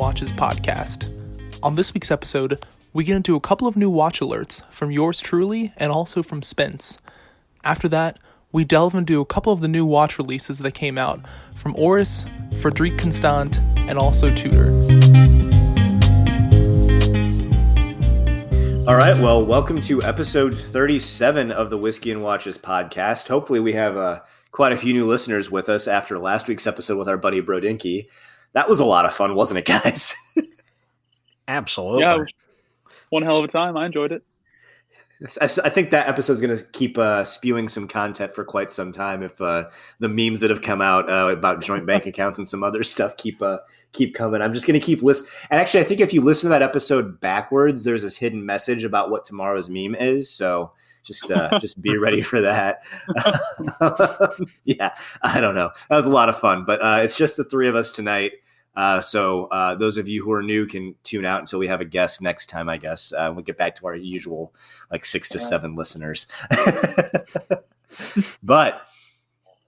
Watches 0.00 0.32
podcast. 0.32 1.12
On 1.62 1.74
this 1.74 1.92
week's 1.92 2.10
episode, 2.10 2.64
we 2.94 3.04
get 3.04 3.16
into 3.16 3.36
a 3.36 3.40
couple 3.40 3.68
of 3.68 3.76
new 3.76 3.90
watch 3.90 4.20
alerts 4.20 4.62
from 4.72 4.90
yours 4.90 5.20
truly 5.20 5.74
and 5.76 5.92
also 5.92 6.22
from 6.22 6.42
Spence. 6.42 6.96
After 7.64 7.86
that, 7.88 8.18
we 8.50 8.64
delve 8.64 8.94
into 8.94 9.20
a 9.20 9.26
couple 9.26 9.52
of 9.52 9.60
the 9.60 9.68
new 9.68 9.84
watch 9.84 10.16
releases 10.16 10.60
that 10.60 10.72
came 10.72 10.96
out 10.96 11.20
from 11.54 11.76
Oris, 11.76 12.24
Frederique 12.62 12.96
Constant, 12.96 13.58
and 13.80 13.98
also 13.98 14.34
Tudor. 14.34 14.70
All 18.88 18.96
right, 18.96 19.20
well, 19.20 19.44
welcome 19.44 19.82
to 19.82 20.02
episode 20.02 20.54
37 20.54 21.52
of 21.52 21.68
the 21.68 21.76
Whiskey 21.76 22.10
and 22.10 22.22
Watches 22.22 22.56
podcast. 22.56 23.28
Hopefully, 23.28 23.60
we 23.60 23.74
have 23.74 23.98
uh, 23.98 24.20
quite 24.50 24.72
a 24.72 24.78
few 24.78 24.94
new 24.94 25.06
listeners 25.06 25.50
with 25.50 25.68
us 25.68 25.86
after 25.86 26.18
last 26.18 26.48
week's 26.48 26.66
episode 26.66 26.96
with 26.96 27.06
our 27.06 27.18
buddy 27.18 27.42
Brodinky. 27.42 28.06
That 28.52 28.68
was 28.68 28.80
a 28.80 28.84
lot 28.84 29.06
of 29.06 29.14
fun, 29.14 29.34
wasn't 29.34 29.58
it, 29.58 29.66
guys? 29.66 30.14
Absolutely. 31.48 32.02
Yeah, 32.02 32.18
one 33.10 33.22
hell 33.22 33.38
of 33.38 33.44
a 33.44 33.48
time. 33.48 33.76
I 33.76 33.86
enjoyed 33.86 34.12
it. 34.12 34.22
I, 35.40 35.44
I 35.44 35.68
think 35.68 35.90
that 35.90 36.08
episode 36.08 36.32
is 36.32 36.40
going 36.40 36.56
to 36.56 36.64
keep 36.72 36.96
uh, 36.96 37.24
spewing 37.24 37.68
some 37.68 37.86
content 37.86 38.32
for 38.32 38.42
quite 38.42 38.70
some 38.70 38.90
time 38.90 39.22
if 39.22 39.38
uh, 39.40 39.68
the 39.98 40.08
memes 40.08 40.40
that 40.40 40.48
have 40.48 40.62
come 40.62 40.80
out 40.80 41.10
uh, 41.10 41.30
about 41.30 41.60
joint 41.60 41.84
bank 41.84 42.06
accounts 42.06 42.38
and 42.38 42.48
some 42.48 42.62
other 42.62 42.82
stuff 42.82 43.16
keep 43.18 43.42
uh, 43.42 43.58
keep 43.92 44.14
coming. 44.14 44.40
I'm 44.40 44.54
just 44.54 44.66
going 44.66 44.80
to 44.80 44.84
keep 44.84 45.02
list. 45.02 45.26
And 45.50 45.60
actually, 45.60 45.80
I 45.80 45.84
think 45.84 46.00
if 46.00 46.14
you 46.14 46.22
listen 46.22 46.48
to 46.48 46.50
that 46.50 46.62
episode 46.62 47.20
backwards, 47.20 47.84
there's 47.84 48.02
this 48.02 48.16
hidden 48.16 48.46
message 48.46 48.84
about 48.84 49.10
what 49.10 49.26
tomorrow's 49.26 49.68
meme 49.68 49.94
is. 49.94 50.30
So 50.30 50.72
just 51.02 51.30
uh, 51.30 51.58
just 51.58 51.80
be 51.80 51.96
ready 51.96 52.22
for 52.22 52.40
that. 52.40 52.82
yeah, 54.64 54.94
I 55.22 55.40
don't 55.40 55.54
know. 55.54 55.70
That 55.88 55.96
was 55.96 56.06
a 56.06 56.10
lot 56.10 56.28
of 56.28 56.38
fun, 56.38 56.64
but 56.64 56.80
uh, 56.82 57.00
it's 57.02 57.16
just 57.16 57.36
the 57.36 57.44
three 57.44 57.68
of 57.68 57.76
us 57.76 57.90
tonight. 57.90 58.32
Uh, 58.76 59.00
so 59.00 59.46
uh, 59.46 59.74
those 59.74 59.96
of 59.96 60.08
you 60.08 60.24
who 60.24 60.32
are 60.32 60.42
new 60.42 60.64
can 60.66 60.94
tune 61.02 61.24
out 61.24 61.40
until 61.40 61.58
we 61.58 61.66
have 61.66 61.80
a 61.80 61.84
guest 61.84 62.22
next 62.22 62.46
time. 62.46 62.68
I 62.68 62.76
guess 62.76 63.12
uh, 63.12 63.30
we'll 63.34 63.44
get 63.44 63.58
back 63.58 63.74
to 63.76 63.86
our 63.86 63.96
usual 63.96 64.54
like 64.90 65.04
six 65.04 65.28
to 65.30 65.38
seven 65.38 65.74
listeners. 65.74 66.26
but 68.42 68.82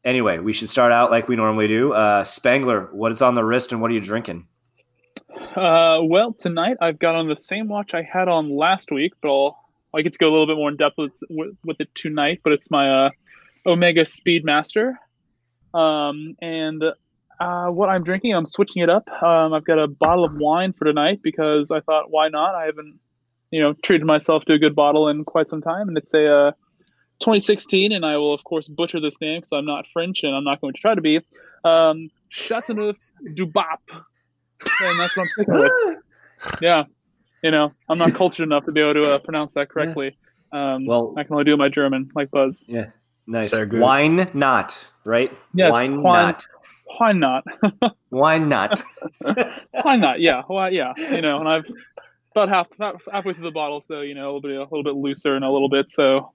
anyway, 0.05 0.39
we 0.39 0.53
should 0.53 0.71
start 0.71 0.93
out 0.93 1.11
like 1.11 1.29
we 1.29 1.37
normally 1.37 1.69
do. 1.69 1.93
Uh, 1.93 2.25
Spangler, 2.25 2.89
what 2.93 3.13
is 3.13 3.23
on 3.23 3.35
the 3.35 3.45
wrist 3.45 3.73
and 3.73 3.81
what 3.81 3.91
are 3.91 3.95
you 3.95 4.01
drinking? 4.01 4.47
Uh, 5.57 6.01
well, 6.03 6.33
tonight 6.33 6.77
I've 6.81 6.99
got 6.99 7.15
on 7.15 7.29
the 7.29 7.37
same 7.37 7.69
watch 7.69 7.95
I 7.95 8.03
had 8.03 8.29
on 8.29 8.57
last 8.57 8.91
week, 8.91 9.13
but 9.21 9.29
I'll 9.29 9.62
I 9.95 10.03
get 10.03 10.13
to 10.15 10.19
go 10.19 10.29
a 10.29 10.33
little 10.33 10.47
bit 10.47 10.57
more 10.57 10.71
in 10.71 10.77
depth 10.77 10.99
with 10.99 11.13
with, 11.29 11.57
with 11.65 11.81
it 11.81 11.95
tonight. 11.95 12.41
But 12.43 12.53
it's 12.55 12.71
my 12.71 13.07
uh, 13.07 13.11
Omega 13.67 14.03
Speedmaster, 14.03 14.95
um, 15.75 16.33
and 16.41 16.83
uh, 17.41 17.67
what 17.69 17.89
I'm 17.89 18.05
drinking, 18.05 18.35
I'm 18.35 18.47
switching 18.47 18.83
it 18.83 18.91
up. 18.91 19.09
Um, 19.23 19.53
I've 19.53 19.65
got 19.65 19.79
a 19.79 19.89
bottle 19.89 20.25
of 20.25 20.35
wine 20.37 20.73
for 20.73 20.85
tonight 20.85 21.21
because 21.23 21.71
I 21.71 21.81
thought, 21.81 22.11
why 22.11 22.29
not? 22.29 22.55
I 22.55 22.67
haven't, 22.67 23.01
you 23.51 23.61
know, 23.61 23.75
treated 23.83 24.07
myself 24.07 24.45
to 24.45 24.53
a 24.53 24.59
good 24.59 24.77
bottle 24.77 25.09
in 25.09 25.25
quite 25.25 25.49
some 25.49 25.61
time, 25.61 25.89
and 25.89 25.99
it's 25.99 26.15
a 26.15 26.27
uh, 26.27 26.53
2016, 27.21 27.93
and 27.93 28.05
I 28.05 28.17
will 28.17 28.35
of 28.35 28.45
course 28.45 28.69
butcher 28.69 29.01
this 29.01 29.21
name 29.21 29.41
because 29.41 29.53
I'm 29.53 29.65
not 29.65 29.87
French 29.93 30.23
and 30.23 30.35
I'm 30.35 30.45
not 30.45 30.61
going 30.61 30.75
to 30.75 30.81
try 30.81 30.95
to 30.95 31.01
be. 31.01 31.21
Um, 31.65 32.11
Chateauneuf 32.29 32.97
du 33.35 33.47
Bap, 33.47 33.81
and 33.91 35.01
that's 35.01 35.17
what 35.17 35.25
I'm 35.25 35.29
sticking 35.29 35.55
with. 35.55 35.99
Yeah, 36.61 36.85
you 37.43 37.51
know, 37.51 37.73
I'm 37.89 37.99
not 37.99 38.15
cultured 38.21 38.45
enough 38.45 38.65
to 38.67 38.73
be 38.73 38.81
able 38.81 38.95
to 38.95 39.13
uh, 39.15 39.19
pronounce 39.19 39.55
that 39.55 39.69
correctly. 39.69 40.17
Um, 40.53 40.87
Well- 40.87 41.15
I 41.17 41.25
can 41.25 41.33
only 41.35 41.45
do 41.45 41.57
my 41.57 41.69
German, 41.69 42.11
like 42.15 42.31
Buzz. 42.31 42.65
Yeah, 42.69 42.87
nice. 43.27 43.51
Sehr 43.51 43.67
gut. 43.67 43.81
Wine 43.81 44.31
not 44.35 44.91
right? 45.05 45.33
Yeah, 45.55 45.71
wine 45.71 46.03
wine- 46.03 46.27
not. 46.27 46.47
Why 46.99 47.13
not? 47.13 47.45
Why 48.11 48.39
not? 48.39 48.83
Why 49.83 49.97
not? 49.97 50.21
Yeah, 50.21 50.43
well, 50.49 50.71
yeah, 50.73 50.93
you 51.11 51.23
know, 51.23 51.39
and 51.39 51.49
I've 51.49 51.65
about 52.33 52.49
half 52.51 52.71
about 52.75 53.01
halfway 53.11 53.33
through 53.33 53.45
the 53.45 53.51
bottle, 53.51 53.81
so 53.81 54.03
you 54.03 54.15
know, 54.15 54.25
a 54.25 54.33
little 54.35 54.41
bit 54.43 54.51
a 54.57 54.63
little 54.63 54.85
bit 54.85 54.95
looser 54.95 55.35
and 55.35 55.45
a 55.45 55.51
little 55.51 55.69
bit. 55.71 55.91
So 55.91 56.33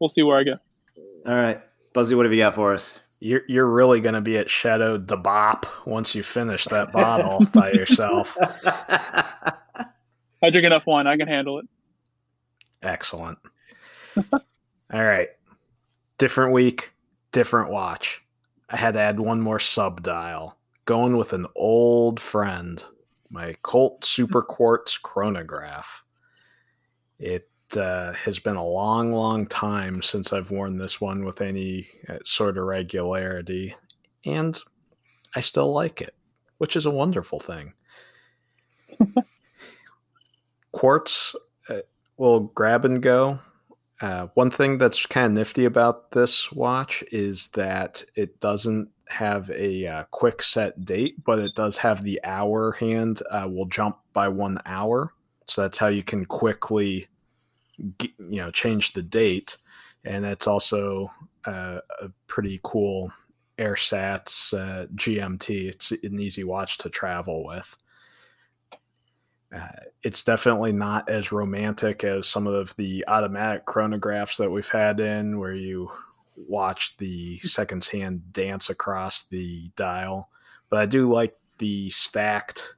we'll 0.00 0.08
see 0.08 0.22
where 0.22 0.38
I 0.38 0.44
go. 0.44 0.54
All 1.26 1.34
right, 1.34 1.60
Buzzy, 1.92 2.14
what 2.14 2.24
have 2.24 2.32
you 2.32 2.38
got 2.40 2.54
for 2.54 2.72
us? 2.74 2.98
You're 3.20 3.42
you're 3.48 3.68
really 3.68 4.00
going 4.00 4.14
to 4.14 4.20
be 4.20 4.36
at 4.36 4.50
Shadow 4.50 4.98
de 4.98 5.16
Bop 5.16 5.66
once 5.86 6.14
you 6.14 6.22
finish 6.22 6.64
that 6.66 6.92
bottle 6.92 7.46
by 7.52 7.72
yourself. 7.72 8.36
I 8.40 10.50
drink 10.50 10.66
enough 10.66 10.86
wine; 10.86 11.06
I 11.06 11.16
can 11.16 11.28
handle 11.28 11.58
it. 11.58 11.66
Excellent. 12.82 13.38
All 14.32 14.40
right. 14.92 15.28
Different 16.18 16.52
week, 16.52 16.92
different 17.32 17.70
watch. 17.70 18.22
I 18.68 18.76
had 18.76 18.94
to 18.94 19.00
add 19.00 19.18
one 19.18 19.40
more 19.40 19.58
sub 19.58 20.02
dial. 20.02 20.58
Going 20.84 21.16
with 21.16 21.32
an 21.32 21.46
old 21.56 22.20
friend, 22.20 22.84
my 23.30 23.54
Colt 23.62 24.04
Super 24.04 24.42
Quartz 24.42 24.98
chronograph. 24.98 26.04
It 27.18 27.48
uh, 27.76 28.12
has 28.12 28.38
been 28.38 28.56
a 28.56 28.66
long, 28.66 29.12
long 29.12 29.46
time 29.46 30.02
since 30.02 30.32
I've 30.32 30.50
worn 30.50 30.78
this 30.78 31.00
one 31.00 31.24
with 31.24 31.40
any 31.40 31.88
uh, 32.08 32.18
sort 32.24 32.58
of 32.58 32.64
regularity, 32.64 33.74
and 34.24 34.58
I 35.34 35.40
still 35.40 35.72
like 35.72 36.00
it, 36.00 36.14
which 36.58 36.76
is 36.76 36.86
a 36.86 36.90
wonderful 36.90 37.40
thing. 37.40 37.74
Quartz 40.72 41.34
uh, 41.68 41.80
will 42.16 42.40
grab 42.40 42.84
and 42.84 43.02
go. 43.02 43.40
Uh, 44.00 44.28
one 44.34 44.50
thing 44.50 44.78
that's 44.78 45.06
kind 45.06 45.26
of 45.26 45.32
nifty 45.32 45.64
about 45.64 46.10
this 46.10 46.50
watch 46.52 47.04
is 47.10 47.48
that 47.48 48.04
it 48.14 48.40
doesn't 48.40 48.88
have 49.08 49.50
a 49.50 49.86
uh, 49.86 50.04
quick 50.10 50.42
set 50.42 50.84
date, 50.84 51.22
but 51.24 51.38
it 51.38 51.54
does 51.54 51.78
have 51.78 52.02
the 52.02 52.20
hour 52.24 52.72
hand 52.72 53.22
uh, 53.30 53.48
will 53.50 53.66
jump 53.66 53.98
by 54.12 54.28
one 54.28 54.58
hour. 54.66 55.12
So 55.46 55.62
that's 55.62 55.78
how 55.78 55.88
you 55.88 56.02
can 56.02 56.24
quickly, 56.24 57.08
you 57.78 58.12
know, 58.18 58.50
change 58.50 58.92
the 58.92 59.02
date. 59.02 59.56
And 60.04 60.24
that's 60.24 60.46
also 60.46 61.10
uh, 61.44 61.78
a 62.00 62.08
pretty 62.26 62.60
cool 62.62 63.10
AirSats 63.58 64.52
uh, 64.52 64.86
GMT. 64.94 65.68
It's 65.68 65.90
an 65.90 66.18
easy 66.18 66.44
watch 66.44 66.78
to 66.78 66.90
travel 66.90 67.44
with. 67.44 67.76
Uh, 69.54 69.68
it's 70.02 70.24
definitely 70.24 70.72
not 70.72 71.08
as 71.08 71.30
romantic 71.30 72.02
as 72.02 72.26
some 72.26 72.46
of 72.46 72.74
the 72.76 73.04
automatic 73.06 73.64
chronographs 73.66 74.36
that 74.36 74.50
we've 74.50 74.68
had 74.68 74.98
in, 74.98 75.38
where 75.38 75.54
you 75.54 75.90
watch 76.36 76.96
the 76.96 77.38
seconds 77.38 77.88
hand 77.88 78.32
dance 78.32 78.68
across 78.68 79.24
the 79.24 79.70
dial. 79.76 80.28
But 80.70 80.80
I 80.80 80.86
do 80.86 81.10
like 81.12 81.36
the 81.58 81.88
stacked 81.90 82.74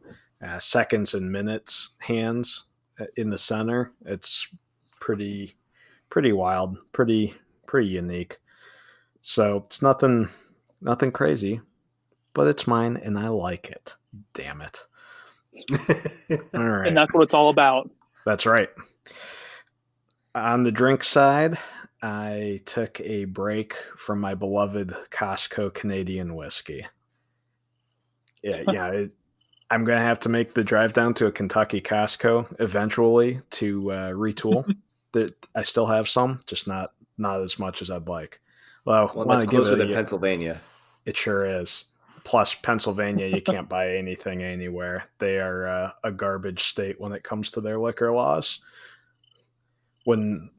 uh, 0.47 0.59
seconds 0.59 1.15
and 1.15 1.33
minutes 1.33 1.91
hands 1.99 2.65
uh, 3.01 3.07
in 3.17 3.31
the 3.31 3.39
center. 3.39 3.93
It's 4.05 4.47
pretty, 5.07 5.55
pretty 6.11 6.33
wild, 6.33 6.79
pretty, 6.91 7.33
pretty 7.65 7.87
unique. 7.87 8.39
So 9.21 9.59
it's 9.65 9.81
nothing, 9.81 10.29
nothing 10.81 11.13
crazy, 11.13 11.61
but 12.35 12.49
it's 12.49 12.67
mine 12.67 12.97
and 12.97 13.17
I 13.17 13.29
like 13.29 13.69
it. 13.69 13.95
Damn 14.35 14.63
it. 14.63 14.83
All 16.55 16.69
right. 16.69 16.89
And 16.89 16.97
that's 16.97 17.15
what 17.15 17.23
it's 17.23 17.35
all 17.35 17.51
about. 17.51 17.89
That's 18.25 18.47
right. 18.47 18.69
On 20.35 20.65
the 20.65 20.73
drink 20.73 21.05
side, 21.05 21.57
I 22.03 22.61
took 22.67 23.01
a 23.01 23.27
break 23.27 23.77
from 23.97 24.21
my 24.21 24.35
beloved 24.35 24.93
Costco 25.11 25.73
Canadian 25.73 26.35
whiskey. 26.35 26.85
Yeah, 28.43 28.65
yeah. 28.73 28.89
It, 28.89 29.13
I'm 29.71 29.85
going 29.85 29.99
to 29.99 30.05
have 30.05 30.19
to 30.21 30.29
make 30.29 30.55
the 30.55 30.65
drive 30.65 30.95
down 30.95 31.15
to 31.15 31.27
a 31.27 31.33
Kentucky 31.33 31.81
Costco 31.81 32.57
eventually 32.59 33.41
to 33.51 33.93
uh, 33.93 34.11
retool. 34.11 34.69
that 35.17 35.49
I 35.55 35.63
still 35.63 35.87
have 35.87 36.09
some, 36.09 36.41
just 36.47 36.69
not 36.69 36.93
not 37.17 37.41
as 37.41 37.59
much 37.59 37.81
as 37.81 37.91
I'd 37.91 38.09
like. 38.09 38.41
Well, 38.85 39.11
Well, 39.15 39.27
that's 39.27 39.45
closer 39.45 39.75
it 39.75 39.79
than 39.79 39.93
Pennsylvania. 39.93 40.61
it 41.07 41.17
sure 41.17 41.45
is. 41.45 41.87
Plus, 42.23 42.55
Pennsylvania, 42.55 43.27
you 43.27 43.41
can't 43.41 43.69
buy 43.69 43.97
anything 43.97 44.43
anywhere. 44.43 45.05
They 45.19 45.39
are 45.39 45.67
uh, 45.67 45.93
a 46.05 46.13
garbage 46.13 46.65
state 46.65 47.01
when 47.01 47.13
it 47.13 47.23
comes 47.23 47.51
to 47.53 47.61
their 47.61 47.79
liquor 47.79 48.13
laws. 48.13 48.61
When 50.05 50.51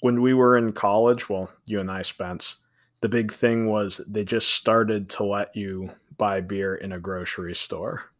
when 0.00 0.22
we 0.22 0.34
were 0.34 0.56
in 0.56 0.72
college, 0.72 1.28
well, 1.28 1.50
you 1.66 1.80
and 1.80 1.90
I, 1.90 2.02
Spence, 2.02 2.56
the 3.02 3.08
big 3.08 3.32
thing 3.32 3.66
was 3.66 4.00
they 4.06 4.24
just 4.24 4.54
started 4.54 5.10
to 5.10 5.24
let 5.24 5.54
you 5.54 5.90
buy 6.16 6.40
beer 6.40 6.74
in 6.74 6.92
a 6.92 7.00
grocery 7.00 7.54
store. 7.54 8.04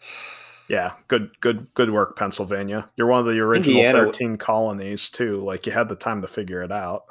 Yeah, 0.72 0.92
good, 1.06 1.38
good, 1.40 1.66
good 1.74 1.90
work, 1.90 2.16
Pennsylvania. 2.16 2.88
You're 2.96 3.06
one 3.06 3.20
of 3.20 3.26
the 3.26 3.38
original 3.40 3.76
Indiana- 3.76 3.98
thirteen 3.98 4.36
colonies 4.36 5.10
too. 5.10 5.44
Like 5.44 5.66
you 5.66 5.72
had 5.72 5.90
the 5.90 5.94
time 5.94 6.22
to 6.22 6.26
figure 6.26 6.62
it 6.62 6.72
out. 6.72 7.02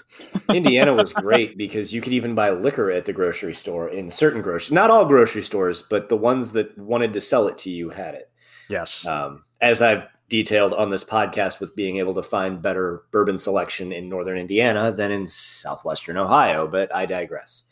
Indiana 0.54 0.94
was 0.94 1.12
great 1.12 1.58
because 1.58 1.92
you 1.92 2.00
could 2.00 2.12
even 2.12 2.36
buy 2.36 2.50
liquor 2.50 2.92
at 2.92 3.06
the 3.06 3.12
grocery 3.12 3.54
store 3.54 3.88
in 3.88 4.08
certain 4.08 4.40
grocery, 4.40 4.72
not 4.72 4.90
all 4.92 5.04
grocery 5.04 5.42
stores, 5.42 5.82
but 5.82 6.08
the 6.08 6.16
ones 6.16 6.52
that 6.52 6.78
wanted 6.78 7.12
to 7.12 7.20
sell 7.20 7.48
it 7.48 7.58
to 7.58 7.70
you 7.70 7.90
had 7.90 8.14
it. 8.14 8.30
Yes, 8.70 9.04
Um, 9.04 9.42
as 9.60 9.82
I've 9.82 10.04
detailed 10.28 10.72
on 10.74 10.90
this 10.90 11.02
podcast 11.04 11.58
with 11.58 11.74
being 11.74 11.96
able 11.96 12.14
to 12.14 12.22
find 12.22 12.62
better 12.62 13.02
bourbon 13.10 13.38
selection 13.38 13.90
in 13.90 14.08
northern 14.08 14.38
Indiana 14.38 14.92
than 14.92 15.10
in 15.10 15.26
southwestern 15.26 16.16
Ohio, 16.16 16.68
but 16.68 16.94
I 16.94 17.04
digress. 17.04 17.64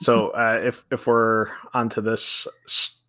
So 0.00 0.28
uh, 0.28 0.60
if 0.64 0.84
if 0.90 1.06
we're 1.06 1.48
onto 1.74 2.00
this 2.00 2.46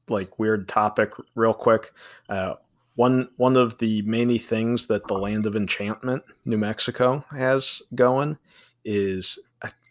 like 0.09 0.39
weird 0.39 0.67
topic 0.67 1.11
real 1.35 1.53
quick, 1.53 1.91
uh, 2.29 2.55
one 2.95 3.29
one 3.37 3.57
of 3.57 3.77
the 3.79 4.01
many 4.03 4.37
things 4.37 4.87
that 4.87 5.07
the 5.07 5.17
land 5.17 5.45
of 5.45 5.55
enchantment, 5.55 6.23
New 6.45 6.57
Mexico, 6.57 7.25
has 7.31 7.81
going 7.93 8.37
is 8.83 9.39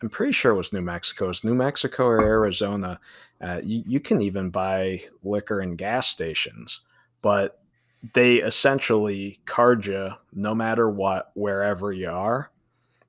I'm 0.03 0.09
pretty 0.09 0.33
sure 0.33 0.53
it 0.53 0.57
was 0.57 0.73
New 0.73 0.83
Mexico. 0.83 1.31
It's 1.31 1.45
New 1.45 1.55
Mexico 1.55 2.07
or 2.07 2.21
Arizona. 2.21 3.01
Uh, 3.41 3.61
you, 3.65 3.83
you 3.87 4.01
can 4.01 4.21
even 4.21 4.51
buy 4.51 5.03
liquor 5.23 5.61
in 5.61 5.77
gas 5.77 6.09
stations, 6.09 6.81
but 7.23 7.61
they 8.13 8.37
essentially 8.37 9.41
card 9.47 9.87
you 9.87 10.11
no 10.33 10.55
matter 10.55 10.89
what, 10.89 11.31
wherever 11.35 11.93
you 11.93 12.11
are. 12.11 12.51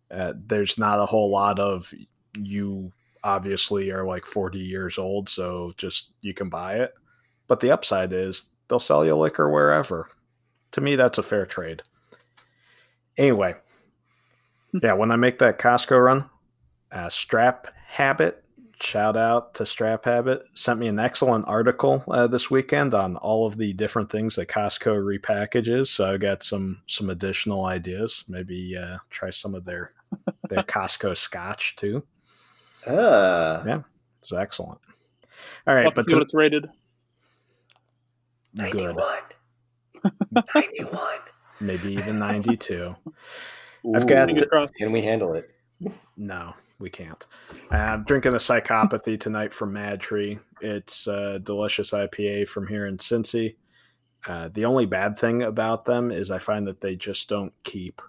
Uh, 0.10 0.34
there's 0.48 0.78
not 0.78 1.00
a 1.00 1.06
whole 1.06 1.30
lot 1.30 1.60
of 1.60 1.94
you 2.38 2.92
obviously 3.26 3.90
are 3.90 4.06
like 4.06 4.26
40 4.26 4.60
years 4.60 4.98
old, 4.98 5.28
so 5.28 5.74
just 5.78 6.12
you 6.22 6.34
can 6.34 6.48
buy 6.48 6.76
it. 6.76 6.94
But 7.48 7.60
the 7.60 7.72
upside 7.72 8.14
is 8.14 8.52
they'll 8.68 8.80
sell 8.80 9.04
you 9.04 9.16
liquor 9.16 9.50
wherever. 9.50 10.08
To 10.72 10.82
me, 10.82 10.96
that's 10.96 11.18
a 11.18 11.24
fair 11.24 11.46
trade. 11.46 11.82
Anyway, 13.18 13.56
hmm. 14.72 14.78
yeah, 14.84 14.94
when 14.94 15.12
I 15.12 15.16
make 15.16 15.40
that 15.40 15.60
Costco 15.60 16.04
run, 16.04 16.30
uh, 16.92 17.10
Strap 17.10 17.68
Habit, 17.88 18.44
shout 18.80 19.18
out 19.18 19.56
to 19.56 19.66
Strap 19.66 20.06
Habit, 20.06 20.44
sent 20.54 20.80
me 20.80 20.88
an 20.88 21.00
excellent 21.00 21.46
article 21.48 22.04
uh, 22.08 22.28
this 22.28 22.52
weekend 22.52 22.94
on 22.94 23.16
all 23.18 23.48
of 23.48 23.58
the 23.58 23.74
different 23.74 24.12
things 24.12 24.36
that 24.36 24.50
Costco 24.50 25.20
repackages. 25.20 25.88
So 25.88 26.14
I 26.14 26.18
got 26.18 26.44
some 26.44 26.82
some 26.88 27.10
additional 27.10 27.66
ideas. 27.66 28.24
Maybe 28.28 28.78
uh, 28.78 28.98
try 29.10 29.32
some 29.32 29.56
of 29.56 29.66
their 29.66 29.92
their 30.50 30.64
Costco 30.64 31.18
Scotch 31.18 31.76
too. 31.76 32.04
Uh, 32.88 33.64
yeah, 33.66 33.82
it's 34.22 34.34
excellent. 34.34 34.80
All 35.68 35.76
right, 35.76 35.94
but 35.94 36.06
see 36.06 36.12
to, 36.12 36.18
what 36.18 36.24
it's 36.24 36.34
rated. 36.34 36.68
91. 38.54 38.96
91. 40.56 41.18
Maybe 41.60 41.94
even 41.94 42.20
92. 42.20 42.96
Ooh, 43.86 43.96
I've 43.96 44.08
got. 44.08 44.30
Can 44.78 44.92
we 44.92 45.02
handle 45.02 45.34
it? 45.34 45.50
No, 46.18 46.54
we 46.80 46.90
can't. 46.90 47.26
I'm 47.72 48.04
drinking 48.04 48.34
a 48.34 48.38
psychopathy 48.38 49.20
tonight 49.20 49.54
from 49.54 49.74
Mad 49.74 50.02
Tree. 50.02 50.40
It's 50.62 51.08
a 51.08 51.40
delicious 51.40 51.92
IPA 51.92 52.48
from 52.48 52.68
here 52.68 52.86
in 52.86 52.98
Cincy. 52.98 53.56
Uh, 54.28 54.50
the 54.54 54.66
only 54.66 54.86
bad 54.86 55.20
thing 55.20 55.44
about 55.44 55.86
them 55.86 56.12
is 56.12 56.32
I 56.32 56.40
find 56.40 56.68
that 56.68 56.82
they 56.82 56.96
just 56.96 57.30
don't 57.30 57.54
keep. 57.64 58.02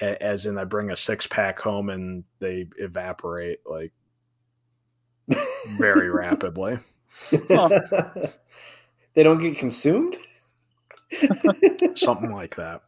As 0.00 0.46
in, 0.46 0.58
I 0.58 0.64
bring 0.64 0.90
a 0.90 0.96
six 0.96 1.26
pack 1.26 1.60
home 1.60 1.90
and 1.90 2.24
they 2.40 2.66
evaporate 2.78 3.60
like 3.66 3.92
very 5.78 6.10
rapidly. 6.10 6.78
Huh. 7.30 7.68
they 9.14 9.22
don't 9.22 9.40
get 9.40 9.58
consumed? 9.58 10.16
Something 11.94 12.32
like 12.32 12.56
that. 12.56 12.82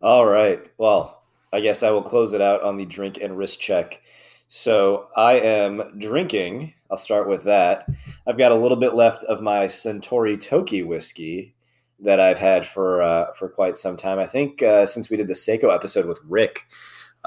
All 0.00 0.26
right. 0.26 0.64
Well, 0.78 1.22
I 1.52 1.60
guess 1.60 1.82
I 1.82 1.90
will 1.90 2.02
close 2.02 2.32
it 2.32 2.40
out 2.40 2.62
on 2.62 2.76
the 2.76 2.86
drink 2.86 3.18
and 3.20 3.36
wrist 3.36 3.60
check. 3.60 4.00
So 4.48 5.08
I 5.16 5.34
am 5.34 5.98
drinking. 5.98 6.74
I'll 6.90 6.96
start 6.96 7.28
with 7.28 7.44
that. 7.44 7.86
I've 8.26 8.38
got 8.38 8.52
a 8.52 8.56
little 8.56 8.76
bit 8.76 8.94
left 8.94 9.24
of 9.24 9.42
my 9.42 9.66
Suntory 9.66 10.40
Toki 10.40 10.82
whiskey 10.82 11.54
that 12.00 12.20
I've 12.20 12.38
had 12.38 12.66
for 12.66 13.02
uh, 13.02 13.32
for 13.34 13.48
quite 13.48 13.76
some 13.76 13.96
time. 13.96 14.18
I 14.18 14.26
think 14.26 14.62
uh, 14.62 14.86
since 14.86 15.10
we 15.10 15.16
did 15.16 15.26
the 15.26 15.34
Seiko 15.34 15.74
episode 15.74 16.06
with 16.06 16.20
Rick, 16.24 16.66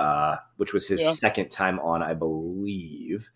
uh, 0.01 0.37
which 0.57 0.73
was 0.73 0.87
his 0.87 1.01
yeah. 1.01 1.11
second 1.11 1.49
time 1.49 1.79
on, 1.79 2.01
I 2.01 2.15
believe. 2.15 3.29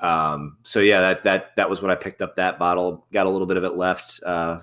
Um, 0.00 0.56
so 0.62 0.80
yeah, 0.80 1.00
that 1.00 1.24
that 1.24 1.56
that 1.56 1.68
was 1.68 1.82
when 1.82 1.90
I 1.90 1.94
picked 1.94 2.22
up 2.22 2.36
that 2.36 2.58
bottle. 2.58 3.06
Got 3.12 3.26
a 3.26 3.30
little 3.30 3.46
bit 3.46 3.58
of 3.58 3.64
it 3.64 3.76
left. 3.76 4.22
Uh, 4.24 4.60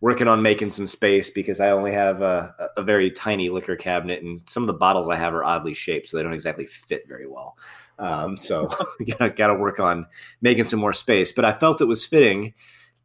working 0.00 0.26
on 0.26 0.40
making 0.40 0.70
some 0.70 0.86
space 0.86 1.28
because 1.28 1.60
I 1.60 1.70
only 1.70 1.92
have 1.92 2.22
a, 2.22 2.54
a, 2.78 2.82
very 2.82 3.10
tiny 3.10 3.50
liquor 3.50 3.76
cabinet, 3.76 4.22
and 4.22 4.40
some 4.48 4.62
of 4.62 4.66
the 4.66 4.72
bottles 4.72 5.10
I 5.10 5.16
have 5.16 5.34
are 5.34 5.44
oddly 5.44 5.74
shaped, 5.74 6.08
so 6.08 6.16
they 6.16 6.22
don't 6.22 6.32
exactly 6.32 6.64
fit 6.64 7.06
very 7.06 7.26
well. 7.26 7.58
Um, 7.98 8.38
so 8.38 8.66
gotta 9.18 9.30
gotta 9.30 9.54
work 9.54 9.80
on 9.80 10.06
making 10.40 10.64
some 10.64 10.80
more 10.80 10.94
space. 10.94 11.30
But 11.32 11.44
I 11.44 11.52
felt 11.52 11.82
it 11.82 11.86
was 11.86 12.06
fitting 12.06 12.54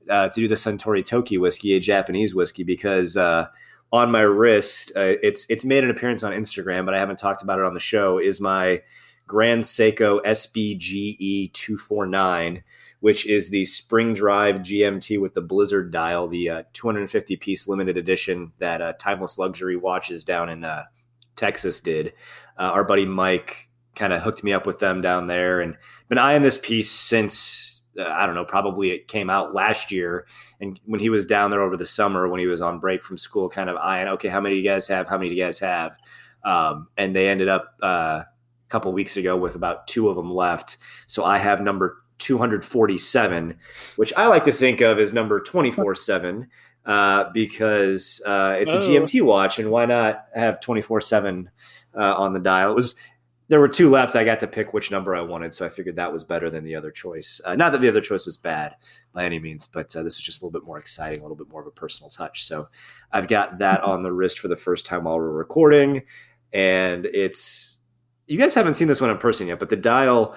uh, 0.10 0.30
to 0.30 0.40
do 0.40 0.48
the 0.48 0.56
Suntory 0.56 1.06
Toki 1.06 1.38
whiskey, 1.38 1.76
a 1.76 1.80
Japanese 1.82 2.34
whiskey, 2.34 2.64
because 2.64 3.18
uh, 3.18 3.48
on 3.92 4.12
my 4.12 4.22
wrist. 4.22 4.92
Uh, 4.96 5.16
it's 5.22 5.46
it's 5.50 5.66
made 5.66 5.84
an 5.84 5.90
appearance 5.90 6.24
on 6.24 6.34
Instagram, 6.34 6.86
but 6.86 6.94
I 6.94 7.00
haven't 7.00 7.20
talked 7.20 7.42
about 7.42 7.60
it 7.60 7.66
on 7.66 7.74
the 7.74 7.80
show. 7.80 8.18
Is 8.18 8.42
my 8.42 8.82
Grand 9.28 9.64
Seiko 9.64 10.22
SBGE 10.24 11.54
two 11.54 11.78
four 11.78 12.06
nine, 12.06 12.64
which 13.00 13.26
is 13.26 13.50
the 13.50 13.66
spring 13.66 14.14
drive 14.14 14.58
GMT 14.58 15.20
with 15.20 15.34
the 15.34 15.42
Blizzard 15.42 15.92
dial, 15.92 16.28
the 16.28 16.50
uh, 16.50 16.64
250 16.74 17.36
piece 17.38 17.68
limited 17.68 17.98
edition 17.98 18.52
that 18.60 18.82
uh, 18.82 18.94
Timeless 19.00 19.38
Luxury 19.38 19.78
watches 19.78 20.24
down 20.24 20.50
in 20.50 20.64
uh, 20.64 20.84
Texas 21.36 21.80
did. 21.80 22.14
Uh, 22.58 22.72
our 22.72 22.84
buddy 22.84 23.06
Mike 23.06 23.70
kind 23.96 24.14
of 24.14 24.22
hooked 24.22 24.44
me 24.44 24.54
up 24.54 24.66
with 24.66 24.80
them 24.80 25.02
down 25.02 25.28
there, 25.28 25.62
and 25.62 25.78
been 26.10 26.18
eyeing 26.18 26.44
this 26.44 26.58
piece 26.58 26.92
since 26.92 27.75
uh, 27.98 28.04
I 28.04 28.26
don't 28.26 28.36
know, 28.36 28.46
probably 28.46 28.92
it 28.92 29.08
came 29.08 29.30
out 29.30 29.54
last 29.54 29.92
year. 29.92 30.26
And 30.60 30.80
when 30.86 31.00
he 31.00 31.10
was 31.10 31.26
down 31.26 31.52
there 31.52 31.62
over 31.62 31.78
the 31.78 31.86
summer, 31.86 32.28
when 32.28 32.40
he 32.40 32.48
was 32.48 32.62
on 32.62 32.80
break 32.80 33.04
from 33.04 33.18
school, 33.18 33.50
kind 33.50 33.70
of 33.70 33.78
eyeing, 33.78 34.08
okay, 34.10 34.30
how 34.30 34.42
many 34.42 34.56
do 34.56 34.62
you 34.62 34.70
guys 34.70 34.88
have? 34.88 35.08
How 35.08 35.18
many 35.18 35.30
do 35.30 35.36
you 35.36 35.44
guys 35.44 35.60
have? 35.60 35.98
Um, 36.44 36.88
and 36.98 37.16
they 37.16 37.28
ended 37.28 37.48
up 37.48 37.76
uh, 37.82 38.24
a 38.24 38.28
couple 38.70 38.92
weeks 38.94 39.18
ago 39.18 39.36
with 39.36 39.56
about 39.56 39.88
two 39.88 40.10
of 40.10 40.16
them 40.16 40.34
left. 40.34 40.78
So 41.08 41.24
I 41.24 41.38
have 41.38 41.62
number 41.62 42.04
247, 42.20 43.58
which 43.96 44.14
I 44.16 44.28
like 44.28 44.44
to 44.46 44.54
think 44.54 44.82
of 44.82 45.00
as 45.00 45.14
number 45.14 45.40
24 45.40 45.96
7. 45.96 46.48
Uh, 46.86 47.32
because 47.34 48.22
uh, 48.28 48.56
it's 48.60 48.72
a 48.72 48.78
oh. 48.78 48.80
GMT 48.80 49.24
watch, 49.24 49.58
and 49.58 49.72
why 49.72 49.88
not 49.88 50.28
have 50.36 50.62
24 50.62 51.00
uh, 51.00 51.02
7 51.02 51.50
on 51.96 52.34
the 52.34 52.40
dial? 52.40 52.70
It 52.70 52.76
was 52.76 52.94
there 53.48 53.60
were 53.60 53.68
two 53.68 53.90
left. 53.90 54.16
I 54.16 54.24
got 54.24 54.40
to 54.40 54.48
pick 54.48 54.74
which 54.74 54.92
number 54.92 55.16
I 55.16 55.22
wanted, 55.22 55.54
so 55.54 55.66
I 55.66 55.70
figured 55.70 55.96
that 55.98 56.12
was 56.12 56.24
better 56.24 56.50
than 56.50 56.64
the 56.64 56.76
other 56.76 56.92
choice. 56.92 57.40
Uh, 57.46 57.56
not 57.56 57.72
that 57.72 57.82
the 57.82 57.88
other 57.90 58.02
choice 58.02 58.26
was 58.26 58.38
bad 58.38 58.76
by 59.14 59.26
any 59.26 59.40
means, 59.40 59.68
but 59.68 59.96
uh, 59.96 60.04
this 60.04 60.18
was 60.18 60.24
just 60.24 60.42
a 60.42 60.46
little 60.46 60.60
bit 60.60 60.66
more 60.66 60.80
exciting, 60.80 61.20
a 61.20 61.22
little 61.22 61.38
bit 61.38 61.50
more 61.50 61.62
of 61.62 61.68
a 61.68 61.72
personal 61.72 62.10
touch. 62.10 62.46
So 62.46 62.68
I've 63.12 63.28
got 63.28 63.60
that 63.60 63.82
on 63.82 64.04
the 64.04 64.12
wrist 64.12 64.40
for 64.40 64.48
the 64.48 64.56
first 64.56 64.86
time 64.86 65.04
while 65.04 65.18
we're 65.18 65.30
recording, 65.30 66.04
and 66.54 67.06
it's 67.06 67.80
you 68.28 68.40
guys 68.40 68.56
haven't 68.56 68.74
seen 68.74 68.88
this 68.88 69.02
one 69.02 69.12
in 69.12 69.18
person 69.18 69.48
yet, 69.48 69.60
but 69.60 69.70
the 69.70 69.76
dial. 69.76 70.36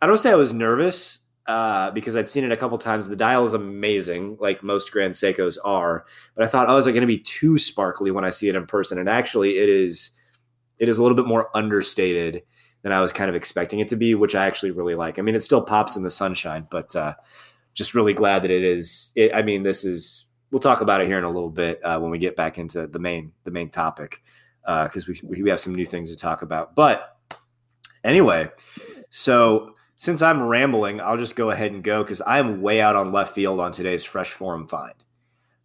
I 0.00 0.06
don't 0.06 0.18
say 0.18 0.30
I 0.30 0.36
was 0.36 0.52
nervous 0.52 1.20
uh, 1.46 1.90
because 1.90 2.16
I'd 2.16 2.28
seen 2.28 2.44
it 2.44 2.52
a 2.52 2.56
couple 2.56 2.78
times. 2.78 3.08
The 3.08 3.16
dial 3.16 3.44
is 3.44 3.54
amazing, 3.54 4.36
like 4.40 4.62
most 4.62 4.92
Grand 4.92 5.14
Seikos 5.14 5.58
are, 5.64 6.04
but 6.36 6.44
I 6.44 6.48
thought, 6.48 6.68
oh, 6.68 6.76
is 6.76 6.86
it 6.86 6.92
going 6.92 7.00
to 7.00 7.06
be 7.06 7.18
too 7.18 7.58
sparkly 7.58 8.10
when 8.10 8.24
I 8.24 8.30
see 8.30 8.48
it 8.48 8.54
in 8.54 8.66
person? 8.66 8.98
And 8.98 9.08
actually, 9.08 9.58
it 9.58 9.68
is 9.68 10.10
it 10.78 10.88
is 10.88 10.98
a 10.98 11.02
little 11.02 11.16
bit 11.16 11.26
more 11.26 11.50
understated 11.56 12.42
than 12.82 12.92
I 12.92 13.00
was 13.00 13.12
kind 13.12 13.28
of 13.28 13.36
expecting 13.36 13.80
it 13.80 13.88
to 13.88 13.96
be, 13.96 14.14
which 14.14 14.34
I 14.34 14.46
actually 14.46 14.70
really 14.70 14.94
like. 14.94 15.18
I 15.18 15.22
mean, 15.22 15.34
it 15.34 15.42
still 15.42 15.62
pops 15.62 15.96
in 15.96 16.02
the 16.02 16.10
sunshine, 16.10 16.66
but 16.70 16.94
uh, 16.94 17.14
just 17.74 17.94
really 17.94 18.14
glad 18.14 18.42
that 18.42 18.50
it 18.50 18.62
is. 18.62 19.12
It, 19.16 19.34
I 19.34 19.42
mean, 19.42 19.62
this 19.62 19.84
is. 19.84 20.26
We'll 20.50 20.60
talk 20.60 20.80
about 20.80 21.02
it 21.02 21.06
here 21.06 21.18
in 21.18 21.24
a 21.24 21.30
little 21.30 21.50
bit 21.50 21.84
uh, 21.84 21.98
when 21.98 22.10
we 22.10 22.16
get 22.16 22.34
back 22.34 22.56
into 22.56 22.86
the 22.86 22.98
main 22.98 23.32
the 23.44 23.50
main 23.50 23.68
topic 23.68 24.22
because 24.62 25.08
uh, 25.08 25.12
we 25.24 25.42
we 25.42 25.50
have 25.50 25.60
some 25.60 25.74
new 25.74 25.84
things 25.84 26.10
to 26.10 26.16
talk 26.16 26.42
about. 26.42 26.74
But 26.74 27.16
anyway, 28.02 28.48
so 29.10 29.74
since 29.94 30.22
I'm 30.22 30.42
rambling, 30.42 31.00
I'll 31.00 31.16
just 31.16 31.36
go 31.36 31.50
ahead 31.50 31.72
and 31.72 31.82
go 31.82 32.02
because 32.02 32.22
I'm 32.26 32.62
way 32.62 32.80
out 32.80 32.96
on 32.96 33.12
left 33.12 33.34
field 33.34 33.60
on 33.60 33.72
today's 33.72 34.04
fresh 34.04 34.30
forum 34.30 34.66
find. 34.66 34.94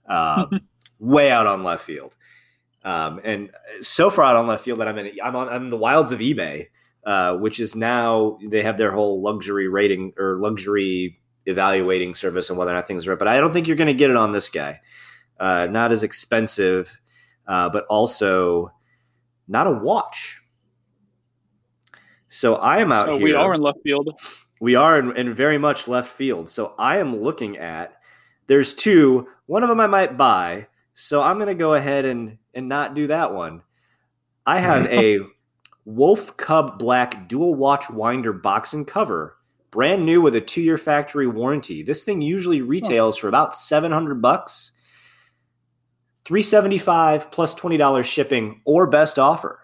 Um, 0.07 0.61
way 0.99 1.31
out 1.31 1.47
on 1.47 1.63
left 1.63 1.85
field. 1.85 2.15
Um, 2.83 3.21
and 3.23 3.49
so 3.81 4.09
far 4.09 4.25
out 4.25 4.35
on 4.35 4.47
left 4.47 4.65
field 4.65 4.79
that 4.79 4.87
I'm 4.87 4.97
in, 4.97 5.11
I'm 5.23 5.35
on 5.35 5.49
I'm 5.49 5.65
in 5.65 5.69
the 5.69 5.77
wilds 5.77 6.11
of 6.11 6.19
eBay, 6.19 6.67
uh, 7.05 7.37
which 7.37 7.59
is 7.59 7.75
now 7.75 8.37
they 8.45 8.61
have 8.61 8.77
their 8.77 8.91
whole 8.91 9.21
luxury 9.21 9.67
rating 9.67 10.13
or 10.17 10.37
luxury 10.37 11.19
evaluating 11.45 12.15
service 12.15 12.49
and 12.49 12.57
whether 12.57 12.71
or 12.71 12.75
not 12.75 12.87
things 12.87 13.07
are 13.07 13.11
right. 13.11 13.19
But 13.19 13.27
I 13.27 13.39
don't 13.39 13.53
think 13.53 13.67
you're 13.67 13.77
going 13.77 13.87
to 13.87 13.93
get 13.93 14.09
it 14.09 14.15
on 14.15 14.31
this 14.31 14.49
guy. 14.49 14.81
Uh, 15.39 15.67
not 15.69 15.91
as 15.91 16.03
expensive, 16.03 16.99
uh, 17.47 17.69
but 17.69 17.85
also 17.85 18.71
not 19.47 19.67
a 19.67 19.71
watch. 19.71 20.41
So 22.27 22.55
I 22.55 22.79
am 22.79 22.91
out 22.91 23.05
so 23.05 23.17
here. 23.17 23.25
We 23.25 23.33
are 23.33 23.53
in 23.53 23.61
left 23.61 23.79
field. 23.83 24.09
We 24.59 24.75
are 24.75 24.97
in, 24.97 25.15
in 25.17 25.33
very 25.33 25.57
much 25.57 25.87
left 25.87 26.09
field. 26.09 26.49
So 26.49 26.73
I 26.77 26.97
am 26.97 27.15
looking 27.15 27.57
at. 27.57 27.93
There's 28.47 28.73
two. 28.73 29.27
One 29.45 29.63
of 29.63 29.69
them 29.69 29.79
I 29.79 29.87
might 29.87 30.17
buy. 30.17 30.67
So 30.93 31.21
I'm 31.21 31.37
going 31.37 31.47
to 31.47 31.55
go 31.55 31.73
ahead 31.73 32.05
and 32.05 32.37
and 32.53 32.69
not 32.69 32.95
do 32.95 33.07
that 33.07 33.33
one. 33.33 33.61
I 34.45 34.59
have 34.59 34.85
a 34.87 35.19
Wolf 35.85 36.37
Cub 36.37 36.79
Black 36.79 37.27
dual 37.27 37.55
watch 37.55 37.89
winder 37.89 38.33
box 38.33 38.73
and 38.73 38.87
cover, 38.87 39.37
brand 39.71 40.05
new 40.05 40.21
with 40.21 40.35
a 40.35 40.41
two 40.41 40.61
year 40.61 40.77
factory 40.77 41.27
warranty. 41.27 41.83
This 41.83 42.03
thing 42.03 42.21
usually 42.21 42.61
retails 42.61 43.17
for 43.17 43.27
about 43.27 43.55
700 43.55 44.21
bucks. 44.21 44.71
375 46.25 47.31
plus 47.31 47.53
$20 47.53 48.03
shipping 48.05 48.61
or 48.65 48.87
best 48.87 49.19
offer. 49.19 49.59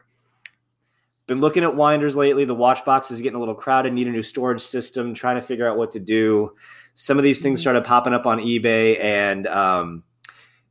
Been 1.25 1.39
looking 1.39 1.63
at 1.63 1.75
winders 1.75 2.17
lately. 2.17 2.43
The 2.43 2.55
watch 2.55 2.84
box 2.84 3.12
is 3.12 3.22
getting 3.22 3.38
a 3.38 3.39
little 3.39 3.55
crowded, 3.55 3.93
need 3.93 4.08
a 4.08 4.12
new 4.12 4.24
storage 4.24 4.62
system, 4.62 5.13
trying 5.13 5.36
to 5.36 5.41
figure 5.41 5.69
out 5.69 5.77
what 5.77 5.91
to 5.91 6.00
do. 6.00 6.53
Some 6.96 7.17
of 7.17 7.24
these 7.24 7.41
things 7.41 7.62
started 7.62 7.86
popping 7.86 8.13
up 8.13 8.25
on 8.25 8.39
eBay 8.39 9.00
and 9.00 9.48
um, 9.48 10.03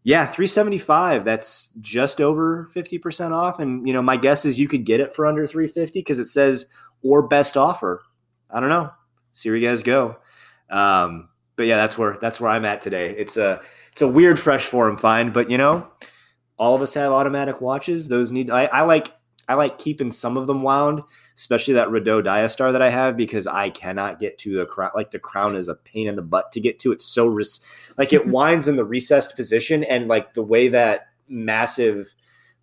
yeah, 0.04 0.24
375. 0.24 1.24
That's 1.24 1.68
just 1.80 2.20
over 2.20 2.70
50% 2.74 3.32
off. 3.32 3.58
And 3.58 3.86
you 3.86 3.92
know, 3.92 4.02
my 4.02 4.16
guess 4.16 4.44
is 4.44 4.58
you 4.58 4.68
could 4.68 4.84
get 4.84 5.00
it 5.00 5.14
for 5.14 5.26
under 5.26 5.46
350 5.46 6.00
because 6.00 6.18
it 6.18 6.26
says 6.26 6.66
or 7.02 7.26
best 7.26 7.56
offer. 7.56 8.02
I 8.50 8.60
don't 8.60 8.70
know. 8.70 8.90
See 9.32 9.50
where 9.50 9.56
you 9.56 9.68
guys 9.68 9.82
go. 9.82 10.16
Um, 10.70 11.28
but 11.56 11.66
yeah, 11.66 11.76
that's 11.76 11.98
where 11.98 12.18
that's 12.20 12.40
where 12.40 12.50
I'm 12.50 12.64
at 12.64 12.80
today. 12.80 13.10
It's 13.10 13.36
a 13.36 13.60
it's 13.92 14.02
a 14.02 14.08
weird 14.08 14.38
fresh 14.38 14.64
form 14.64 14.96
find, 14.96 15.32
but 15.32 15.50
you 15.50 15.58
know, 15.58 15.88
all 16.56 16.74
of 16.74 16.82
us 16.82 16.94
have 16.94 17.12
automatic 17.12 17.60
watches. 17.60 18.08
Those 18.08 18.32
need 18.32 18.50
I, 18.50 18.66
I 18.66 18.82
like 18.82 19.12
I 19.48 19.54
like 19.54 19.78
keeping 19.78 20.12
some 20.12 20.36
of 20.36 20.46
them 20.46 20.62
wound, 20.62 21.02
especially 21.38 21.74
that 21.74 21.86
Rado 21.88 22.20
Diastar 22.20 22.72
that 22.72 22.82
I 22.82 22.90
have 22.90 23.16
because 23.16 23.46
I 23.46 23.70
cannot 23.70 24.18
get 24.18 24.38
to 24.38 24.56
the 24.56 24.66
crown. 24.66 24.90
Like 24.92 25.12
the 25.12 25.20
crown 25.20 25.54
is 25.54 25.68
a 25.68 25.76
pain 25.76 26.08
in 26.08 26.16
the 26.16 26.22
butt 26.22 26.50
to 26.52 26.60
get 26.60 26.80
to. 26.80 26.90
It's 26.90 27.06
so 27.06 27.26
res- 27.28 27.60
like 27.96 28.12
it 28.12 28.26
winds 28.28 28.66
in 28.66 28.74
the 28.74 28.84
recessed 28.84 29.36
position, 29.36 29.84
and 29.84 30.08
like 30.08 30.34
the 30.34 30.42
way 30.42 30.68
that 30.68 31.06
massive 31.28 32.12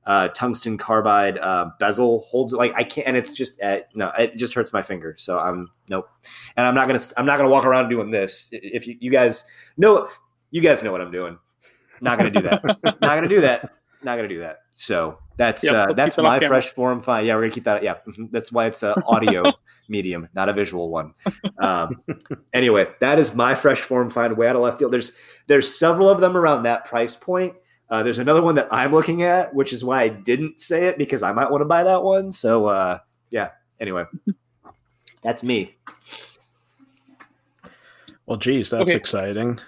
uh, 0.05 0.27
tungsten 0.29 0.77
carbide 0.77 1.37
uh, 1.37 1.69
bezel 1.79 2.27
holds 2.29 2.53
it. 2.53 2.57
Like 2.57 2.73
I 2.75 2.83
can't, 2.83 3.07
and 3.07 3.15
it's 3.17 3.31
just 3.31 3.61
uh, 3.63 3.79
no, 3.95 4.11
it 4.19 4.35
just 4.35 4.53
hurts 4.53 4.73
my 4.73 4.81
finger. 4.81 5.15
So 5.17 5.39
I'm 5.39 5.69
nope, 5.87 6.09
and 6.57 6.67
I'm 6.67 6.75
not 6.75 6.87
gonna 6.87 7.01
I'm 7.15 7.25
not 7.25 7.37
gonna 7.37 7.49
walk 7.49 7.65
around 7.65 7.89
doing 7.89 8.11
this. 8.11 8.49
If 8.51 8.87
you, 8.87 8.97
you 8.99 9.09
guys 9.09 9.45
know, 9.77 10.09
you 10.51 10.61
guys 10.61 10.83
know 10.83 10.91
what 10.91 10.99
I'm 10.99 11.11
doing. 11.11 11.39
Not 12.01 12.17
gonna 12.17 12.29
do 12.29 12.41
that. 12.41 12.61
not 12.83 12.99
gonna 13.01 13.29
do 13.29 13.39
that. 13.39 13.71
Not 14.03 14.17
gonna 14.17 14.27
do 14.27 14.39
that. 14.39 14.59
So 14.73 15.17
that's 15.37 15.63
Yep, 15.63 15.73
uh, 15.73 15.77
let's 15.77 15.95
that's 15.95 16.15
keep 16.15 16.23
that 16.23 16.29
off 16.29 16.41
my 16.41 16.47
fresh 16.47 16.69
form 16.69 16.99
fine. 16.99 17.25
Yeah, 17.25 17.35
we're 17.35 17.41
gonna 17.41 17.53
keep 17.53 17.63
that. 17.65 17.83
Yeah, 17.83 17.95
mhm. 18.07 18.31
that's 18.31 18.51
why 18.51 18.65
it's 18.67 18.83
an 18.83 18.95
audio 19.05 19.51
medium, 19.89 20.29
not 20.33 20.49
a 20.49 20.53
visual 20.53 20.89
one. 20.89 21.13
Um, 21.59 22.01
anyway, 22.53 22.87
that 22.99 23.19
is 23.19 23.35
my 23.35 23.55
fresh 23.55 23.81
form 23.81 24.09
find 24.09 24.35
way 24.37 24.47
out 24.47 24.55
of 24.55 24.61
left 24.61 24.79
field. 24.79 24.93
There's 24.93 25.11
there's 25.47 25.77
several 25.77 26.09
of 26.09 26.19
them 26.21 26.37
around 26.37 26.63
that 26.63 26.85
price 26.85 27.15
point. 27.15 27.55
Uh, 27.89 28.01
there's 28.01 28.17
another 28.17 28.41
one 28.41 28.55
that 28.55 28.67
I'm 28.71 28.91
looking 28.91 29.23
at, 29.23 29.53
which 29.53 29.71
is 29.71 29.83
why 29.83 30.01
I 30.01 30.07
didn't 30.07 30.59
say 30.59 30.87
it 30.87 30.97
because 30.97 31.21
I 31.21 31.31
might 31.31 31.51
want 31.51 31.61
to 31.61 31.65
buy 31.65 31.83
that 31.83 32.03
one. 32.03 32.31
So 32.31 32.65
uh, 32.65 32.99
yeah. 33.29 33.49
Anyway, 33.79 34.05
that's 35.21 35.43
me. 35.43 35.75
Well, 38.25 38.37
geez, 38.37 38.71
that's 38.71 38.83
Okay. 38.83 38.95
exciting. 38.95 39.59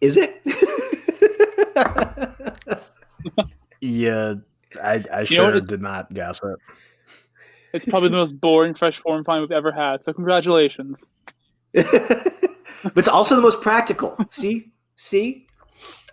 Is 0.00 0.16
it? 0.16 0.40
Yeah, 3.82 4.34
I, 4.80 4.92
I 4.92 4.96
You 4.96 5.02
know 5.02 5.10
what, 5.10 5.26
sure 5.26 5.60
did 5.60 5.82
not 5.82 6.14
guess 6.14 6.40
it. 6.42 6.58
It's 7.72 7.84
probably 7.84 8.10
the 8.10 8.16
most 8.16 8.40
boring 8.40 8.74
fresh 8.74 9.00
form 9.00 9.24
find 9.24 9.40
we've 9.40 9.50
ever 9.50 9.72
had. 9.72 10.04
So 10.04 10.12
congratulations. 10.12 11.10
but 11.72 11.86
it's 12.96 13.08
also 13.08 13.34
the 13.34 13.42
most 13.42 13.60
practical. 13.60 14.16
See, 14.30 14.70
see. 14.94 15.48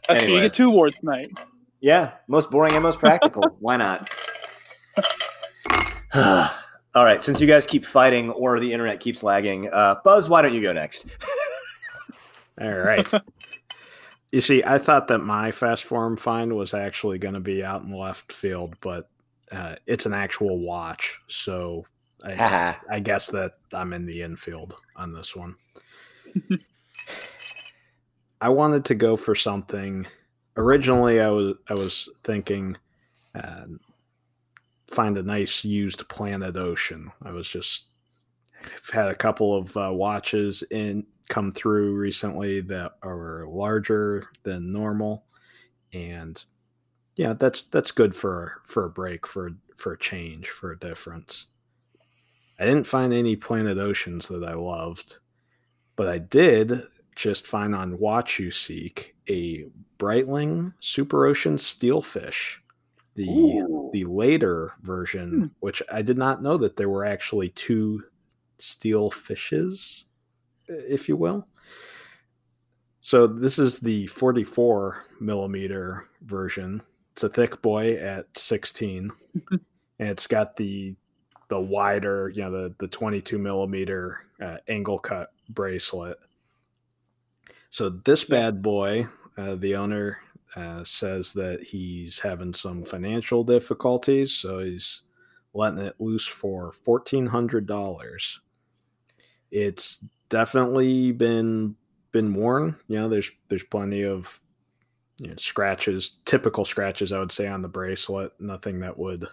That's 0.08 0.26
true. 0.26 0.36
You 0.36 0.42
get 0.42 0.54
two 0.54 0.70
awards 0.70 0.98
tonight. 0.98 1.30
Yeah, 1.80 2.14
most 2.28 2.50
boring 2.50 2.74
and 2.74 2.82
most 2.82 2.98
practical. 2.98 3.44
Why 3.60 3.78
not? 3.78 4.10
All 6.96 7.06
right, 7.06 7.22
since 7.22 7.40
you 7.40 7.46
guys 7.46 7.68
keep 7.68 7.86
fighting 7.86 8.32
or 8.32 8.60
the 8.60 8.74
internet 8.74 9.00
keeps 9.00 9.22
lagging, 9.22 9.70
uh, 9.72 9.98
Buzz, 10.04 10.28
why 10.28 10.42
don't 10.42 10.56
you 10.56 10.62
go 10.62 10.74
next? 10.74 11.06
All 12.60 12.74
right. 12.74 13.06
You 14.32 14.42
see, 14.42 14.64
I 14.64 14.78
thought 14.78 15.08
that 15.08 15.20
my 15.20 15.52
fast 15.52 15.84
form 15.84 16.18
find 16.18 16.56
was 16.56 16.74
actually 16.74 17.18
going 17.18 17.34
to 17.34 17.40
be 17.40 17.64
out 17.64 17.84
in 17.84 17.92
left 17.92 18.32
field, 18.32 18.76
but 18.82 19.10
uh, 19.52 19.76
it's 19.88 20.06
an 20.06 20.14
actual 20.14 20.60
watch. 20.60 21.20
So 21.28 21.86
I, 22.24 22.76
I 22.90 23.00
guess 23.00 23.28
that 23.28 23.54
I'm 23.74 23.94
in 23.94 24.06
the 24.06 24.22
infield 24.22 24.76
on 24.96 25.14
this 25.14 25.36
one. 25.36 25.56
I 28.42 28.50
wanted 28.50 28.86
to 28.86 28.96
go 28.96 29.18
for 29.18 29.36
something. 29.36 30.06
Originally, 30.56 31.20
I 31.20 31.30
was 31.30 31.56
I 31.68 31.74
was 31.74 32.10
thinking 32.24 32.78
uh, 33.36 33.66
find 34.90 35.18
a 35.18 35.24
nice 35.24 35.66
used 35.66 36.08
Planet 36.10 36.56
Ocean. 36.56 37.12
I 37.24 37.32
was 37.32 37.50
just 37.50 37.86
I've 38.64 38.90
had 38.92 39.08
a 39.08 39.16
couple 39.16 39.56
of 39.56 39.76
uh, 39.76 39.92
watches 39.92 40.64
in 40.72 41.06
come 41.30 41.52
through 41.52 41.96
recently 41.96 42.60
that 42.62 42.94
are 43.02 43.46
larger 43.48 44.26
than 44.44 44.74
normal, 44.74 45.24
and 45.94 46.44
yeah, 47.16 47.34
that's 47.34 47.64
that's 47.66 47.92
good 47.92 48.14
for 48.16 48.62
for 48.66 48.86
a 48.86 48.90
break 48.90 49.26
for 49.26 49.52
for 49.78 49.94
a 49.94 49.98
change 50.00 50.50
for 50.50 50.72
a 50.72 50.80
difference. 50.80 51.48
I 52.60 52.66
didn't 52.66 52.88
find 52.88 53.14
any 53.14 53.38
Planet 53.38 53.78
Oceans 53.78 54.28
that 54.28 54.44
I 54.44 54.54
loved, 54.54 55.18
but 55.96 56.08
I 56.10 56.18
did 56.18 56.82
just 57.16 57.48
find 57.48 57.74
on 57.74 57.98
WatchUSeek 57.98 59.12
a 59.30 59.66
Breitling 59.98 60.74
Super 60.82 61.26
Ocean 61.26 61.56
Steelfish, 61.56 62.58
the 63.16 63.30
Ooh. 63.30 63.90
the 63.94 64.06
later 64.06 64.74
version, 64.82 65.30
Hmm. 65.32 65.46
which 65.60 65.82
I 65.92 66.02
did 66.02 66.18
not 66.18 66.42
know 66.42 66.58
that 66.58 66.76
there 66.78 66.90
were 66.90 67.06
actually 67.06 67.50
two 67.50 68.04
steel 68.58 69.10
fishes, 69.10 70.06
if 70.70 71.10
you 71.10 71.16
will. 71.16 71.48
So 73.02 73.28
this 73.28 73.60
is 73.60 73.80
the 73.80 74.08
44 74.08 75.04
millimeter 75.20 76.08
version. 76.22 76.82
It's 77.14 77.24
a 77.24 77.30
thick 77.30 77.62
boy 77.62 77.94
at 77.96 78.26
16, 78.38 79.12
and 79.52 79.60
it's 80.00 80.28
got 80.28 80.56
the 80.56 80.96
the 81.48 81.60
wider, 81.60 82.30
you 82.30 82.44
know, 82.44 82.52
the 82.52 82.76
the 82.78 82.88
22 82.88 83.40
millimeter 83.40 84.20
uh, 84.42 84.58
angle 84.68 85.00
cut 85.00 85.32
bracelet. 85.50 86.20
So 87.72 87.90
this 87.90 88.24
bad 88.24 88.62
boy, 88.62 89.08
uh, 89.38 89.56
the 89.56 89.76
owner 89.76 90.20
uh, 90.56 90.84
says 90.84 91.34
that 91.34 91.64
he's 91.64 92.20
having 92.20 92.54
some 92.54 92.84
financial 92.84 93.44
difficulties, 93.44 94.34
so 94.34 94.60
he's 94.60 95.02
letting 95.54 95.80
it 95.80 95.96
loose 96.00 96.26
for 96.26 96.72
fourteen 96.72 97.28
hundred 97.28 97.66
dollars. 97.66 98.40
It's 99.52 100.04
definitely 100.30 101.12
been 101.12 101.76
been 102.12 102.34
worn. 102.34 102.76
You 102.88 103.00
know, 103.00 103.10
there's 103.10 103.32
there's 103.50 103.64
plenty 103.64 104.04
of 104.04 104.42
you 105.20 105.30
know, 105.30 105.36
scratches, 105.38 106.20
typical 106.26 106.66
scratches, 106.66 107.12
I 107.12 107.20
would 107.20 107.32
say, 107.32 107.48
on 107.48 107.62
the 107.62 107.68
bracelet. 107.70 108.34
Nothing 108.40 108.80
that 108.82 108.98
would 108.98 109.26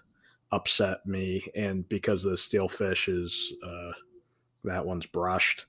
upset 0.52 1.06
me. 1.06 1.46
And 1.54 1.88
because 1.88 2.22
the 2.22 2.36
steel 2.36 2.68
fish 2.68 3.08
is 3.08 3.52
uh, 3.64 3.92
that 4.64 4.86
one's 4.86 5.06
brushed, 5.06 5.66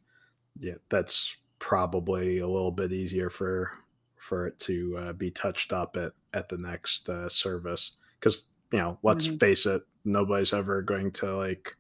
yeah, 0.60 0.76
that's 0.90 1.36
probably 1.60 2.40
a 2.40 2.48
little 2.48 2.72
bit 2.72 2.92
easier 2.92 3.30
for 3.30 3.72
for 4.20 4.48
it 4.48 4.60
to 4.60 4.98
uh, 4.98 5.14
be 5.14 5.32
touched 5.32 5.74
up 5.74 5.98
at 5.98 6.14
at 6.34 6.50
the 6.50 6.58
next 6.58 7.10
uh, 7.10 7.30
service. 7.30 7.94
Because 8.20 8.46
you 8.72 8.80
know, 8.80 9.00
let's 9.04 9.28
Mhm. 9.28 9.40
face 9.40 9.66
it, 9.66 9.84
nobody's 10.06 10.54
ever 10.54 10.82
going 10.82 11.12
to 11.14 11.36
like 11.38 11.76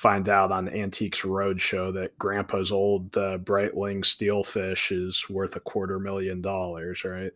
find 0.00 0.30
out 0.30 0.50
on 0.50 0.66
Antiques 0.66 1.20
Roadshow 1.20 1.92
that 1.92 2.18
Grandpa's 2.18 2.72
old 2.72 3.14
uh, 3.18 3.36
Breitling 3.36 4.00
steelfish 4.00 4.90
is 4.96 5.28
worth 5.28 5.56
a 5.56 5.60
quarter 5.60 6.00
million 6.00 6.40
dollars, 6.40 7.04
right? 7.04 7.32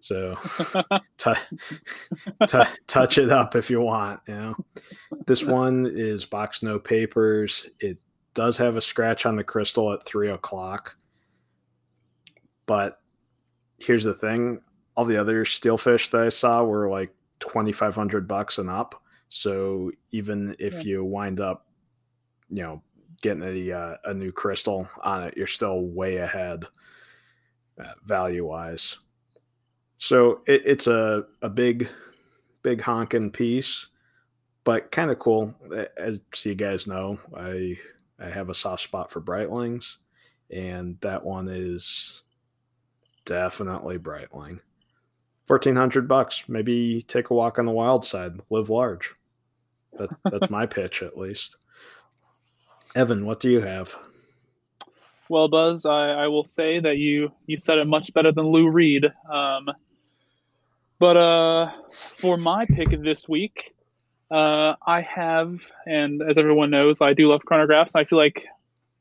So 0.00 0.34
t- 1.16 1.32
t- 2.48 2.62
touch 2.88 3.18
it 3.18 3.30
up 3.30 3.54
if 3.54 3.70
you 3.70 3.80
want. 3.80 4.18
You 4.26 4.34
know, 4.34 4.56
this 5.28 5.44
one 5.44 5.86
is 5.88 6.24
box 6.24 6.60
no 6.60 6.80
papers. 6.80 7.68
It 7.78 7.98
does 8.34 8.56
have 8.58 8.74
a 8.74 8.80
scratch 8.82 9.24
on 9.24 9.36
the 9.36 9.44
crystal 9.44 9.92
at 9.92 10.04
three 10.04 10.30
o'clock, 10.30 10.96
but 12.66 13.00
here's 13.78 14.02
the 14.02 14.14
thing: 14.14 14.60
all 14.96 15.04
the 15.04 15.18
other 15.18 15.44
steelfish 15.44 16.10
that 16.10 16.22
I 16.22 16.30
saw 16.30 16.64
were 16.64 16.90
like 16.90 17.14
twenty 17.38 17.70
five 17.70 17.94
hundred 17.94 18.26
bucks 18.26 18.58
and 18.58 18.68
up. 18.68 19.00
So 19.28 19.92
even 20.10 20.56
if 20.58 20.74
Yeah. 20.78 20.82
you 20.94 21.04
wind 21.04 21.40
up, 21.40 21.67
you 22.50 22.62
know, 22.62 22.82
getting 23.22 23.42
a 23.42 23.72
uh, 23.72 23.96
a 24.04 24.14
new 24.14 24.32
crystal 24.32 24.88
on 25.02 25.24
it, 25.24 25.36
you're 25.36 25.46
still 25.46 25.82
way 25.82 26.16
ahead 26.16 26.64
uh, 27.82 27.92
value 28.04 28.46
wise. 28.46 28.98
So 29.98 30.42
it, 30.46 30.62
it's 30.64 30.86
a 30.86 31.26
a 31.42 31.50
big, 31.50 31.88
big 32.62 32.80
honking 32.80 33.30
piece, 33.30 33.86
but 34.64 34.90
kind 34.90 35.10
of 35.10 35.18
cool. 35.18 35.54
As 35.96 36.20
you 36.44 36.54
guys 36.54 36.86
know, 36.86 37.18
I 37.36 37.76
I 38.18 38.28
have 38.28 38.48
a 38.48 38.54
soft 38.54 38.82
spot 38.82 39.10
for 39.10 39.20
Breitlings, 39.20 39.96
and 40.50 40.98
that 41.00 41.24
one 41.24 41.48
is 41.48 42.22
definitely 43.24 43.98
Breitling. 43.98 44.60
Fourteen 45.46 45.76
hundred 45.76 46.08
bucks. 46.08 46.44
Maybe 46.48 47.00
take 47.00 47.30
a 47.30 47.34
walk 47.34 47.58
on 47.58 47.66
the 47.66 47.72
wild 47.72 48.04
side. 48.04 48.40
Live 48.50 48.70
large. 48.70 49.14
That, 49.94 50.10
that's 50.30 50.50
my 50.50 50.66
pitch, 50.66 51.02
at 51.02 51.16
least. 51.16 51.56
Evan, 52.94 53.24
what 53.24 53.40
do 53.40 53.50
you 53.50 53.60
have? 53.60 53.96
Well, 55.28 55.48
Buzz, 55.48 55.84
I, 55.84 56.10
I 56.10 56.26
will 56.28 56.44
say 56.44 56.80
that 56.80 56.96
you 56.96 57.30
you 57.46 57.58
said 57.58 57.78
it 57.78 57.86
much 57.86 58.12
better 58.14 58.32
than 58.32 58.46
Lou 58.46 58.68
Reed. 58.68 59.04
Um, 59.30 59.68
But 60.98 61.16
uh, 61.16 61.70
for 61.92 62.36
my 62.36 62.66
pick 62.66 62.90
this 63.02 63.28
week, 63.28 63.74
uh, 64.30 64.74
I 64.84 65.00
have, 65.02 65.60
and 65.86 66.20
as 66.22 66.36
everyone 66.38 66.70
knows, 66.70 67.00
I 67.00 67.12
do 67.12 67.28
love 67.28 67.42
chronographs. 67.48 67.92
I 67.94 68.04
feel 68.04 68.18
like 68.18 68.46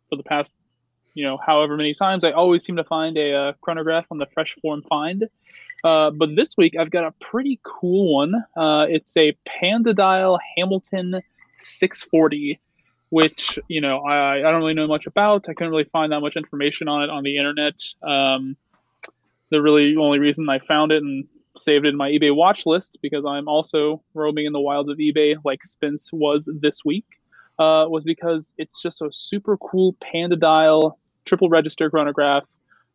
for 0.09 0.15
the 0.15 0.23
past, 0.23 0.53
you 1.15 1.23
know, 1.23 1.37
however 1.37 1.75
many 1.75 1.95
times, 1.95 2.23
I 2.23 2.31
always 2.31 2.63
seem 2.63 2.75
to 2.75 2.83
find 2.83 3.17
a, 3.17 3.33
uh, 3.33 3.53
chronograph 3.61 4.05
on 4.11 4.19
the 4.19 4.27
Fresh 4.27 4.55
Form 4.61 4.83
Find. 4.83 5.27
Uh, 5.83 6.11
but 6.11 6.35
this 6.35 6.55
week, 6.55 6.75
I've 6.79 6.91
got 6.91 7.03
a 7.03 7.11
pretty 7.19 7.59
cool 7.63 8.13
one. 8.13 8.35
Uh, 8.55 8.85
it's 8.89 9.17
a 9.17 9.35
Panda 9.45 9.93
Dial 9.93 10.39
Hamilton 10.55 11.21
640, 11.57 12.59
which 13.09 13.59
you 13.67 13.81
know 13.81 13.99
I, 13.99 14.39
I 14.39 14.51
don't 14.51 14.61
really 14.61 14.73
know 14.73 14.87
much 14.87 15.05
about. 15.05 15.49
I 15.49 15.53
couldn't 15.53 15.71
really 15.71 15.85
find 15.85 16.11
that 16.11 16.19
much 16.19 16.35
information 16.35 16.87
on 16.87 17.03
it 17.03 17.09
on 17.09 17.23
the 17.23 17.37
internet. 17.37 17.75
Um, 18.03 18.55
the 19.49 19.61
really 19.61 19.95
only 19.95 20.19
reason 20.19 20.49
I 20.49 20.59
found 20.59 20.91
it 20.91 21.01
and 21.01 21.25
saved 21.57 21.85
it 21.85 21.89
in 21.89 21.97
my 21.97 22.09
eBay 22.09 22.35
watch 22.35 22.65
list 22.65 22.99
because 23.01 23.25
I'm 23.25 23.47
also 23.47 24.03
roaming 24.13 24.45
in 24.45 24.53
the 24.53 24.59
wilds 24.59 24.89
of 24.89 24.97
eBay 24.97 25.35
like 25.43 25.63
Spence 25.63 26.11
was 26.11 26.49
this 26.61 26.83
week. 26.85 27.05
Uh, 27.59 27.87
was 27.89 28.03
because 28.03 28.53
it's 28.59 28.83
just 28.83 29.01
a 29.01 29.09
super 29.11 29.57
cool 29.57 29.95
Panda 29.99 30.35
dial 30.35 30.99
triple 31.25 31.49
register 31.49 31.89
chronograph 31.89 32.43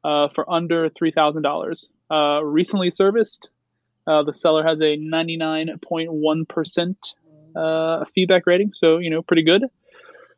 uh, 0.05 0.29
for 0.29 0.51
under 0.51 0.89
three 0.89 1.11
thousand 1.11 1.45
uh, 1.45 1.49
dollars. 1.49 1.91
Recently 2.45 2.91
serviced. 2.91 3.49
Uh, 4.07 4.23
the 4.25 4.35
seller 4.35 4.65
has 4.65 4.81
a 4.81 4.97
99.1 4.97 6.49
percent 6.49 6.97
uh, 7.55 8.05
feedback 8.15 8.47
rating, 8.47 8.73
so 8.73 8.99
you 8.99 9.11
know 9.11 9.23
pretty 9.23 9.43
good. 9.43 9.65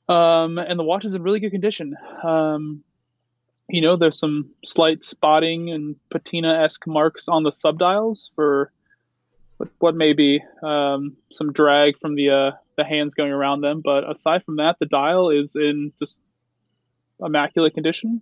Um, 0.08 0.58
and 0.58 0.78
the 0.78 0.84
watch 0.84 1.04
is 1.04 1.14
in 1.14 1.22
really 1.22 1.40
good 1.40 1.52
condition. 1.52 1.96
Um, 2.22 2.84
you 3.68 3.80
know, 3.80 3.96
there's 3.96 4.18
some 4.18 4.50
slight 4.64 5.02
spotting 5.02 5.70
and 5.70 5.96
patina-esque 6.10 6.86
marks 6.86 7.28
on 7.28 7.42
the 7.42 7.50
subdials 7.50 8.28
for 8.34 8.70
what, 9.56 9.68
what 9.78 9.94
may 9.94 10.12
be 10.12 10.42
um, 10.62 11.16
some 11.32 11.52
drag 11.52 11.98
from 11.98 12.14
the 12.14 12.30
uh, 12.30 12.50
the 12.76 12.84
hands 12.84 13.14
going 13.14 13.32
around 13.32 13.62
them. 13.62 13.80
But 13.82 14.08
aside 14.10 14.44
from 14.44 14.56
that, 14.56 14.78
the 14.78 14.86
dial 14.86 15.30
is 15.30 15.56
in 15.56 15.92
just 15.98 16.20
immaculate 17.20 17.72
condition, 17.72 18.20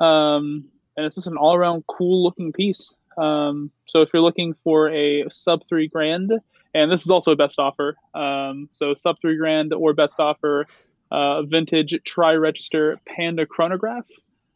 um, 0.00 0.64
and 0.96 1.06
it's 1.06 1.14
just 1.14 1.28
an 1.28 1.38
all-around 1.38 1.84
cool-looking 1.86 2.52
piece. 2.52 2.92
Um, 3.16 3.70
so 3.86 4.02
if 4.02 4.10
you're 4.12 4.22
looking 4.22 4.54
for 4.64 4.90
a 4.90 5.24
sub 5.30 5.62
three 5.68 5.88
grand, 5.88 6.32
and 6.74 6.90
this 6.90 7.02
is 7.02 7.10
also 7.10 7.32
a 7.32 7.36
best 7.36 7.58
offer, 7.58 7.96
um, 8.14 8.68
so 8.72 8.94
sub 8.94 9.16
three 9.20 9.36
grand 9.36 9.72
or 9.72 9.92
best 9.94 10.18
offer, 10.18 10.66
uh, 11.10 11.42
vintage 11.42 11.94
tri-register 12.04 12.98
Panda 13.06 13.46
chronograph. 13.46 14.06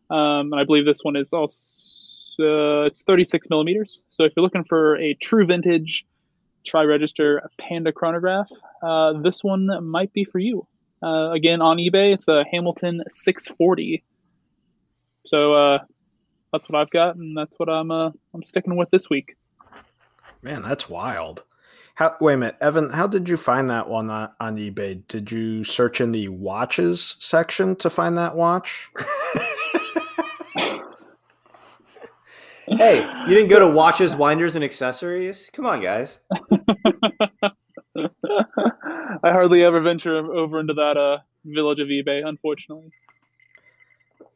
Um, 0.09 0.53
and 0.53 0.61
I 0.61 0.65
believe 0.65 0.85
this 0.85 1.01
one 1.03 1.17
is 1.17 1.33
also 1.33 1.57
it's 2.39 3.03
36 3.03 3.49
millimeters. 3.49 4.03
So 4.11 4.25
if 4.25 4.33
you're 4.37 4.43
looking 4.43 4.65
for 4.65 4.97
a 4.97 5.15
true 5.15 5.47
vintage 5.47 6.07
tri-register 6.67 7.49
Panda 7.59 7.93
chronograph, 7.93 8.49
uh, 8.83 9.15
this 9.23 9.43
one 9.43 9.69
might 9.89 10.13
be 10.13 10.25
for 10.25 10.39
you. 10.39 10.67
Uh, 11.03 11.31
again, 11.31 11.63
on 11.63 11.77
eBay, 11.79 12.13
it's 12.15 12.29
a 12.29 12.45
Hamilton 12.51 13.03
640. 13.09 14.03
So 15.25 15.55
uh, 15.55 15.79
that's 16.53 16.69
what 16.69 16.81
I've 16.81 16.91
got, 16.91 17.17
and 17.17 17.37
that's 17.37 17.55
what 17.59 17.69
I'm 17.69 17.91
uh, 17.91 18.11
I'm 18.33 18.43
sticking 18.43 18.77
with 18.77 18.91
this 18.91 19.11
week. 19.11 19.37
Man, 20.43 20.63
that's 20.63 20.89
wild. 20.89 21.45
How, 21.97 22.15
wait 22.21 22.35
a 22.35 22.37
minute, 22.37 22.57
Evan. 22.61 22.91
How 22.91 23.07
did 23.07 23.27
you 23.27 23.39
find 23.39 23.71
that 23.71 23.89
one 23.89 24.11
on, 24.11 24.31
on 24.39 24.57
eBay? 24.59 25.01
Did 25.09 25.33
you 25.33 25.65
search 25.65 25.99
in 25.99 26.13
the 26.13 26.29
watches 26.29 27.17
section 27.21 27.75
to 27.77 27.89
find 27.89 28.19
that 28.19 28.37
watch? 28.37 28.91
hey, 32.67 32.99
you 33.27 33.35
didn't 33.35 33.49
go 33.49 33.59
to 33.61 33.67
watches, 33.67 34.15
winders, 34.15 34.57
and 34.57 34.63
accessories? 34.63 35.49
Come 35.55 35.65
on, 35.65 35.81
guys. 35.81 36.21
I 39.23 39.33
hardly 39.33 39.65
ever 39.65 39.81
venture 39.81 40.19
over 40.19 40.61
into 40.61 40.75
that 40.75 40.99
uh, 40.99 41.21
village 41.47 41.81
of 41.81 41.89
eBay, 41.89 42.27
unfortunately. 42.29 42.93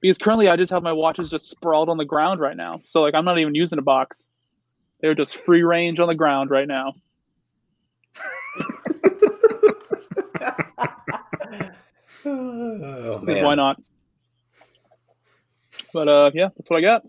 Because 0.00 0.16
currently 0.16 0.48
I 0.48 0.56
just 0.56 0.72
have 0.72 0.82
my 0.82 0.94
watches 0.94 1.30
just 1.30 1.50
sprawled 1.50 1.90
on 1.90 1.98
the 1.98 2.06
ground 2.06 2.40
right 2.40 2.56
now. 2.56 2.80
So 2.86 3.02
like 3.02 3.14
I'm 3.14 3.26
not 3.26 3.38
even 3.38 3.54
using 3.54 3.78
a 3.78 3.82
box. 3.82 4.28
They're 5.02 5.14
just 5.14 5.36
free 5.36 5.62
range 5.62 6.00
on 6.00 6.08
the 6.08 6.14
ground 6.14 6.50
right 6.50 6.66
now. 6.66 6.94
Oh, 12.24 13.20
man. 13.22 13.44
Why 13.44 13.54
not? 13.54 13.80
But 15.92 16.08
uh 16.08 16.30
yeah, 16.34 16.48
that's 16.56 16.70
what 16.70 16.78
I 16.78 16.82
got. 16.82 17.02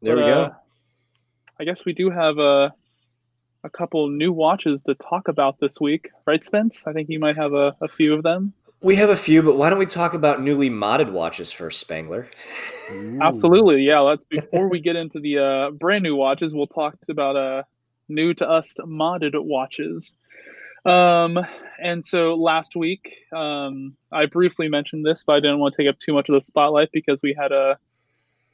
There 0.00 0.16
But, 0.16 0.24
we 0.24 0.30
go. 0.30 0.42
uh, 0.42 0.54
I 1.60 1.64
guess 1.64 1.84
we 1.84 1.92
do 1.92 2.10
have 2.10 2.38
uh, 2.40 2.70
a 3.62 3.70
couple 3.70 4.08
new 4.08 4.32
watches 4.32 4.82
to 4.82 4.94
talk 4.94 5.28
about 5.28 5.60
this 5.60 5.80
week, 5.80 6.10
right, 6.26 6.42
Spence? 6.42 6.88
I 6.88 6.92
think 6.92 7.08
you 7.08 7.20
might 7.20 7.36
have 7.36 7.52
a, 7.52 7.76
a 7.80 7.86
few 7.86 8.14
of 8.14 8.24
them. 8.24 8.52
We 8.80 8.96
have 8.96 9.10
a 9.10 9.16
few, 9.16 9.44
but 9.44 9.56
why 9.56 9.70
don't 9.70 9.78
we 9.78 9.86
talk 9.86 10.12
about 10.12 10.42
newly 10.42 10.68
modded 10.68 11.12
watches 11.12 11.52
first, 11.52 11.78
Spangler? 11.78 12.28
Absolutely, 13.20 13.82
yeah. 13.82 14.00
Let's 14.00 14.24
before 14.28 14.68
we 14.68 14.80
get 14.80 14.96
into 14.96 15.20
the 15.20 15.38
uh, 15.38 15.70
brand 15.70 16.02
new 16.02 16.16
watches, 16.16 16.52
we'll 16.52 16.66
talk 16.66 16.96
about 17.08 17.36
uh, 17.36 17.62
new 18.14 18.34
to 18.34 18.48
us 18.48 18.74
modded 18.84 19.32
watches. 19.34 20.14
Um, 20.84 21.38
and 21.82 22.04
so 22.04 22.34
last 22.34 22.76
week, 22.76 23.24
um, 23.34 23.96
I 24.10 24.26
briefly 24.26 24.68
mentioned 24.68 25.04
this, 25.04 25.24
but 25.24 25.34
I 25.36 25.40
didn't 25.40 25.58
want 25.58 25.74
to 25.74 25.82
take 25.82 25.88
up 25.88 25.98
too 25.98 26.12
much 26.12 26.28
of 26.28 26.34
the 26.34 26.40
spotlight 26.40 26.90
because 26.92 27.20
we 27.22 27.34
had 27.38 27.52
a 27.52 27.78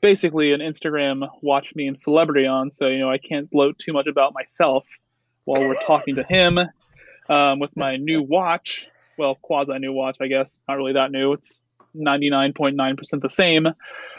basically 0.00 0.52
an 0.52 0.60
Instagram 0.60 1.28
watch 1.42 1.72
meme 1.74 1.96
celebrity 1.96 2.46
on, 2.46 2.70
so 2.70 2.86
you 2.86 2.98
know 2.98 3.10
I 3.10 3.18
can't 3.18 3.50
bloat 3.50 3.78
too 3.78 3.92
much 3.92 4.06
about 4.06 4.34
myself 4.34 4.86
while 5.44 5.60
we're 5.60 5.74
talking 5.74 6.16
to 6.16 6.24
him 6.24 6.58
um, 7.28 7.58
with 7.58 7.76
my 7.76 7.96
new 7.96 8.22
watch. 8.22 8.86
Well, 9.16 9.34
quasi 9.34 9.78
new 9.78 9.92
watch, 9.92 10.18
I 10.20 10.28
guess. 10.28 10.62
Not 10.68 10.76
really 10.76 10.92
that 10.92 11.10
new. 11.10 11.32
It's 11.32 11.62
99.9% 11.96 13.20
the 13.20 13.28
same. 13.28 13.66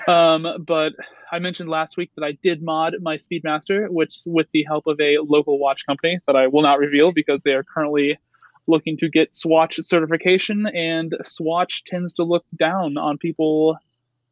Um, 0.08 0.64
but 0.66 0.94
I 1.32 1.40
mentioned 1.40 1.70
last 1.70 1.98
week 1.98 2.12
that 2.16 2.26
I 2.26 2.32
did 2.42 2.64
mod 2.64 2.96
my 3.02 3.18
Speedmaster, 3.18 3.90
which 3.90 4.22
with 4.26 4.48
the 4.52 4.64
help 4.64 4.88
of 4.88 5.00
a 5.00 5.20
local 5.20 5.60
watch 5.60 5.86
company 5.86 6.20
that 6.26 6.36
I 6.36 6.48
will 6.48 6.64
not 6.64 6.80
reveal 6.80 7.12
because 7.12 7.44
they 7.44 7.54
are 7.54 7.64
currently 7.64 8.18
looking 8.68 8.98
to 8.98 9.10
get 9.10 9.36
Swatch 9.36 9.78
certification, 9.82 10.68
and 10.68 11.16
Swatch 11.24 11.84
tends 11.86 12.14
to 12.16 12.24
look 12.24 12.46
down 12.56 12.98
on 12.98 13.18
people 13.18 13.78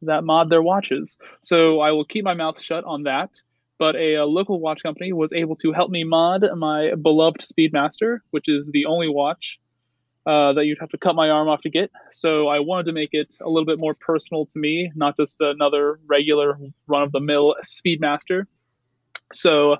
that 0.02 0.24
mod 0.24 0.50
their 0.50 0.62
watches. 0.62 1.16
So 1.42 1.80
I 1.80 1.92
will 1.92 2.04
keep 2.04 2.24
my 2.24 2.34
mouth 2.34 2.60
shut 2.60 2.84
on 2.84 3.04
that. 3.04 3.40
But 3.78 3.94
a, 3.94 4.14
a 4.14 4.26
local 4.26 4.58
watch 4.60 4.82
company 4.82 5.12
was 5.12 5.32
able 5.32 5.54
to 5.56 5.72
help 5.72 5.90
me 5.90 6.02
mod 6.02 6.44
my 6.56 6.94
beloved 6.94 7.40
Speedmaster, 7.40 8.18
which 8.30 8.48
is 8.48 8.70
the 8.72 8.86
only 8.86 9.08
watch 9.08 9.60
uh, 10.28 10.52
that 10.52 10.66
you'd 10.66 10.78
have 10.78 10.90
to 10.90 10.98
cut 10.98 11.14
my 11.14 11.30
arm 11.30 11.48
off 11.48 11.62
to 11.62 11.70
get. 11.70 11.90
So 12.10 12.48
I 12.48 12.60
wanted 12.60 12.84
to 12.84 12.92
make 12.92 13.10
it 13.12 13.34
a 13.40 13.48
little 13.48 13.64
bit 13.64 13.78
more 13.78 13.94
personal 13.94 14.44
to 14.46 14.58
me, 14.58 14.92
not 14.94 15.16
just 15.16 15.40
another 15.40 15.98
regular 16.06 16.58
run 16.86 17.02
of 17.02 17.12
the 17.12 17.20
mill 17.20 17.54
Speedmaster. 17.64 18.44
So 19.32 19.76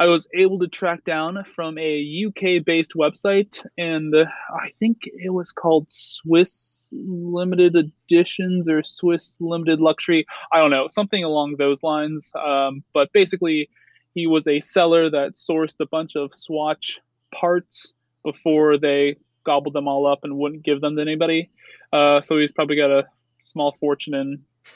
I 0.00 0.06
was 0.06 0.26
able 0.34 0.58
to 0.58 0.66
track 0.66 1.04
down 1.04 1.44
from 1.44 1.78
a 1.78 2.26
UK 2.26 2.64
based 2.64 2.94
website, 2.96 3.64
and 3.78 4.12
I 4.16 4.68
think 4.70 5.02
it 5.04 5.32
was 5.32 5.52
called 5.52 5.86
Swiss 5.88 6.92
Limited 6.92 7.76
Editions 7.76 8.68
or 8.68 8.82
Swiss 8.82 9.36
Limited 9.38 9.80
Luxury. 9.80 10.26
I 10.52 10.58
don't 10.58 10.72
know, 10.72 10.88
something 10.88 11.22
along 11.22 11.58
those 11.58 11.84
lines. 11.84 12.32
Um, 12.44 12.82
but 12.92 13.12
basically, 13.12 13.70
he 14.14 14.26
was 14.26 14.48
a 14.48 14.60
seller 14.60 15.08
that 15.10 15.34
sourced 15.34 15.76
a 15.78 15.86
bunch 15.86 16.16
of 16.16 16.34
Swatch 16.34 16.98
parts 17.30 17.92
before 18.24 18.78
they 18.78 19.16
gobbled 19.46 19.74
them 19.74 19.88
all 19.88 20.04
up 20.12 20.20
and 20.24 20.36
wouldn't 20.36 20.64
give 20.68 20.80
them 20.80 20.96
to 20.96 21.02
anybody. 21.02 21.48
Uh, 21.92 22.20
so 22.20 22.36
he's 22.36 22.52
probably 22.52 22.76
got 22.76 22.90
a 22.90 23.04
small 23.40 23.72
fortune 23.80 24.14
in 24.14 24.28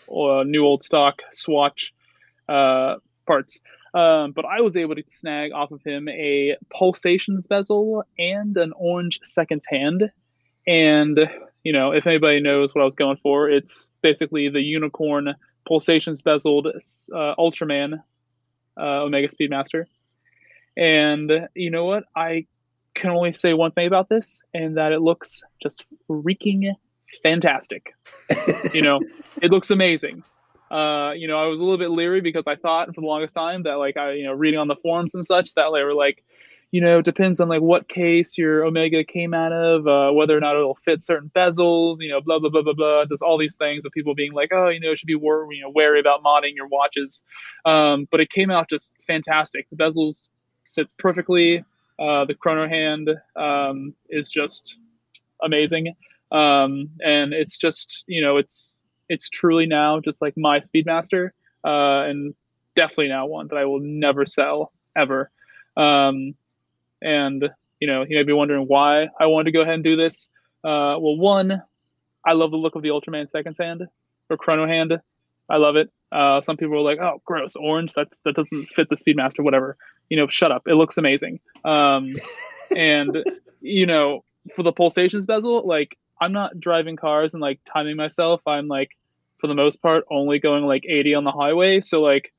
uh, 0.08 0.42
new 0.44 0.64
old 0.64 0.82
stock 0.82 1.16
Swatch 1.32 1.92
uh, 2.48 2.94
parts. 3.26 3.60
Um, 3.92 4.32
but 4.32 4.44
I 4.44 4.60
was 4.60 4.76
able 4.76 4.94
to 4.94 5.02
snag 5.06 5.52
off 5.52 5.72
of 5.72 5.82
him 5.82 6.08
a 6.08 6.56
pulsations 6.72 7.48
bezel 7.48 8.04
and 8.18 8.56
an 8.56 8.72
orange 8.76 9.18
seconds 9.24 9.66
hand. 9.68 10.10
And, 10.66 11.18
you 11.64 11.72
know, 11.72 11.90
if 11.90 12.06
anybody 12.06 12.40
knows 12.40 12.72
what 12.72 12.82
I 12.82 12.84
was 12.84 12.94
going 12.94 13.18
for, 13.22 13.50
it's 13.50 13.90
basically 14.00 14.48
the 14.48 14.62
unicorn 14.62 15.34
pulsations 15.66 16.22
bezeled 16.22 16.66
uh, 16.66 17.34
Ultraman 17.36 18.00
uh, 18.78 19.02
Omega 19.02 19.28
Speedmaster. 19.28 19.86
And 20.76 21.48
you 21.54 21.70
know 21.70 21.84
what? 21.84 22.04
I 22.14 22.46
can 22.94 23.10
only 23.10 23.32
say 23.32 23.54
one 23.54 23.72
thing 23.72 23.86
about 23.86 24.08
this, 24.08 24.42
and 24.52 24.76
that 24.76 24.92
it 24.92 25.00
looks 25.00 25.42
just 25.62 25.84
freaking 26.08 26.72
fantastic. 27.22 27.94
you 28.72 28.82
know, 28.82 29.00
it 29.42 29.50
looks 29.50 29.70
amazing. 29.70 30.22
Uh, 30.70 31.12
you 31.16 31.26
know, 31.26 31.36
I 31.36 31.46
was 31.46 31.60
a 31.60 31.64
little 31.64 31.78
bit 31.78 31.90
leery 31.90 32.20
because 32.20 32.46
I 32.46 32.54
thought 32.54 32.94
for 32.94 33.00
the 33.00 33.06
longest 33.06 33.34
time 33.34 33.64
that, 33.64 33.74
like, 33.74 33.96
I, 33.96 34.12
you 34.12 34.24
know, 34.24 34.32
reading 34.32 34.60
on 34.60 34.68
the 34.68 34.76
forums 34.76 35.14
and 35.14 35.26
such, 35.26 35.54
that 35.54 35.70
they 35.74 35.82
were 35.82 35.94
like, 35.94 36.22
you 36.70 36.80
know, 36.80 37.02
depends 37.02 37.40
on 37.40 37.48
like 37.48 37.62
what 37.62 37.88
case 37.88 38.38
your 38.38 38.64
Omega 38.64 39.02
came 39.02 39.34
out 39.34 39.52
of, 39.52 39.88
uh, 39.88 40.12
whether 40.12 40.36
or 40.36 40.40
not 40.40 40.54
it'll 40.54 40.76
fit 40.76 41.02
certain 41.02 41.30
bezels, 41.34 41.96
you 41.98 42.08
know, 42.08 42.20
blah 42.20 42.38
blah 42.38 42.48
blah 42.48 42.62
blah 42.62 42.74
blah. 42.74 43.04
Does 43.06 43.22
all 43.22 43.38
these 43.38 43.56
things 43.56 43.84
of 43.84 43.90
people 43.90 44.14
being 44.14 44.32
like, 44.32 44.50
oh, 44.52 44.68
you 44.68 44.78
know, 44.78 44.94
should 44.94 45.08
be 45.08 45.16
wor- 45.16 45.52
you 45.52 45.62
know 45.62 45.72
wary 45.74 45.98
about 45.98 46.22
modding 46.22 46.54
your 46.54 46.68
watches. 46.68 47.24
Um, 47.64 48.06
but 48.10 48.20
it 48.20 48.30
came 48.30 48.50
out 48.50 48.70
just 48.70 48.92
fantastic. 49.04 49.66
The 49.70 49.76
bezels 49.76 50.28
sits 50.64 50.94
perfectly. 50.96 51.64
Uh, 52.00 52.24
the 52.24 52.34
chrono 52.34 52.66
hand 52.66 53.10
um, 53.36 53.94
is 54.08 54.30
just 54.30 54.78
amazing, 55.42 55.94
um, 56.32 56.88
and 57.04 57.32
it's 57.34 57.58
just 57.58 58.04
you 58.06 58.22
know 58.22 58.38
it's 58.38 58.76
it's 59.08 59.28
truly 59.28 59.66
now 59.66 60.00
just 60.00 60.22
like 60.22 60.34
my 60.36 60.60
Speedmaster, 60.60 61.30
uh, 61.64 62.08
and 62.08 62.34
definitely 62.74 63.08
now 63.08 63.26
one 63.26 63.48
that 63.48 63.56
I 63.56 63.66
will 63.66 63.80
never 63.80 64.24
sell 64.24 64.72
ever. 64.96 65.30
Um, 65.76 66.34
and 67.02 67.50
you 67.80 67.86
know, 67.86 68.04
you 68.08 68.16
may 68.16 68.22
be 68.22 68.32
wondering 68.32 68.66
why 68.66 69.08
I 69.18 69.26
wanted 69.26 69.44
to 69.44 69.52
go 69.52 69.62
ahead 69.62 69.74
and 69.74 69.84
do 69.84 69.96
this. 69.96 70.28
Uh, 70.62 70.96
well, 71.00 71.16
one, 71.16 71.62
I 72.24 72.32
love 72.32 72.50
the 72.50 72.58
look 72.58 72.76
of 72.76 72.82
the 72.82 72.90
Ultraman 72.90 73.28
Seconds 73.28 73.58
Hand 73.58 73.86
or 74.28 74.36
Chrono 74.36 74.66
Hand. 74.66 75.00
I 75.48 75.56
love 75.56 75.76
it. 75.76 75.90
Uh, 76.12 76.40
some 76.40 76.56
people 76.56 76.76
are 76.76 76.82
like, 76.82 76.98
"Oh, 77.00 77.20
gross, 77.24 77.56
orange. 77.56 77.92
That's 77.94 78.20
that 78.20 78.34
doesn't 78.34 78.68
fit 78.68 78.88
the 78.88 78.96
Speedmaster." 78.96 79.42
Whatever. 79.42 79.76
You 80.10 80.18
know, 80.18 80.28
shut 80.28 80.52
up. 80.52 80.64
It 80.66 80.74
looks 80.74 80.98
amazing. 80.98 81.40
Um, 81.64 82.12
and 82.76 83.24
you 83.62 83.86
know, 83.86 84.24
for 84.54 84.62
the 84.62 84.72
pulsations 84.72 85.24
bezel, 85.24 85.66
like 85.66 85.96
I'm 86.20 86.32
not 86.32 86.60
driving 86.60 86.96
cars 86.96 87.34
and 87.34 87.40
like 87.40 87.60
timing 87.64 87.96
myself. 87.96 88.42
I'm 88.46 88.68
like, 88.68 88.90
for 89.38 89.46
the 89.46 89.54
most 89.54 89.80
part, 89.80 90.04
only 90.10 90.38
going 90.38 90.64
like 90.64 90.84
80 90.86 91.14
on 91.14 91.24
the 91.24 91.32
highway. 91.32 91.80
So 91.80 92.02
like, 92.02 92.32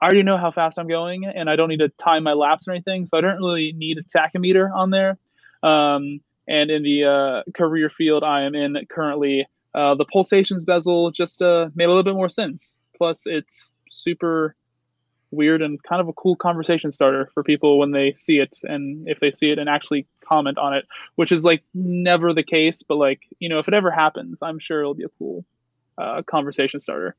I 0.00 0.06
already 0.06 0.22
know 0.22 0.36
how 0.36 0.50
fast 0.50 0.78
I'm 0.78 0.86
going, 0.86 1.24
and 1.24 1.48
I 1.48 1.56
don't 1.56 1.68
need 1.68 1.78
to 1.78 1.88
time 1.88 2.24
my 2.24 2.34
laps 2.34 2.68
or 2.68 2.72
anything. 2.72 3.06
So 3.06 3.16
I 3.16 3.20
don't 3.20 3.38
really 3.38 3.72
need 3.72 3.98
a 3.98 4.02
tachometer 4.02 4.70
on 4.72 4.90
there. 4.90 5.18
Um, 5.62 6.20
and 6.46 6.70
in 6.70 6.82
the 6.82 7.04
uh, 7.04 7.42
career 7.54 7.88
field 7.88 8.22
I 8.22 8.42
am 8.42 8.54
in 8.54 8.76
currently, 8.90 9.46
uh, 9.74 9.94
the 9.94 10.04
pulsations 10.04 10.64
bezel 10.64 11.10
just 11.10 11.40
uh, 11.40 11.70
made 11.74 11.86
a 11.86 11.88
little 11.88 12.02
bit 12.02 12.14
more 12.14 12.28
sense. 12.28 12.76
Plus, 12.96 13.26
it's 13.26 13.70
super 13.90 14.54
weird 15.30 15.62
and 15.62 15.82
kind 15.82 16.00
of 16.00 16.08
a 16.08 16.12
cool 16.12 16.36
conversation 16.36 16.90
starter 16.90 17.30
for 17.34 17.42
people 17.42 17.78
when 17.78 17.90
they 17.90 18.12
see 18.12 18.38
it 18.38 18.58
and 18.62 19.08
if 19.08 19.20
they 19.20 19.30
see 19.30 19.50
it 19.50 19.58
and 19.58 19.68
actually 19.68 20.06
comment 20.20 20.58
on 20.58 20.74
it, 20.74 20.86
which 21.16 21.32
is 21.32 21.44
like 21.44 21.62
never 21.74 22.32
the 22.32 22.42
case. 22.42 22.82
But 22.82 22.96
like 22.96 23.20
you 23.38 23.48
know, 23.48 23.58
if 23.58 23.68
it 23.68 23.74
ever 23.74 23.90
happens, 23.90 24.42
I'm 24.42 24.58
sure 24.58 24.80
it'll 24.80 24.94
be 24.94 25.04
a 25.04 25.18
cool 25.18 25.44
uh, 25.98 26.22
conversation 26.22 26.80
starter. 26.80 27.16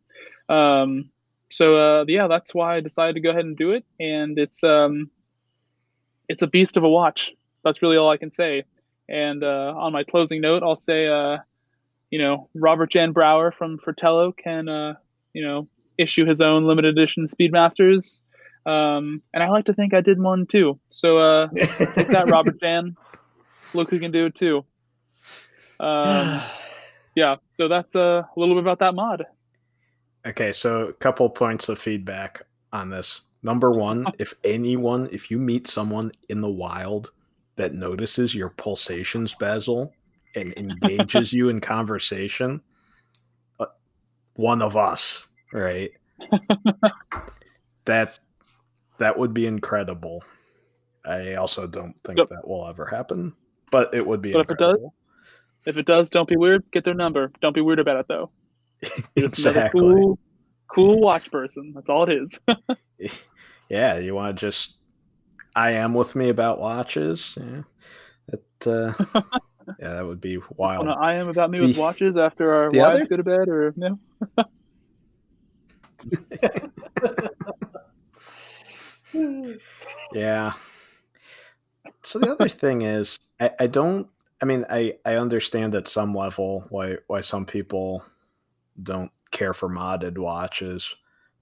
Um, 0.50 1.10
so 1.52 1.78
uh, 1.78 2.06
yeah, 2.08 2.28
that's 2.28 2.54
why 2.54 2.78
I 2.78 2.80
decided 2.80 3.13
to 3.15 3.22
go 3.22 3.30
ahead 3.30 3.46
and 3.46 3.58
do 3.58 3.72
it, 3.72 3.86
and 4.00 4.38
it's 4.38 4.63
um, 4.63 5.10
it's 6.28 6.41
a 6.41 6.48
beast 6.48 6.78
of 6.78 6.84
a 6.84 6.89
watch. 6.89 7.34
That's 7.63 7.82
really 7.82 7.98
all 7.98 8.10
I 8.10 8.18
can 8.18 8.32
say. 8.32 8.63
And 9.08 9.44
uh, 9.44 9.74
on 9.78 9.94
my 9.94 10.04
closing 10.04 10.41
note, 10.41 10.63
I'll 10.63 10.76
say, 10.76 11.08
uh, 11.08 11.38
you 12.10 12.20
know, 12.20 12.50
Robert 12.56 12.89
Jan 12.89 13.12
Broer 13.12 13.52
from 13.52 13.78
Fratello 13.78 14.32
can, 14.32 14.68
uh, 14.68 14.96
you 15.34 15.46
know, 15.46 15.68
issue 15.98 16.26
his 16.26 16.42
own 16.42 16.66
limited 16.66 16.98
edition 16.98 17.26
Speedmasters. 17.26 18.22
Um, 18.66 19.22
and 19.34 19.44
I 19.44 19.50
like 19.50 19.66
to 19.66 19.74
think 19.74 19.94
I 19.94 20.02
did 20.02 20.20
one 20.20 20.46
too. 20.46 20.80
So 20.90 21.18
uh, 21.18 21.48
take 21.50 22.08
that, 22.08 22.26
Robert 22.32 22.60
Jan. 22.60 22.96
Look 23.74 23.90
who 23.90 24.00
can 24.00 24.12
do 24.12 24.26
it 24.26 24.36
too. 24.36 24.66
Um, 25.80 26.42
yeah, 27.16 27.36
so 27.50 27.68
that's 27.68 27.96
uh, 27.96 28.24
a 28.24 28.40
little 28.40 28.56
bit 28.56 28.64
about 28.64 28.80
that 28.80 28.96
mod. 28.96 29.26
Okay, 30.26 30.52
so 30.52 30.88
a 30.88 30.94
couple 30.94 31.30
points 31.30 31.70
of 31.70 31.78
feedback 31.78 32.42
on 32.74 32.90
this. 32.90 33.22
Number 33.44 33.72
one, 33.72 34.08
if 34.20 34.34
anyone, 34.44 35.08
if 35.12 35.30
you 35.30 35.38
meet 35.38 35.68
someone 35.68 36.12
in 36.30 36.42
the 36.42 36.52
wild 36.52 37.12
that 37.58 37.74
notices 37.74 38.34
your 38.34 38.50
pulsations 38.50 39.36
bezel, 39.36 39.94
and 40.36 40.54
engages 40.58 41.34
you 41.34 41.50
in 41.50 41.62
conversation, 41.62 42.62
uh, 43.60 43.68
one 44.36 44.62
of 44.62 44.76
us, 44.76 45.28
right? 45.56 45.91
that 47.86 48.20
that 48.98 49.18
would 49.18 49.34
be 49.34 49.48
incredible. 49.48 50.24
I 51.06 51.36
also 51.36 51.68
don't 51.68 52.00
think 52.02 52.20
yep. 52.20 52.30
that 52.30 52.48
will 52.48 52.68
ever 52.68 52.86
happen, 52.86 53.34
but 53.72 53.94
it 53.94 54.06
would 54.06 54.22
be. 54.22 54.34
But 54.34 54.50
incredible. 54.50 54.94
if 55.65 55.76
it 55.76 55.76
does, 55.76 55.76
if 55.76 55.78
it 55.78 55.86
does, 55.86 56.10
don't 56.10 56.28
be 56.28 56.38
weird. 56.38 56.63
Get 56.72 56.84
their 56.84 56.94
number. 56.94 57.32
Don't 57.41 57.54
be 57.54 57.62
weird 57.62 57.80
about 57.80 57.98
it 57.98 58.08
though. 58.08 58.32
exactly. 59.15 59.82
Cool, 59.82 60.20
cool 60.68 61.00
watch 61.00 61.32
person. 61.32 61.74
That's 61.74 61.89
all 61.89 62.10
it 62.10 62.13
is. 62.13 62.39
yeah, 63.70 63.98
you 63.98 64.15
want 64.15 64.38
to 64.38 64.46
just 64.46 64.78
I 65.56 65.72
am 65.72 65.94
with 65.94 66.15
me 66.15 66.30
about 66.30 66.60
watches. 66.60 67.38
Yeah, 67.38 67.62
that 68.28 68.68
uh, 68.68 69.22
yeah, 69.80 69.94
that 69.94 70.06
would 70.06 70.22
be 70.22 70.39
wild. 70.56 70.88
I 70.88 71.15
am 71.15 71.30
about 71.30 71.52
me 71.52 71.62
with 71.62 71.78
watches 71.78 72.18
after 72.18 72.54
our 72.54 72.72
wives 72.72 73.00
other... 73.00 73.06
go 73.06 73.18
to 73.18 73.24
bed, 73.24 73.48
or 73.48 73.74
no. 73.76 74.00
Yeah. 80.13 80.54
So 82.02 82.20
the 82.20 82.32
other 82.32 82.50
thing 82.50 82.82
is, 82.84 83.20
I, 83.39 83.52
I 83.60 83.68
don't. 83.68 84.08
I 84.41 84.46
mean, 84.46 84.65
I 84.70 84.98
I 85.06 85.15
understand 85.15 85.76
at 85.76 85.88
some 85.88 86.13
level 86.13 86.65
why 86.70 86.98
why 87.08 87.22
some 87.22 87.46
people 87.46 88.04
don't 88.82 89.12
care 89.32 89.54
for 89.54 89.70
modded 89.70 90.18
watches, 90.18 90.96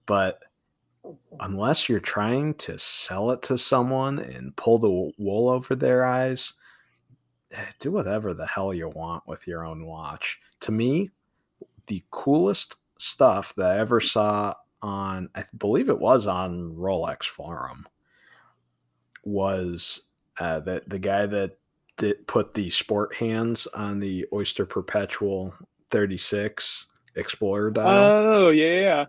but 0.06 0.44
unless 1.40 1.90
you're 1.90 2.00
trying 2.00 2.54
to 2.56 2.78
sell 2.80 3.32
it 3.32 3.42
to 3.44 3.58
someone 3.58 4.20
and 4.20 4.56
pull 4.56 4.80
the 4.80 5.12
wool 5.18 5.50
over 5.50 5.76
their 5.76 6.06
eyes, 6.06 6.54
eh, 7.52 7.66
do 7.80 7.92
whatever 7.92 8.34
the 8.34 8.46
hell 8.48 8.74
you 8.74 8.88
want 8.90 9.28
with 9.28 9.48
your 9.48 9.66
own 9.66 9.86
watch. 9.86 10.40
To 10.62 10.72
me, 10.72 11.10
the 11.88 12.04
coolest 12.12 12.78
stuff 13.04 13.54
that 13.58 13.72
I 13.72 13.80
ever 13.80 14.00
saw 14.00 14.54
on, 14.82 15.30
I 15.36 15.44
believe 15.58 15.90
it 15.90 16.00
was 16.00 16.28
on 16.28 16.74
Rolex 16.76 17.24
Forum, 17.24 17.88
was 19.24 20.02
uh, 20.40 20.60
the 20.60 20.84
the 20.88 21.00
guy 21.00 21.26
that 21.26 21.58
did 21.98 22.26
put 22.28 22.54
the 22.54 22.70
sport 22.70 23.16
hands 23.16 23.68
on 23.68 24.00
the 24.00 24.26
Oyster 24.34 24.66
Perpetual 24.66 25.54
36 25.92 26.88
Explorer 27.16 27.72
dial. 27.72 28.36
Oh 28.36 28.50
yeah, 28.50 28.80
yeah, 28.80 29.06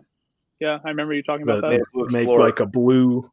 yeah. 0.59 0.79
I 0.85 0.89
remember 0.89 1.13
you 1.13 1.23
talking 1.23 1.43
about 1.43 1.67
that. 1.67 1.81
They 2.11 2.19
make 2.19 2.27
like 2.27 2.59
a 2.59 2.65
blue, 2.67 3.31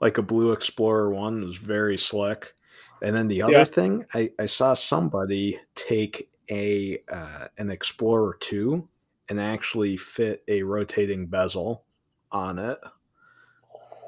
like 0.00 0.18
a 0.18 0.22
blue 0.22 0.52
Explorer 0.52 1.12
one 1.12 1.42
was 1.42 1.56
very 1.56 1.98
slick. 1.98 2.54
And 3.02 3.14
then 3.14 3.28
the 3.28 3.42
other 3.42 3.52
yeah. 3.52 3.64
thing, 3.64 4.06
I, 4.14 4.30
I 4.38 4.46
saw 4.46 4.72
somebody 4.72 5.58
take 5.74 6.30
a 6.50 6.98
uh, 7.10 7.48
an 7.58 7.70
Explorer 7.70 8.36
two 8.38 8.88
and 9.28 9.40
actually 9.40 9.96
fit 9.96 10.42
a 10.48 10.62
rotating 10.62 11.26
bezel 11.26 11.84
on 12.30 12.58
it. 12.58 12.78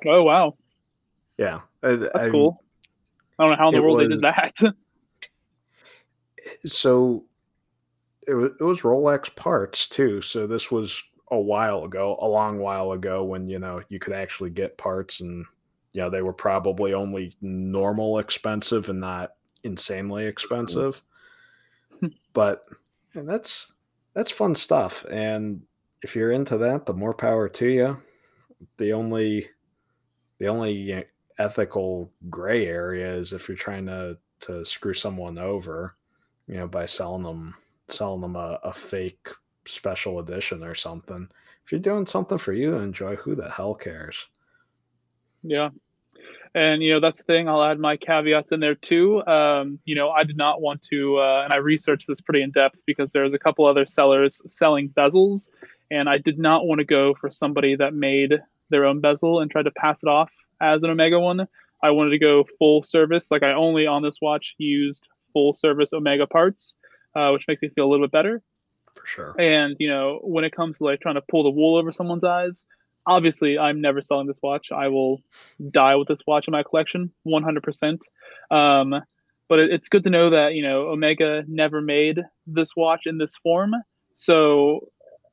Oh 0.06 0.22
wow! 0.22 0.56
Yeah, 1.36 1.60
that's 1.80 2.28
I, 2.28 2.30
cool. 2.30 2.62
I 3.38 3.44
don't 3.44 3.52
know 3.52 3.56
how 3.56 3.68
in 3.68 3.74
the 3.74 3.82
world 3.82 3.98
was, 3.98 4.06
they 4.06 4.14
did 4.14 4.20
that. 4.20 4.74
so 6.64 7.24
it 8.26 8.34
was, 8.34 8.50
it 8.60 8.64
was 8.64 8.82
Rolex 8.82 9.34
parts 9.34 9.88
too. 9.88 10.20
So 10.20 10.46
this 10.46 10.70
was 10.70 11.02
a 11.30 11.38
while 11.38 11.84
ago, 11.84 12.16
a 12.20 12.28
long 12.28 12.58
while 12.58 12.92
ago, 12.92 13.24
when 13.24 13.48
you 13.48 13.58
know 13.58 13.82
you 13.88 13.98
could 13.98 14.12
actually 14.12 14.50
get 14.50 14.78
parts, 14.78 15.20
and 15.20 15.44
you 15.92 16.02
know 16.02 16.10
they 16.10 16.22
were 16.22 16.32
probably 16.32 16.94
only 16.94 17.34
normal 17.40 18.18
expensive 18.18 18.88
and 18.88 19.00
not 19.00 19.32
insanely 19.64 20.26
expensive. 20.26 21.02
Hmm. 22.00 22.08
but 22.32 22.64
and 23.14 23.28
that's 23.28 23.72
that's 24.18 24.32
fun 24.32 24.52
stuff. 24.52 25.06
And 25.08 25.62
if 26.02 26.16
you're 26.16 26.32
into 26.32 26.58
that, 26.58 26.86
the 26.86 26.92
more 26.92 27.14
power 27.14 27.48
to 27.50 27.68
you. 27.68 28.02
The 28.76 28.92
only 28.92 29.48
the 30.38 30.48
only 30.48 31.04
ethical 31.38 32.10
gray 32.28 32.66
area 32.66 33.14
is 33.14 33.32
if 33.32 33.46
you're 33.46 33.56
trying 33.56 33.86
to 33.86 34.18
to 34.40 34.64
screw 34.64 34.92
someone 34.92 35.38
over, 35.38 35.94
you 36.48 36.56
know, 36.56 36.66
by 36.66 36.84
selling 36.86 37.22
them 37.22 37.54
selling 37.86 38.20
them 38.20 38.34
a, 38.34 38.58
a 38.64 38.72
fake 38.72 39.28
special 39.64 40.18
edition 40.18 40.64
or 40.64 40.74
something. 40.74 41.28
If 41.64 41.70
you're 41.70 41.80
doing 41.80 42.04
something 42.04 42.38
for 42.38 42.52
you 42.52 42.72
to 42.72 42.78
enjoy, 42.78 43.14
who 43.14 43.36
the 43.36 43.48
hell 43.48 43.76
cares? 43.76 44.26
Yeah. 45.44 45.68
And 46.54 46.82
you 46.82 46.92
know 46.92 47.00
that's 47.00 47.18
the 47.18 47.24
thing. 47.24 47.48
I'll 47.48 47.62
add 47.62 47.78
my 47.78 47.96
caveats 47.96 48.52
in 48.52 48.60
there 48.60 48.74
too. 48.74 49.24
Um, 49.26 49.78
you 49.84 49.94
know, 49.94 50.10
I 50.10 50.24
did 50.24 50.36
not 50.36 50.60
want 50.60 50.82
to, 50.84 51.18
uh, 51.18 51.42
and 51.44 51.52
I 51.52 51.56
researched 51.56 52.06
this 52.06 52.20
pretty 52.20 52.42
in 52.42 52.50
depth 52.50 52.78
because 52.86 53.12
there's 53.12 53.34
a 53.34 53.38
couple 53.38 53.66
other 53.66 53.86
sellers 53.86 54.40
selling 54.48 54.88
bezels, 54.88 55.50
and 55.90 56.08
I 56.08 56.18
did 56.18 56.38
not 56.38 56.66
want 56.66 56.78
to 56.78 56.84
go 56.84 57.14
for 57.14 57.30
somebody 57.30 57.76
that 57.76 57.94
made 57.94 58.40
their 58.70 58.84
own 58.84 59.00
bezel 59.00 59.40
and 59.40 59.50
tried 59.50 59.64
to 59.64 59.70
pass 59.70 60.02
it 60.02 60.08
off 60.08 60.30
as 60.60 60.82
an 60.82 60.90
Omega 60.90 61.20
one. 61.20 61.46
I 61.82 61.90
wanted 61.90 62.10
to 62.10 62.18
go 62.18 62.44
full 62.58 62.82
service. 62.82 63.30
Like 63.30 63.42
I 63.42 63.52
only 63.52 63.86
on 63.86 64.02
this 64.02 64.16
watch 64.20 64.54
used 64.58 65.08
full 65.32 65.52
service 65.52 65.92
Omega 65.92 66.26
parts, 66.26 66.74
uh, 67.14 67.30
which 67.30 67.46
makes 67.46 67.62
me 67.62 67.68
feel 67.68 67.86
a 67.86 67.90
little 67.90 68.06
bit 68.06 68.12
better. 68.12 68.42
For 68.94 69.06
sure. 69.06 69.36
And 69.38 69.76
you 69.78 69.88
know, 69.88 70.20
when 70.22 70.44
it 70.44 70.52
comes 70.52 70.78
to 70.78 70.84
like 70.84 71.00
trying 71.00 71.14
to 71.14 71.22
pull 71.22 71.44
the 71.44 71.50
wool 71.50 71.76
over 71.76 71.92
someone's 71.92 72.24
eyes, 72.24 72.64
obviously, 73.08 73.58
I'm 73.58 73.80
never 73.80 74.00
selling 74.00 74.26
this 74.26 74.38
watch. 74.42 74.70
I 74.70 74.88
will 74.88 75.22
die 75.70 75.96
with 75.96 76.06
this 76.06 76.20
watch 76.26 76.46
in 76.46 76.52
my 76.52 76.62
collection, 76.62 77.10
100%. 77.26 77.98
Um, 78.50 78.94
but 79.48 79.58
it, 79.58 79.70
it's 79.72 79.88
good 79.88 80.04
to 80.04 80.10
know 80.10 80.30
that 80.30 80.54
you 80.54 80.62
know 80.62 80.88
Omega 80.88 81.42
never 81.48 81.80
made 81.80 82.20
this 82.46 82.76
watch 82.76 83.06
in 83.06 83.18
this 83.18 83.36
form. 83.36 83.74
So, 84.14 84.88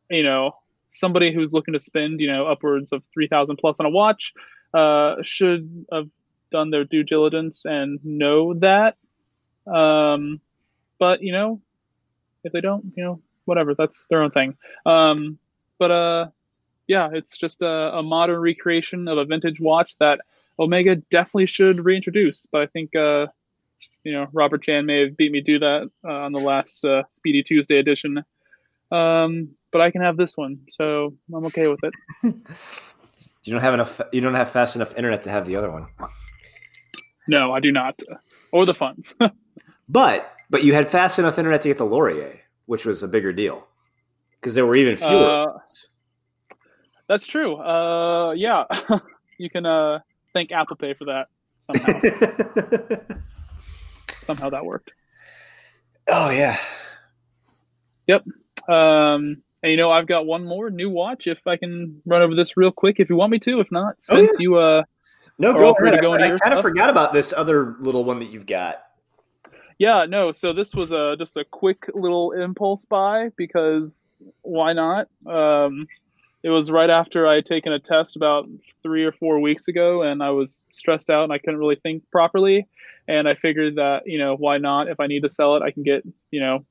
you 0.09 0.23
know, 0.23 0.53
somebody 0.89 1.33
who's 1.33 1.53
looking 1.53 1.73
to 1.73 1.79
spend 1.79 2.19
you 2.21 2.31
know 2.31 2.47
upwards 2.47 2.91
of 2.91 3.03
three 3.13 3.27
thousand 3.27 3.57
plus 3.57 3.79
on 3.79 3.85
a 3.85 3.89
watch 3.89 4.33
uh, 4.73 5.15
should 5.21 5.85
have 5.91 6.09
done 6.51 6.69
their 6.71 6.85
due 6.85 7.03
diligence 7.03 7.65
and 7.65 7.99
know 8.03 8.53
that. 8.55 8.95
Um, 9.67 10.39
but 10.97 11.21
you 11.21 11.33
know, 11.33 11.61
if 12.43 12.53
they 12.53 12.61
don't, 12.61 12.93
you 12.95 13.03
know, 13.03 13.21
whatever, 13.43 13.75
that's 13.75 14.05
their 14.09 14.21
own 14.21 14.31
thing. 14.31 14.55
Um, 14.85 15.37
but 15.77 15.91
uh, 15.91 16.27
yeah, 16.87 17.09
it's 17.11 17.37
just 17.37 17.61
a, 17.61 17.97
a 17.97 18.03
modern 18.03 18.39
recreation 18.39 19.07
of 19.07 19.17
a 19.17 19.25
vintage 19.25 19.59
watch 19.59 19.97
that 19.97 20.21
Omega 20.59 20.95
definitely 20.95 21.47
should 21.47 21.83
reintroduce. 21.83 22.45
But 22.51 22.61
I 22.61 22.67
think 22.67 22.95
uh, 22.95 23.27
you 24.03 24.13
know 24.13 24.27
Robert 24.33 24.63
Jan 24.63 24.85
may 24.85 25.01
have 25.01 25.17
beat 25.17 25.31
me 25.31 25.41
to 25.41 25.59
that 25.59 25.89
uh, 26.03 26.11
on 26.11 26.31
the 26.31 26.39
last 26.39 26.83
uh, 26.85 27.03
Speedy 27.07 27.43
Tuesday 27.43 27.77
edition. 27.77 28.23
Um, 28.91 29.49
but 29.71 29.81
I 29.81 29.91
can 29.91 30.01
have 30.01 30.15
this 30.17 30.37
one, 30.37 30.59
so 30.69 31.13
I'm 31.33 31.45
okay 31.47 31.67
with 31.67 31.79
it. 31.83 31.93
you 33.43 33.51
don't 33.51 33.61
have 33.61 33.73
enough. 33.73 33.99
You 34.11 34.21
don't 34.21 34.35
have 34.35 34.51
fast 34.51 34.75
enough 34.75 34.95
internet 34.95 35.23
to 35.23 35.29
have 35.29 35.45
the 35.45 35.55
other 35.55 35.71
one. 35.71 35.87
No, 37.27 37.51
I 37.51 37.59
do 37.59 37.71
not, 37.71 37.99
or 38.51 38.65
the 38.65 38.73
funds. 38.75 39.15
but 39.89 40.31
but 40.49 40.63
you 40.63 40.73
had 40.73 40.87
fast 40.87 41.17
enough 41.17 41.37
internet 41.37 41.61
to 41.63 41.69
get 41.69 41.77
the 41.77 41.85
Laurier, 41.85 42.39
which 42.67 42.85
was 42.85 43.01
a 43.01 43.07
bigger 43.07 43.33
deal 43.33 43.67
because 44.39 44.53
there 44.53 44.65
were 44.65 44.77
even 44.77 44.95
fewer. 44.95 45.29
Uh, 45.29 45.57
that's 47.07 47.25
true. 47.25 47.57
Uh, 47.57 48.31
yeah, 48.31 48.65
you 49.37 49.49
can 49.49 49.65
uh, 49.65 49.99
thank 50.33 50.51
Apple 50.51 50.75
Pay 50.75 50.93
for 50.93 51.05
that 51.05 51.27
somehow. 51.61 52.99
somehow 54.21 54.49
that 54.49 54.65
worked. 54.65 54.91
Oh 56.07 56.29
yeah. 56.29 56.57
Yep. 58.07 58.25
Um, 58.67 59.41
and 59.63 59.71
you 59.71 59.77
know, 59.77 59.91
I've 59.91 60.07
got 60.07 60.25
one 60.25 60.45
more 60.45 60.69
new 60.69 60.89
watch. 60.89 61.27
If 61.27 61.47
I 61.47 61.57
can 61.57 62.01
run 62.05 62.21
over 62.21 62.35
this 62.35 62.55
real 62.57 62.71
quick, 62.71 62.99
if 62.99 63.09
you 63.09 63.15
want 63.15 63.31
me 63.31 63.39
to. 63.39 63.59
If 63.59 63.71
not, 63.71 64.01
since 64.01 64.17
oh, 64.17 64.21
yeah. 64.21 64.29
you 64.39 64.55
uh, 64.57 64.83
no, 65.37 65.53
go 65.53 65.71
ahead. 65.71 66.01
Go 66.01 66.13
I, 66.13 66.33
I 66.33 66.37
kind 66.37 66.53
of 66.53 66.61
forgot 66.61 66.89
about 66.89 67.13
this 67.13 67.33
other 67.33 67.75
little 67.79 68.03
one 68.03 68.19
that 68.19 68.31
you've 68.31 68.45
got. 68.45 68.83
Yeah, 69.77 70.05
no. 70.07 70.31
So 70.31 70.53
this 70.53 70.73
was 70.73 70.91
a 70.91 71.15
just 71.17 71.35
a 71.35 71.43
quick 71.43 71.89
little 71.93 72.31
impulse 72.31 72.85
buy 72.85 73.29
because 73.35 74.07
why 74.41 74.73
not? 74.73 75.07
Um, 75.25 75.87
it 76.45 76.49
was 76.49 76.69
right 76.69 76.91
after 76.91 77.27
I 77.27 77.35
had 77.35 77.47
taken 77.47 77.73
a 77.73 77.79
test 77.79 78.15
about 78.15 78.47
three 78.83 79.03
or 79.03 79.11
four 79.11 79.39
weeks 79.39 79.67
ago, 79.67 80.03
and 80.03 80.21
I 80.21 80.29
was 80.29 80.63
stressed 80.71 81.09
out 81.09 81.23
and 81.23 81.33
I 81.33 81.39
couldn't 81.39 81.57
really 81.57 81.77
think 81.81 82.03
properly. 82.11 82.67
And 83.07 83.27
I 83.27 83.33
figured 83.33 83.77
that 83.77 84.03
you 84.05 84.19
know 84.19 84.35
why 84.35 84.59
not? 84.59 84.87
If 84.87 84.99
I 84.99 85.07
need 85.07 85.23
to 85.23 85.29
sell 85.29 85.55
it, 85.55 85.63
I 85.63 85.71
can 85.71 85.81
get 85.81 86.03
you 86.29 86.39
know 86.39 86.63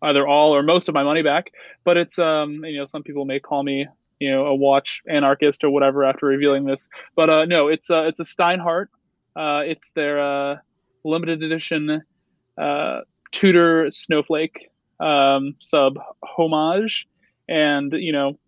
either 0.00 0.26
all 0.26 0.56
or 0.56 0.62
most 0.62 0.88
of 0.88 0.94
my 0.94 1.02
money 1.02 1.20
back. 1.20 1.50
But 1.84 1.98
it's 1.98 2.18
um 2.18 2.64
you 2.64 2.78
know 2.78 2.86
some 2.86 3.02
people 3.02 3.26
may 3.26 3.40
call 3.40 3.62
me 3.62 3.86
you 4.20 4.30
know 4.30 4.46
a 4.46 4.54
watch 4.54 5.02
anarchist 5.06 5.64
or 5.64 5.68
whatever 5.68 6.02
after 6.02 6.24
revealing 6.24 6.64
this. 6.64 6.88
But 7.14 7.28
uh, 7.28 7.44
no, 7.44 7.68
it's 7.68 7.90
uh, 7.90 8.04
it's 8.04 8.20
a 8.20 8.24
Steinhart. 8.24 8.86
Uh, 9.36 9.64
it's 9.66 9.92
their 9.92 10.18
uh, 10.18 10.56
limited 11.04 11.42
edition 11.42 12.02
uh, 12.56 13.00
Tudor 13.32 13.90
Snowflake 13.90 14.70
um, 14.98 15.56
sub 15.58 15.98
homage, 16.22 17.06
and 17.50 17.92
you 17.92 18.12
know 18.12 18.38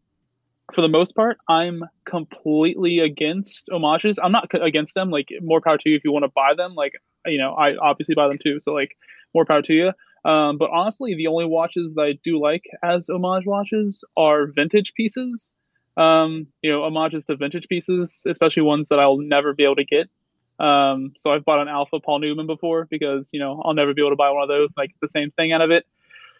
for 0.72 0.80
the 0.80 0.88
most 0.88 1.14
part, 1.14 1.38
I'm 1.48 1.84
completely 2.04 2.98
against 2.98 3.68
homages. 3.70 4.18
I'm 4.22 4.32
not 4.32 4.48
against 4.54 4.94
them. 4.94 5.10
Like, 5.10 5.28
more 5.40 5.60
power 5.60 5.78
to 5.78 5.88
you 5.88 5.96
if 5.96 6.04
you 6.04 6.12
want 6.12 6.24
to 6.24 6.32
buy 6.34 6.54
them. 6.56 6.74
Like, 6.74 6.94
you 7.24 7.38
know, 7.38 7.54
I 7.54 7.76
obviously 7.76 8.14
buy 8.14 8.28
them 8.28 8.38
too. 8.42 8.60
So, 8.60 8.72
like, 8.72 8.96
more 9.34 9.44
power 9.44 9.62
to 9.62 9.74
you. 9.74 9.92
Um, 10.28 10.58
but 10.58 10.70
honestly, 10.70 11.14
the 11.14 11.28
only 11.28 11.44
watches 11.44 11.94
that 11.94 12.02
I 12.02 12.18
do 12.24 12.40
like 12.40 12.64
as 12.82 13.08
homage 13.08 13.46
watches 13.46 14.04
are 14.16 14.46
vintage 14.46 14.94
pieces. 14.94 15.52
Um, 15.96 16.48
you 16.62 16.70
know, 16.70 16.82
homages 16.82 17.24
to 17.26 17.36
vintage 17.36 17.68
pieces, 17.68 18.24
especially 18.28 18.64
ones 18.64 18.88
that 18.88 18.98
I'll 18.98 19.18
never 19.18 19.54
be 19.54 19.64
able 19.64 19.76
to 19.76 19.84
get. 19.84 20.10
Um, 20.58 21.12
so 21.18 21.32
I've 21.32 21.44
bought 21.44 21.60
an 21.60 21.68
Alpha 21.68 22.00
Paul 22.00 22.18
Newman 22.18 22.46
before 22.46 22.86
because 22.90 23.30
you 23.32 23.40
know 23.40 23.62
I'll 23.64 23.74
never 23.74 23.94
be 23.94 24.02
able 24.02 24.10
to 24.10 24.16
buy 24.16 24.30
one 24.30 24.42
of 24.42 24.48
those 24.48 24.74
and 24.76 24.82
I 24.82 24.86
get 24.86 24.96
the 25.00 25.08
same 25.08 25.30
thing 25.30 25.52
out 25.52 25.60
of 25.60 25.70
it. 25.70 25.86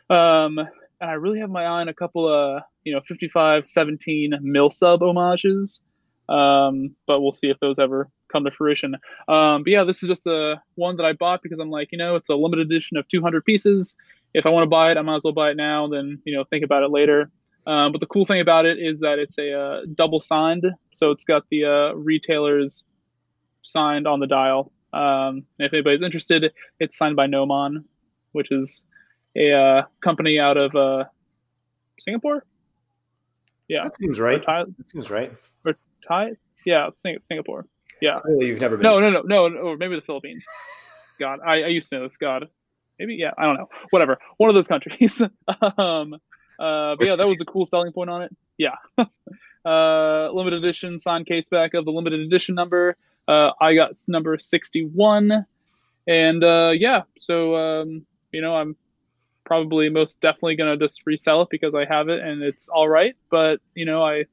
Um, 0.09 0.59
and 1.01 1.11
I 1.11 1.15
really 1.15 1.41
have 1.41 1.51
my 1.51 1.65
eye 1.65 1.81
on 1.81 1.89
a 1.89 1.95
couple 1.95 2.29
of 2.29 2.63
you 2.85 2.93
know 2.93 3.01
55 3.01 3.67
17 3.67 4.35
mil 4.43 4.71
sub 4.71 5.01
homages. 5.01 5.81
Um, 6.29 6.97
but 7.07 7.21
we'll 7.21 7.33
see 7.33 7.49
if 7.49 7.61
those 7.61 7.79
ever 7.79 8.09
come 8.33 8.45
to 8.45 8.51
fruition. 8.51 8.97
Um, 9.29 9.63
but 9.63 9.71
yeah 9.71 9.85
this 9.85 10.03
is 10.03 10.09
just 10.09 10.27
a 10.27 10.61
one 10.75 10.97
that 10.97 11.07
i 11.07 11.13
bought 11.13 11.41
because 11.43 11.61
i'm 11.61 11.71
like 11.71 11.89
you 11.93 11.99
know 11.99 12.17
it's 12.17 12.29
a 12.29 12.35
limited 12.35 12.67
edition 12.67 12.97
of 12.97 13.07
200 13.09 13.45
pieces. 13.45 13.97
If 14.35 14.47
i 14.47 14.51
want 14.51 14.65
to 14.65 14.69
buy 14.69 14.91
it 14.91 14.97
i 14.97 15.03
might 15.03 15.17
as 15.17 15.25
well 15.25 15.33
buy 15.33 15.51
it 15.51 15.57
now 15.57 15.87
then 15.89 16.21
you 16.25 16.37
know 16.37 16.45
think 16.45 16.65
about 16.65 16.83
it 16.83 16.91
later. 16.91 17.31
Um, 17.67 17.91
but 17.91 18.01
the 18.01 18.07
cool 18.07 18.25
thing 18.25 18.41
about 18.41 18.65
it 18.65 18.79
is 18.79 19.01
that 19.01 19.19
it's 19.19 19.37
a 19.39 19.53
uh, 19.53 19.81
double 19.97 20.21
signed. 20.21 20.67
So 20.93 21.11
it's 21.11 21.25
got 21.25 21.43
the 21.51 21.65
uh, 21.65 21.95
retailers 21.95 22.85
signed 23.63 24.07
on 24.07 24.21
the 24.21 24.29
dial. 24.29 24.71
Um, 24.93 25.47
if 25.59 25.73
anybody's 25.73 26.03
interested 26.03 26.53
it's 26.81 26.97
signed 26.97 27.17
by 27.17 27.27
nomon 27.27 27.85
which 28.33 28.53
is 28.53 28.85
a 29.37 29.53
uh, 29.53 29.83
company 30.03 30.39
out 30.39 30.57
of 30.57 30.75
uh, 30.75 31.05
Singapore. 32.01 32.45
Yeah, 33.69 33.85
that 33.85 33.97
seems 33.97 34.21
right. 34.21 34.45
That 34.47 34.67
seems 34.87 35.11
right. 35.11 35.33
Or 35.65 35.75
Thai? 36.07 36.33
Yeah, 36.65 36.91
Sing- 36.97 37.19
Singapore. 37.29 37.67
Yeah. 38.01 38.17
Clearly, 38.17 38.47
you've 38.47 38.61
never 38.61 38.77
been. 38.77 38.85
No, 38.85 38.99
no, 38.99 39.11
no, 39.11 39.23
no, 39.23 39.49
no, 39.49 39.59
or 39.61 39.77
maybe 39.77 39.97
the 39.97 40.03
Philippines. 40.03 40.47
God, 41.19 41.41
I, 41.45 41.63
I 41.63 41.67
used 41.69 41.89
to 41.91 41.97
know 41.97 42.03
this. 42.05 42.17
God, 42.17 42.49
maybe 42.99 43.15
yeah, 43.15 43.33
I 43.37 43.45
don't 43.45 43.57
know. 43.57 43.69
Whatever, 43.91 44.19
one 44.37 44.51
of 44.51 44.55
those 44.55 44.69
countries. 44.69 45.21
um, 45.79 46.15
uh, 46.59 46.97
but 46.97 47.07
yeah, 47.07 47.17
that 47.17 47.27
was 47.27 47.41
a 47.41 47.45
cool 47.45 47.67
selling 47.67 47.93
point 47.93 48.11
on 48.11 48.23
it. 48.23 48.37
Yeah. 48.59 48.77
uh, 49.65 50.31
limited 50.33 50.63
edition 50.65 50.99
signed 50.99 51.27
case 51.27 51.49
back 51.49 51.75
of 51.75 51.85
the 51.85 51.91
limited 51.91 52.21
edition 52.21 52.55
number. 52.55 52.97
Uh, 53.27 53.51
I 53.61 53.75
got 53.75 53.93
number 54.07 54.39
61. 54.39 55.47
And 56.07 56.45
uh, 56.45 56.73
yeah, 56.75 57.03
so, 57.19 57.57
um, 57.57 58.07
you 58.33 58.41
know, 58.41 58.55
I'm 58.55 58.77
probably 59.47 59.89
most 59.89 60.21
definitely 60.21 60.57
going 60.57 60.79
to 60.79 60.85
just 60.85 61.01
resell 61.07 61.41
it 61.43 61.49
because 61.51 61.75
I 61.75 61.87
have 61.87 62.09
it 62.09 62.21
and 62.21 62.43
it's 62.43 62.69
all 62.69 62.89
right. 62.89 63.15
But, 63.31 63.61
you 63.75 63.87
know, 63.87 64.05
I 64.05 64.25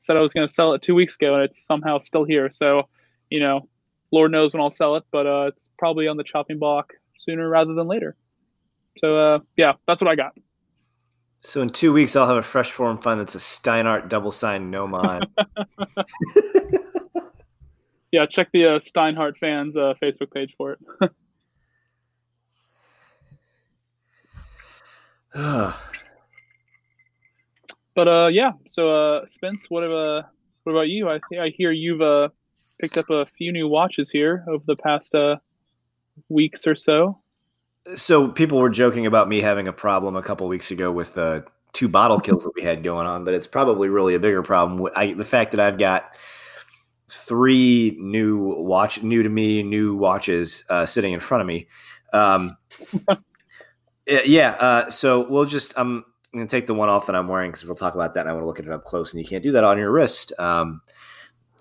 said 0.00 0.16
I 0.16 0.20
was 0.20 0.32
going 0.32 0.48
to 0.48 0.52
sell 0.52 0.72
it 0.72 0.82
two 0.82 0.96
weeks 0.96 1.14
ago 1.14 1.34
and 1.34 1.44
it's 1.44 1.64
somehow 1.64 1.98
still 2.00 2.24
here. 2.24 2.50
So, 2.50 2.88
you 3.30 3.38
know, 3.38 3.68
Lord 4.10 4.32
knows 4.32 4.52
when 4.52 4.62
I'll 4.62 4.70
sell 4.70 4.96
it, 4.96 5.04
but 5.12 5.26
uh, 5.26 5.46
it's 5.48 5.68
probably 5.78 6.08
on 6.08 6.16
the 6.16 6.24
chopping 6.24 6.58
block 6.58 6.92
sooner 7.14 7.48
rather 7.48 7.74
than 7.74 7.86
later. 7.86 8.16
So, 8.98 9.16
uh, 9.16 9.38
yeah, 9.56 9.74
that's 9.86 10.02
what 10.02 10.10
I 10.10 10.16
got. 10.16 10.32
So 11.42 11.60
in 11.60 11.70
two 11.70 11.92
weeks, 11.92 12.16
I'll 12.16 12.26
have 12.26 12.36
a 12.36 12.42
fresh 12.42 12.70
form 12.70 12.98
fund 12.98 13.20
that's 13.20 13.34
a 13.34 13.40
Steinhart 13.40 14.08
double 14.08 14.32
signed 14.32 14.72
Nomon. 14.72 15.22
yeah, 18.12 18.26
check 18.26 18.48
the 18.52 18.66
uh, 18.66 18.78
Steinhart 18.78 19.38
fans 19.38 19.76
uh, 19.76 19.94
Facebook 20.02 20.32
page 20.32 20.54
for 20.56 20.72
it. 20.72 21.10
but 27.94 28.08
uh, 28.08 28.28
yeah. 28.30 28.52
So 28.68 28.90
uh, 28.90 29.26
Spence, 29.26 29.66
what 29.68 29.84
uh, 29.84 30.22
what 30.64 30.72
about 30.72 30.88
you? 30.88 31.08
I 31.08 31.20
I 31.40 31.52
hear 31.56 31.72
you've 31.72 32.02
uh 32.02 32.28
picked 32.78 32.98
up 32.98 33.08
a 33.10 33.26
few 33.26 33.52
new 33.52 33.68
watches 33.68 34.10
here 34.10 34.44
over 34.48 34.64
the 34.66 34.76
past 34.76 35.14
uh 35.14 35.36
weeks 36.28 36.66
or 36.66 36.74
so. 36.74 37.18
So 37.94 38.28
people 38.28 38.58
were 38.58 38.70
joking 38.70 39.06
about 39.06 39.28
me 39.28 39.40
having 39.40 39.66
a 39.68 39.72
problem 39.72 40.16
a 40.16 40.22
couple 40.22 40.46
weeks 40.48 40.70
ago 40.70 40.92
with 40.92 41.14
the 41.14 41.22
uh, 41.22 41.40
two 41.72 41.88
bottle 41.88 42.20
kills 42.26 42.44
that 42.44 42.52
we 42.54 42.62
had 42.62 42.82
going 42.82 43.06
on, 43.06 43.24
but 43.24 43.34
it's 43.34 43.46
probably 43.46 43.88
really 43.88 44.14
a 44.14 44.20
bigger 44.20 44.42
problem. 44.42 44.88
I, 44.94 45.14
the 45.14 45.24
fact 45.24 45.52
that 45.52 45.60
I've 45.60 45.78
got 45.78 46.14
three 47.08 47.96
new 47.98 48.38
watch, 48.38 49.02
new 49.02 49.22
to 49.22 49.28
me, 49.28 49.62
new 49.62 49.96
watches 49.96 50.64
uh, 50.68 50.86
sitting 50.86 51.12
in 51.12 51.20
front 51.20 51.40
of 51.40 51.46
me. 51.46 51.66
Um, 52.12 52.56
Yeah. 54.06 54.50
Uh, 54.50 54.90
so 54.90 55.28
we'll 55.28 55.44
just 55.44 55.74
I'm 55.76 56.04
going 56.34 56.46
to 56.46 56.50
take 56.50 56.66
the 56.66 56.74
one 56.74 56.88
off 56.88 57.06
that 57.06 57.16
I'm 57.16 57.28
wearing 57.28 57.50
because 57.50 57.64
we'll 57.64 57.74
talk 57.74 57.94
about 57.94 58.14
that. 58.14 58.20
and 58.20 58.28
I 58.28 58.32
want 58.32 58.42
to 58.42 58.46
look 58.46 58.58
at 58.58 58.66
it 58.66 58.72
up 58.72 58.84
close, 58.84 59.12
and 59.12 59.22
you 59.22 59.28
can't 59.28 59.42
do 59.42 59.52
that 59.52 59.64
on 59.64 59.78
your 59.78 59.90
wrist. 59.90 60.32
Um, 60.38 60.80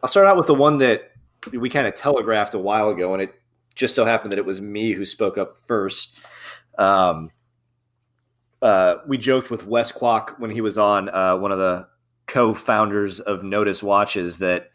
I'll 0.01 0.09
start 0.09 0.27
out 0.27 0.37
with 0.37 0.47
the 0.47 0.53
one 0.53 0.77
that 0.77 1.11
we 1.51 1.69
kind 1.69 1.87
of 1.87 1.95
telegraphed 1.95 2.53
a 2.53 2.59
while 2.59 2.89
ago, 2.89 3.13
and 3.13 3.21
it 3.21 3.33
just 3.75 3.95
so 3.95 4.05
happened 4.05 4.31
that 4.31 4.39
it 4.39 4.45
was 4.45 4.61
me 4.61 4.91
who 4.91 5.05
spoke 5.05 5.37
up 5.37 5.57
first. 5.65 6.17
Um, 6.77 7.29
uh, 8.61 8.95
we 9.07 9.17
joked 9.17 9.49
with 9.49 9.65
Wes 9.65 9.91
Kwok 9.91 10.39
when 10.39 10.51
he 10.51 10.61
was 10.61 10.77
on 10.77 11.09
uh, 11.09 11.37
one 11.37 11.51
of 11.51 11.57
the 11.57 11.87
co-founders 12.27 13.19
of 13.19 13.43
Nodus 13.43 13.81
Watches 13.81 14.37
that 14.37 14.69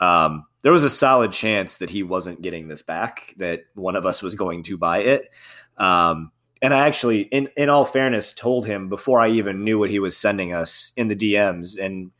um, 0.00 0.44
there 0.62 0.72
was 0.72 0.84
a 0.84 0.90
solid 0.90 1.32
chance 1.32 1.78
that 1.78 1.90
he 1.90 2.02
wasn't 2.02 2.42
getting 2.42 2.68
this 2.68 2.82
back, 2.82 3.34
that 3.38 3.62
one 3.74 3.96
of 3.96 4.04
us 4.04 4.22
was 4.22 4.34
going 4.34 4.62
to 4.64 4.76
buy 4.76 4.98
it. 4.98 5.30
Um, 5.76 6.32
and 6.62 6.74
I 6.74 6.86
actually, 6.86 7.22
in 7.22 7.48
in 7.56 7.68
all 7.68 7.84
fairness, 7.84 8.32
told 8.32 8.66
him 8.66 8.88
before 8.88 9.20
I 9.20 9.28
even 9.28 9.64
knew 9.64 9.78
what 9.78 9.90
he 9.90 9.98
was 9.98 10.16
sending 10.16 10.52
us 10.52 10.92
in 10.96 11.08
the 11.08 11.16
DMs, 11.16 11.78
and 11.78 12.10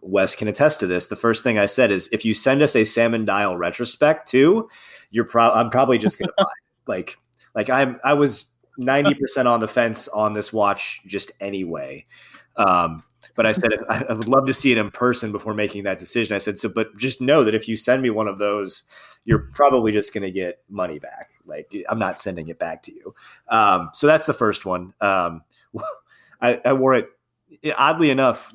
Wes 0.00 0.34
can 0.34 0.48
attest 0.48 0.80
to 0.80 0.86
this. 0.86 1.06
The 1.06 1.16
first 1.16 1.44
thing 1.44 1.58
I 1.58 1.66
said 1.66 1.90
is, 1.90 2.08
if 2.12 2.24
you 2.24 2.34
send 2.34 2.62
us 2.62 2.76
a 2.76 2.84
salmon 2.84 3.24
dial 3.24 3.56
retrospect 3.56 4.28
too, 4.28 4.68
you're 5.10 5.24
pro- 5.24 5.52
I'm 5.52 5.70
probably 5.70 5.98
just 5.98 6.18
gonna 6.18 6.32
buy. 6.36 6.44
It. 6.44 6.48
Like, 6.86 7.18
like 7.54 7.70
I'm 7.70 8.00
I 8.02 8.14
was 8.14 8.46
ninety 8.76 9.14
percent 9.14 9.46
on 9.46 9.60
the 9.60 9.68
fence 9.68 10.08
on 10.08 10.32
this 10.32 10.52
watch 10.52 11.00
just 11.06 11.30
anyway. 11.40 12.04
Um, 12.56 13.04
but 13.40 13.48
I 13.48 13.52
said 13.52 13.70
I, 13.88 14.12
would 14.12 14.28
love 14.28 14.46
to 14.48 14.52
see 14.52 14.70
it 14.70 14.76
in 14.76 14.90
person 14.90 15.32
before 15.32 15.54
making 15.54 15.84
that 15.84 15.98
decision. 15.98 16.36
I 16.36 16.38
said 16.40 16.58
so, 16.58 16.68
but 16.68 16.94
just 16.98 17.22
know 17.22 17.42
that 17.42 17.54
if 17.54 17.68
you 17.68 17.76
send 17.78 18.02
me 18.02 18.10
one 18.10 18.28
of 18.28 18.36
those, 18.36 18.82
you're 19.24 19.46
probably 19.54 19.92
just 19.92 20.12
going 20.12 20.24
to 20.24 20.30
get 20.30 20.58
money 20.68 20.98
back. 20.98 21.30
Like 21.46 21.74
I'm 21.88 21.98
not 21.98 22.20
sending 22.20 22.48
it 22.48 22.58
back 22.58 22.82
to 22.82 22.92
you. 22.92 23.14
Um, 23.48 23.88
so 23.94 24.06
that's 24.06 24.26
the 24.26 24.34
first 24.34 24.66
one. 24.66 24.92
Um, 25.00 25.40
I, 26.42 26.60
I, 26.66 26.74
wore 26.74 26.92
it. 26.92 27.06
Oddly 27.78 28.10
enough, 28.10 28.52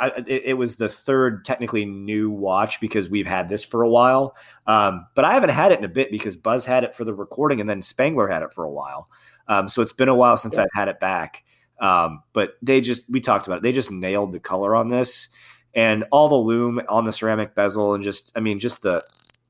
I, 0.00 0.24
it, 0.26 0.42
it, 0.46 0.54
was 0.54 0.76
the 0.76 0.88
third 0.88 1.44
technically 1.44 1.84
new 1.84 2.30
watch 2.30 2.80
because 2.80 3.10
we've 3.10 3.26
had 3.26 3.50
this 3.50 3.62
for 3.62 3.82
a 3.82 3.90
while. 3.90 4.34
Um, 4.66 5.06
but 5.16 5.26
I 5.26 5.34
haven't 5.34 5.50
had 5.50 5.70
it 5.70 5.80
in 5.80 5.84
a 5.84 5.88
bit 5.88 6.10
because 6.10 6.34
Buzz 6.34 6.64
had 6.64 6.82
it 6.82 6.94
for 6.94 7.04
the 7.04 7.12
recording 7.12 7.60
and 7.60 7.68
then 7.68 7.82
Spangler 7.82 8.28
had 8.28 8.42
it 8.42 8.54
for 8.54 8.64
a 8.64 8.70
while. 8.70 9.10
Um, 9.48 9.68
so 9.68 9.82
it's 9.82 9.92
been 9.92 10.08
a 10.08 10.14
while 10.14 10.38
since 10.38 10.56
yeah. 10.56 10.62
I've 10.62 10.70
had 10.72 10.88
it 10.88 10.98
back. 10.98 11.44
Um, 11.80 12.22
but 12.32 12.54
they 12.62 12.80
just 12.80 13.04
we 13.10 13.20
talked 13.20 13.46
about 13.46 13.58
it. 13.58 13.62
They 13.62 13.72
just 13.72 13.90
nailed 13.90 14.32
the 14.32 14.40
color 14.40 14.74
on 14.74 14.88
this 14.88 15.28
and 15.74 16.04
all 16.10 16.28
the 16.28 16.34
lume 16.34 16.80
on 16.88 17.04
the 17.04 17.12
ceramic 17.12 17.54
bezel 17.54 17.94
and 17.94 18.02
just 18.02 18.32
I 18.34 18.40
mean 18.40 18.58
just 18.58 18.82
the 18.82 19.02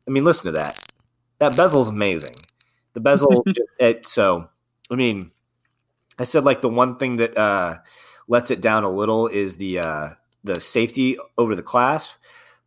I 0.06 0.10
mean 0.10 0.24
listen 0.24 0.46
to 0.46 0.58
that. 0.58 0.78
That 1.38 1.56
bezel 1.56 1.80
is 1.80 1.88
amazing. 1.88 2.34
The 2.94 3.00
bezel 3.00 3.44
it, 3.78 4.06
so 4.06 4.48
I 4.90 4.94
mean 4.94 5.30
I 6.18 6.24
said 6.24 6.44
like 6.44 6.60
the 6.60 6.68
one 6.68 6.96
thing 6.96 7.16
that 7.16 7.36
uh, 7.36 7.78
lets 8.26 8.50
it 8.50 8.60
down 8.60 8.84
a 8.84 8.90
little 8.90 9.26
is 9.28 9.56
the 9.56 9.78
uh, 9.78 10.10
the 10.44 10.60
safety 10.60 11.16
over 11.36 11.54
the 11.54 11.62
clasp. 11.62 12.14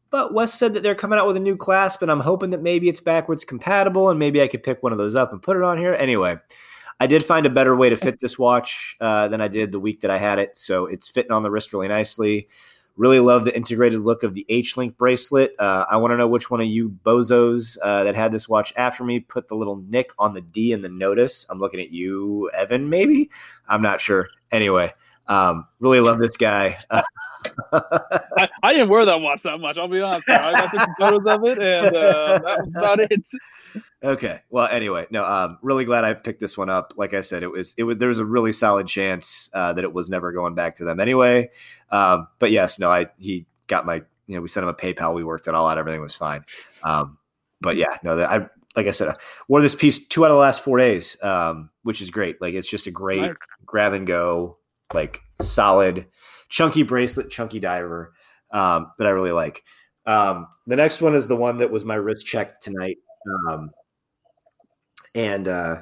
But 0.09 0.33
Wes 0.33 0.53
said 0.53 0.73
that 0.73 0.83
they're 0.83 0.95
coming 0.95 1.19
out 1.19 1.27
with 1.27 1.37
a 1.37 1.41
new 1.41 1.55
clasp, 1.55 2.01
and 2.01 2.11
I'm 2.11 2.19
hoping 2.19 2.49
that 2.49 2.61
maybe 2.61 2.89
it's 2.89 2.99
backwards 2.99 3.45
compatible, 3.45 4.09
and 4.09 4.19
maybe 4.19 4.41
I 4.41 4.47
could 4.47 4.61
pick 4.61 4.83
one 4.83 4.91
of 4.91 4.97
those 4.97 5.15
up 5.15 5.31
and 5.31 5.41
put 5.41 5.55
it 5.55 5.63
on 5.63 5.77
here. 5.77 5.93
Anyway, 5.93 6.37
I 7.01 7.07
did 7.07 7.25
find 7.25 7.47
a 7.47 7.49
better 7.49 7.75
way 7.75 7.89
to 7.89 7.95
fit 7.95 8.19
this 8.19 8.37
watch 8.37 8.95
uh, 9.01 9.27
than 9.27 9.41
I 9.41 9.47
did 9.47 9.71
the 9.71 9.79
week 9.79 10.01
that 10.01 10.11
I 10.11 10.19
had 10.19 10.37
it. 10.37 10.55
So 10.55 10.85
it's 10.85 11.09
fitting 11.09 11.31
on 11.31 11.41
the 11.41 11.49
wrist 11.49 11.73
really 11.73 11.87
nicely. 11.87 12.47
Really 12.95 13.19
love 13.19 13.43
the 13.43 13.55
integrated 13.55 14.01
look 14.01 14.21
of 14.21 14.35
the 14.35 14.45
H 14.49 14.77
Link 14.77 14.95
bracelet. 14.97 15.55
Uh, 15.57 15.85
I 15.89 15.97
want 15.97 16.11
to 16.11 16.17
know 16.17 16.27
which 16.27 16.51
one 16.51 16.61
of 16.61 16.67
you 16.67 16.89
bozos 16.89 17.75
uh, 17.81 18.03
that 18.03 18.13
had 18.13 18.31
this 18.31 18.47
watch 18.47 18.71
after 18.77 19.03
me 19.03 19.19
put 19.19 19.47
the 19.47 19.55
little 19.55 19.77
nick 19.87 20.11
on 20.19 20.35
the 20.35 20.41
D 20.41 20.73
in 20.73 20.81
the 20.81 20.89
Nodus. 20.89 21.47
I'm 21.49 21.59
looking 21.59 21.79
at 21.79 21.89
you, 21.89 22.51
Evan, 22.51 22.87
maybe? 22.87 23.31
I'm 23.67 23.81
not 23.81 23.99
sure. 23.99 24.27
Anyway, 24.51 24.91
um, 25.31 25.65
really 25.79 26.01
love 26.01 26.19
this 26.19 26.35
guy. 26.35 26.77
I, 26.91 28.49
I, 28.63 28.73
didn't 28.73 28.89
wear 28.89 29.05
that 29.05 29.21
watch 29.21 29.43
that 29.43 29.59
much. 29.59 29.77
I'll 29.77 29.87
be 29.87 30.01
honest. 30.01 30.29
I 30.29 30.51
got 30.51 30.71
some 30.71 30.95
photos 30.99 31.25
of 31.25 31.45
it, 31.45 31.57
and 31.57 31.95
uh, 31.95 32.39
that 32.39 32.57
was 32.59 32.67
about 32.75 32.99
it. 32.99 33.27
Okay. 34.03 34.41
Well, 34.49 34.67
anyway, 34.67 35.07
no. 35.09 35.23
Um, 35.23 35.57
really 35.61 35.85
glad 35.85 36.03
I 36.03 36.13
picked 36.15 36.41
this 36.41 36.57
one 36.57 36.69
up. 36.69 36.93
Like 36.97 37.13
I 37.13 37.21
said, 37.21 37.43
it 37.43 37.47
was 37.51 37.73
it 37.77 37.83
was 37.83 37.97
there 37.97 38.09
was 38.09 38.19
a 38.19 38.25
really 38.25 38.51
solid 38.51 38.87
chance 38.87 39.49
uh, 39.53 39.71
that 39.71 39.85
it 39.85 39.93
was 39.93 40.09
never 40.09 40.33
going 40.33 40.53
back 40.53 40.75
to 40.77 40.83
them 40.83 40.99
anyway. 40.99 41.49
Um, 41.91 42.27
but 42.39 42.51
yes, 42.51 42.77
no. 42.77 42.91
I 42.91 43.05
he 43.17 43.45
got 43.67 43.85
my 43.85 44.03
you 44.27 44.35
know 44.35 44.41
we 44.41 44.49
sent 44.49 44.65
him 44.65 44.69
a 44.69 44.73
PayPal. 44.73 45.15
We 45.15 45.23
worked 45.23 45.47
it 45.47 45.55
all 45.55 45.67
out. 45.67 45.77
Everything 45.77 46.01
was 46.01 46.15
fine. 46.15 46.43
Um, 46.83 47.17
but 47.61 47.77
yeah, 47.77 47.95
no. 48.03 48.17
That 48.17 48.29
I 48.29 48.49
like 48.75 48.87
I 48.87 48.91
said, 48.91 49.07
I 49.07 49.15
wore 49.47 49.61
this 49.61 49.75
piece 49.75 50.05
two 50.09 50.25
out 50.25 50.31
of 50.31 50.35
the 50.35 50.41
last 50.41 50.61
four 50.61 50.77
days, 50.77 51.15
um, 51.23 51.69
which 51.83 52.01
is 52.01 52.09
great. 52.09 52.41
Like 52.41 52.53
it's 52.53 52.69
just 52.69 52.87
a 52.87 52.91
great 52.91 53.21
nice. 53.21 53.37
grab 53.65 53.93
and 53.93 54.05
go 54.05 54.57
like 54.93 55.21
solid, 55.41 56.07
chunky 56.49 56.83
bracelet, 56.83 57.29
chunky 57.29 57.59
diver 57.59 58.13
um, 58.51 58.91
that 58.97 59.07
I 59.07 59.11
really 59.11 59.31
like. 59.31 59.63
Um, 60.05 60.47
the 60.67 60.75
next 60.75 61.01
one 61.01 61.15
is 61.15 61.27
the 61.27 61.35
one 61.35 61.57
that 61.57 61.71
was 61.71 61.85
my 61.85 61.95
wrist 61.95 62.25
check 62.25 62.59
tonight. 62.59 62.97
Um, 63.47 63.71
and 65.13 65.47
uh, 65.47 65.81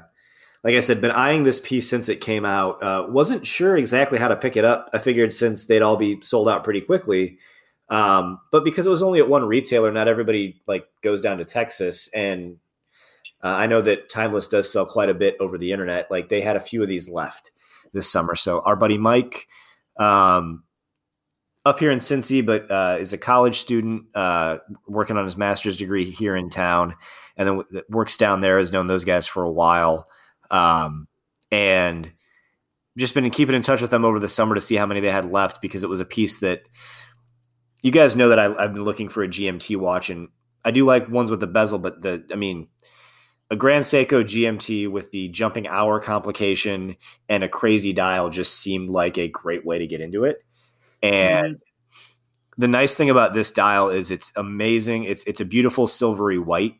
like 0.63 0.75
I 0.75 0.81
said, 0.81 1.01
been 1.01 1.11
eyeing 1.11 1.43
this 1.43 1.59
piece 1.59 1.89
since 1.89 2.09
it 2.09 2.21
came 2.21 2.45
out. 2.45 2.83
Uh, 2.83 3.07
wasn't 3.09 3.47
sure 3.47 3.77
exactly 3.77 4.19
how 4.19 4.27
to 4.27 4.35
pick 4.35 4.57
it 4.57 4.65
up. 4.65 4.89
I 4.93 4.97
figured 4.97 5.31
since 5.33 5.65
they'd 5.65 5.81
all 5.81 5.97
be 5.97 6.21
sold 6.21 6.49
out 6.49 6.63
pretty 6.63 6.81
quickly, 6.81 7.37
um, 7.89 8.39
but 8.51 8.63
because 8.63 8.85
it 8.85 8.91
was 8.91 9.01
only 9.01 9.19
at 9.19 9.29
one 9.29 9.45
retailer, 9.45 9.91
not 9.91 10.07
everybody 10.07 10.61
like 10.67 10.85
goes 11.01 11.21
down 11.21 11.37
to 11.37 11.45
Texas. 11.45 12.09
And 12.13 12.57
uh, 13.41 13.47
I 13.47 13.67
know 13.67 13.81
that 13.81 14.09
Timeless 14.09 14.47
does 14.47 14.71
sell 14.71 14.85
quite 14.85 15.09
a 15.09 15.13
bit 15.13 15.37
over 15.39 15.57
the 15.57 15.71
internet. 15.71 16.11
Like 16.11 16.29
they 16.29 16.41
had 16.41 16.55
a 16.55 16.61
few 16.61 16.83
of 16.83 16.89
these 16.89 17.09
left 17.09 17.51
this 17.93 18.11
summer. 18.11 18.35
So 18.35 18.61
our 18.61 18.75
buddy 18.75 18.97
Mike, 18.97 19.47
um, 19.97 20.63
up 21.65 21.79
here 21.79 21.91
in 21.91 21.99
Cincy, 21.99 22.45
but 22.45 22.69
uh, 22.71 22.97
is 22.99 23.13
a 23.13 23.17
college 23.17 23.59
student 23.59 24.05
uh, 24.15 24.57
working 24.87 25.17
on 25.17 25.25
his 25.25 25.37
master's 25.37 25.77
degree 25.77 26.09
here 26.09 26.35
in 26.35 26.49
town, 26.49 26.95
and 27.37 27.47
then 27.47 27.81
works 27.89 28.17
down 28.17 28.41
there. 28.41 28.59
Has 28.59 28.71
known 28.71 28.87
those 28.87 29.05
guys 29.05 29.27
for 29.27 29.43
a 29.43 29.51
while, 29.51 30.07
um, 30.49 31.07
and 31.51 32.11
just 32.97 33.13
been 33.13 33.29
keeping 33.29 33.55
in 33.55 33.61
touch 33.61 33.81
with 33.81 33.91
them 33.91 34.05
over 34.05 34.19
the 34.19 34.29
summer 34.29 34.55
to 34.55 34.61
see 34.61 34.75
how 34.75 34.85
many 34.85 34.99
they 34.99 35.11
had 35.11 35.31
left 35.31 35.61
because 35.61 35.83
it 35.83 35.89
was 35.89 35.99
a 35.99 36.05
piece 36.05 36.39
that 36.39 36.63
you 37.81 37.91
guys 37.91 38.15
know 38.15 38.29
that 38.29 38.39
I, 38.39 38.53
I've 38.55 38.73
been 38.73 38.83
looking 38.83 39.09
for 39.09 39.23
a 39.23 39.27
GMT 39.27 39.77
watch, 39.77 40.09
and 40.09 40.29
I 40.63 40.71
do 40.71 40.85
like 40.85 41.09
ones 41.09 41.29
with 41.29 41.39
the 41.39 41.47
bezel, 41.47 41.79
but 41.79 42.01
the 42.01 42.25
I 42.31 42.35
mean 42.35 42.67
a 43.51 43.55
Grand 43.55 43.83
Seiko 43.83 44.23
GMT 44.23 44.89
with 44.89 45.11
the 45.11 45.29
jumping 45.29 45.67
hour 45.67 45.99
complication 45.99 46.95
and 47.27 47.43
a 47.43 47.49
crazy 47.49 47.93
dial 47.93 48.29
just 48.29 48.59
seemed 48.59 48.89
like 48.89 49.17
a 49.17 49.27
great 49.27 49.65
way 49.65 49.79
to 49.79 49.87
get 49.87 50.01
into 50.01 50.23
it. 50.25 50.43
And 51.01 51.57
the 52.57 52.67
nice 52.67 52.95
thing 52.95 53.09
about 53.09 53.33
this 53.33 53.51
dial 53.51 53.89
is 53.89 54.11
it's 54.11 54.31
amazing. 54.35 55.05
It's 55.05 55.23
it's 55.23 55.39
a 55.39 55.45
beautiful 55.45 55.87
silvery 55.87 56.37
white. 56.37 56.75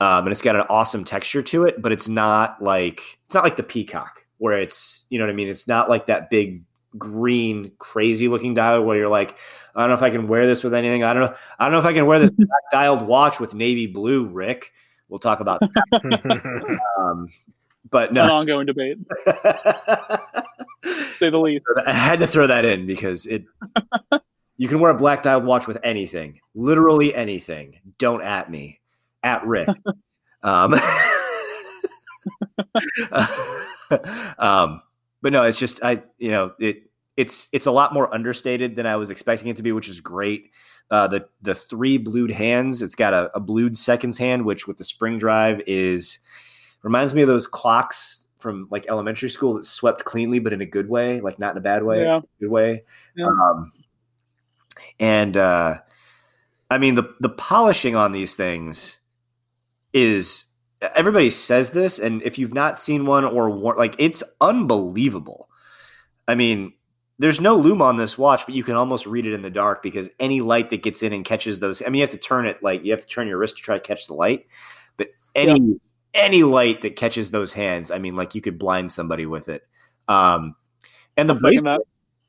Um, 0.00 0.24
and 0.24 0.32
it's 0.32 0.42
got 0.42 0.56
an 0.56 0.64
awesome 0.68 1.04
texture 1.04 1.42
to 1.42 1.64
it, 1.64 1.80
but 1.80 1.92
it's 1.92 2.08
not 2.08 2.60
like 2.60 3.00
it's 3.24 3.34
not 3.34 3.44
like 3.44 3.56
the 3.56 3.62
peacock 3.62 4.24
where 4.38 4.60
it's 4.60 5.06
you 5.08 5.18
know 5.18 5.24
what 5.24 5.30
I 5.30 5.34
mean. 5.34 5.48
It's 5.48 5.68
not 5.68 5.88
like 5.88 6.06
that 6.06 6.28
big 6.28 6.64
green 6.98 7.70
crazy 7.78 8.28
looking 8.28 8.52
dial 8.52 8.82
where 8.82 8.96
you're 8.96 9.08
like, 9.08 9.36
I 9.74 9.80
don't 9.80 9.88
know 9.88 9.94
if 9.94 10.02
I 10.02 10.10
can 10.10 10.28
wear 10.28 10.46
this 10.46 10.64
with 10.64 10.74
anything. 10.74 11.04
I 11.04 11.14
don't 11.14 11.30
know. 11.30 11.36
I 11.58 11.64
don't 11.64 11.72
know 11.72 11.78
if 11.78 11.84
I 11.84 11.92
can 11.92 12.06
wear 12.06 12.18
this 12.18 12.32
dialed 12.72 13.02
watch 13.02 13.40
with 13.40 13.54
navy 13.54 13.86
blue, 13.86 14.26
Rick. 14.26 14.72
We'll 15.12 15.18
talk 15.18 15.40
about 15.40 15.60
that. 15.90 16.80
um, 16.98 17.28
but 17.90 18.14
no, 18.14 18.24
an 18.24 18.30
ongoing 18.30 18.64
debate, 18.64 18.96
say 21.10 21.28
the 21.28 21.36
least. 21.36 21.66
I 21.86 21.92
had 21.92 22.20
to 22.20 22.26
throw 22.26 22.46
that 22.46 22.64
in 22.64 22.86
because 22.86 23.26
it. 23.26 23.44
you 24.56 24.68
can 24.68 24.80
wear 24.80 24.90
a 24.90 24.94
black 24.94 25.22
dialed 25.22 25.44
watch 25.44 25.66
with 25.66 25.76
anything, 25.82 26.40
literally 26.54 27.14
anything. 27.14 27.78
Don't 27.98 28.22
at 28.22 28.50
me, 28.50 28.80
at 29.22 29.44
Rick. 29.46 29.68
um, 30.42 30.72
um, 34.38 34.80
but 35.20 35.34
no, 35.34 35.42
it's 35.42 35.58
just 35.58 35.84
I, 35.84 36.04
you 36.16 36.30
know, 36.30 36.54
it 36.58 36.84
it's 37.16 37.48
it's 37.52 37.66
a 37.66 37.70
lot 37.70 37.92
more 37.92 38.12
understated 38.14 38.76
than 38.76 38.86
I 38.86 38.96
was 38.96 39.10
expecting 39.10 39.48
it 39.48 39.56
to 39.56 39.62
be, 39.62 39.72
which 39.72 39.88
is 39.88 40.00
great. 40.00 40.50
Uh, 40.90 41.06
the 41.08 41.26
the 41.42 41.54
three 41.54 41.98
blued 41.98 42.30
hands. 42.30 42.82
It's 42.82 42.94
got 42.94 43.14
a, 43.14 43.30
a 43.34 43.40
blued 43.40 43.76
seconds 43.76 44.18
hand, 44.18 44.44
which 44.44 44.66
with 44.66 44.78
the 44.78 44.84
spring 44.84 45.18
drive 45.18 45.60
is 45.66 46.18
reminds 46.82 47.14
me 47.14 47.22
of 47.22 47.28
those 47.28 47.46
clocks 47.46 48.26
from 48.38 48.66
like 48.70 48.86
elementary 48.88 49.30
school 49.30 49.54
that 49.54 49.64
swept 49.64 50.04
cleanly, 50.04 50.38
but 50.40 50.52
in 50.52 50.60
a 50.60 50.66
good 50.66 50.88
way, 50.88 51.20
like 51.20 51.38
not 51.38 51.52
in 51.52 51.58
a 51.58 51.62
bad 51.62 51.84
way, 51.84 52.02
yeah. 52.02 52.20
good 52.40 52.50
way. 52.50 52.82
Yeah. 53.16 53.26
Um, 53.26 53.72
and 54.98 55.36
uh, 55.36 55.78
I 56.70 56.78
mean 56.78 56.94
the 56.94 57.14
the 57.20 57.30
polishing 57.30 57.94
on 57.94 58.12
these 58.12 58.34
things 58.34 58.98
is 59.92 60.46
everybody 60.96 61.30
says 61.30 61.70
this, 61.70 61.98
and 61.98 62.22
if 62.22 62.38
you've 62.38 62.54
not 62.54 62.78
seen 62.78 63.06
one 63.06 63.24
or 63.24 63.76
like 63.76 63.94
it's 63.98 64.22
unbelievable. 64.40 65.48
I 66.28 66.34
mean, 66.34 66.74
there's 67.22 67.40
no 67.40 67.54
lume 67.54 67.80
on 67.80 67.98
this 67.98 68.18
watch, 68.18 68.44
but 68.46 68.54
you 68.56 68.64
can 68.64 68.74
almost 68.74 69.06
read 69.06 69.26
it 69.26 69.32
in 69.32 69.42
the 69.42 69.50
dark 69.50 69.80
because 69.80 70.10
any 70.18 70.40
light 70.40 70.70
that 70.70 70.82
gets 70.82 71.04
in 71.04 71.12
and 71.12 71.24
catches 71.24 71.60
those. 71.60 71.80
I 71.80 71.84
mean, 71.84 71.94
you 71.94 72.00
have 72.00 72.10
to 72.10 72.16
turn 72.16 72.46
it 72.46 72.60
like 72.64 72.84
you 72.84 72.90
have 72.90 73.02
to 73.02 73.06
turn 73.06 73.28
your 73.28 73.38
wrist 73.38 73.58
to 73.58 73.62
try 73.62 73.76
to 73.76 73.80
catch 73.80 74.08
the 74.08 74.14
light, 74.14 74.46
but 74.96 75.06
any 75.36 75.60
yeah. 75.60 75.76
any 76.14 76.42
light 76.42 76.80
that 76.80 76.96
catches 76.96 77.30
those 77.30 77.52
hands, 77.52 77.92
I 77.92 77.98
mean, 77.98 78.16
like 78.16 78.34
you 78.34 78.40
could 78.40 78.58
blind 78.58 78.90
somebody 78.90 79.24
with 79.24 79.48
it. 79.48 79.62
Um, 80.08 80.56
and 81.16 81.30
the 81.30 81.34
bracelet, 81.34 81.82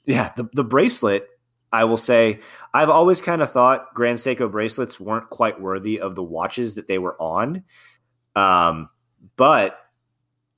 yeah, 0.05 0.31
the 0.35 0.47
the 0.53 0.63
bracelet. 0.63 1.27
I 1.71 1.85
will 1.85 1.97
say, 1.97 2.39
I've 2.71 2.91
always 2.91 3.19
kind 3.19 3.41
of 3.41 3.51
thought 3.51 3.95
Grand 3.95 4.19
Seiko 4.19 4.51
bracelets 4.51 4.99
weren't 4.99 5.31
quite 5.31 5.59
worthy 5.59 5.99
of 5.99 6.13
the 6.13 6.21
watches 6.21 6.75
that 6.75 6.87
they 6.87 6.99
were 6.99 7.19
on, 7.19 7.63
um, 8.35 8.89
but 9.37 9.79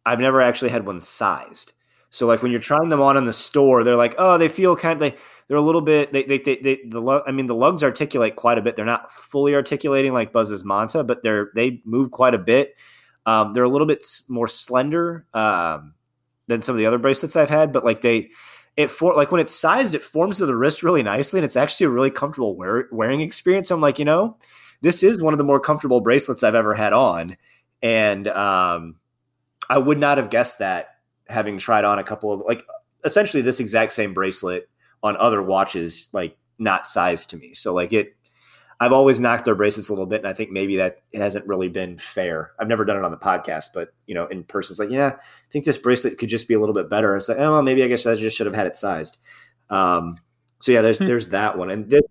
I've 0.06 0.20
never 0.20 0.42
actually 0.42 0.72
had 0.72 0.86
one 0.86 1.00
sized. 1.00 1.72
So 2.16 2.26
like 2.26 2.42
when 2.42 2.50
you're 2.50 2.62
trying 2.62 2.88
them 2.88 3.02
on 3.02 3.18
in 3.18 3.26
the 3.26 3.34
store, 3.34 3.84
they're 3.84 3.98
like, 3.98 4.16
oh, 4.18 4.38
they 4.38 4.48
feel 4.48 4.78
kind 4.78 4.94
of 4.94 5.00
they 5.00 5.18
they're 5.50 5.58
a 5.58 5.62
little 5.62 5.82
bit 5.82 6.14
they 6.14 6.24
they 6.24 6.38
they, 6.38 6.56
they 6.56 6.80
the 6.88 7.24
I 7.28 7.32
mean 7.34 7.48
the 7.48 7.56
lugs 7.56 7.84
articulate 7.84 8.38
quite 8.38 8.58
a 8.58 8.62
bit. 8.62 8.78
They're 8.78 8.86
not 8.86 9.12
fully 9.12 9.54
articulating 9.54 10.14
like 10.14 10.32
Buzz's 10.32 10.64
Manta, 10.64 11.04
but 11.04 11.24
they're 11.24 11.52
they 11.56 11.82
move 11.84 12.12
quite 12.12 12.34
a 12.34 12.38
bit. 12.38 12.76
Um, 13.26 13.52
they're 13.52 13.66
a 13.66 13.70
little 13.70 13.86
bit 13.86 14.08
more 14.30 14.48
slender 14.48 15.26
um, 15.34 15.94
than 16.48 16.62
some 16.62 16.74
of 16.74 16.78
the 16.78 16.86
other 16.86 16.98
bracelets 16.98 17.36
I've 17.36 17.50
had, 17.50 17.74
but 17.74 17.84
like 17.84 18.02
they 18.02 18.32
it 18.78 18.90
for 18.90 19.14
like 19.14 19.34
when 19.34 19.42
it's 19.42 19.54
sized, 19.54 19.94
it 19.94 20.02
forms 20.02 20.38
to 20.38 20.46
the 20.46 20.56
wrist 20.56 20.84
really 20.84 21.04
nicely, 21.04 21.40
and 21.40 21.46
it's 21.46 21.58
actually 21.58 21.88
a 21.88 21.90
really 21.90 22.12
comfortable 22.12 22.56
wear, 22.56 22.88
wearing 22.94 23.20
experience. 23.20 23.68
So 23.68 23.76
I'm 23.76 23.82
like, 23.82 24.00
you 24.00 24.06
know, 24.06 24.38
this 24.80 25.04
is 25.04 25.22
one 25.22 25.34
of 25.34 25.38
the 25.38 25.44
more 25.44 25.60
comfortable 25.60 26.00
bracelets 26.00 26.44
I've 26.44 26.56
ever 26.56 26.76
had 26.76 26.94
on, 26.94 27.28
and 27.82 28.30
um, 28.30 28.96
I 29.70 29.80
would 29.80 30.00
not 30.00 30.18
have 30.18 30.30
guessed 30.30 30.60
that 30.60 30.95
having 31.28 31.58
tried 31.58 31.86
on 31.86 32.00
a 32.00 32.04
couple 32.04 32.32
of 32.32 32.42
like 32.42 32.66
essentially 33.04 33.42
this 33.42 33.60
exact 33.60 33.92
same 33.92 34.14
bracelet 34.14 34.70
on 35.04 35.18
other 35.18 35.42
watches, 35.42 36.10
like 36.14 36.38
not 36.58 36.88
sized 36.88 37.30
to 37.32 37.38
me. 37.38 37.54
So 37.54 37.74
like 37.74 37.94
it 37.94 38.16
I've 38.80 38.92
always 38.92 39.22
knocked 39.22 39.46
their 39.46 39.56
bracelets 39.56 39.88
a 39.90 39.94
little 39.94 40.06
bit, 40.06 40.20
and 40.20 40.28
I 40.28 40.34
think 40.34 40.52
maybe 40.52 40.78
that 40.78 41.02
it 41.14 41.20
hasn't 41.20 41.48
really 41.48 41.70
been 41.70 41.98
fair. 41.98 42.52
I've 42.60 42.68
never 42.68 42.84
done 42.84 42.98
it 42.98 43.06
on 43.06 43.12
the 43.12 43.18
podcast, 43.18 43.70
but 43.74 43.94
you 44.06 44.14
know, 44.14 44.28
in 44.28 44.44
person, 44.44 44.74
it's 44.74 44.80
like, 44.80 44.90
yeah, 44.90 45.14
I 45.16 45.52
think 45.52 45.64
this 45.64 45.78
bracelet 45.78 46.18
could 46.18 46.30
just 46.30 46.48
be 46.48 46.56
a 46.56 46.60
little 46.60 46.76
bit 46.76 46.90
better. 46.90 47.16
It's 47.16 47.30
like, 47.30 47.38
oh, 47.38 47.52
well, 47.52 47.62
maybe 47.62 47.84
I 47.84 47.88
guess 47.88 48.06
I 48.06 48.16
just 48.16 48.36
should 48.36 48.48
have 48.48 48.56
had 48.56 48.68
it 48.68 48.76
sized. 48.76 49.18
Um, 49.70 50.18
so 50.62 50.72
yeah, 50.72 50.82
there's 50.82 50.98
hmm. 51.00 51.06
there's 51.06 51.30
that 51.30 51.58
one, 51.58 51.70
and 51.70 51.90
this, 51.90 52.02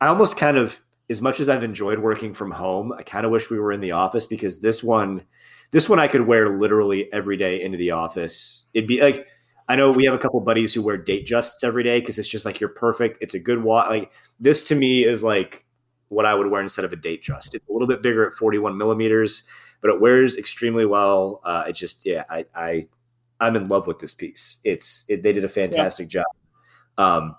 I 0.00 0.08
almost 0.08 0.36
kind 0.36 0.56
of, 0.56 0.80
as 1.10 1.22
much 1.22 1.40
as 1.40 1.48
I've 1.48 1.64
enjoyed 1.64 1.98
working 1.98 2.34
from 2.34 2.50
home, 2.50 2.92
I 2.92 3.02
kind 3.02 3.24
of 3.24 3.32
wish 3.32 3.50
we 3.50 3.58
were 3.58 3.72
in 3.72 3.80
the 3.80 3.92
office 3.92 4.26
because 4.26 4.60
this 4.60 4.82
one, 4.82 5.24
this 5.70 5.88
one 5.88 5.98
I 5.98 6.08
could 6.08 6.26
wear 6.26 6.58
literally 6.58 7.12
every 7.12 7.36
day 7.36 7.62
into 7.62 7.78
the 7.78 7.92
office. 7.92 8.66
It'd 8.74 8.88
be 8.88 9.00
like. 9.00 9.26
I 9.70 9.76
know 9.76 9.90
we 9.90 10.06
have 10.06 10.14
a 10.14 10.18
couple 10.18 10.40
buddies 10.40 10.72
who 10.72 10.80
wear 10.80 10.96
Datejusts 10.96 11.62
every 11.62 11.82
day 11.82 12.00
because 12.00 12.18
it's 12.18 12.26
just 12.26 12.46
like 12.46 12.58
you're 12.58 12.70
perfect. 12.70 13.18
It's 13.20 13.34
a 13.34 13.38
good 13.38 13.62
watch. 13.62 13.90
Like 13.90 14.12
this 14.40 14.62
to 14.62 14.74
me 14.74 15.04
is 15.04 15.22
like 15.22 15.66
what 16.08 16.26
I 16.26 16.34
would 16.34 16.50
wear 16.50 16.62
instead 16.62 16.84
of 16.84 16.92
a 16.92 16.96
Datejust. 16.96 17.54
It's 17.54 17.68
a 17.68 17.72
little 17.72 17.88
bit 17.88 18.02
bigger 18.02 18.26
at 18.26 18.32
41 18.32 18.76
millimeters, 18.76 19.42
but 19.80 19.90
it 19.90 20.00
wears 20.00 20.36
extremely 20.36 20.86
well. 20.86 21.40
Uh, 21.44 21.64
it 21.68 21.72
just, 21.72 22.04
yeah, 22.04 22.24
I, 22.30 22.46
I, 22.54 22.86
I'm 23.40 23.56
in 23.56 23.68
love 23.68 23.86
with 23.86 23.98
this 23.98 24.14
piece. 24.14 24.58
It's, 24.64 25.04
it, 25.08 25.22
they 25.22 25.32
did 25.32 25.44
a 25.44 25.48
fantastic 25.48 26.12
yeah. 26.12 26.22
job. 26.22 26.26
Um, 26.96 27.36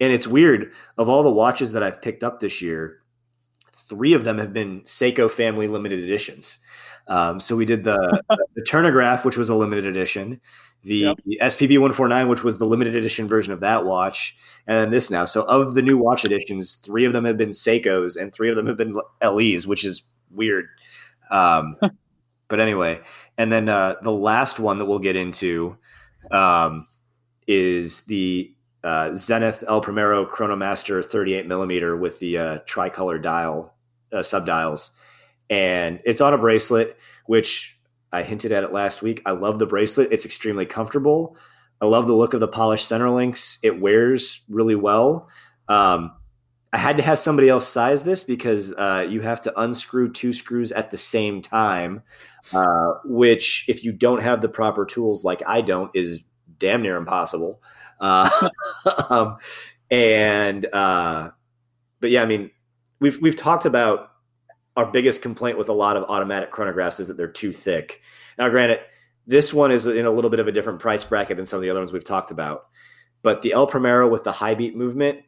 and 0.00 0.12
it's 0.12 0.26
weird 0.26 0.72
of 0.98 1.08
all 1.08 1.22
the 1.22 1.30
watches 1.30 1.72
that 1.72 1.82
I've 1.82 2.00
picked 2.00 2.24
up 2.24 2.40
this 2.40 2.62
year, 2.62 3.00
three 3.72 4.14
of 4.14 4.24
them 4.24 4.38
have 4.38 4.52
been 4.52 4.80
Seiko 4.82 5.30
family 5.30 5.68
limited 5.68 6.00
editions. 6.00 6.58
Um, 7.08 7.40
so 7.40 7.56
we 7.56 7.64
did 7.64 7.84
the, 7.84 8.22
the 8.54 8.62
Turnograph, 8.62 9.24
which 9.24 9.36
was 9.36 9.48
a 9.48 9.54
limited 9.54 9.86
edition, 9.86 10.40
the 10.82 10.96
yep. 10.96 11.16
SPB 11.42 11.72
149, 11.72 12.28
which 12.28 12.44
was 12.44 12.58
the 12.58 12.64
limited 12.64 12.94
edition 12.94 13.28
version 13.28 13.52
of 13.52 13.60
that 13.60 13.84
watch, 13.84 14.36
and 14.66 14.78
then 14.78 14.90
this 14.90 15.10
now. 15.10 15.24
So 15.24 15.42
of 15.42 15.74
the 15.74 15.82
new 15.82 15.98
watch 15.98 16.24
editions, 16.24 16.76
three 16.76 17.04
of 17.04 17.12
them 17.12 17.24
have 17.24 17.36
been 17.36 17.50
Seikos 17.50 18.16
and 18.16 18.32
three 18.32 18.48
of 18.48 18.56
them 18.56 18.66
have 18.66 18.76
been 18.76 18.98
LEs, 19.22 19.66
which 19.66 19.84
is 19.84 20.04
weird. 20.30 20.66
Um, 21.30 21.76
but 22.48 22.60
anyway, 22.60 23.00
and 23.36 23.52
then 23.52 23.68
uh, 23.68 23.96
the 24.02 24.12
last 24.12 24.58
one 24.58 24.78
that 24.78 24.86
we'll 24.86 24.98
get 24.98 25.16
into 25.16 25.76
um, 26.30 26.86
is 27.46 28.02
the 28.02 28.54
uh, 28.84 29.14
Zenith 29.14 29.64
El 29.66 29.80
Primero 29.80 30.26
Chronomaster 30.26 31.04
38 31.04 31.46
millimeter 31.46 31.96
with 31.96 32.18
the 32.18 32.38
uh, 32.38 32.58
tricolor 32.66 33.18
dial 33.18 33.74
uh, 34.12 34.22
sub 34.22 34.46
dials, 34.46 34.92
and 35.48 36.00
it's 36.04 36.20
on 36.20 36.34
a 36.34 36.38
bracelet, 36.38 36.96
which 37.26 37.78
I 38.12 38.22
hinted 38.22 38.52
at 38.52 38.64
it 38.64 38.72
last 38.72 39.02
week. 39.02 39.22
I 39.26 39.32
love 39.32 39.58
the 39.58 39.66
bracelet; 39.66 40.08
it's 40.10 40.24
extremely 40.24 40.66
comfortable. 40.66 41.36
I 41.80 41.86
love 41.86 42.06
the 42.06 42.14
look 42.14 42.34
of 42.34 42.40
the 42.40 42.48
polished 42.48 42.86
center 42.86 43.10
links. 43.10 43.58
It 43.62 43.80
wears 43.80 44.42
really 44.48 44.74
well. 44.74 45.28
Um, 45.68 46.12
I 46.72 46.78
had 46.78 46.96
to 46.98 47.02
have 47.02 47.18
somebody 47.18 47.48
else 47.48 47.66
size 47.66 48.04
this 48.04 48.22
because 48.22 48.72
uh, 48.74 49.06
you 49.08 49.22
have 49.22 49.40
to 49.42 49.60
unscrew 49.60 50.12
two 50.12 50.32
screws 50.32 50.70
at 50.72 50.90
the 50.90 50.96
same 50.96 51.42
time, 51.42 52.02
uh, 52.52 52.92
which, 53.04 53.64
if 53.68 53.82
you 53.82 53.92
don't 53.92 54.22
have 54.22 54.40
the 54.40 54.48
proper 54.48 54.84
tools 54.84 55.24
like 55.24 55.42
I 55.46 55.62
don't, 55.62 55.90
is 55.94 56.20
damn 56.60 56.82
near 56.82 56.96
impossible. 56.96 57.60
Uh, 58.00 58.30
um, 59.10 59.38
and 59.90 60.66
uh, 60.72 61.30
but 61.98 62.10
yeah, 62.10 62.22
I 62.22 62.26
mean, 62.26 62.50
we've 63.00 63.20
we've 63.20 63.36
talked 63.36 63.64
about 63.64 64.12
our 64.76 64.86
biggest 64.86 65.20
complaint 65.20 65.58
with 65.58 65.68
a 65.68 65.72
lot 65.72 65.96
of 65.96 66.04
automatic 66.04 66.52
chronographs 66.52 67.00
is 67.00 67.08
that 67.08 67.16
they're 67.16 67.26
too 67.26 67.52
thick. 67.52 68.00
Now, 68.38 68.48
granted, 68.48 68.78
this 69.26 69.52
one 69.52 69.72
is 69.72 69.86
in 69.86 70.06
a 70.06 70.10
little 70.10 70.30
bit 70.30 70.40
of 70.40 70.46
a 70.46 70.52
different 70.52 70.78
price 70.78 71.04
bracket 71.04 71.36
than 71.36 71.46
some 71.46 71.56
of 71.56 71.62
the 71.62 71.70
other 71.70 71.80
ones 71.80 71.92
we've 71.92 72.04
talked 72.04 72.30
about. 72.30 72.68
But 73.22 73.42
the 73.42 73.52
El 73.52 73.66
Primero 73.66 74.08
with 74.08 74.24
the 74.24 74.32
high 74.32 74.54
beat 74.54 74.76
movement, 74.76 75.18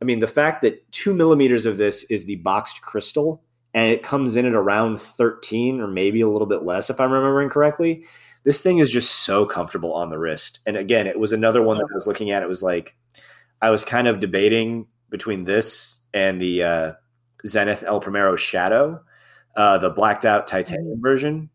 I 0.00 0.04
mean, 0.04 0.20
the 0.20 0.28
fact 0.28 0.62
that 0.62 0.90
two 0.92 1.12
millimeters 1.12 1.66
of 1.66 1.76
this 1.76 2.04
is 2.04 2.24
the 2.24 2.36
boxed 2.36 2.82
crystal 2.82 3.42
and 3.74 3.92
it 3.92 4.02
comes 4.02 4.36
in 4.36 4.46
at 4.46 4.54
around 4.54 4.98
13 4.98 5.80
or 5.80 5.88
maybe 5.88 6.20
a 6.20 6.28
little 6.28 6.46
bit 6.46 6.62
less, 6.62 6.90
if 6.90 7.00
I'm 7.00 7.12
remembering 7.12 7.48
correctly. 7.48 8.04
This 8.44 8.62
thing 8.62 8.78
is 8.78 8.90
just 8.90 9.10
so 9.24 9.46
comfortable 9.46 9.92
on 9.94 10.10
the 10.10 10.18
wrist. 10.18 10.60
And 10.66 10.76
again, 10.76 11.06
it 11.06 11.18
was 11.18 11.32
another 11.32 11.62
one 11.62 11.78
that 11.78 11.88
I 11.90 11.94
was 11.94 12.06
looking 12.06 12.30
at. 12.30 12.42
It 12.42 12.48
was 12.48 12.62
like, 12.62 12.94
I 13.62 13.70
was 13.70 13.84
kind 13.84 14.06
of 14.06 14.20
debating 14.20 14.86
between 15.08 15.44
this 15.44 16.00
and 16.12 16.40
the 16.40 16.62
uh, 16.62 16.92
Zenith 17.46 17.82
El 17.82 18.00
Primero 18.00 18.36
Shadow, 18.36 19.02
uh, 19.56 19.78
the 19.78 19.90
blacked 19.90 20.24
out 20.24 20.46
titanium 20.46 21.00
version 21.00 21.50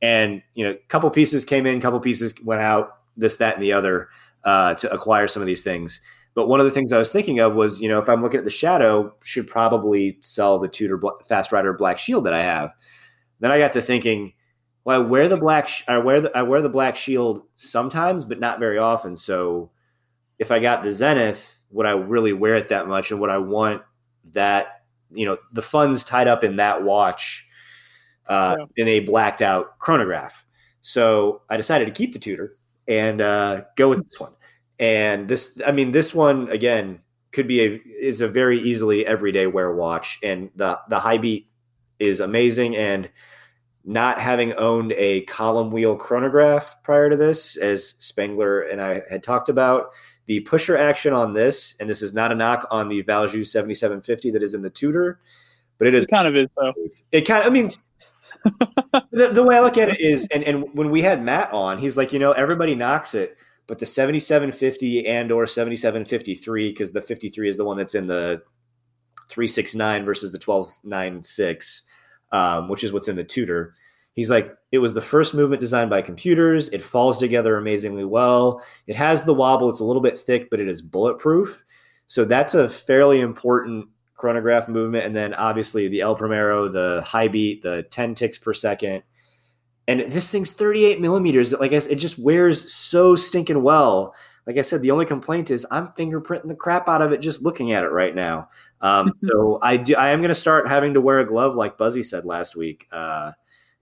and 0.00 0.42
you 0.54 0.64
know, 0.64 0.70
a 0.72 0.86
couple 0.88 1.10
pieces 1.10 1.44
came 1.44 1.66
in, 1.66 1.78
a 1.78 1.80
couple 1.80 2.00
pieces 2.00 2.34
went 2.44 2.60
out, 2.60 2.98
this, 3.16 3.38
that, 3.38 3.54
and 3.54 3.62
the 3.62 3.72
other 3.72 4.08
uh, 4.44 4.74
to 4.74 4.92
acquire 4.92 5.28
some 5.28 5.42
of 5.42 5.46
these 5.46 5.64
things. 5.64 6.00
But 6.34 6.48
one 6.48 6.60
of 6.60 6.66
the 6.66 6.72
things 6.72 6.92
I 6.92 6.98
was 6.98 7.10
thinking 7.10 7.40
of 7.40 7.54
was, 7.54 7.80
you 7.80 7.88
know, 7.88 7.98
if 7.98 8.08
I'm 8.08 8.22
looking 8.22 8.38
at 8.38 8.44
the 8.44 8.50
shadow, 8.50 9.12
should 9.24 9.48
probably 9.48 10.18
sell 10.20 10.58
the 10.58 10.68
Tudor 10.68 11.00
Fast 11.26 11.50
Rider 11.50 11.72
Black 11.72 11.98
Shield 11.98 12.24
that 12.24 12.34
I 12.34 12.42
have. 12.42 12.70
Then 13.40 13.50
I 13.50 13.58
got 13.58 13.72
to 13.72 13.82
thinking, 13.82 14.32
well, 14.84 15.00
I 15.00 15.04
wear 15.04 15.28
the 15.28 15.36
black, 15.36 15.68
I 15.86 15.98
wear 15.98 16.20
the, 16.20 16.36
I 16.36 16.42
wear 16.42 16.62
the 16.62 16.68
Black 16.68 16.96
Shield 16.96 17.42
sometimes, 17.56 18.24
but 18.24 18.40
not 18.40 18.58
very 18.58 18.78
often. 18.78 19.16
So 19.16 19.70
if 20.38 20.50
I 20.50 20.58
got 20.58 20.82
the 20.82 20.92
Zenith, 20.92 21.60
would 21.70 21.86
I 21.86 21.92
really 21.92 22.32
wear 22.32 22.56
it 22.56 22.68
that 22.68 22.88
much, 22.88 23.10
and 23.10 23.20
would 23.20 23.30
I 23.30 23.38
want 23.38 23.82
that, 24.32 24.82
you 25.10 25.26
know, 25.26 25.36
the 25.52 25.62
funds 25.62 26.04
tied 26.04 26.28
up 26.28 26.44
in 26.44 26.56
that 26.56 26.82
watch? 26.82 27.48
uh, 28.28 28.56
yeah. 28.58 28.82
in 28.82 28.88
a 28.88 29.00
blacked 29.00 29.42
out 29.42 29.78
chronograph. 29.78 30.44
So 30.80 31.42
I 31.48 31.56
decided 31.56 31.86
to 31.86 31.92
keep 31.92 32.12
the 32.12 32.18
Tudor 32.18 32.56
and 32.86 33.20
uh, 33.20 33.62
go 33.76 33.88
with 33.88 34.04
this 34.04 34.20
one. 34.20 34.34
And 34.78 35.28
this, 35.28 35.60
I 35.66 35.72
mean, 35.72 35.92
this 35.92 36.14
one 36.14 36.48
again 36.50 37.00
could 37.32 37.48
be 37.48 37.60
a 37.62 37.82
is 38.00 38.20
a 38.20 38.28
very 38.28 38.60
easily 38.60 39.04
everyday 39.06 39.46
wear 39.46 39.74
watch, 39.74 40.18
and 40.22 40.50
the 40.54 40.78
the 40.88 41.00
high 41.00 41.18
beat 41.18 41.50
is 41.98 42.20
amazing. 42.20 42.76
And 42.76 43.10
not 43.88 44.20
having 44.20 44.52
owned 44.52 44.92
a 44.92 45.22
column 45.22 45.70
wheel 45.70 45.96
chronograph 45.96 46.76
prior 46.82 47.08
to 47.08 47.16
this, 47.16 47.56
as 47.56 47.94
Spengler 47.98 48.60
and 48.60 48.82
I 48.82 49.00
had 49.08 49.22
talked 49.22 49.48
about, 49.48 49.92
the 50.26 50.40
pusher 50.40 50.76
action 50.76 51.14
on 51.14 51.32
this, 51.32 51.74
and 51.80 51.88
this 51.88 52.02
is 52.02 52.12
not 52.12 52.30
a 52.30 52.34
knock 52.34 52.68
on 52.70 52.90
the 52.90 53.02
Valjoux 53.02 53.46
7750 53.46 54.30
that 54.32 54.42
is 54.42 54.52
in 54.52 54.60
the 54.60 54.68
Tudor, 54.68 55.18
but 55.78 55.86
it 55.86 55.94
is 55.94 56.04
it 56.04 56.10
kind 56.10 56.28
of 56.28 56.36
is 56.36 56.48
though. 56.58 56.74
It 57.12 57.22
kind 57.22 57.42
of, 57.42 57.46
I 57.46 57.50
mean, 57.50 57.70
the, 59.10 59.30
the, 59.32 59.42
way 59.42 59.56
I 59.56 59.60
look 59.60 59.78
at 59.78 59.88
it 59.88 60.00
is, 60.00 60.28
and, 60.30 60.44
and 60.44 60.66
when 60.74 60.90
we 60.90 61.00
had 61.00 61.24
Matt 61.24 61.50
on, 61.54 61.78
he's 61.78 61.96
like, 61.96 62.12
you 62.12 62.18
know, 62.18 62.32
everybody 62.32 62.74
knocks 62.74 63.14
it, 63.14 63.38
but 63.66 63.78
the 63.78 63.86
7750 63.86 65.06
and 65.06 65.32
or 65.32 65.46
7753, 65.46 66.68
because 66.68 66.92
the 66.92 67.00
53 67.00 67.48
is 67.48 67.56
the 67.56 67.64
one 67.64 67.78
that's 67.78 67.94
in 67.94 68.06
the 68.06 68.42
369 69.30 70.04
versus 70.04 70.30
the 70.30 70.36
1296, 70.36 71.84
um, 72.32 72.68
which 72.68 72.84
is 72.84 72.92
what's 72.92 73.08
in 73.08 73.16
the 73.16 73.24
Tudor. 73.24 73.74
He's 74.12 74.30
like, 74.30 74.56
it 74.72 74.78
was 74.78 74.94
the 74.94 75.00
first 75.00 75.32
movement 75.32 75.60
designed 75.60 75.90
by 75.90 76.02
computers. 76.02 76.68
It 76.70 76.82
falls 76.82 77.18
together 77.18 77.56
amazingly 77.56 78.04
well. 78.04 78.62
It 78.86 78.96
has 78.96 79.24
the 79.24 79.34
wobble. 79.34 79.70
It's 79.70 79.80
a 79.80 79.84
little 79.84 80.02
bit 80.02 80.18
thick, 80.18 80.50
but 80.50 80.60
it 80.60 80.68
is 80.68 80.82
bulletproof. 80.82 81.64
So 82.08 82.24
that's 82.24 82.54
a 82.54 82.68
fairly 82.68 83.20
important 83.20 83.88
chronograph 84.14 84.68
movement, 84.68 85.06
and 85.06 85.14
then 85.14 85.32
obviously 85.34 85.88
the 85.88 86.00
El 86.00 86.16
Primero, 86.16 86.68
the 86.68 87.02
high 87.06 87.28
beat, 87.28 87.62
the 87.62 87.84
10 87.84 88.14
ticks 88.14 88.36
per 88.36 88.52
second. 88.52 89.04
And 89.86 90.00
this 90.12 90.30
thing's 90.30 90.52
38 90.52 91.00
millimeters. 91.00 91.52
Like 91.52 91.72
I 91.72 91.78
said, 91.78 91.92
it 91.92 91.96
just 91.96 92.18
wears 92.18 92.74
so 92.74 93.14
stinking 93.14 93.62
well. 93.62 94.14
Like 94.48 94.56
I 94.56 94.62
said, 94.62 94.80
the 94.80 94.92
only 94.92 95.04
complaint 95.04 95.50
is 95.50 95.66
I'm 95.70 95.88
fingerprinting 95.88 96.48
the 96.48 96.54
crap 96.54 96.88
out 96.88 97.02
of 97.02 97.12
it 97.12 97.20
just 97.20 97.42
looking 97.42 97.72
at 97.72 97.84
it 97.84 97.90
right 97.90 98.14
now. 98.14 98.48
Um, 98.80 99.12
so 99.18 99.58
I 99.60 99.76
do. 99.76 99.94
I 99.94 100.08
am 100.08 100.20
going 100.20 100.30
to 100.30 100.34
start 100.34 100.66
having 100.66 100.94
to 100.94 101.02
wear 101.02 101.20
a 101.20 101.26
glove, 101.26 101.54
like 101.54 101.76
Buzzy 101.76 102.02
said 102.02 102.24
last 102.24 102.56
week, 102.56 102.88
uh, 102.90 103.32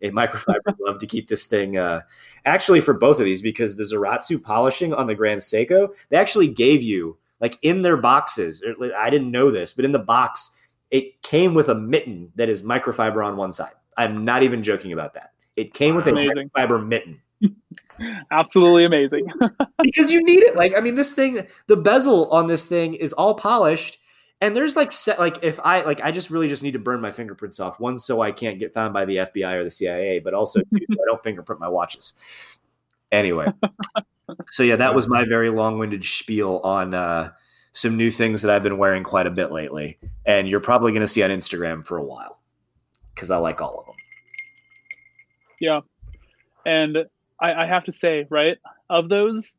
a 0.03 0.11
microfiber 0.11 0.77
glove 0.79 0.99
to 0.99 1.07
keep 1.07 1.29
this 1.29 1.47
thing. 1.47 1.79
Uh, 1.79 2.01
actually, 2.47 2.81
for 2.81 2.95
both 2.95 3.21
of 3.21 3.25
these, 3.25 3.43
because 3.43 3.77
the 3.77 3.85
Zaratsu 3.85 4.43
polishing 4.43 4.93
on 4.93 5.07
the 5.07 5.15
Grand 5.15 5.41
Seiko, 5.41 5.91
they 6.09 6.17
actually 6.17 6.49
gave 6.49 6.83
you 6.83 7.17
like 7.39 7.61
in 7.63 7.83
their 7.83 7.97
boxes. 7.97 8.61
I 8.99 9.09
didn't 9.09 9.31
know 9.31 9.53
this, 9.53 9.73
but 9.73 9.85
in 9.85 9.93
the 9.93 10.01
box, 10.01 10.51
it 10.91 11.23
came 11.23 11.55
with 11.55 11.69
a 11.69 11.77
mitten 11.77 12.33
that 12.35 12.49
is 12.49 12.65
microfiber 12.65 13.25
on 13.25 13.37
one 13.37 13.53
side. 13.53 13.75
I'm 13.97 14.25
not 14.25 14.43
even 14.43 14.65
joking 14.65 14.93
about 14.93 15.15
that. 15.15 15.31
It 15.55 15.75
came 15.75 15.95
with 15.95 16.09
amazing. 16.09 16.51
a 16.53 16.59
microfiber 16.59 16.85
mitten. 16.85 17.21
Absolutely 18.31 18.85
amazing. 18.85 19.29
because 19.83 20.11
you 20.11 20.23
need 20.23 20.43
it. 20.43 20.57
Like, 20.57 20.75
I 20.77 20.81
mean, 20.81 20.95
this 20.95 21.13
thing, 21.13 21.41
the 21.67 21.77
bezel 21.77 22.31
on 22.31 22.47
this 22.47 22.69
thing 22.69 22.95
is 22.95 23.13
all 23.13 23.35
polished. 23.35 23.99
And 24.41 24.55
there's 24.55 24.77
like 24.77 24.93
set 24.93 25.19
like 25.19 25.39
if 25.43 25.59
I 25.65 25.81
like 25.81 26.03
I 26.03 26.11
just 26.11 26.29
really 26.29 26.47
just 26.47 26.63
need 26.63 26.73
to 26.73 26.79
burn 26.79 27.01
my 27.01 27.11
fingerprints 27.11 27.59
off. 27.59 27.81
One 27.81 27.99
so 27.99 28.21
I 28.21 28.33
can't 28.33 28.59
get 28.59 28.75
found 28.75 28.93
by 28.93 29.07
the 29.07 29.17
FBI 29.17 29.55
or 29.55 29.65
the 29.65 29.71
CIA, 29.71 30.19
but 30.19 30.35
also 30.35 30.61
two, 30.61 30.85
so 30.93 30.95
I 30.95 31.07
don't 31.07 31.23
fingerprint 31.23 31.59
my 31.59 31.69
watches. 31.69 32.13
Anyway, 33.11 33.47
so 34.51 34.63
yeah, 34.63 34.77
that 34.77 34.95
was 34.95 35.09
my 35.09 35.25
very 35.25 35.49
long-winded 35.49 36.05
spiel 36.05 36.61
on 36.65 36.93
uh, 36.93 37.31
some 37.73 37.97
new 37.97 38.11
things 38.11 38.43
that 38.43 38.55
I've 38.55 38.63
been 38.63 38.77
wearing 38.77 39.05
quite 39.05 39.27
a 39.27 39.31
bit 39.31 39.53
lately, 39.53 39.99
and 40.27 40.47
you're 40.49 40.61
probably 40.61 40.93
going 40.93 41.01
to 41.01 41.09
see 41.09 41.23
on 41.23 41.31
Instagram 41.31 41.83
for 41.83 41.97
a 41.97 42.05
while 42.05 42.39
because 43.15 43.31
I 43.31 43.39
like 43.39 43.63
all 43.63 43.81
of 43.81 43.87
them. 43.87 43.95
Yeah, 45.61 45.81
and 46.67 47.07
I, 47.41 47.53
I 47.53 47.67
have 47.67 47.85
to 47.85 47.93
say, 47.93 48.27
right, 48.31 48.59
of 48.89 49.09
those, 49.09 49.57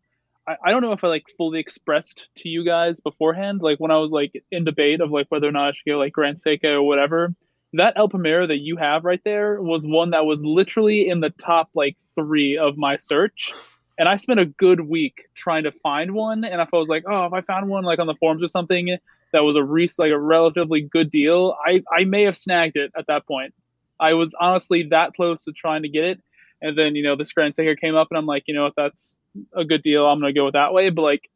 I, 0.48 0.56
I 0.66 0.72
don't 0.72 0.82
know 0.82 0.94
if 0.94 1.04
I 1.04 1.08
like 1.08 1.26
fully 1.38 1.60
expressed 1.60 2.28
to 2.38 2.50
you 2.50 2.64
guys 2.66 3.00
beforehand, 3.00 3.62
like 3.62 3.80
when 3.80 3.92
I 3.92 3.98
was 3.98 4.12
like 4.12 4.44
in 4.52 4.64
debate 4.64 5.02
of 5.02 5.12
like 5.12 5.28
whether 5.30 5.48
or 5.48 5.52
not 5.52 5.70
I 5.70 5.72
should 5.74 5.90
go 5.90 5.98
like 5.98 6.14
Grand 6.14 6.38
Seiko 6.38 6.76
or 6.76 6.84
whatever. 6.84 7.34
That 7.74 7.94
El 7.98 8.10
Primero 8.10 8.48
that 8.48 8.60
you 8.60 8.78
have 8.78 9.04
right 9.04 9.22
there 9.26 9.62
was 9.62 9.86
one 9.86 10.12
that 10.12 10.26
was 10.26 10.44
literally 10.44 11.10
in 11.10 11.20
the 11.20 11.32
top 11.32 11.70
like 11.76 11.98
three 12.16 12.58
of 12.58 12.78
my 12.78 12.96
search. 12.96 13.54
And 14.00 14.08
I 14.08 14.16
spent 14.16 14.40
a 14.40 14.46
good 14.46 14.80
week 14.80 15.26
trying 15.36 15.64
to 15.64 15.72
find 15.72 16.14
one. 16.14 16.44
And 16.46 16.62
if 16.62 16.74
I 16.74 16.78
was 16.78 16.88
like, 16.88 17.04
oh, 17.10 17.26
if 17.26 17.34
I 17.34 17.42
found 17.42 17.68
one 17.68 17.84
like 17.84 18.00
on 18.00 18.08
the 18.08 18.16
forums 18.16 18.44
or 18.44 18.48
something 18.48 18.98
that 19.34 19.44
was 19.44 19.56
a 19.56 19.64
re- 19.64 19.90
like 19.98 20.12
a 20.12 20.20
relatively 20.20 20.82
good 20.82 21.10
deal, 21.10 21.56
I, 21.66 21.84
I 21.92 22.06
may 22.06 22.24
have 22.24 22.38
snagged 22.38 22.78
it 22.78 22.92
at 22.98 23.08
that 23.08 23.28
point. 23.28 23.54
I 24.00 24.14
was 24.14 24.36
honestly 24.40 24.84
that 24.90 25.14
close 25.16 25.44
to 25.46 25.52
trying 25.52 25.82
to 25.82 25.90
get 25.90 26.06
it. 26.06 26.22
And 26.62 26.78
then, 26.78 26.96
you 26.96 27.04
know, 27.04 27.16
this 27.16 27.34
Grand 27.34 27.54
Seiko 27.54 27.80
came 27.80 27.96
up 27.96 28.08
and 28.10 28.18
I'm 28.18 28.26
like, 28.26 28.44
you 28.48 28.54
know 28.54 28.64
what, 28.64 28.74
that's 28.76 29.20
a 29.56 29.64
good 29.64 29.84
deal. 29.84 30.06
I'm 30.06 30.20
going 30.20 30.34
to 30.34 30.38
go 30.38 30.46
with 30.46 30.54
that 30.54 30.74
way. 30.74 30.90
But 30.90 31.04
like, 31.04 31.30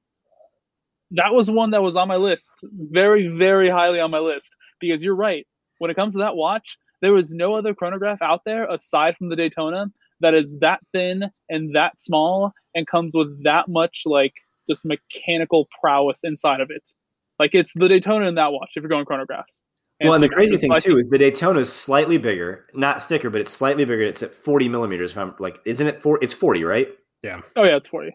that 1.11 1.33
was 1.33 1.49
one 1.49 1.71
that 1.71 1.83
was 1.83 1.95
on 1.95 2.07
my 2.07 2.15
list, 2.15 2.51
very, 2.63 3.27
very 3.27 3.69
highly 3.69 3.99
on 3.99 4.11
my 4.11 4.19
list. 4.19 4.55
Because 4.79 5.03
you're 5.03 5.15
right. 5.15 5.45
When 5.77 5.91
it 5.91 5.95
comes 5.95 6.13
to 6.13 6.19
that 6.19 6.35
watch, 6.35 6.77
there 7.01 7.13
was 7.13 7.33
no 7.33 7.53
other 7.53 7.73
chronograph 7.73 8.21
out 8.21 8.41
there 8.45 8.67
aside 8.69 9.17
from 9.17 9.29
the 9.29 9.35
Daytona 9.35 9.87
that 10.21 10.33
is 10.33 10.57
that 10.59 10.79
thin 10.93 11.29
and 11.49 11.75
that 11.75 11.99
small 11.99 12.53
and 12.75 12.87
comes 12.87 13.11
with 13.13 13.43
that 13.43 13.67
much 13.67 14.03
like 14.05 14.33
just 14.69 14.85
mechanical 14.85 15.67
prowess 15.81 16.21
inside 16.23 16.61
of 16.61 16.69
it. 16.69 16.91
Like 17.39 17.55
it's 17.55 17.73
the 17.73 17.89
Daytona 17.89 18.27
in 18.27 18.35
that 18.35 18.51
watch 18.51 18.71
if 18.75 18.83
you're 18.83 18.89
going 18.89 19.05
chronographs. 19.05 19.61
Well, 20.03 20.13
and 20.13 20.23
the 20.23 20.29
crazy 20.29 20.57
thing 20.57 20.71
too 20.79 20.99
is 20.99 21.09
the 21.09 21.17
Daytona 21.17 21.59
is 21.59 21.71
slightly 21.71 22.17
bigger, 22.17 22.65
not 22.73 23.07
thicker, 23.07 23.29
but 23.29 23.41
it's 23.41 23.51
slightly 23.51 23.85
bigger. 23.85 24.03
It's 24.03 24.23
at 24.23 24.33
40 24.33 24.69
millimeters. 24.69 25.11
If 25.11 25.17
I'm 25.17 25.35
like, 25.39 25.59
isn't 25.65 25.85
it 25.85 26.01
four? 26.01 26.19
It's 26.21 26.33
40, 26.33 26.63
right? 26.63 26.89
Yeah. 27.23 27.41
Oh 27.57 27.63
yeah, 27.63 27.75
it's 27.75 27.87
40. 27.87 28.11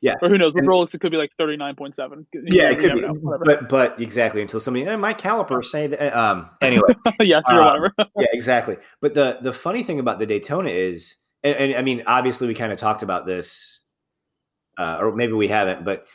Yeah. 0.00 0.14
Or 0.22 0.28
who 0.28 0.38
knows? 0.38 0.54
With 0.54 0.64
Rolex, 0.64 0.94
it 0.94 1.00
could 1.00 1.10
be 1.10 1.18
like 1.18 1.32
39.7. 1.38 2.26
Yeah, 2.44 2.70
it 2.70 2.78
could 2.78 2.94
be. 2.94 3.00
Know, 3.00 3.14
but 3.44 3.68
but 3.68 4.00
exactly 4.00 4.40
until 4.40 4.60
somebody 4.60 4.86
eh, 4.86 4.96
my 4.96 5.14
caliper 5.14 5.64
say 5.64 5.86
that. 5.86 6.16
Um. 6.16 6.50
Anyway. 6.60 6.88
yeah. 7.20 7.40
Sure. 7.48 7.60
Um, 7.60 7.66
whatever. 7.66 7.94
yeah. 8.18 8.26
Exactly. 8.32 8.76
But 9.00 9.14
the 9.14 9.38
the 9.40 9.52
funny 9.52 9.82
thing 9.82 10.00
about 10.00 10.18
the 10.18 10.26
Daytona 10.26 10.70
is, 10.70 11.16
and, 11.42 11.56
and 11.56 11.74
I 11.74 11.82
mean, 11.82 12.02
obviously, 12.06 12.46
we 12.46 12.54
kind 12.54 12.72
of 12.72 12.78
talked 12.78 13.02
about 13.02 13.26
this, 13.26 13.80
uh, 14.78 14.98
or 15.00 15.14
maybe 15.14 15.32
we 15.32 15.48
haven't, 15.48 15.84
but 15.84 16.06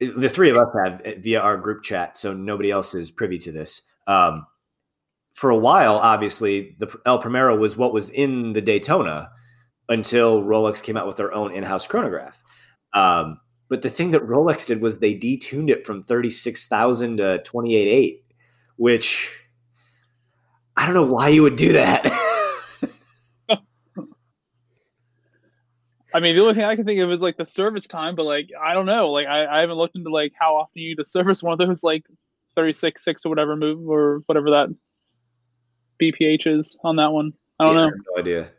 the 0.00 0.28
three 0.28 0.50
of 0.50 0.56
us 0.56 0.66
have 0.84 1.02
eh, 1.04 1.14
via 1.18 1.40
our 1.40 1.56
group 1.56 1.82
chat, 1.82 2.16
so 2.16 2.32
nobody 2.32 2.70
else 2.70 2.94
is 2.94 3.10
privy 3.10 3.38
to 3.38 3.52
this. 3.52 3.82
Um, 4.06 4.46
for 5.34 5.50
a 5.50 5.56
while, 5.56 5.96
obviously, 5.96 6.76
the 6.78 6.94
El 7.06 7.18
Primero 7.18 7.56
was 7.56 7.76
what 7.76 7.92
was 7.92 8.10
in 8.10 8.52
the 8.52 8.60
Daytona 8.60 9.30
until 9.88 10.42
Rolex 10.42 10.82
came 10.82 10.96
out 10.96 11.06
with 11.06 11.16
their 11.16 11.32
own 11.32 11.52
in-house 11.52 11.86
chronograph. 11.86 12.42
Um, 12.92 13.40
but 13.68 13.82
the 13.82 13.90
thing 13.90 14.10
that 14.10 14.26
Rolex 14.26 14.66
did 14.66 14.80
was 14.82 14.98
they 14.98 15.14
detuned 15.14 15.70
it 15.70 15.86
from 15.86 16.02
36,000 16.02 17.16
to 17.16 17.42
28.8, 17.44 18.20
which 18.76 19.34
I 20.76 20.84
don't 20.84 20.94
know 20.94 21.10
why 21.10 21.28
you 21.28 21.42
would 21.42 21.56
do 21.56 21.72
that. 21.72 22.06
I 26.14 26.20
mean, 26.20 26.34
the 26.34 26.42
only 26.42 26.54
thing 26.54 26.64
I 26.64 26.76
can 26.76 26.84
think 26.84 27.00
of 27.00 27.10
is 27.10 27.22
like 27.22 27.38
the 27.38 27.46
service 27.46 27.86
time, 27.86 28.14
but 28.14 28.24
like 28.24 28.50
I 28.62 28.74
don't 28.74 28.86
know. 28.86 29.10
Like 29.10 29.26
I, 29.26 29.46
I 29.46 29.60
haven't 29.60 29.76
looked 29.76 29.96
into 29.96 30.10
like 30.10 30.32
how 30.38 30.56
often 30.56 30.82
you 30.82 30.90
need 30.90 30.98
to 30.98 31.04
service 31.04 31.42
one 31.42 31.54
of 31.54 31.58
those 31.66 31.82
like 31.82 32.04
36 32.56 33.04
6 33.04 33.26
or 33.26 33.28
whatever 33.28 33.56
move 33.56 33.88
or 33.88 34.22
whatever 34.26 34.50
that 34.50 34.68
BPH 36.00 36.46
is 36.46 36.76
on 36.84 36.96
that 36.96 37.12
one. 37.12 37.32
I 37.58 37.64
don't 37.64 37.74
Yeah, 37.74 37.80
know. 37.80 37.86
have 37.86 37.94
no 38.14 38.20
idea. 38.20 38.50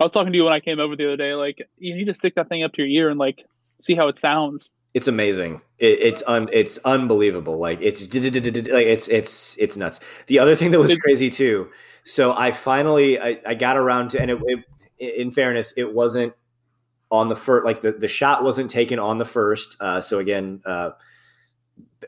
I 0.00 0.04
was 0.04 0.12
talking 0.12 0.32
to 0.32 0.36
you 0.36 0.44
when 0.44 0.52
I 0.52 0.60
came 0.60 0.78
over 0.78 0.94
the 0.94 1.06
other 1.06 1.16
day. 1.16 1.34
Like 1.34 1.66
you 1.76 1.94
need 1.94 2.06
to 2.06 2.14
stick 2.14 2.34
that 2.36 2.48
thing 2.48 2.62
up 2.62 2.72
to 2.74 2.82
your 2.82 3.04
ear 3.04 3.10
and 3.10 3.18
like 3.18 3.44
see 3.80 3.94
how 3.94 4.08
it 4.08 4.18
sounds. 4.18 4.72
It's 4.94 5.08
amazing. 5.08 5.60
It, 5.78 5.98
it's 6.00 6.22
un, 6.26 6.48
it's 6.52 6.78
unbelievable. 6.78 7.58
Like 7.58 7.80
it's 7.80 8.02
like 8.14 8.86
it's 8.86 9.08
it's 9.08 9.56
it's 9.58 9.76
nuts. 9.76 10.00
The 10.26 10.38
other 10.38 10.54
thing 10.56 10.70
that 10.70 10.78
was 10.78 10.94
crazy 10.96 11.30
too. 11.30 11.70
So 12.04 12.32
I 12.34 12.52
finally 12.52 13.18
I, 13.20 13.40
I 13.46 13.54
got 13.54 13.76
around 13.76 14.10
to 14.10 14.20
and 14.20 14.30
it, 14.30 14.38
it 14.98 15.14
in 15.16 15.30
fairness 15.30 15.72
it 15.76 15.92
wasn't 15.92 16.32
on 17.10 17.28
the 17.28 17.36
first 17.36 17.64
like 17.64 17.80
the, 17.80 17.92
the 17.92 18.08
shot 18.08 18.44
wasn't 18.44 18.70
taken 18.70 18.98
on 18.98 19.18
the 19.18 19.24
first. 19.24 19.76
Uh, 19.80 20.00
so 20.00 20.18
again, 20.18 20.60
uh, 20.64 20.90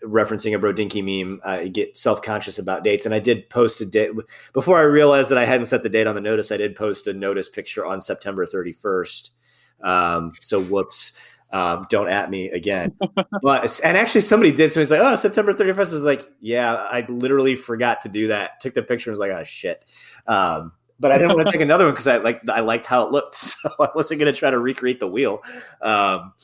referencing 0.04 0.54
a 0.54 0.58
Brodinkee 0.58 1.04
meme, 1.04 1.40
I 1.44 1.68
get 1.68 1.96
self 1.96 2.22
conscious 2.22 2.58
about 2.58 2.84
dates, 2.84 3.06
and 3.06 3.14
I 3.14 3.18
did 3.18 3.48
post 3.50 3.80
a 3.80 3.86
date 3.86 4.10
before 4.52 4.78
I 4.78 4.82
realized 4.82 5.30
that 5.30 5.38
I 5.38 5.44
hadn't 5.44 5.66
set 5.66 5.82
the 5.82 5.88
date 5.88 6.06
on 6.06 6.14
the 6.14 6.20
Nodus. 6.20 6.52
I 6.52 6.56
did 6.56 6.76
post 6.76 7.06
a 7.06 7.12
Nodus 7.12 7.48
picture 7.48 7.84
on 7.84 8.00
September 8.00 8.46
thirty 8.46 8.72
first. 8.72 9.32
Um, 9.82 10.32
so 10.40 10.62
whoops. 10.62 11.12
Um, 11.52 11.86
don't 11.90 12.08
at 12.08 12.30
me 12.30 12.48
again. 12.50 12.94
but 13.42 13.80
and 13.82 13.96
actually 13.96 14.20
somebody 14.20 14.52
did. 14.52 14.70
So 14.70 14.80
he's 14.80 14.90
like, 14.90 15.00
oh, 15.00 15.16
September 15.16 15.52
31st 15.52 15.92
is 15.94 16.02
like, 16.02 16.28
yeah, 16.40 16.74
I 16.74 17.04
literally 17.08 17.56
forgot 17.56 18.02
to 18.02 18.08
do 18.08 18.28
that. 18.28 18.60
Took 18.60 18.74
the 18.74 18.84
picture 18.84 19.10
and 19.10 19.14
was 19.14 19.18
like, 19.18 19.32
oh 19.32 19.42
shit. 19.42 19.84
Um, 20.28 20.72
but 21.00 21.10
I 21.10 21.18
didn't 21.18 21.34
want 21.34 21.46
to 21.46 21.52
take 21.52 21.62
another 21.62 21.86
one 21.86 21.94
because 21.94 22.06
I 22.06 22.18
like 22.18 22.42
I 22.48 22.60
liked 22.60 22.86
how 22.86 23.04
it 23.04 23.10
looked. 23.10 23.34
So 23.60 23.70
I 23.78 23.88
wasn't 23.94 24.20
gonna 24.20 24.32
try 24.32 24.50
to 24.50 24.58
recreate 24.58 25.00
the 25.00 25.08
wheel. 25.08 25.42
Um, 25.82 26.34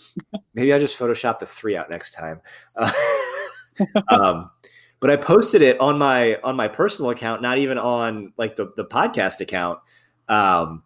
maybe 0.55 0.73
I 0.73 0.79
just 0.79 0.99
Photoshop 0.99 1.39
the 1.39 1.47
three 1.47 1.77
out 1.77 1.89
next 1.89 2.13
time. 2.13 2.41
Uh, 2.75 2.93
um, 4.09 4.51
but 5.01 5.11
I 5.11 5.17
posted 5.17 5.63
it 5.63 5.79
on 5.81 5.99
my 5.99 6.37
on 6.43 6.57
my 6.57 6.69
personal 6.69 7.11
account, 7.11 7.43
not 7.43 7.59
even 7.59 7.79
on 7.79 8.33
like 8.37 8.57
the, 8.57 8.73
the 8.77 8.85
podcast 8.85 9.41
account. 9.41 9.79
Um, 10.29 10.83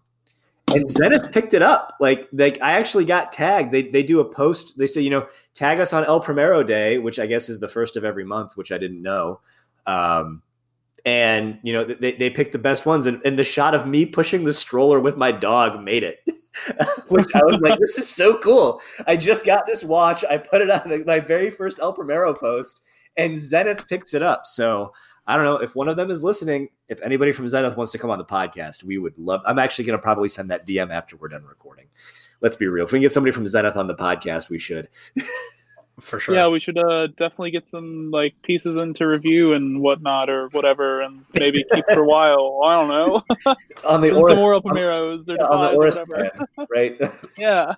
and 0.74 0.88
Zenith 0.88 1.32
picked 1.32 1.54
it 1.54 1.62
up. 1.62 1.96
Like, 2.00 2.28
like 2.32 2.60
I 2.62 2.72
actually 2.72 3.04
got 3.04 3.32
tagged. 3.32 3.72
They 3.72 3.82
they 3.82 4.02
do 4.02 4.20
a 4.20 4.24
post. 4.24 4.78
They 4.78 4.86
say, 4.86 5.00
you 5.00 5.10
know, 5.10 5.26
tag 5.54 5.80
us 5.80 5.92
on 5.92 6.04
El 6.04 6.20
Primero 6.20 6.62
Day, 6.62 6.98
which 6.98 7.18
I 7.18 7.26
guess 7.26 7.48
is 7.48 7.60
the 7.60 7.68
first 7.68 7.96
of 7.96 8.04
every 8.04 8.24
month, 8.24 8.56
which 8.56 8.72
I 8.72 8.78
didn't 8.78 9.02
know. 9.02 9.40
Um, 9.86 10.42
and 11.04 11.58
you 11.62 11.72
know, 11.72 11.84
they 11.84 12.12
they 12.12 12.30
picked 12.30 12.52
the 12.52 12.58
best 12.58 12.86
ones, 12.86 13.06
and, 13.06 13.20
and 13.24 13.38
the 13.38 13.44
shot 13.44 13.74
of 13.74 13.86
me 13.86 14.06
pushing 14.06 14.44
the 14.44 14.52
stroller 14.52 15.00
with 15.00 15.16
my 15.16 15.32
dog 15.32 15.82
made 15.82 16.02
it. 16.02 16.18
which 17.08 17.28
I 17.34 17.40
was 17.44 17.56
like, 17.60 17.78
this 17.78 17.98
is 17.98 18.08
so 18.08 18.38
cool. 18.38 18.80
I 19.06 19.16
just 19.16 19.44
got 19.44 19.66
this 19.66 19.84
watch. 19.84 20.24
I 20.28 20.36
put 20.38 20.60
it 20.60 20.70
on 20.70 20.88
the, 20.88 21.04
my 21.06 21.20
very 21.20 21.50
first 21.50 21.78
El 21.80 21.92
Primero 21.92 22.34
post, 22.34 22.82
and 23.16 23.36
Zenith 23.36 23.86
picks 23.88 24.14
it 24.14 24.22
up. 24.22 24.46
So 24.46 24.92
I 25.26 25.36
don't 25.36 25.44
know 25.44 25.56
if 25.56 25.76
one 25.76 25.88
of 25.88 25.96
them 25.96 26.10
is 26.10 26.24
listening. 26.24 26.68
If 26.88 27.00
anybody 27.02 27.32
from 27.32 27.48
Zenith 27.48 27.76
wants 27.76 27.92
to 27.92 27.98
come 27.98 28.10
on 28.10 28.18
the 28.18 28.24
podcast, 28.24 28.82
we 28.82 28.98
would 28.98 29.16
love. 29.18 29.42
I'm 29.46 29.58
actually 29.58 29.84
going 29.84 29.98
to 29.98 30.02
probably 30.02 30.28
send 30.28 30.50
that 30.50 30.66
DM 30.66 30.90
after 30.90 31.16
we're 31.16 31.28
done 31.28 31.44
recording. 31.44 31.86
Let's 32.40 32.56
be 32.56 32.66
real. 32.66 32.86
If 32.86 32.92
we 32.92 32.96
can 32.96 33.02
get 33.02 33.12
somebody 33.12 33.32
from 33.32 33.46
Zenith 33.46 33.76
on 33.76 33.86
the 33.86 33.94
podcast, 33.94 34.48
we 34.48 34.58
should. 34.58 34.88
for 36.00 36.18
sure. 36.18 36.34
Yeah, 36.34 36.48
we 36.48 36.58
should 36.60 36.78
uh, 36.78 37.06
definitely 37.08 37.50
get 37.52 37.68
some 37.68 38.10
like 38.10 38.34
pieces 38.42 38.76
into 38.76 39.06
review 39.06 39.52
and 39.54 39.80
whatnot 39.80 40.28
or 40.30 40.48
whatever, 40.48 41.00
and 41.02 41.24
maybe 41.34 41.64
keep 41.74 41.84
for 41.92 42.00
a 42.02 42.06
while. 42.06 42.60
I 42.64 42.80
don't 42.80 42.88
know. 42.88 43.54
On 43.88 44.00
the 44.00 44.08
And 44.08 44.16
Oris, 44.18 44.32
some 44.32 44.40
more 44.40 44.54
open 44.54 44.74
mirrors 44.74 45.28
or 45.28 45.36
yeah, 45.36 45.44
on 45.44 45.60
the 45.60 45.68
Defies 45.70 45.76
or 45.76 45.82
Oris 45.82 46.00
whatever. 46.08 46.48
right? 46.70 47.00
Yeah. 47.38 47.74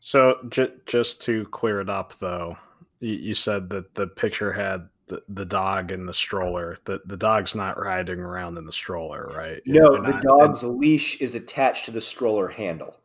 So 0.00 0.38
j- 0.48 0.72
just 0.86 1.22
to 1.22 1.44
clear 1.46 1.80
it 1.80 1.88
up, 1.88 2.14
though, 2.18 2.56
you, 3.00 3.14
you 3.14 3.34
said 3.34 3.70
that 3.70 3.94
the 3.94 4.06
picture 4.08 4.52
had 4.52 4.88
the, 5.06 5.22
the 5.28 5.44
dog 5.44 5.92
in 5.92 6.06
the 6.06 6.14
stroller. 6.14 6.76
The 6.84 7.00
the 7.06 7.16
dog's 7.16 7.54
not 7.54 7.78
riding 7.78 8.18
around 8.18 8.58
in 8.58 8.64
the 8.64 8.72
stroller, 8.72 9.30
right? 9.36 9.60
no, 9.66 9.92
You're 9.92 10.02
the 10.02 10.10
not- 10.12 10.22
dog's 10.22 10.64
leash 10.64 11.20
is 11.20 11.34
attached 11.34 11.84
to 11.86 11.90
the 11.90 12.00
stroller 12.00 12.48
handle. 12.48 12.98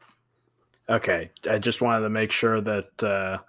Okay, 0.90 1.30
I 1.50 1.60
just 1.60 1.82
wanted 1.82 2.04
to 2.04 2.10
make 2.10 2.32
sure 2.32 2.62
that 2.62 3.04
uh, 3.04 3.40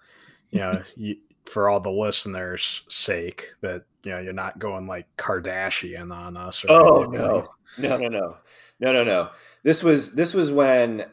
you 0.50 0.60
know, 0.60 0.82
you, 0.96 1.16
for 1.44 1.68
all 1.68 1.80
the 1.80 1.90
listeners' 1.90 2.82
sake, 2.88 3.52
that 3.60 3.84
you 4.02 4.10
know 4.12 4.20
you're 4.20 4.32
not 4.32 4.58
going 4.58 4.86
like 4.86 5.06
Kardashian 5.16 6.12
on 6.14 6.36
us. 6.36 6.64
Or 6.64 6.68
Oh 6.70 7.02
anything. 7.04 7.20
no, 7.26 7.48
no, 7.78 7.96
no, 7.96 8.08
no, 8.08 8.36
no, 8.80 8.92
no, 8.92 9.04
no. 9.04 9.30
This 9.62 9.82
was 9.82 10.12
this 10.12 10.34
was 10.34 10.52
when 10.52 11.06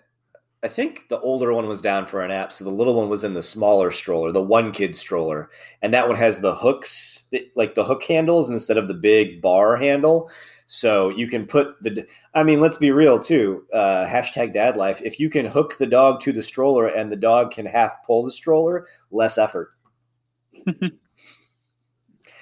I 0.63 0.67
think 0.67 1.09
the 1.09 1.19
older 1.19 1.53
one 1.53 1.67
was 1.67 1.81
down 1.81 2.07
for 2.07 2.23
an 2.23 2.31
app, 2.31 2.51
so 2.51 2.63
the 2.63 2.71
little 2.71 2.95
one 2.95 3.07
was 3.07 3.23
in 3.23 3.33
the 3.35 3.43
smaller 3.43 3.91
stroller, 3.91 4.31
the 4.31 4.41
one 4.41 4.71
kid 4.71 4.95
stroller, 4.95 5.49
and 5.81 5.93
that 5.93 6.07
one 6.07 6.17
has 6.17 6.41
the 6.41 6.55
hooks, 6.55 7.25
like 7.55 7.75
the 7.75 7.83
hook 7.83 8.03
handles 8.03 8.49
instead 8.49 8.77
of 8.77 8.87
the 8.87 8.93
big 8.95 9.41
bar 9.41 9.75
handle. 9.75 10.29
So 10.67 11.09
you 11.09 11.27
can 11.27 11.45
put 11.45 11.81
the. 11.81 12.07
I 12.33 12.43
mean, 12.43 12.59
let's 12.59 12.77
be 12.77 12.91
real 12.91 13.19
too. 13.19 13.65
Uh, 13.71 14.05
hashtag 14.05 14.53
dad 14.53 14.77
life. 14.77 15.01
If 15.03 15.19
you 15.19 15.29
can 15.29 15.45
hook 15.45 15.77
the 15.77 15.85
dog 15.85 16.21
to 16.21 16.33
the 16.33 16.41
stroller 16.41 16.87
and 16.87 17.11
the 17.11 17.15
dog 17.15 17.51
can 17.51 17.65
half 17.65 18.03
pull 18.05 18.23
the 18.23 18.31
stroller, 18.31 18.87
less 19.11 19.37
effort. 19.37 19.73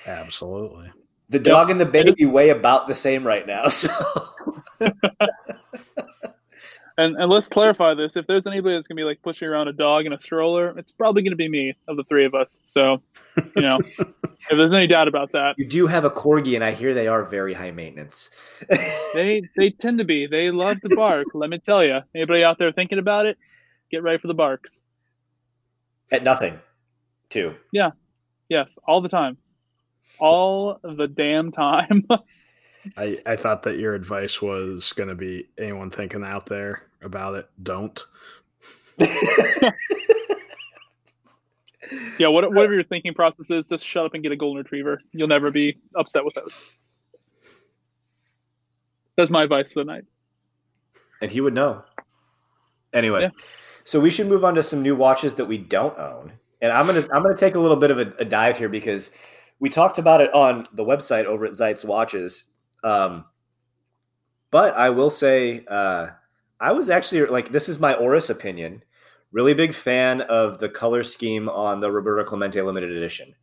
Absolutely. 0.06 0.92
The 1.30 1.40
dog 1.40 1.70
and 1.70 1.80
the 1.80 1.86
baby 1.86 2.26
weigh 2.26 2.50
about 2.50 2.88
the 2.88 2.96
same 2.96 3.26
right 3.26 3.46
now. 3.48 3.68
So 3.70 3.90
And 6.98 7.16
and 7.16 7.30
let's 7.30 7.48
clarify 7.48 7.94
this: 7.96 8.16
if 8.16 8.28
there's 8.28 8.46
anybody 8.46 8.76
that's 8.76 8.88
gonna 8.88 9.00
be 9.00 9.04
like 9.04 9.22
pushing 9.22 9.48
around 9.48 9.68
a 9.68 9.74
dog 9.74 10.06
in 10.06 10.14
a 10.14 10.18
stroller, 10.18 10.78
it's 10.78 10.92
probably 10.92 11.24
gonna 11.24 11.36
be 11.36 11.50
me 11.50 11.76
of 11.88 11.98
the 11.98 12.04
three 12.04 12.26
of 12.26 12.36
us. 12.36 12.60
So, 12.66 13.02
you 13.56 13.64
know, 13.64 13.80
if 14.00 14.50
there's 14.52 14.74
any 14.74 14.86
doubt 14.86 15.08
about 15.08 15.32
that, 15.32 15.56
You 15.58 15.66
do 15.66 15.88
have 15.88 16.06
a 16.06 16.12
corgi, 16.12 16.56
and 16.56 16.64
I 16.64 16.72
hear 16.72 16.94
they 16.94 17.08
are 17.08 17.24
very 17.24 17.54
high 17.54 17.72
maintenance. 17.72 18.30
they 19.14 19.42
they 19.56 19.72
tend 19.72 19.98
to 20.00 20.04
be. 20.06 20.28
They 20.28 20.52
love 20.52 20.82
to 20.82 20.96
bark. 20.96 21.28
let 21.34 21.50
me 21.50 21.58
tell 21.58 21.84
you. 21.84 22.00
Anybody 22.16 22.44
out 22.44 22.60
there 22.60 22.72
thinking 22.72 23.00
about 23.00 23.26
it, 23.26 23.38
get 23.90 24.04
ready 24.04 24.20
for 24.20 24.28
the 24.28 24.36
barks. 24.36 24.84
At 26.12 26.24
nothing, 26.24 26.60
too. 27.30 27.56
Yeah. 27.72 27.92
Yes, 28.50 28.78
all 28.88 29.02
the 29.02 29.10
time, 29.10 29.38
all 30.20 30.80
the 30.84 31.08
damn 31.08 31.52
time. 31.52 32.06
I, 32.98 33.20
I 33.26 33.36
thought 33.36 33.64
that 33.64 33.78
your 33.78 33.94
advice 33.96 34.42
was 34.42 34.94
going 34.94 35.10
to 35.10 35.16
be 35.16 35.48
anyone 35.58 35.90
thinking 35.90 36.24
out 36.24 36.46
there 36.46 36.84
about 37.02 37.36
it, 37.36 37.50
don't. 37.62 38.04
yeah, 42.18 42.28
what, 42.28 42.44
whatever 42.54 42.74
uh, 42.74 42.76
your 42.76 42.84
thinking 42.84 43.14
process 43.14 43.50
is, 43.52 43.68
just 43.68 43.84
shut 43.86 44.06
up 44.06 44.14
and 44.14 44.24
get 44.24 44.32
a 44.32 44.36
golden 44.36 44.58
retriever. 44.64 45.02
You'll 45.12 45.28
never 45.28 45.52
be 45.52 45.78
upset 45.96 46.24
with 46.26 46.34
those. 46.36 46.62
That's 49.18 49.32
my 49.32 49.44
advice 49.44 49.72
for 49.74 49.80
the 49.80 49.86
night. 49.86 50.06
and 51.22 51.30
he 51.32 51.42
would 51.42 51.54
know. 51.54 51.84
Anyway, 52.94 53.22
Yeah. 53.22 53.30
so 53.84 54.00
we 54.00 54.10
should 54.10 54.28
move 54.28 54.44
on 54.46 54.56
to 54.56 54.64
some 54.64 54.82
new 54.82 54.96
watches 54.96 55.36
that 55.36 55.46
we 55.46 55.58
don't 55.58 55.98
own, 55.98 56.32
and 56.62 56.72
I'm 56.72 56.86
gonna 56.86 57.08
I'm 57.14 57.24
gonna 57.24 57.36
take 57.36 57.56
a 57.56 57.60
little 57.60 57.78
bit 57.78 57.90
of 57.92 57.98
a, 58.00 58.14
a 58.20 58.26
dive 58.26 58.58
here 58.58 58.70
because 58.70 59.10
we 59.60 59.70
talked 59.70 59.98
about 59.98 60.22
it 60.22 60.32
on 60.34 60.66
the 60.74 60.84
website 60.84 61.26
over 61.26 61.46
at 61.46 61.54
Zeitz 61.54 61.84
Watches. 61.86 62.46
Um, 62.84 63.26
but 64.52 64.76
I 64.76 64.90
will 64.92 65.10
say, 65.10 65.66
uh, 65.68 66.10
I 66.60 66.72
was 66.74 66.90
actually 66.90 67.26
like, 67.26 67.50
this 67.50 67.68
is 67.70 67.80
my 67.80 67.96
Oris 67.96 68.30
opinion. 68.30 68.84
Really 69.32 69.54
big 69.54 69.74
fan 69.74 70.22
of 70.22 70.60
the 70.60 70.70
color 70.70 71.04
scheme 71.04 71.50
on 71.50 71.80
the 71.80 71.92
Roberto 71.92 72.24
Clemente 72.24 72.62
limited 72.62 72.92
edition. 72.92 73.34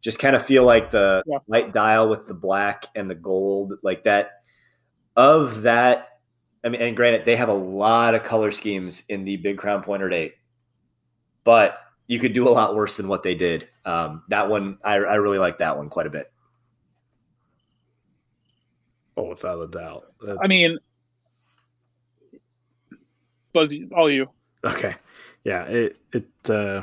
Just 0.00 0.18
kind 0.18 0.36
of 0.36 0.44
feel 0.44 0.64
like 0.64 0.90
the 0.90 1.22
Yeah. 1.26 1.38
white 1.46 1.72
dial 1.72 2.08
with 2.08 2.26
the 2.26 2.34
black 2.34 2.84
and 2.94 3.10
the 3.10 3.14
gold, 3.14 3.74
like 3.82 4.04
that. 4.04 4.42
Of 5.16 5.62
that, 5.62 6.08
I 6.64 6.68
mean, 6.68 6.80
and 6.80 6.96
granted, 6.96 7.24
they 7.24 7.36
have 7.36 7.48
a 7.48 7.54
lot 7.54 8.14
of 8.14 8.22
color 8.22 8.50
schemes 8.50 9.02
in 9.08 9.24
the 9.24 9.36
Big 9.38 9.58
Crown 9.58 9.82
Pointer 9.82 10.08
Date, 10.08 10.34
but 11.44 11.78
you 12.06 12.18
could 12.18 12.32
do 12.32 12.48
a 12.48 12.50
lot 12.50 12.74
worse 12.74 12.96
than 12.96 13.08
what 13.08 13.22
they 13.22 13.34
did. 13.34 13.68
Um, 13.84 14.24
that 14.28 14.48
one, 14.48 14.78
I, 14.84 14.94
I 14.96 15.14
really 15.16 15.38
like 15.38 15.58
that 15.58 15.76
one 15.78 15.88
quite 15.88 16.06
a 16.06 16.10
bit. 16.10 16.26
Oh, 19.16 19.28
without 19.28 19.60
a 19.60 19.68
doubt. 19.68 20.04
Uh, 20.26 20.36
I 20.42 20.48
mean, 20.48 20.78
Buzz, 23.52 23.74
all 23.94 24.10
you. 24.10 24.28
okay. 24.64 24.96
Yeah, 25.44 25.64
it 25.64 25.98
it 26.12 26.50
uh, 26.50 26.82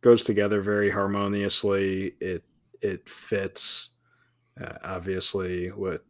goes 0.00 0.24
together 0.24 0.60
very 0.60 0.90
harmoniously. 0.90 2.14
It 2.20 2.42
it 2.80 3.08
fits 3.08 3.90
uh, 4.60 4.78
obviously 4.82 5.70
with 5.70 6.00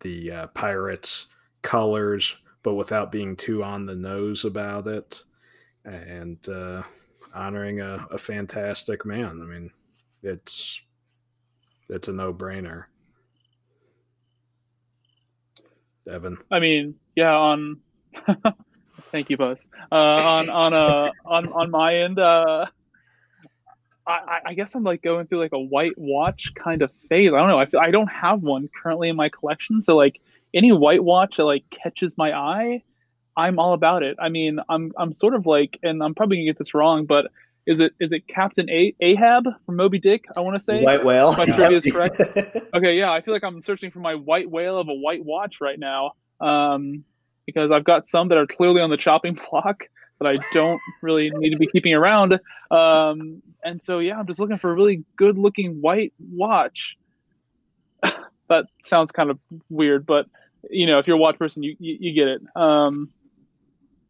the 0.00 0.30
uh, 0.30 0.46
pirates 0.48 1.26
colors, 1.62 2.36
but 2.62 2.74
without 2.74 3.12
being 3.12 3.36
too 3.36 3.64
on 3.64 3.86
the 3.86 3.94
nose 3.94 4.44
about 4.44 4.86
it, 4.86 5.22
and 5.84 6.48
uh, 6.48 6.82
honoring 7.34 7.80
a, 7.80 8.06
a 8.10 8.18
fantastic 8.18 9.04
man. 9.04 9.40
I 9.42 9.46
mean, 9.46 9.70
it's 10.22 10.80
it's 11.88 12.08
a 12.08 12.12
no 12.12 12.32
brainer. 12.32 12.84
Evan. 16.08 16.38
I 16.50 16.60
mean, 16.60 16.94
yeah. 17.14 17.34
On, 17.36 17.78
thank 19.10 19.30
you, 19.30 19.36
Buzz. 19.36 19.66
Uh, 19.92 19.94
on 19.94 20.50
on 20.50 20.74
uh 20.74 21.10
on 21.24 21.48
on 21.52 21.70
my 21.70 21.96
end, 21.96 22.18
uh, 22.18 22.66
I 24.06 24.12
I- 24.12 24.40
I 24.46 24.54
guess 24.54 24.74
I'm 24.74 24.84
like 24.84 25.02
going 25.02 25.26
through 25.26 25.38
like 25.38 25.52
a 25.52 25.58
white 25.60 25.96
watch 25.96 26.52
kind 26.54 26.82
of 26.82 26.90
phase. 27.08 27.32
I 27.32 27.38
don't 27.38 27.48
know. 27.48 27.58
I 27.58 27.66
feel 27.66 27.80
I 27.80 27.90
don't 27.90 28.08
have 28.08 28.42
one 28.42 28.68
currently 28.82 29.08
in 29.08 29.16
my 29.16 29.28
collection, 29.28 29.82
so 29.82 29.96
like 29.96 30.20
any 30.54 30.72
white 30.72 31.04
watch 31.04 31.36
that 31.36 31.44
like 31.44 31.68
catches 31.70 32.16
my 32.16 32.32
eye, 32.32 32.82
I'm 33.36 33.58
all 33.58 33.74
about 33.74 34.02
it. 34.02 34.16
I 34.20 34.28
mean, 34.30 34.60
I'm 34.68 34.92
I'm 34.96 35.12
sort 35.12 35.34
of 35.34 35.46
like, 35.46 35.78
and 35.82 36.02
I'm 36.02 36.14
probably 36.14 36.38
gonna 36.38 36.46
get 36.46 36.58
this 36.58 36.74
wrong, 36.74 37.04
but 37.04 37.30
is 37.68 37.80
it 37.80 37.92
is 38.00 38.12
it 38.12 38.26
Captain 38.26 38.68
a- 38.70 38.94
Ahab 39.00 39.44
from 39.66 39.76
Moby 39.76 39.98
Dick? 39.98 40.24
I 40.34 40.40
want 40.40 40.56
to 40.56 40.60
say. 40.60 40.82
White 40.82 41.04
whale. 41.04 41.34
My 41.36 41.44
trivia 41.44 41.76
is 41.76 41.84
correct. 41.84 42.18
Okay, 42.74 42.98
yeah, 42.98 43.12
I 43.12 43.20
feel 43.20 43.34
like 43.34 43.44
I'm 43.44 43.60
searching 43.60 43.90
for 43.90 44.00
my 44.00 44.14
white 44.14 44.50
whale 44.50 44.78
of 44.78 44.88
a 44.88 44.94
white 44.94 45.22
watch 45.22 45.60
right 45.60 45.78
now, 45.78 46.12
um, 46.40 47.04
because 47.44 47.70
I've 47.70 47.84
got 47.84 48.08
some 48.08 48.28
that 48.28 48.38
are 48.38 48.46
clearly 48.46 48.80
on 48.80 48.88
the 48.88 48.96
chopping 48.96 49.38
block 49.50 49.84
that 50.18 50.26
I 50.26 50.34
don't 50.52 50.80
really 51.02 51.30
need 51.30 51.50
to 51.50 51.58
be 51.58 51.66
keeping 51.66 51.92
around, 51.92 52.40
um, 52.70 53.42
and 53.62 53.82
so 53.82 53.98
yeah, 53.98 54.18
I'm 54.18 54.26
just 54.26 54.40
looking 54.40 54.56
for 54.56 54.70
a 54.70 54.74
really 54.74 55.04
good-looking 55.16 55.82
white 55.82 56.14
watch. 56.18 56.96
that 58.48 58.64
sounds 58.82 59.12
kind 59.12 59.30
of 59.30 59.38
weird, 59.68 60.06
but 60.06 60.26
you 60.70 60.86
know, 60.86 60.98
if 60.98 61.06
you're 61.06 61.16
a 61.16 61.20
watch 61.20 61.38
person, 61.38 61.62
you 61.62 61.76
you, 61.78 61.98
you 62.00 62.12
get 62.14 62.28
it. 62.28 62.40
Um, 62.56 63.10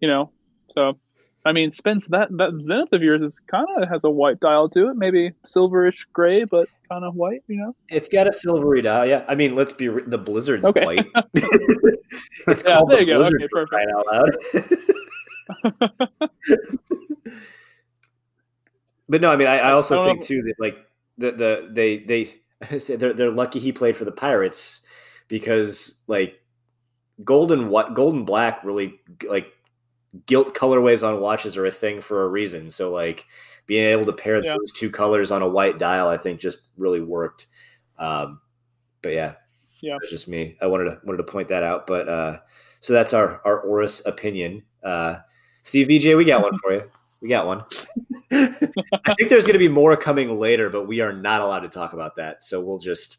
you 0.01 0.07
know, 0.07 0.31
so 0.71 0.99
I 1.45 1.53
mean, 1.53 1.71
Spence, 1.71 2.09
that 2.09 2.29
that 2.37 2.59
Zenith 2.63 2.93
of 2.93 3.03
yours 3.03 3.23
is 3.23 3.41
kind 3.41 3.67
of 3.77 3.89
has 3.89 4.05
a 4.05 4.11
white 4.11 4.41
dial 4.41 4.69
to 4.71 4.91
it, 4.91 4.97
maybe 4.97 5.33
silverish 5.47 5.97
gray, 6.13 6.45
but 6.45 6.69
kind 6.91 7.05
of 7.05 7.15
white. 7.15 7.43
You 7.47 7.57
know. 7.57 7.77
It's 7.89 8.09
got 8.09 8.27
a 8.27 8.33
silvery 8.33 8.83
dial. 8.83 9.07
Yeah, 9.07 9.25
I 9.29 9.35
mean, 9.35 9.55
let's 9.55 9.73
be 9.73 9.89
re- 9.89 10.03
the 10.07 10.19
Blizzard's 10.19 10.67
Okay. 10.67 10.85
white. 10.85 11.07
it's 11.35 12.63
Yeah, 12.65 12.79
called 12.79 12.91
there 12.91 13.05
the 13.05 13.07
you. 13.07 13.15
Blizzard 13.15 13.43
Okay, 13.43 13.67
crying 13.69 13.89
out 13.97 14.07
loud. 14.07 14.31
but 19.09 19.21
no, 19.21 19.31
I 19.31 19.37
mean, 19.37 19.49
I, 19.49 19.59
I 19.59 19.73
also 19.73 20.01
I 20.01 20.05
think 20.05 20.21
know. 20.21 20.27
too 20.27 20.43
that 20.43 20.55
like 20.59 20.77
the 21.17 21.33
the 21.33 21.69
they 21.73 21.99
they 21.99 22.35
say 22.79 22.97
they're 22.97 23.15
they're 23.15 23.31
lucky 23.31 23.59
he 23.59 23.73
played 23.73 23.97
for 23.97 24.05
the 24.05 24.13
Pirates 24.13 24.83
because 25.29 26.03
like 26.07 26.41
golden 27.25 27.69
what 27.69 27.95
golden 27.95 28.25
black 28.25 28.63
really 28.65 29.01
like 29.29 29.53
gilt 30.27 30.55
colorways 30.55 31.07
on 31.07 31.21
watches 31.21 31.57
are 31.57 31.67
a 31.67 31.71
thing 31.71 32.01
for 32.01 32.25
a 32.25 32.29
reason. 32.29 32.71
So 32.71 32.91
like 32.91 33.27
being 33.67 33.87
able 33.87 34.05
to 34.07 34.13
pair 34.13 34.43
Yeah. 34.43 34.57
those 34.59 34.73
two 34.73 34.91
colors 34.91 35.31
on 35.31 35.43
a 35.43 35.49
white 35.49 35.79
dial, 35.79 36.09
I 36.09 36.17
think 36.17 36.41
just 36.41 36.61
really 36.77 37.01
worked. 37.03 37.47
Um, 37.99 38.41
but 39.03 39.13
yeah, 39.13 39.35
Yeah. 39.81 39.97
it's 40.01 40.11
just 40.11 40.29
me. 40.29 40.57
I 40.63 40.67
wanted 40.67 40.85
to 40.85 41.01
wanted 41.05 41.19
to 41.19 41.25
point 41.33 41.49
that 41.49 41.63
out. 41.63 41.87
But 41.87 42.09
uh, 42.09 42.39
so 42.81 42.93
that's 42.93 43.13
our 43.13 43.41
our 43.45 43.61
Oris 43.61 44.05
opinion. 44.07 44.63
Uh, 44.83 45.17
Steve 45.65 45.89
VJ, 45.89 46.15
we 46.17 46.25
got 46.25 46.43
one 46.43 46.59
for 46.59 46.73
you. 46.73 46.91
We 47.21 47.29
got 47.29 47.47
one. 47.47 47.65
I 48.31 49.15
think 49.19 49.29
there's 49.29 49.45
going 49.45 49.55
to 49.55 49.59
be 49.59 49.69
more 49.69 49.97
coming 49.97 50.39
later, 50.39 50.71
but 50.71 50.87
we 50.87 51.01
are 51.01 51.13
not 51.13 51.41
allowed 51.41 51.61
to 51.61 51.69
talk 51.69 51.93
about 51.93 52.17
that. 52.17 52.43
So 52.43 52.61
we'll 52.61 52.79
just 52.79 53.19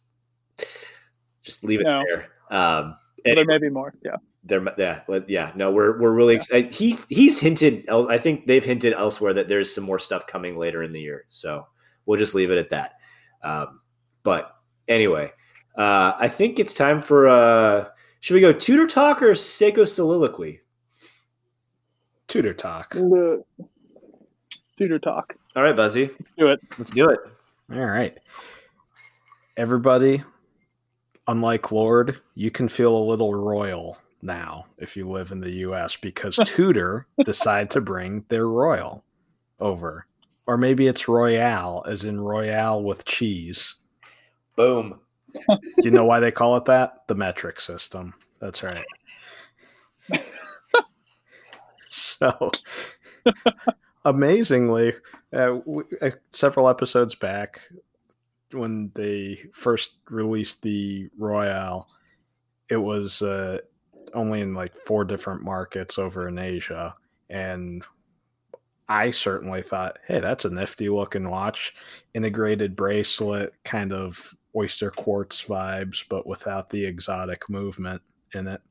just 1.43 1.63
leave 1.63 1.81
it 1.81 1.83
No. 1.83 2.03
there. 2.07 2.29
Um, 2.49 2.95
and 3.25 3.37
there 3.37 3.45
may 3.45 3.57
be 3.57 3.69
more. 3.69 3.93
Yeah. 4.03 4.15
There, 4.43 4.65
yeah, 4.77 5.01
let- 5.07 5.29
yeah. 5.29 5.51
No, 5.55 5.71
we're 5.71 5.99
we're 5.99 6.13
really 6.13 6.35
excited. 6.35 6.73
He 6.73 6.97
he's 7.09 7.39
hinted. 7.39 7.87
I 7.89 8.17
think 8.17 8.47
they've 8.47 8.63
hinted 8.63 8.93
elsewhere 8.93 9.33
that 9.33 9.47
there's 9.47 9.73
some 9.73 9.83
more 9.83 9.99
stuff 9.99 10.27
coming 10.27 10.57
later 10.57 10.81
in 10.83 10.91
the 10.91 11.01
year. 11.01 11.25
So 11.29 11.67
we'll 12.05 12.19
just 12.19 12.35
leave 12.35 12.49
it 12.51 12.57
at 12.57 12.69
that. 12.69 12.93
Um, 13.43 13.81
but 14.23 14.55
anyway, 14.87 15.31
uh, 15.77 16.13
I 16.17 16.27
think 16.27 16.59
it's 16.59 16.73
time 16.73 17.01
for. 17.01 17.27
Uh, 17.29 17.85
should 18.21 18.33
we 18.33 18.41
go 18.41 18.51
Tudor 18.53 18.87
talk 18.87 19.21
or 19.21 19.31
Seiko 19.31 19.87
soliloquy? 19.87 20.61
Tudor 22.27 22.53
talk. 22.53 22.93
The 22.93 23.43
Tudor 24.77 24.99
talk. 24.99 25.35
All 25.55 25.63
right, 25.63 25.75
Buzzy, 25.75 26.07
Let's 26.19 26.31
do 26.37 26.47
it. 26.47 26.59
let's 26.77 26.91
do 26.91 27.09
it. 27.09 27.19
All 27.73 27.85
right. 27.85 28.17
Everybody, 29.57 30.23
unlike 31.27 31.71
Lord, 31.71 32.21
you 32.35 32.51
can 32.51 32.67
feel 32.69 32.95
a 32.95 33.03
little 33.03 33.33
royal 33.33 33.97
now 34.21 34.65
if 34.77 34.97
you 34.97 35.07
live 35.07 35.31
in 35.31 35.39
the 35.39 35.57
US 35.67 35.95
because 35.95 36.35
Tudor 36.45 37.07
decide 37.23 37.69
to 37.71 37.81
bring 37.81 38.25
their 38.29 38.47
royal 38.47 39.03
over. 39.59 40.05
Or 40.47 40.57
maybe 40.57 40.87
it's 40.87 41.07
Royale, 41.07 41.83
as 41.87 42.05
in 42.05 42.19
Royale 42.19 42.81
with 42.81 43.05
cheese. 43.05 43.75
Boom. 44.55 44.99
Do 45.47 45.59
you 45.83 45.91
know 45.91 46.05
why 46.05 46.19
they 46.19 46.31
call 46.31 46.57
it 46.57 46.65
that? 46.65 47.07
The 47.07 47.13
metric 47.13 47.59
system. 47.59 48.15
That's 48.39 48.63
right. 48.63 48.83
so, 51.89 52.51
amazingly, 54.05 54.93
uh, 55.31 55.59
w- 55.65 55.87
uh, 56.01 56.09
several 56.31 56.67
episodes 56.67 57.13
back, 57.13 57.61
when 58.51 58.91
they 58.95 59.39
first 59.53 59.97
released 60.09 60.63
the 60.63 61.09
Royale, 61.15 61.87
it 62.69 62.77
was 62.77 63.21
uh, 63.21 63.59
only 64.13 64.41
in 64.41 64.53
like 64.53 64.75
four 64.75 65.05
different 65.05 65.43
markets 65.43 65.97
over 65.97 66.27
in 66.27 66.37
Asia. 66.37 66.95
And 67.29 67.83
I 68.87 69.11
certainly 69.11 69.61
thought, 69.61 69.99
hey, 70.07 70.19
that's 70.19 70.45
a 70.45 70.49
nifty 70.49 70.89
looking 70.89 71.29
watch. 71.29 71.73
Integrated 72.13 72.75
bracelet, 72.75 73.53
kind 73.63 73.93
of 73.93 74.35
oyster 74.55 74.89
quartz 74.91 75.43
vibes, 75.43 76.03
but 76.09 76.25
without 76.25 76.69
the 76.69 76.85
exotic 76.85 77.49
movement 77.49 78.01
in 78.33 78.47
it. 78.47 78.61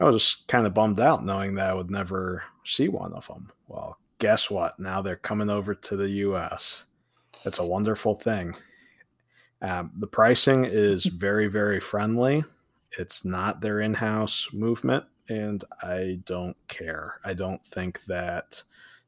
I 0.00 0.04
was 0.04 0.22
just 0.22 0.48
kind 0.48 0.66
of 0.66 0.72
bummed 0.72 0.98
out 0.98 1.24
knowing 1.24 1.54
that 1.56 1.70
I 1.70 1.74
would 1.74 1.90
never 1.90 2.42
see 2.64 2.88
one 2.88 3.12
of 3.12 3.26
them. 3.26 3.52
Well, 3.68 3.98
guess 4.18 4.50
what? 4.50 4.78
Now 4.78 5.02
they're 5.02 5.16
coming 5.16 5.50
over 5.50 5.74
to 5.74 5.96
the 5.96 6.08
US. 6.08 6.84
It's 7.44 7.58
a 7.58 7.66
wonderful 7.66 8.14
thing. 8.14 8.54
Um, 9.60 9.90
the 9.98 10.06
pricing 10.06 10.64
is 10.64 11.04
very, 11.04 11.48
very 11.48 11.80
friendly. 11.80 12.44
It's 12.98 13.24
not 13.24 13.60
their 13.60 13.80
in 13.80 13.94
house 13.94 14.48
movement, 14.52 15.04
and 15.28 15.64
I 15.82 16.20
don't 16.24 16.56
care. 16.68 17.14
I 17.24 17.34
don't 17.34 17.64
think 17.64 18.04
that 18.04 18.62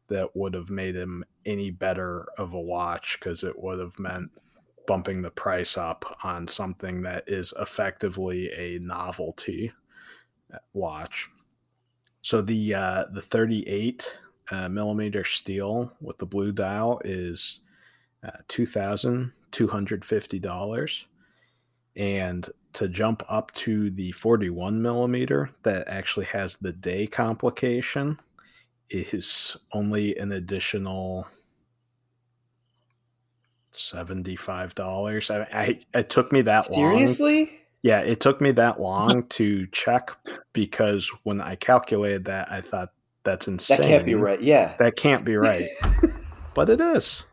that 0.08 0.34
would 0.36 0.54
have 0.54 0.70
made 0.70 0.94
him 0.94 1.24
any 1.46 1.70
better 1.70 2.26
of 2.38 2.52
a 2.52 2.60
watch 2.60 3.18
because 3.18 3.42
it 3.42 3.58
would 3.58 3.78
have 3.78 3.98
meant 3.98 4.30
bumping 4.86 5.22
the 5.22 5.30
price 5.30 5.76
up 5.78 6.18
on 6.22 6.46
something 6.46 7.02
that 7.02 7.24
is 7.26 7.54
effectively 7.60 8.50
a 8.52 8.78
novelty 8.80 9.72
watch. 10.74 11.28
So 12.20 12.42
the 12.42 12.74
uh, 12.74 13.04
the 13.12 13.22
38 13.22 14.18
uh, 14.50 14.68
millimeter 14.68 15.24
steel 15.24 15.92
with 16.00 16.18
the 16.18 16.26
blue 16.26 16.52
dial 16.52 17.00
is 17.04 17.60
uh, 18.24 18.38
two 18.48 18.66
thousand 18.66 19.32
two 19.50 19.66
hundred 19.66 20.04
fifty 20.04 20.38
dollars, 20.38 21.06
and 21.96 22.48
to 22.74 22.88
jump 22.88 23.22
up 23.28 23.52
to 23.52 23.90
the 23.90 24.12
41 24.12 24.80
millimeter 24.82 25.50
that 25.62 25.88
actually 25.88 26.26
has 26.26 26.56
the 26.56 26.72
day 26.72 27.06
complication 27.06 28.18
is 28.90 29.56
only 29.72 30.16
an 30.16 30.32
additional 30.32 31.26
$75 33.72 35.30
i, 35.30 35.60
I 35.60 35.98
it 35.98 36.10
took 36.10 36.30
me 36.32 36.42
that 36.42 36.66
Seriously? 36.66 36.82
long 36.82 36.98
seriously 36.98 37.60
yeah 37.82 38.00
it 38.00 38.20
took 38.20 38.40
me 38.40 38.50
that 38.52 38.80
long 38.80 39.22
to 39.30 39.66
check 39.68 40.10
because 40.52 41.10
when 41.22 41.40
i 41.40 41.54
calculated 41.56 42.26
that 42.26 42.52
i 42.52 42.60
thought 42.60 42.90
that's 43.24 43.48
insane 43.48 43.78
that 43.78 43.86
can't 43.88 44.04
be 44.06 44.14
right 44.14 44.42
yeah 44.42 44.74
that 44.78 44.96
can't 44.96 45.24
be 45.24 45.36
right 45.36 45.64
but 46.54 46.68
it 46.68 46.80
is 46.80 47.24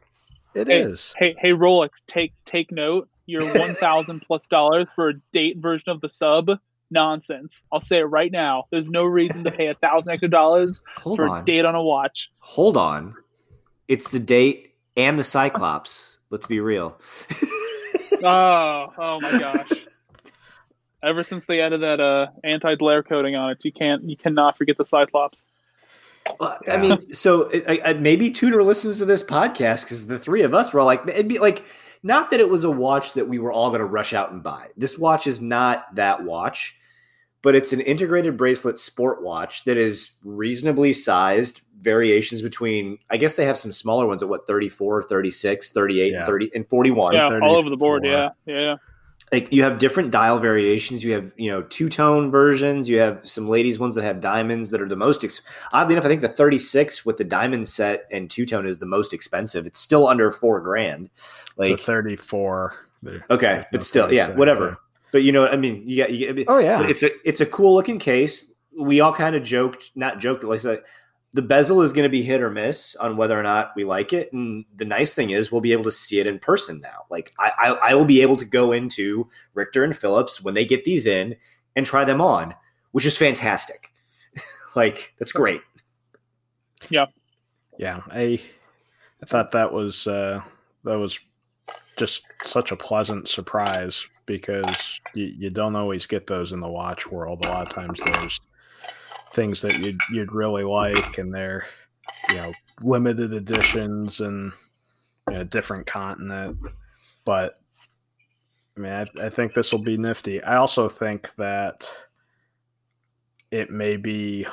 It 0.56 0.68
hey, 0.68 0.80
is. 0.80 1.14
Hey, 1.18 1.36
hey, 1.40 1.52
Rolex, 1.52 2.04
take 2.08 2.34
take 2.46 2.72
note. 2.72 3.08
Your 3.30 3.46
one 3.58 3.76
thousand 3.76 4.22
plus 4.22 4.48
dollars 4.48 4.88
for 4.96 5.10
a 5.10 5.14
date 5.32 5.58
version 5.58 5.90
of 5.90 6.02
the 6.02 6.10
sub. 6.10 6.60
Nonsense. 6.92 7.66
I'll 7.72 7.82
say 7.82 8.00
it 8.00 8.06
right 8.06 8.32
now. 8.32 8.66
There's 8.72 8.90
no 8.90 9.04
reason 9.04 9.44
to 9.44 9.52
pay 9.52 9.68
a 9.68 9.76
thousand 9.76 10.14
extra 10.14 10.30
dollars 10.30 10.82
for 11.04 11.30
on. 11.30 11.42
a 11.42 11.46
date 11.46 11.64
on 11.64 11.76
a 11.76 11.84
watch. 11.84 12.32
Hold 12.40 12.78
on. 12.78 13.14
It's 13.88 14.10
the 14.10 14.20
date 14.20 14.74
and 14.98 15.20
the 15.20 15.24
Cyclops. 15.24 16.18
Let's 16.32 16.48
be 16.48 16.60
real. 16.60 17.00
oh, 18.24 18.88
oh 18.98 19.20
my 19.22 19.40
gosh. 19.40 19.72
Ever 21.04 21.22
since 21.22 21.46
they 21.46 21.62
added 21.62 21.82
that 21.82 22.00
uh, 22.00 22.28
anti-glare 22.44 23.04
coating 23.04 23.36
on 23.36 23.52
it, 23.52 23.60
you 23.62 23.72
can't, 23.72 24.04
you 24.04 24.18
cannot 24.18 24.58
forget 24.58 24.78
the 24.78 24.84
Cyclops. 24.84 25.46
Well, 26.40 26.58
yeah. 26.66 26.74
I 26.74 26.78
mean, 26.78 27.14
so 27.14 27.50
I, 27.68 27.80
I, 27.86 27.94
maybe 27.94 28.30
Tudor 28.32 28.64
listens 28.64 28.98
to 28.98 29.06
this 29.06 29.24
podcast 29.24 29.84
because 29.84 30.08
the 30.08 30.20
three 30.20 30.42
of 30.42 30.54
us 30.54 30.74
were 30.74 30.80
all 30.80 30.86
like, 30.86 31.08
it'd 31.08 31.28
be 31.28 31.40
like, 31.40 31.64
not 32.04 32.32
that 32.32 32.40
it 32.40 32.50
was 32.50 32.64
a 32.64 32.72
watch 32.72 33.14
that 33.14 33.28
we 33.28 33.40
were 33.40 33.52
all 33.52 33.70
going 33.70 33.80
to 33.80 33.86
rush 33.86 34.14
out 34.14 34.32
and 34.32 34.42
buy. 34.42 34.68
This 34.78 34.98
watch 34.98 35.28
is 35.28 35.42
not 35.42 35.94
that 35.96 36.24
watch, 36.24 36.78
but 37.42 37.56
it's 37.56 37.74
an 37.74 37.82
integrated 37.82 38.38
bracelet 38.38 38.78
sport 38.78 39.22
watch 39.22 39.64
that 39.66 39.78
is 39.78 40.12
reasonably 40.24 40.94
sized. 40.94 41.62
Variations 41.82 42.42
between, 42.42 42.98
I 43.10 43.16
guess 43.16 43.38
they 43.38 43.46
have 43.46 43.58
some 43.58 43.72
smaller 43.72 44.06
ones 44.06 44.22
at 44.22 44.28
what 44.28 44.46
34, 44.46 45.04
36, 45.04 45.72
38, 45.72 46.12
yeah. 46.12 46.26
30, 46.26 46.52
and 46.54 46.68
41. 46.68 47.14
Yeah, 47.14 47.40
all 47.42 47.56
over 47.56 47.70
the 47.70 47.78
board. 47.78 48.04
Yeah. 48.06 48.30
Yeah 48.46 48.76
like 49.32 49.52
you 49.52 49.64
have 49.64 49.78
different 49.78 50.12
dial 50.12 50.40
variations. 50.40 51.04
You 51.04 51.14
have 51.14 51.32
you 51.38 51.52
know 51.52 51.62
two 51.64 51.90
tone 51.90 52.32
versions. 52.32 52.90
You 52.90 53.00
have 53.00 53.20
some 53.24 53.48
ladies 53.48 53.80
ones 53.80 53.96
that 53.96 54.04
have 54.04 54.22
diamonds 54.22 54.72
that 54.72 54.82
are 54.82 54.88
the 54.88 54.96
most. 54.96 55.24
Ex- 55.24 55.42
Oddly 55.72 55.94
enough, 55.96 56.06
I 56.06 56.08
think 56.08 56.22
the 56.22 56.28
36 56.28 57.06
with 57.06 57.18
the 57.18 57.24
diamond 57.24 57.68
set 57.68 58.06
and 58.12 58.30
two 58.30 58.46
tone 58.46 58.66
is 58.66 58.80
the 58.80 58.86
most 58.86 59.14
expensive. 59.14 59.66
It's 59.66 59.80
still 59.80 60.08
under 60.08 60.32
four 60.32 60.60
grand. 60.62 61.10
Like 61.58 61.80
34. 61.80 62.74
okay, 63.30 63.66
but 63.72 63.84
still, 63.84 64.12
yeah, 64.12 64.30
whatever. 64.38 64.78
But 65.12 65.24
you 65.24 65.32
know, 65.32 65.48
I 65.48 65.58
mean, 65.58 65.84
you 65.86 65.98
got. 65.98 66.12
You, 66.12 66.46
oh 66.48 66.60
yeah, 66.60 66.88
it's 66.88 67.04
a 67.04 67.10
it's 67.28 67.42
a 67.42 67.46
cool 67.46 67.74
looking 67.76 68.00
case. 68.00 68.52
We 68.80 69.00
all 69.02 69.14
kind 69.14 69.36
of 69.36 69.44
joked, 69.44 69.92
not 69.96 70.20
joked, 70.20 70.42
but 70.42 70.64
like 70.64 70.84
the 71.34 71.42
bezel 71.42 71.82
is 71.82 71.94
going 71.94 72.04
to 72.04 72.10
be 72.10 72.24
hit 72.24 72.42
or 72.42 72.50
miss 72.50 72.96
on 72.96 73.16
whether 73.16 73.40
or 73.40 73.44
not 73.44 73.72
we 73.76 73.84
like 73.84 74.14
it. 74.14 74.34
And 74.34 74.66
the 74.76 74.86
nice 74.86 75.14
thing 75.14 75.30
is 75.30 75.52
we'll 75.52 75.62
be 75.62 75.72
able 75.72 75.84
to 75.84 75.92
see 75.92 76.20
it 76.20 76.28
in 76.28 76.40
person 76.40 76.82
now. 76.82 77.06
Like 77.10 77.34
I, 77.38 77.52
I, 77.58 77.92
I 77.92 77.94
will 77.94 78.06
be 78.06 78.22
able 78.22 78.36
to 78.38 78.46
go 78.46 78.72
into 78.72 79.30
Richter 79.54 79.84
and 79.84 79.96
Phillips 79.96 80.42
when 80.42 80.56
they 80.56 80.66
get 80.66 80.86
these 80.86 81.06
in 81.06 81.36
and 81.76 81.86
try 81.86 82.04
them 82.04 82.20
on, 82.20 82.56
which 82.92 83.06
is 83.06 83.18
fantastic. 83.18 83.92
like 84.76 85.14
that's 85.20 85.32
great. 85.32 85.62
Yeah. 86.90 87.06
Yeah. 87.78 88.02
I, 88.10 88.42
I 89.22 89.26
thought 89.26 89.52
that 89.52 89.72
was, 89.72 90.08
uh, 90.08 90.42
that 90.84 90.98
was 90.98 91.20
just 91.96 92.24
such 92.44 92.72
a 92.72 92.76
pleasant 92.76 93.28
surprise 93.28 94.08
because 94.26 95.00
you, 95.14 95.26
you 95.26 95.50
don't 95.52 95.76
always 95.76 96.08
get 96.08 96.26
those 96.26 96.54
in 96.54 96.60
the 96.60 96.68
watch 96.68 97.12
world. 97.12 97.46
A 97.46 97.50
lot 97.50 97.68
of 97.68 97.70
times 97.70 98.00
there's 98.04 98.40
things 99.34 99.62
that 99.62 99.80
you'd 99.84 100.00
you'd 100.12 100.32
really 100.32 100.64
like, 100.64 101.18
and 101.18 101.34
they're 101.34 101.66
you 102.30 102.36
know 102.36 102.54
limited 102.82 103.34
editions 103.34 104.20
and 104.20 104.52
you 105.30 105.38
know, 105.38 105.44
different 105.44 105.86
continent. 105.86 106.58
But 107.26 107.60
I 108.78 108.80
mean, 108.80 108.92
I, 108.92 109.26
I 109.26 109.30
think 109.30 109.54
this 109.54 109.72
will 109.72 109.84
be 109.84 109.98
nifty. 109.98 110.42
I 110.44 110.58
also 110.58 110.90
think 110.90 111.34
that 111.36 111.92
it 113.52 113.70
may 113.72 113.98
be 113.98 114.46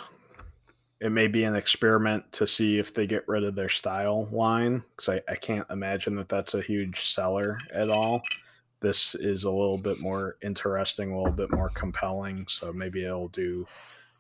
it 1.00 1.10
may 1.10 1.26
be 1.26 1.44
an 1.44 1.54
experiment 1.54 2.32
to 2.32 2.46
see 2.46 2.78
if 2.78 2.94
they 2.94 3.06
get 3.06 3.28
rid 3.28 3.44
of 3.44 3.54
their 3.54 3.68
style 3.68 4.28
line 4.32 4.82
because 4.90 5.10
I, 5.10 5.32
I 5.32 5.36
can't 5.36 5.68
imagine 5.70 6.16
that 6.16 6.28
that's 6.28 6.54
a 6.54 6.62
huge 6.62 7.00
seller 7.02 7.58
at 7.72 7.90
all 7.90 8.22
this 8.80 9.14
is 9.14 9.44
a 9.44 9.50
little 9.50 9.78
bit 9.78 10.00
more 10.00 10.36
interesting 10.42 11.12
a 11.12 11.16
little 11.16 11.32
bit 11.32 11.50
more 11.50 11.70
compelling 11.70 12.46
so 12.48 12.72
maybe 12.72 13.04
it'll 13.04 13.28
do 13.28 13.66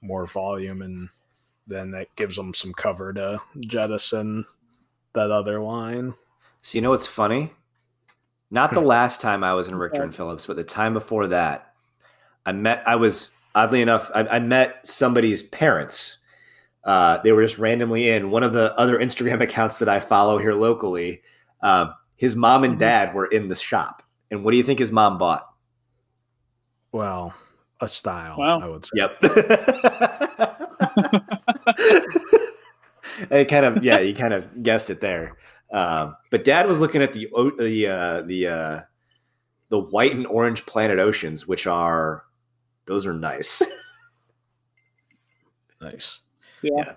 more 0.02 0.26
volume, 0.26 0.82
and 0.82 1.08
then 1.66 1.90
that 1.92 2.14
gives 2.16 2.36
them 2.36 2.54
some 2.54 2.72
cover 2.72 3.12
to 3.12 3.40
jettison 3.60 4.44
that 5.14 5.30
other 5.30 5.60
line. 5.60 6.14
So 6.62 6.76
you 6.76 6.82
know 6.82 6.90
what's 6.90 7.06
funny? 7.06 7.52
Not 8.50 8.72
the 8.72 8.80
last 8.80 9.20
time 9.20 9.42
I 9.42 9.54
was 9.54 9.68
in 9.68 9.74
Richter 9.74 10.02
and 10.02 10.14
Phillips, 10.14 10.46
but 10.46 10.56
the 10.56 10.64
time 10.64 10.94
before 10.94 11.26
that, 11.28 11.72
I 12.44 12.52
met. 12.52 12.86
I 12.86 12.96
was 12.96 13.30
oddly 13.56 13.82
enough, 13.82 14.10
I, 14.14 14.20
I 14.26 14.38
met 14.38 14.86
somebody's 14.86 15.42
parents. 15.42 16.18
Uh, 16.84 17.18
they 17.24 17.32
were 17.32 17.42
just 17.42 17.58
randomly 17.58 18.10
in 18.10 18.30
one 18.30 18.44
of 18.44 18.52
the 18.52 18.78
other 18.78 18.98
Instagram 18.98 19.40
accounts 19.42 19.80
that 19.80 19.88
I 19.88 19.98
follow 19.98 20.38
here 20.38 20.54
locally. 20.54 21.22
Uh, 21.62 21.88
his 22.14 22.36
mom 22.36 22.62
and 22.62 22.74
mm-hmm. 22.74 22.80
dad 22.80 23.14
were 23.14 23.26
in 23.26 23.48
the 23.48 23.56
shop, 23.56 24.02
and 24.30 24.44
what 24.44 24.52
do 24.52 24.58
you 24.58 24.62
think 24.62 24.78
his 24.78 24.92
mom 24.92 25.18
bought? 25.18 25.48
Well, 26.92 27.34
a 27.80 27.88
style. 27.88 28.36
Wow. 28.38 28.60
I 28.60 28.68
would 28.68 28.84
say. 28.84 28.90
Yep. 28.94 29.18
it 33.30 33.46
kind 33.46 33.64
of 33.64 33.84
yeah, 33.84 33.98
you 33.98 34.14
kind 34.14 34.34
of 34.34 34.62
guessed 34.62 34.90
it 34.90 35.00
there. 35.00 35.36
Um, 35.72 36.16
but 36.30 36.44
Dad 36.44 36.66
was 36.66 36.80
looking 36.80 37.02
at 37.02 37.12
the 37.12 37.28
the 37.58 37.86
uh, 37.86 38.22
the 38.22 38.46
uh, 38.46 38.80
the 39.68 39.78
white 39.78 40.14
and 40.14 40.26
orange 40.26 40.66
Planet 40.66 40.98
Oceans, 40.98 41.46
which 41.46 41.66
are 41.66 42.24
those 42.86 43.06
are 43.06 43.14
nice. 43.14 43.62
nice. 45.80 46.20
Yeah. 46.62 46.70
yeah. 46.76 46.92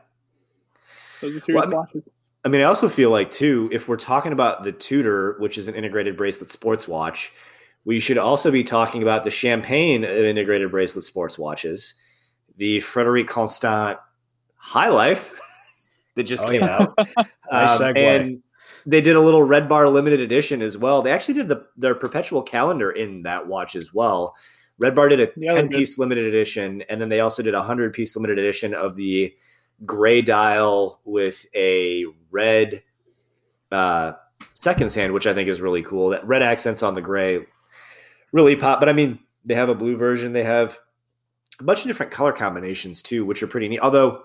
Those 1.22 1.36
are 1.36 1.42
serious 1.42 1.66
well, 1.68 1.78
watches. 1.78 2.10
I 2.46 2.48
mean, 2.48 2.62
I 2.62 2.66
also 2.66 2.88
feel 2.88 3.10
like 3.10 3.32
too, 3.32 3.70
if 3.72 3.88
we're 3.88 3.98
talking 3.98 4.32
about 4.32 4.64
the 4.64 4.72
Tudor, 4.72 5.36
which 5.40 5.58
is 5.58 5.68
an 5.68 5.76
integrated 5.76 6.16
bracelet 6.16 6.52
sports 6.52 6.88
watch, 6.88 7.34
we 7.90 8.00
should 8.00 8.20
also 8.20 8.52
be 8.52 8.64
talking 8.64 9.02
about 9.02 9.24
the 9.24 9.32
Champagne 9.32 10.04
integrated 10.04 10.70
bracelet 10.70 11.04
sports 11.04 11.40
watches, 11.40 11.96
the 12.56 12.80
Frederique 12.82 13.28
Constant 13.28 13.98
High 14.58 14.90
Life 14.90 15.42
that 16.16 16.26
just 16.26 16.46
oh, 16.46 16.52
came 16.52 16.62
yeah. 16.62 16.78
out. 16.82 16.94
nice 17.52 17.82
um, 17.82 17.98
and 17.98 18.44
they 18.86 19.02
did 19.02 19.16
a 19.16 19.20
little 19.20 19.42
Red 19.42 19.68
Bar 19.68 19.90
limited 19.90 20.20
edition 20.20 20.62
as 20.62 20.78
well. 20.78 21.02
They 21.02 21.12
actually 21.12 21.34
did 21.34 21.48
the 21.48 21.66
their 21.78 21.96
perpetual 21.96 22.44
calendar 22.44 22.92
in 22.92 23.24
that 23.24 23.48
watch 23.48 23.76
as 23.76 23.92
well. 23.92 24.36
Red 24.78 24.94
Bar 24.94 25.10
did 25.10 25.22
a 25.22 25.30
yeah, 25.36 25.56
10 25.56 25.70
piece 25.70 25.98
limited 25.98 26.26
edition, 26.26 26.84
and 26.90 27.02
then 27.02 27.10
they 27.10 27.22
also 27.22 27.42
did 27.42 27.56
a 27.56 27.58
100 27.58 27.92
piece 27.92 28.16
limited 28.16 28.38
edition 28.38 28.76
of 28.76 28.98
the 28.98 29.36
gray 29.84 30.22
dial 30.22 31.02
with 31.06 31.44
a 31.56 32.06
red 32.30 32.84
uh, 33.72 34.14
seconds 34.54 34.94
hand, 34.94 35.12
which 35.12 35.26
I 35.26 35.34
think 35.34 35.50
is 35.50 35.60
really 35.60 35.82
cool. 35.82 36.10
That 36.10 36.28
red 36.28 36.44
accents 36.44 36.84
on 36.84 36.94
the 36.94 37.02
gray 37.02 37.48
really 38.32 38.56
pop. 38.56 38.80
But 38.80 38.90
I 38.90 38.94
mean, 38.94 39.20
they 39.46 39.56
have 39.56 39.70
a 39.70 39.76
blue 39.76 39.96
version. 39.96 40.34
They 40.34 40.44
have 40.44 40.80
a 41.60 41.64
bunch 41.64 41.82
of 41.82 41.88
different 41.88 42.12
color 42.12 42.32
combinations 42.32 43.02
too, 43.02 43.26
which 43.26 43.44
are 43.44 43.48
pretty 43.48 43.68
neat. 43.68 43.80
Although 43.80 44.24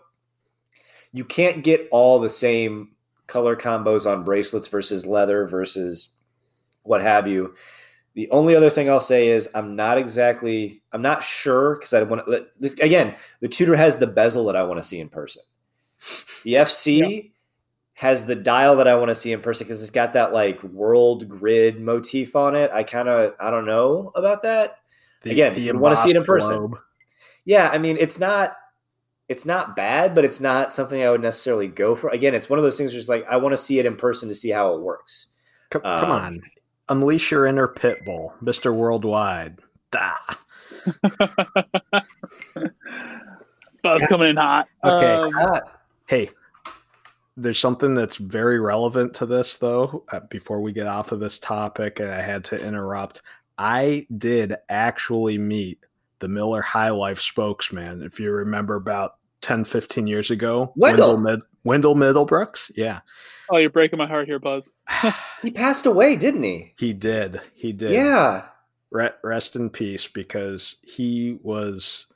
you 1.13 1.25
can't 1.25 1.63
get 1.63 1.89
all 1.91 2.19
the 2.19 2.31
same 2.31 2.91
color 3.27 3.57
combos 3.57 4.11
on 4.11 4.25
bracelets 4.25 4.69
versus 4.69 5.07
leather 5.07 5.47
versus 5.47 6.09
what 6.83 7.01
have 7.01 7.27
you. 7.27 7.55
The 8.15 8.31
only 8.31 8.55
other 8.55 8.71
thing 8.71 8.89
I'll 8.89 9.01
say 9.01 9.29
is 9.29 9.49
I'm 9.55 9.75
not 9.75 9.99
exactly 9.99 10.83
I'm 10.93 11.03
not 11.03 11.23
sure 11.23 11.77
because 11.77 11.93
I 11.93 12.03
want 12.03 12.27
to 12.27 12.47
again 12.81 13.17
the 13.41 13.49
Tudor 13.49 13.77
has 13.77 13.99
the 13.99 14.07
bezel 14.07 14.45
that 14.47 14.57
I 14.57 14.65
want 14.65 14.81
to 14.81 14.87
see 14.87 15.01
in 15.01 15.09
person. 15.09 15.43
The 16.45 16.55
FC 16.55 17.01
yeah. 17.01 17.31
Has 17.95 18.26
the 18.26 18.34
dial 18.34 18.76
that 18.76 18.88
I 18.88 18.97
want 18.97 19.09
to 19.09 19.14
see 19.14 19.32
in 19.32 19.40
person 19.40 19.66
because 19.66 19.80
it's 19.80 19.90
got 19.90 20.12
that 20.12 20.32
like 20.32 20.62
world 20.64 21.28
grid 21.28 21.80
motif 21.80 22.36
on 22.36 22.57
it. 22.57 22.70
I 22.72 22.82
kind 22.82 23.09
of 23.09 23.34
I 23.40 23.51
don't 23.51 23.66
know 23.66 24.12
about 24.14 24.42
that. 24.42 24.78
The, 25.22 25.30
again, 25.30 25.59
you 25.61 25.78
want 25.78 25.97
to 25.97 26.03
see 26.03 26.11
it 26.11 26.16
in 26.16 26.24
person. 26.24 26.57
Globe. 26.57 26.78
Yeah, 27.45 27.70
I 27.72 27.78
mean 27.78 27.97
it's 27.99 28.18
not 28.18 28.57
it's 29.28 29.47
not 29.47 29.76
bad, 29.76 30.14
but 30.14 30.24
it's 30.24 30.40
not 30.40 30.74
something 30.74 31.03
I 31.03 31.11
would 31.11 31.22
necessarily 31.22 31.68
go 31.68 31.95
for. 31.95 32.11
Again, 32.11 32.34
it's 32.34 32.51
one 32.51 32.59
of 32.59 32.64
those 32.64 32.76
things 32.76 32.92
where 32.92 32.99
it's 32.99 33.09
like 33.09 33.24
I 33.28 33.36
want 33.36 33.53
to 33.53 33.57
see 33.57 33.78
it 33.78 33.86
in 33.86 33.97
person 33.97 34.28
to 34.28 34.34
see 34.34 34.51
how 34.51 34.74
it 34.74 34.80
works. 34.80 35.26
Come, 35.70 35.82
um, 35.84 36.01
come 36.01 36.11
on, 36.11 36.42
unleash 36.88 37.30
your 37.30 37.47
inner 37.47 37.68
pit 37.68 37.99
bull, 38.05 38.34
Mister 38.40 38.72
Worldwide. 38.72 39.61
Da. 39.92 40.14
Buzz 43.82 44.01
yeah. 44.01 44.07
coming 44.09 44.30
in 44.30 44.36
hot. 44.36 44.66
Okay. 44.82 45.14
Um, 45.14 45.61
hey, 46.09 46.28
there's 47.37 47.59
something 47.59 47.95
that's 47.95 48.16
very 48.16 48.61
relevant 48.61 49.14
to 49.14 49.26
this 49.26 49.57
though. 49.57 50.05
Uh, 50.11 50.20
before 50.30 50.61
we 50.61 50.72
get 50.72 50.87
off 50.87 51.12
of 51.12 51.20
this 51.20 51.39
topic, 51.39 52.01
and 52.01 52.11
I 52.11 52.22
had 52.22 52.45
to 52.45 52.66
interrupt. 52.66 53.22
I 53.59 54.07
did 54.16 54.57
actually 54.68 55.39
meet 55.39 55.85
the 56.18 56.28
Miller 56.28 56.62
High 56.62 56.91
Life 56.91 57.20
spokesman. 57.20 58.03
If 58.03 58.18
you 58.18 58.30
remember 58.30 58.76
about 58.76 59.16
10, 59.43 59.64
15 59.64 60.07
years 60.07 60.30
ago, 60.30 60.72
Wendell, 60.76 61.14
Wendell, 61.14 61.18
Mid- 61.18 61.43
Wendell 61.64 61.95
Middlebrooks. 61.95 62.70
Yeah. 62.74 63.01
Oh, 63.51 63.59
you're 63.59 63.70
breaking 63.70 63.99
my 63.99 64.07
heart 64.07 64.26
here, 64.26 64.39
Buzz. 64.39 64.72
he 65.43 65.51
passed 65.51 65.87
away, 65.87 66.16
didn't 66.16 66.43
he? 66.43 66.72
He 66.78 66.93
did. 66.93 67.41
He 67.55 67.72
did. 67.72 67.93
Yeah. 67.93 68.47
Rest 68.91 69.57
in 69.57 69.70
peace 69.70 70.07
because 70.07 70.76
he 70.82 71.39
was 71.43 72.07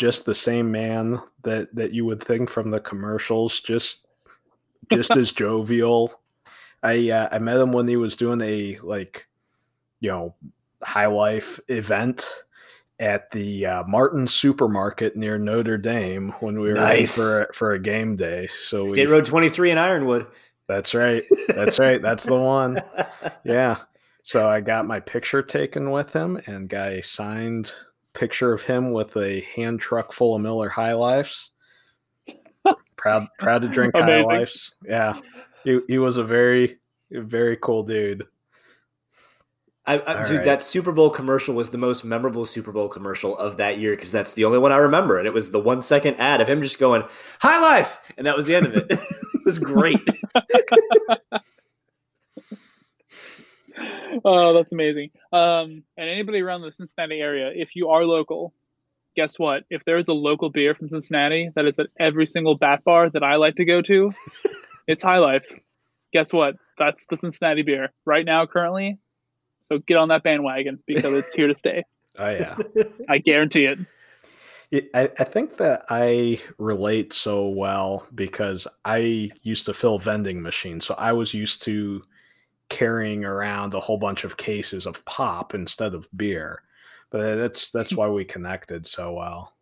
just 0.00 0.24
the 0.24 0.34
same 0.34 0.72
man 0.72 1.20
that 1.42 1.74
that 1.74 1.92
you 1.92 2.06
would 2.06 2.22
think 2.22 2.48
from 2.48 2.70
the 2.70 2.80
commercials 2.80 3.60
just 3.60 4.06
just 4.90 5.14
as 5.14 5.30
jovial 5.42 6.22
i 6.82 7.10
uh, 7.10 7.28
i 7.30 7.38
met 7.38 7.60
him 7.60 7.70
when 7.70 7.86
he 7.86 7.96
was 7.96 8.16
doing 8.16 8.40
a 8.40 8.78
like 8.82 9.28
you 10.00 10.10
know 10.10 10.34
high 10.82 11.04
life 11.04 11.60
event 11.68 12.30
at 12.98 13.30
the 13.30 13.64
uh, 13.64 13.82
Martin 13.84 14.26
Supermarket 14.26 15.16
near 15.16 15.38
Notre 15.38 15.78
Dame 15.78 16.34
when 16.40 16.60
we 16.60 16.68
were 16.68 16.74
nice. 16.74 17.16
for 17.16 17.50
for 17.54 17.72
a 17.72 17.78
game 17.78 18.14
day. 18.14 18.46
So 18.48 18.84
State 18.84 19.06
we, 19.06 19.12
Road 19.12 19.24
23 19.24 19.70
in 19.70 19.78
Ironwood. 19.78 20.26
That's 20.66 20.92
right. 20.92 21.22
That's 21.48 21.78
right. 21.78 22.02
That's 22.02 22.24
the 22.24 22.38
one. 22.38 22.78
Yeah. 23.42 23.78
So 24.22 24.46
I 24.46 24.60
got 24.60 24.86
my 24.86 25.00
picture 25.00 25.42
taken 25.42 25.90
with 25.90 26.12
him 26.12 26.38
and 26.46 26.68
got 26.68 26.92
a 26.92 27.00
signed 27.00 27.72
picture 28.14 28.52
of 28.52 28.62
him 28.62 28.92
with 28.92 29.16
a 29.16 29.40
hand 29.54 29.80
truck 29.80 30.12
full 30.12 30.34
of 30.34 30.42
Miller 30.42 30.68
High 30.68 30.94
Lifes. 30.94 31.50
proud 32.96 33.26
proud 33.38 33.62
to 33.62 33.68
drink 33.68 33.94
High 33.96 34.22
Lifes. 34.22 34.74
Yeah. 34.84 35.18
He 35.64 35.80
he 35.88 35.98
was 35.98 36.16
a 36.16 36.24
very 36.24 36.78
very 37.10 37.56
cool 37.56 37.82
dude. 37.82 38.26
I, 39.86 39.94
I, 40.06 40.22
dude, 40.24 40.36
right. 40.36 40.44
that 40.44 40.62
Super 40.62 40.92
Bowl 40.92 41.10
commercial 41.10 41.54
was 41.54 41.70
the 41.70 41.78
most 41.78 42.04
memorable 42.04 42.46
Super 42.46 42.70
Bowl 42.70 42.88
commercial 42.88 43.36
of 43.38 43.56
that 43.56 43.78
year 43.78 43.96
because 43.96 44.12
that's 44.12 44.34
the 44.34 44.44
only 44.44 44.58
one 44.58 44.72
I 44.72 44.76
remember, 44.76 45.18
and 45.18 45.26
it 45.26 45.32
was 45.32 45.50
the 45.50 45.58
one 45.58 45.82
second 45.82 46.16
ad 46.16 46.40
of 46.40 46.48
him 46.48 46.62
just 46.62 46.78
going 46.78 47.02
"High 47.40 47.60
Life," 47.60 48.12
and 48.16 48.26
that 48.26 48.36
was 48.36 48.46
the 48.46 48.54
end 48.54 48.66
of 48.66 48.76
it. 48.76 48.86
it 48.90 49.00
was 49.44 49.58
great. 49.58 49.96
oh, 54.24 54.52
that's 54.54 54.72
amazing. 54.72 55.10
Um, 55.32 55.82
and 55.96 56.08
anybody 56.10 56.40
around 56.40 56.62
the 56.62 56.72
Cincinnati 56.72 57.20
area, 57.20 57.50
if 57.54 57.76
you 57.76 57.88
are 57.90 58.04
local, 58.04 58.54
guess 59.16 59.38
what? 59.38 59.64
If 59.70 59.84
there's 59.84 60.08
a 60.08 60.12
local 60.12 60.50
beer 60.50 60.74
from 60.74 60.88
Cincinnati 60.88 61.50
that 61.54 61.66
is 61.66 61.78
at 61.78 61.86
every 61.98 62.26
single 62.26 62.56
bat 62.56 62.84
bar 62.84 63.10
that 63.10 63.22
I 63.22 63.36
like 63.36 63.56
to 63.56 63.64
go 63.64 63.82
to, 63.82 64.12
it's 64.86 65.02
High 65.02 65.18
Life. 65.18 65.46
Guess 66.12 66.32
what? 66.32 66.56
That's 66.78 67.06
the 67.08 67.16
Cincinnati 67.16 67.62
beer 67.62 67.92
right 68.04 68.24
now. 68.24 68.46
Currently, 68.46 68.98
so 69.62 69.78
get 69.78 69.96
on 69.96 70.08
that 70.08 70.22
bandwagon 70.22 70.82
because 70.86 71.12
it's 71.12 71.34
here 71.34 71.46
to 71.46 71.54
stay. 71.54 71.84
Oh 72.18 72.28
yeah, 72.28 72.56
I 73.08 73.18
guarantee 73.18 73.66
it. 73.66 73.78
I, 74.94 75.10
I 75.18 75.24
think 75.24 75.58
that 75.58 75.84
I 75.88 76.40
relate 76.58 77.12
so 77.12 77.48
well 77.48 78.06
because 78.12 78.66
I 78.84 79.30
used 79.42 79.64
to 79.66 79.72
fill 79.72 80.00
vending 80.00 80.42
machines, 80.42 80.84
so 80.84 80.96
I 80.98 81.12
was 81.12 81.32
used 81.32 81.62
to 81.62 82.02
carrying 82.70 83.24
around 83.24 83.74
a 83.74 83.80
whole 83.80 83.98
bunch 83.98 84.24
of 84.24 84.38
cases 84.38 84.86
of 84.86 85.04
pop 85.04 85.52
instead 85.54 85.92
of 85.92 86.08
beer. 86.16 86.62
But 87.10 87.20
uh, 87.20 87.36
that's 87.36 87.70
that's 87.70 87.92
why 87.96 88.08
we 88.08 88.24
connected 88.24 88.86
so 88.86 89.12
well. 89.12 89.52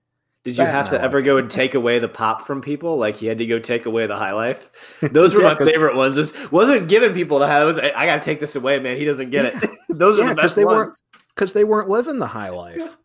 Did 0.45 0.57
you 0.57 0.65
have 0.65 0.91
to 0.91 1.01
ever 1.01 1.21
go 1.21 1.37
and 1.37 1.51
take 1.51 1.75
away 1.75 1.99
the 1.99 2.09
pop 2.09 2.47
from 2.47 2.63
people? 2.63 2.97
Like 2.97 3.21
you 3.21 3.29
had 3.29 3.39
to 3.39 3.47
go 3.47 3.59
take 3.59 3.85
away 3.87 4.07
the 4.07 4.17
high 4.17 4.33
life. 4.33 4.71
Those 5.13 5.35
were 5.35 5.43
yeah, 5.43 5.57
my 5.59 5.67
favorite 5.67 5.97
ones. 5.97 6.33
Wasn't 6.51 6.89
giving 6.89 7.13
people 7.13 7.39
the 7.39 7.47
high. 7.47 7.65
Was, 7.65 7.79
I 7.79 8.07
got 8.07 8.17
to 8.17 8.23
take 8.23 8.41
this 8.41 8.57
away, 8.57 8.79
man. 8.79 8.97
He 8.97 9.05
doesn't 9.05 9.29
get 9.31 9.47
it. 9.47 9.71
Those 9.91 10.17
yeah, 10.19 10.25
are 10.25 10.29
the 10.29 10.35
best 10.37 10.57
they 10.57 10.65
ones. 10.65 10.77
weren't 10.77 10.97
because 11.35 11.53
they 11.53 11.65
weren't 11.65 11.89
living 11.91 12.19
the 12.19 12.27
high 12.27 12.49
life. 12.51 12.97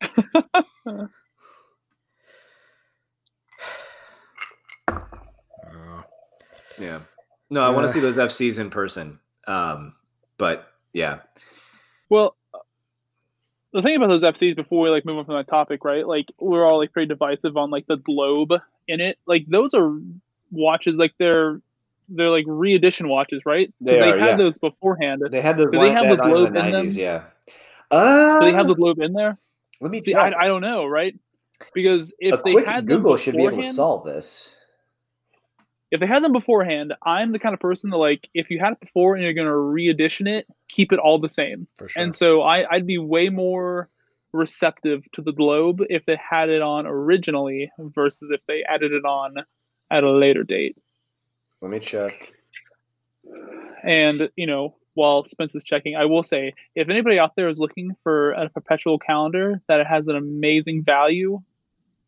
yeah. 6.78 7.00
No, 7.50 7.62
I 7.62 7.70
want 7.70 7.86
to 7.86 7.92
see 7.92 8.00
those 8.00 8.16
FCs 8.16 8.58
in 8.58 8.70
person. 8.70 9.18
Um, 9.46 9.94
but 10.36 10.70
yeah. 10.92 11.20
Well, 12.08 12.36
the 13.72 13.82
thing 13.82 13.96
about 13.96 14.10
those 14.10 14.22
FCs 14.22 14.56
before 14.56 14.82
we 14.82 14.90
like 14.90 15.04
move 15.04 15.18
on 15.18 15.24
from 15.24 15.36
that 15.36 15.48
topic, 15.48 15.84
right? 15.84 16.06
Like 16.06 16.26
we're 16.38 16.64
all 16.64 16.78
like 16.78 16.92
pretty 16.92 17.08
divisive 17.08 17.56
on 17.56 17.70
like 17.70 17.86
the 17.86 17.96
globe 17.96 18.52
in 18.86 19.00
it. 19.00 19.18
Like 19.26 19.46
those 19.46 19.74
are 19.74 19.98
watches, 20.50 20.94
like 20.94 21.14
they're 21.18 21.60
they're 22.08 22.30
like 22.30 22.44
re-edition 22.48 23.08
watches, 23.08 23.44
right? 23.44 23.72
They, 23.80 23.98
they 23.98 24.08
had 24.08 24.18
yeah. 24.18 24.36
those 24.36 24.58
beforehand. 24.58 25.22
They 25.30 25.40
had 25.40 25.58
those. 25.58 25.70
Do 25.70 25.80
they 25.80 25.90
have 25.90 26.08
the 26.08 26.16
globe 26.16 26.54
the 26.54 26.60
90s, 26.60 26.66
in 26.66 26.72
them? 26.72 26.88
Yeah. 26.88 27.22
Uh, 27.90 28.38
Do 28.40 28.46
they 28.46 28.56
have 28.56 28.66
the 28.66 28.74
globe 28.74 28.98
in 29.00 29.12
there? 29.12 29.38
Let 29.80 29.90
me 29.90 30.00
see. 30.00 30.14
I, 30.14 30.32
I, 30.32 30.46
don't 30.46 30.60
know, 30.60 30.86
right? 30.86 31.14
Because 31.72 32.12
if 32.18 32.40
a 32.40 32.42
they 32.42 32.64
had 32.64 32.86
Google 32.86 33.16
should 33.16 33.36
be 33.36 33.44
able 33.44 33.62
to 33.62 33.72
solve 33.72 34.04
this 34.04 34.54
if 35.90 36.00
they 36.00 36.06
had 36.06 36.22
them 36.22 36.32
beforehand, 36.32 36.94
I'm 37.02 37.32
the 37.32 37.38
kind 37.38 37.54
of 37.54 37.60
person 37.60 37.90
that 37.90 37.96
like 37.96 38.28
if 38.34 38.50
you 38.50 38.58
had 38.58 38.72
it 38.72 38.80
before 38.80 39.14
and 39.14 39.24
you're 39.24 39.32
going 39.32 39.46
to 39.46 39.56
re-edition 39.56 40.26
it, 40.26 40.46
keep 40.68 40.92
it 40.92 40.98
all 40.98 41.18
the 41.18 41.28
same. 41.28 41.66
Sure. 41.78 41.88
And 41.96 42.14
so 42.14 42.42
I, 42.42 42.70
I'd 42.70 42.86
be 42.86 42.98
way 42.98 43.30
more 43.30 43.88
receptive 44.32 45.02
to 45.12 45.22
the 45.22 45.32
globe 45.32 45.80
if 45.88 46.04
they 46.04 46.16
had 46.16 46.50
it 46.50 46.60
on 46.60 46.86
originally 46.86 47.70
versus 47.78 48.30
if 48.30 48.40
they 48.46 48.62
added 48.62 48.92
it 48.92 49.04
on 49.04 49.36
at 49.90 50.04
a 50.04 50.10
later 50.10 50.44
date. 50.44 50.76
Let 51.62 51.70
me 51.70 51.80
check. 51.80 52.32
And 53.82 54.28
you 54.36 54.46
know, 54.46 54.74
while 54.94 55.24
Spence 55.24 55.54
is 55.54 55.64
checking, 55.64 55.96
I 55.96 56.04
will 56.04 56.22
say 56.22 56.54
if 56.74 56.88
anybody 56.88 57.18
out 57.18 57.36
there 57.36 57.48
is 57.48 57.58
looking 57.58 57.96
for 58.02 58.32
a 58.32 58.48
perpetual 58.48 58.98
calendar 58.98 59.62
that 59.68 59.86
has 59.86 60.08
an 60.08 60.16
amazing 60.16 60.84
value 60.84 61.40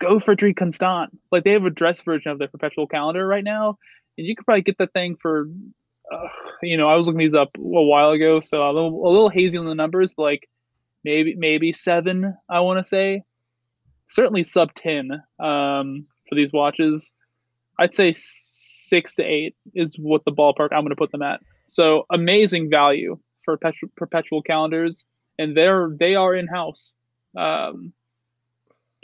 go 0.01 0.19
for 0.19 0.27
Frederique 0.27 0.57
Constant. 0.57 1.11
Like 1.31 1.45
they 1.45 1.53
have 1.53 1.65
a 1.65 1.71
dress 1.71 2.01
version 2.01 2.33
of 2.33 2.39
their 2.39 2.49
perpetual 2.49 2.87
calendar 2.87 3.27
right 3.27 3.45
now, 3.45 3.79
and 4.19 4.27
you 4.27 4.35
could 4.35 4.45
probably 4.45 4.63
get 4.63 4.79
that 4.79 4.93
thing 4.93 5.17
for, 5.17 5.49
uh, 6.13 6.29
you 6.63 6.77
know, 6.77 6.89
I 6.89 6.97
was 6.97 7.07
looking 7.07 7.21
these 7.21 7.35
up 7.35 7.51
a 7.57 7.61
while 7.61 8.11
ago, 8.11 8.41
so 8.41 8.63
a 8.63 8.73
little, 8.73 9.07
a 9.07 9.11
little 9.11 9.29
hazy 9.29 9.59
on 9.59 9.67
the 9.67 9.75
numbers, 9.75 10.13
but 10.17 10.23
like 10.23 10.49
maybe 11.05 11.35
maybe 11.37 11.73
seven, 11.73 12.37
I 12.49 12.61
want 12.61 12.79
to 12.79 12.85
say, 12.85 13.23
certainly 14.09 14.43
sub 14.43 14.75
ten 14.75 15.23
um, 15.39 16.07
for 16.29 16.35
these 16.35 16.53
watches. 16.53 17.13
I'd 17.79 17.95
say 17.95 18.13
six 18.13 19.15
to 19.15 19.23
eight 19.23 19.55
is 19.75 19.97
what 19.99 20.25
the 20.25 20.33
ballpark 20.33 20.69
I'm 20.73 20.81
going 20.81 20.91
to 20.91 20.97
put 20.97 21.13
them 21.13 21.23
at. 21.23 21.41
So 21.69 22.05
amazing 22.11 22.69
value 22.69 23.19
for 23.45 23.57
perpetual, 23.57 23.91
perpetual 23.97 24.43
calendars, 24.43 25.05
and 25.39 25.57
they're 25.57 25.91
they 25.99 26.15
are 26.17 26.35
in 26.35 26.47
house. 26.47 26.95
Um, 27.37 27.93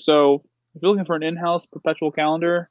so 0.01 0.43
if 0.77 0.83
you're 0.83 0.91
looking 0.91 1.07
for 1.07 1.17
an 1.17 1.23
in-house 1.23 1.65
perpetual 1.65 2.13
calendar, 2.13 2.69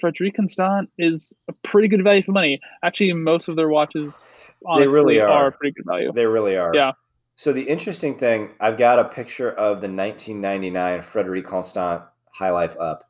Frederique 0.00 0.36
Constant 0.36 0.88
is 0.96 1.34
a 1.48 1.52
pretty 1.62 1.86
good 1.86 2.02
value 2.02 2.22
for 2.22 2.32
money. 2.32 2.60
Actually, 2.82 3.12
most 3.12 3.48
of 3.48 3.56
their 3.56 3.68
watches 3.68 4.24
honestly, 4.64 4.86
they 4.86 4.92
really 4.92 5.20
are. 5.20 5.28
are 5.28 5.50
pretty 5.50 5.72
good 5.72 5.84
value. 5.84 6.10
They 6.12 6.24
really 6.24 6.56
are. 6.56 6.74
Yeah. 6.74 6.92
So 7.36 7.52
the 7.52 7.62
interesting 7.62 8.16
thing, 8.16 8.50
I've 8.58 8.78
got 8.78 8.98
a 8.98 9.04
picture 9.04 9.50
of 9.50 9.82
the 9.82 9.88
1999 9.88 11.02
Frederique 11.02 11.44
Constant 11.44 12.02
High 12.32 12.50
Life 12.50 12.76
up, 12.80 13.04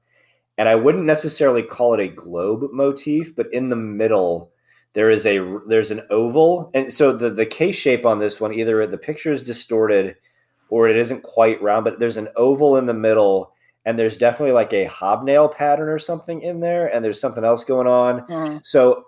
and 0.59 0.69
I 0.69 0.75
wouldn't 0.75 1.05
necessarily 1.05 1.63
call 1.63 1.95
it 1.95 2.01
a 2.01 2.09
globe 2.09 2.73
motif, 2.73 3.37
but 3.37 3.53
in 3.53 3.69
the 3.69 3.77
middle 3.77 4.51
there 4.95 5.11
is 5.11 5.27
a 5.27 5.61
there's 5.67 5.91
an 5.91 6.03
oval, 6.11 6.71
and 6.75 6.93
so 6.93 7.13
the 7.13 7.31
the 7.31 7.47
case 7.47 7.77
shape 7.77 8.07
on 8.07 8.19
this 8.19 8.41
one 8.41 8.55
either 8.55 8.87
the 8.87 8.99
picture 8.99 9.33
is 9.33 9.43
distorted 9.43 10.17
or 10.69 10.89
it 10.89 10.97
isn't 10.97 11.23
quite 11.23 11.63
round, 11.63 11.85
but 11.85 12.01
there's 12.01 12.17
an 12.17 12.29
oval 12.37 12.77
in 12.77 12.87
the 12.87 12.95
middle 12.95 13.54
and 13.85 13.99
there's 13.99 14.17
definitely 14.17 14.53
like 14.53 14.73
a 14.73 14.85
hobnail 14.87 15.49
pattern 15.49 15.89
or 15.89 15.99
something 15.99 16.41
in 16.41 16.61
there, 16.61 16.87
and 16.87 17.05
there's 17.05 17.21
something 17.21 17.45
else 17.45 17.65
going 17.65 17.87
on. 17.87 18.21
Uh-huh. 18.21 18.61
So, 18.63 19.05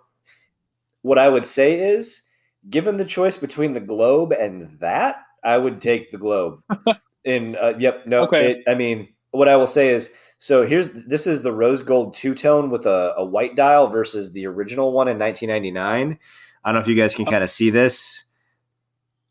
what 1.02 1.18
I 1.18 1.28
would 1.28 1.46
say 1.46 1.78
is 1.78 2.22
given 2.68 2.96
the 2.96 3.04
choice 3.04 3.36
between 3.36 3.72
the 3.72 3.80
globe 3.80 4.32
and 4.32 4.78
that, 4.80 5.22
I 5.42 5.58
would 5.58 5.80
take 5.80 6.10
the 6.10 6.18
globe. 6.18 6.60
In 7.24 7.56
uh, 7.56 7.74
yep, 7.78 8.06
no. 8.06 8.24
Okay. 8.24 8.52
It, 8.52 8.64
I 8.68 8.74
mean, 8.74 9.08
what 9.32 9.48
I 9.48 9.56
will 9.56 9.66
say 9.66 9.88
is, 9.88 10.10
so 10.38 10.64
here's 10.64 10.90
this 10.90 11.26
is 11.26 11.42
the 11.42 11.52
rose 11.52 11.82
gold 11.82 12.14
two 12.14 12.36
tone 12.36 12.70
with 12.70 12.86
a, 12.86 13.14
a 13.16 13.24
white 13.24 13.56
dial 13.56 13.88
versus 13.88 14.30
the 14.32 14.46
original 14.46 14.92
one 14.92 15.08
in 15.08 15.18
1999. 15.18 16.18
I 16.64 16.68
don't 16.68 16.74
know 16.74 16.80
if 16.80 16.86
you 16.86 16.94
guys 16.94 17.16
can 17.16 17.24
kind 17.24 17.42
of 17.42 17.50
see 17.50 17.70
this. 17.70 18.24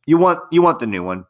You 0.05 0.17
want 0.17 0.39
you 0.51 0.61
want 0.61 0.79
the 0.79 0.87
new 0.87 1.03
one, 1.03 1.25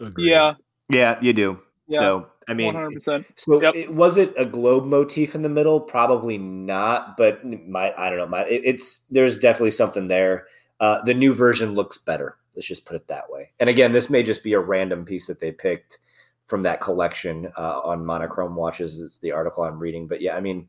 Agreed. 0.00 0.30
Yeah, 0.30 0.54
yeah, 0.88 1.18
you 1.20 1.34
do. 1.34 1.60
Yeah. 1.86 1.98
So 1.98 2.26
I 2.50 2.54
mean, 2.54 2.66
one 2.66 2.74
hundred 2.74 2.94
percent. 2.94 3.26
so 3.36 3.60
Yep. 3.60 3.74
it, 3.74 3.94
was 3.94 4.18
it 4.18 4.32
a 4.36 4.44
globe 4.44 4.84
motif 4.84 5.34
in 5.34 5.42
the 5.42 5.48
middle? 5.48 5.80
Probably 5.80 6.38
not, 6.38 7.16
but 7.16 7.44
my 7.44 7.94
I 7.96 8.10
don't 8.10 8.18
know. 8.18 8.26
My 8.26 8.44
it, 8.44 8.62
it's 8.64 9.00
there's 9.10 9.38
definitely 9.38 9.70
something 9.70 10.08
there. 10.08 10.46
Uh, 10.80 11.02
the 11.04 11.14
new 11.14 11.34
version 11.34 11.74
looks 11.74 11.98
better. 11.98 12.36
Let's 12.56 12.66
just 12.66 12.84
put 12.84 12.96
it 12.96 13.06
that 13.08 13.30
way. 13.30 13.52
And 13.60 13.70
again, 13.70 13.92
this 13.92 14.10
may 14.10 14.22
just 14.22 14.42
be 14.42 14.54
a 14.54 14.60
random 14.60 15.04
piece 15.04 15.26
that 15.28 15.40
they 15.40 15.52
picked 15.52 15.98
from 16.46 16.62
that 16.62 16.80
collection 16.80 17.52
uh, 17.56 17.80
on 17.84 18.04
monochrome 18.04 18.56
watches. 18.56 18.98
Is 18.98 19.18
the 19.18 19.32
article 19.32 19.62
I'm 19.64 19.78
reading, 19.78 20.08
but 20.08 20.20
yeah, 20.20 20.36
I 20.36 20.40
mean, 20.40 20.68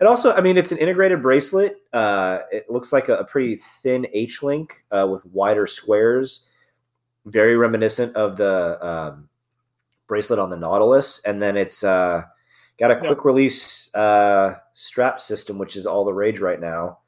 and 0.00 0.08
also, 0.08 0.32
I 0.32 0.40
mean, 0.40 0.56
it's 0.56 0.70
an 0.70 0.78
integrated 0.78 1.22
bracelet. 1.22 1.82
Uh, 1.92 2.40
it 2.52 2.70
looks 2.70 2.92
like 2.92 3.08
a, 3.08 3.16
a 3.16 3.24
pretty 3.24 3.56
thin 3.82 4.06
H 4.12 4.42
link 4.42 4.84
uh, 4.92 5.08
with 5.10 5.26
wider 5.26 5.66
squares, 5.66 6.46
very 7.26 7.56
reminiscent 7.56 8.14
of 8.14 8.36
the 8.36 8.86
um, 8.86 9.27
bracelet 10.08 10.38
on 10.38 10.50
the 10.50 10.56
Nautilus, 10.56 11.20
and 11.24 11.40
then 11.40 11.56
it's 11.56 11.84
uh, 11.84 12.22
got 12.78 12.90
a 12.90 12.94
Yeah. 12.94 13.00
quick 13.00 13.24
release 13.24 13.94
uh, 13.94 14.54
strap 14.74 15.20
system, 15.20 15.58
which 15.58 15.76
is 15.76 15.86
all 15.86 16.04
the 16.04 16.12
rage 16.12 16.40
right 16.40 16.60
now. 16.60 16.98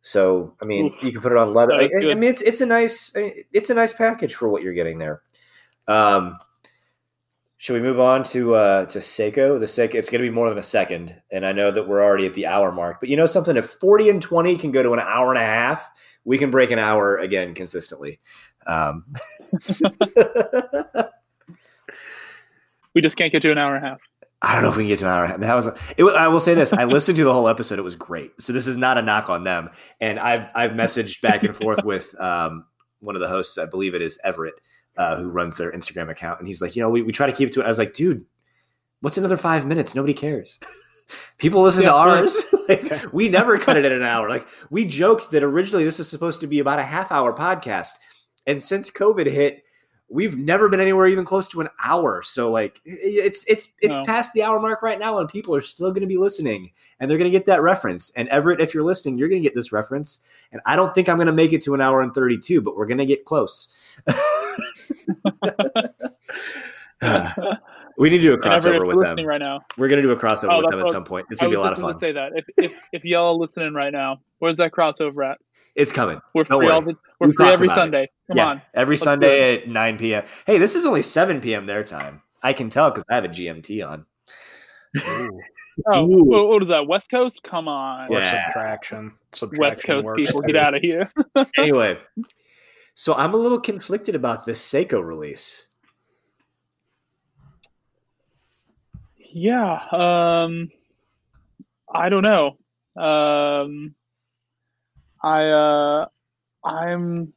So, 0.00 0.54
I 0.62 0.64
mean, 0.64 0.86
Oof. 0.86 1.02
you 1.02 1.10
can 1.10 1.20
put 1.20 1.32
it 1.32 1.38
on 1.38 1.52
leather. 1.52 1.74
I, 1.74 1.88
I 2.00 2.14
mean, 2.14 2.30
it's 2.30 2.42
it's 2.42 2.60
a 2.60 2.66
nice 2.66 3.12
it's 3.16 3.70
a 3.70 3.74
nice 3.74 3.92
package 3.92 4.34
for 4.34 4.48
what 4.48 4.62
you're 4.62 4.74
getting 4.74 4.98
there. 4.98 5.22
Um, 5.88 6.38
should 7.56 7.74
we 7.74 7.80
move 7.80 7.98
on 7.98 8.22
to 8.24 8.54
uh, 8.54 8.86
to 8.86 9.00
Seiko? 9.00 9.58
The 9.58 9.66
Seiko, 9.66 9.96
it's 9.96 10.08
going 10.08 10.22
to 10.22 10.28
be 10.28 10.34
more 10.34 10.48
than 10.48 10.58
a 10.58 10.62
second, 10.62 11.16
and 11.32 11.44
I 11.44 11.50
know 11.50 11.72
that 11.72 11.88
we're 11.88 12.02
already 12.02 12.26
at 12.26 12.34
the 12.34 12.46
hour 12.46 12.70
mark. 12.70 13.00
But 13.00 13.08
you 13.08 13.16
know 13.16 13.26
something? 13.26 13.56
If 13.56 13.68
forty 13.68 14.08
and 14.08 14.22
twenty 14.22 14.56
can 14.56 14.70
go 14.70 14.82
to 14.84 14.92
an 14.92 15.00
hour 15.00 15.30
and 15.30 15.38
a 15.38 15.44
half, 15.44 15.88
we 16.24 16.38
can 16.38 16.52
break 16.52 16.70
an 16.70 16.78
hour 16.78 17.18
again 17.18 17.54
consistently. 17.54 18.20
Um, 18.68 19.04
We 22.94 23.00
just 23.02 23.16
can't 23.16 23.32
get 23.32 23.42
to 23.42 23.52
an 23.52 23.58
hour 23.58 23.76
and 23.76 23.84
a 23.84 23.88
half. 23.88 23.98
I 24.40 24.54
don't 24.54 24.62
know 24.62 24.70
if 24.70 24.76
we 24.76 24.84
can 24.84 24.88
get 24.88 24.98
to 25.00 25.04
an 25.06 25.10
hour. 25.10 25.24
and 25.24 25.42
a 25.42 25.46
half. 25.46 25.64
That 25.64 25.72
was. 25.72 25.80
It, 25.96 26.04
I 26.16 26.28
will 26.28 26.40
say 26.40 26.54
this: 26.54 26.72
I 26.72 26.84
listened 26.86 27.16
to 27.16 27.24
the 27.24 27.32
whole 27.32 27.48
episode. 27.48 27.78
It 27.78 27.82
was 27.82 27.96
great. 27.96 28.40
So 28.40 28.52
this 28.52 28.66
is 28.66 28.78
not 28.78 28.96
a 28.98 29.02
knock 29.02 29.28
on 29.28 29.44
them. 29.44 29.70
And 30.00 30.18
I've 30.18 30.46
I've 30.54 30.72
messaged 30.72 31.20
back 31.20 31.42
and 31.42 31.54
forth 31.56 31.84
with 31.84 32.14
um, 32.20 32.64
one 33.00 33.14
of 33.16 33.20
the 33.20 33.28
hosts. 33.28 33.58
I 33.58 33.66
believe 33.66 33.94
it 33.94 34.02
is 34.02 34.18
Everett, 34.24 34.54
uh, 34.96 35.16
who 35.16 35.28
runs 35.28 35.56
their 35.56 35.72
Instagram 35.72 36.08
account, 36.10 36.38
and 36.38 36.46
he's 36.48 36.62
like, 36.62 36.76
you 36.76 36.82
know, 36.82 36.90
we, 36.90 37.02
we 37.02 37.12
try 37.12 37.26
to 37.26 37.32
keep 37.32 37.48
it 37.48 37.52
to 37.54 37.60
it. 37.60 37.64
I 37.64 37.68
was 37.68 37.78
like, 37.78 37.94
dude, 37.94 38.24
what's 39.00 39.18
another 39.18 39.36
five 39.36 39.66
minutes? 39.66 39.94
Nobody 39.94 40.14
cares. 40.14 40.58
People 41.38 41.62
listen 41.62 41.84
to 41.84 41.88
Yeah, 41.88 42.04
right. 42.04 42.18
ours. 42.18 42.44
like, 42.68 43.12
we 43.14 43.28
never 43.30 43.56
cut 43.58 43.76
it 43.78 43.84
at 43.86 43.92
an 43.92 44.02
hour. 44.02 44.28
Like 44.28 44.46
we 44.70 44.84
joked 44.84 45.30
that 45.30 45.42
originally 45.42 45.82
this 45.84 45.98
was 45.98 46.08
supposed 46.08 46.40
to 46.42 46.46
be 46.46 46.58
about 46.60 46.78
a 46.78 46.82
half 46.84 47.10
hour 47.10 47.34
podcast, 47.34 47.94
and 48.46 48.62
since 48.62 48.90
COVID 48.90 49.26
hit, 49.26 49.62
we've 50.10 50.38
never 50.38 50.68
been 50.70 50.80
anywhere 50.80 51.06
even 51.06 51.24
close 51.24 51.46
to 51.48 51.60
an 51.60 51.68
hour. 51.84 52.22
So 52.22 52.50
like 52.50 52.80
it's 52.84 53.44
it's 53.46 53.68
it's 53.80 53.96
No. 53.98 54.04
past 54.04 54.32
the 54.32 54.42
hour 54.42 54.58
mark 54.60 54.80
right 54.82 54.98
now, 54.98 55.18
and 55.18 55.28
people 55.28 55.54
are 55.54 55.60
still 55.62 55.90
going 55.90 56.00
to 56.02 56.06
be 56.06 56.16
listening, 56.16 56.72
and 56.98 57.10
they're 57.10 57.18
going 57.18 57.30
to 57.30 57.36
get 57.36 57.44
that 57.46 57.60
reference. 57.62 58.10
And 58.16 58.28
Everett, 58.30 58.60
if 58.60 58.72
you're 58.74 58.84
listening, 58.84 59.18
you're 59.18 59.28
going 59.28 59.42
to 59.42 59.46
get 59.46 59.54
this 59.54 59.70
reference. 59.72 60.20
And 60.52 60.60
I 60.66 60.76
don't 60.76 60.94
think 60.94 61.08
I'm 61.08 61.16
going 61.16 61.26
to 61.26 61.32
make 61.32 61.52
it 61.52 61.62
to 61.64 61.74
an 61.74 61.80
hour 61.80 62.00
and 62.02 62.14
thirty 62.14 62.38
two, 62.38 62.60
but 62.60 62.76
we're 62.76 62.86
going 62.86 62.98
to 62.98 63.06
get 63.06 63.24
close. 63.24 63.68
we 67.98 68.10
need 68.10 68.18
to 68.18 68.22
do 68.22 68.32
a 68.34 68.38
crossover 68.38 68.86
with 68.86 69.04
them. 69.04 69.24
right 69.26 69.38
now. 69.38 69.60
We're 69.76 69.88
going 69.88 70.02
to 70.02 70.08
do 70.08 70.10
a 70.12 70.16
crossover 70.16 70.48
Oh, 70.52 70.62
with 70.62 70.70
them 70.70 70.80
at 70.80 70.88
some 70.90 71.04
point. 71.04 71.26
It's 71.30 71.40
going 71.40 71.50
to 71.52 71.56
be 71.56 71.60
a 71.60 71.62
lot 71.62 71.72
of 71.72 71.78
fun. 71.78 71.98
say 71.98 72.12
that. 72.12 72.32
If 72.34 72.44
if 72.56 72.88
if 72.92 73.04
y'all 73.04 73.38
listening 73.38 73.74
right 73.74 73.92
now, 73.92 74.20
where's 74.38 74.56
that 74.58 74.72
crossover 74.72 75.30
at? 75.30 75.38
It's 75.78 75.92
coming. 75.92 76.20
We're 76.34 76.42
Don't 76.42 76.60
free 76.60 76.70
all 76.70 76.82
the, 76.82 76.96
we're 77.20 77.28
We've 77.28 77.36
free 77.36 77.52
every 77.52 77.68
about 77.68 77.74
it. 77.74 77.80
Sunday. 77.80 78.10
Come 78.26 78.36
yeah, 78.36 78.46
on. 78.48 78.62
every 78.74 78.94
Let's 78.96 79.04
Sunday 79.04 79.62
at 79.62 79.68
9 79.68 79.98
p.m. 79.98 80.24
Hey, 80.44 80.58
this 80.58 80.74
is 80.74 80.84
only 80.84 81.02
7 81.02 81.40
p.m. 81.40 81.66
their 81.66 81.84
time. 81.84 82.20
I 82.42 82.52
can 82.52 82.68
tell 82.68 82.90
because 82.90 83.04
I 83.08 83.14
have 83.14 83.24
a 83.24 83.28
GMT 83.28 83.88
on. 83.88 84.04
Oh, 85.86 86.04
Ooh. 86.04 86.48
what 86.48 86.62
is 86.62 86.68
that? 86.68 86.88
West 86.88 87.12
Coast? 87.12 87.44
Come 87.44 87.68
on. 87.68 88.10
Or 88.10 88.18
Yeah. 88.18 88.46
subtraction. 88.46 89.12
Subtraction 89.32 89.60
West 89.60 89.84
Coast 89.84 90.06
works 90.08 90.16
people, 90.32 90.40
get 90.42 90.56
out 90.56 90.74
of 90.74 90.82
here. 90.82 91.12
anyway, 91.56 91.96
so 92.96 93.14
I'm 93.14 93.32
a 93.32 93.36
little 93.36 93.60
conflicted 93.60 94.16
about 94.16 94.46
this 94.46 94.60
Seiko 94.60 95.00
release. 95.00 95.68
Yeah. 99.16 99.78
Um 99.92 100.70
I 101.94 102.08
don't 102.08 102.24
know. 102.24 102.56
Um 103.00 103.94
I 105.22 105.46
uh 105.48 106.06
I'm 106.64 107.32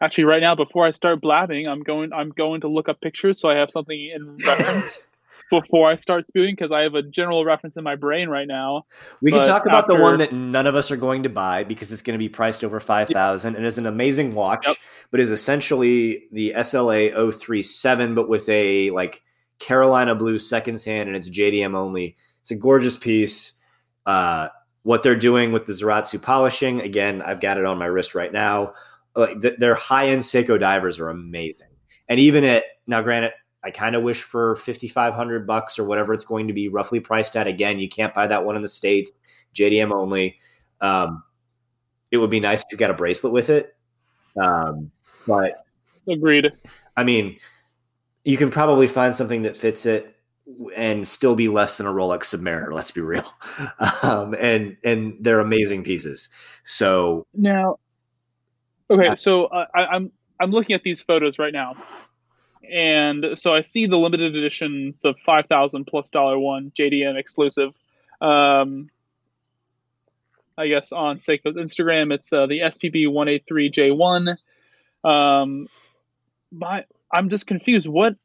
actually 0.00 0.24
right 0.24 0.40
now 0.40 0.54
before 0.54 0.86
I 0.86 0.90
start 0.90 1.20
blabbing, 1.20 1.68
I'm 1.68 1.82
going 1.82 2.12
I'm 2.12 2.30
going 2.30 2.62
to 2.62 2.68
look 2.68 2.88
up 2.88 3.00
pictures 3.00 3.40
so 3.40 3.48
I 3.48 3.56
have 3.56 3.70
something 3.70 3.98
in 3.98 4.36
reference 4.46 5.04
before 5.50 5.90
I 5.90 5.96
start 5.96 6.24
spewing 6.26 6.54
because 6.54 6.72
I 6.72 6.82
have 6.82 6.94
a 6.94 7.02
general 7.02 7.44
reference 7.44 7.76
in 7.76 7.84
my 7.84 7.96
brain 7.96 8.28
right 8.28 8.46
now. 8.46 8.84
We 9.20 9.32
can 9.32 9.40
But 9.40 9.46
talk 9.46 9.66
about 9.66 9.88
the 9.88 9.96
one 9.96 10.18
that 10.18 10.32
none 10.32 10.66
of 10.66 10.74
us 10.76 10.90
are 10.90 10.96
going 10.96 11.24
to 11.24 11.28
buy 11.28 11.64
because 11.64 11.90
it's 11.92 12.02
going 12.02 12.14
to 12.14 12.18
be 12.18 12.28
priced 12.28 12.62
over 12.64 12.78
5000 12.80 13.56
and 13.56 13.66
is 13.66 13.76
an 13.78 13.86
amazing 13.86 14.34
watch, 14.34 14.66
Yep. 14.66 14.76
but 15.10 15.20
is 15.20 15.32
essentially 15.32 16.28
the 16.32 16.54
SLA 16.56 17.32
037 17.34 18.14
but 18.14 18.28
with 18.28 18.48
a 18.48 18.90
like 18.90 19.22
Carolina 19.58 20.14
blue 20.14 20.38
seconds 20.38 20.84
hand 20.84 21.08
and 21.08 21.16
it's 21.16 21.28
JDM 21.28 21.74
only. 21.74 22.16
It's 22.40 22.50
a 22.50 22.56
gorgeous 22.56 22.96
piece. 22.96 23.54
Uh, 24.06 24.48
what 24.82 25.02
they're 25.02 25.16
doing 25.16 25.52
with 25.52 25.66
the 25.66 25.72
Zaratsu 25.72 26.20
polishing, 26.20 26.80
again, 26.80 27.22
I've 27.22 27.40
got 27.40 27.58
it 27.58 27.64
on 27.64 27.78
my 27.78 27.86
wrist 27.86 28.14
right 28.14 28.32
now. 28.32 28.72
Like 29.14 29.40
th- 29.42 29.58
their 29.58 29.74
high-end 29.74 30.22
Seiko 30.22 30.58
divers 30.58 30.98
are 30.98 31.10
amazing. 31.10 31.68
And 32.08 32.18
even 32.18 32.44
at 32.44 32.64
now 32.86 33.02
granted 33.02 33.32
I 33.62 33.70
kind 33.70 33.94
of 33.94 34.02
wish 34.02 34.22
for 34.22 34.56
5500 34.56 35.46
bucks 35.46 35.78
or 35.78 35.84
whatever 35.84 36.14
it's 36.14 36.24
going 36.24 36.48
to 36.48 36.54
be 36.54 36.68
roughly 36.68 36.98
priced 36.98 37.36
at 37.36 37.46
again, 37.46 37.78
you 37.78 37.88
can't 37.88 38.14
buy 38.14 38.26
that 38.26 38.44
one 38.44 38.56
in 38.56 38.62
the 38.62 38.68
states, 38.68 39.12
JDM 39.54 39.92
only. 39.92 40.38
Um, 40.80 41.22
it 42.10 42.16
would 42.16 42.30
be 42.30 42.40
nice 42.40 42.62
if 42.62 42.72
you 42.72 42.78
got 42.78 42.90
a 42.90 42.94
bracelet 42.94 43.32
with 43.32 43.50
it. 43.50 43.76
Um, 44.42 44.90
but 45.26 45.64
Agreed. 46.08 46.50
I 46.96 47.04
mean, 47.04 47.36
you 48.24 48.36
can 48.36 48.50
probably 48.50 48.86
find 48.86 49.14
something 49.14 49.42
that 49.42 49.56
fits 49.56 49.84
it 49.84 50.16
and 50.74 51.06
still 51.06 51.34
be 51.34 51.48
less 51.48 51.78
than 51.78 51.86
a 51.86 51.90
Rolex 51.90 52.34
Submariner. 52.34 52.72
Let's 52.72 52.90
be 52.90 53.00
real. 53.00 53.24
Um, 54.02 54.34
and 54.38 54.76
and 54.84 55.16
they're 55.20 55.40
amazing 55.40 55.84
pieces. 55.84 56.28
So 56.64 57.26
Now, 57.34 57.78
okay, 58.90 59.14
so 59.14 59.44
uh, 59.46 59.66
I, 59.74 59.86
I'm 59.86 60.10
I'm 60.40 60.50
looking 60.50 60.74
at 60.74 60.82
these 60.82 61.02
photos 61.02 61.38
right 61.38 61.52
now, 61.52 61.74
and 62.70 63.26
so 63.36 63.54
I 63.54 63.60
see 63.60 63.86
the 63.86 63.98
limited 63.98 64.34
edition, 64.34 64.94
the 65.02 65.14
five 65.24 65.46
thousand 65.46 65.86
plus 65.86 66.10
dollar 66.10 66.38
one 66.38 66.72
JDM 66.78 67.16
exclusive. 67.16 67.74
Um, 68.20 68.90
I 70.56 70.68
guess 70.68 70.92
on 70.92 71.18
Seiko's 71.18 71.56
Instagram, 71.56 72.12
it's 72.12 72.32
uh, 72.32 72.46
the 72.46 72.60
SPB 72.60 73.10
one 73.10 73.28
eight 73.28 73.44
three 73.46 73.68
J 73.70 73.90
one. 73.90 74.36
Um, 75.04 75.68
my 76.52 76.84
I'm 77.12 77.28
just 77.28 77.46
confused. 77.46 77.86
What 77.86 78.16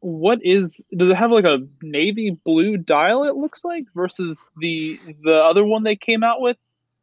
what 0.00 0.38
is 0.44 0.82
does 0.96 1.10
it 1.10 1.16
have 1.16 1.30
like 1.32 1.44
a 1.44 1.66
navy 1.82 2.30
blue 2.44 2.76
dial? 2.76 3.24
It 3.24 3.36
looks 3.36 3.64
like 3.64 3.84
versus 3.94 4.50
the 4.58 4.98
the 5.24 5.34
other 5.34 5.64
one 5.64 5.82
they 5.82 5.96
came 5.96 6.22
out 6.22 6.40
with. 6.40 6.56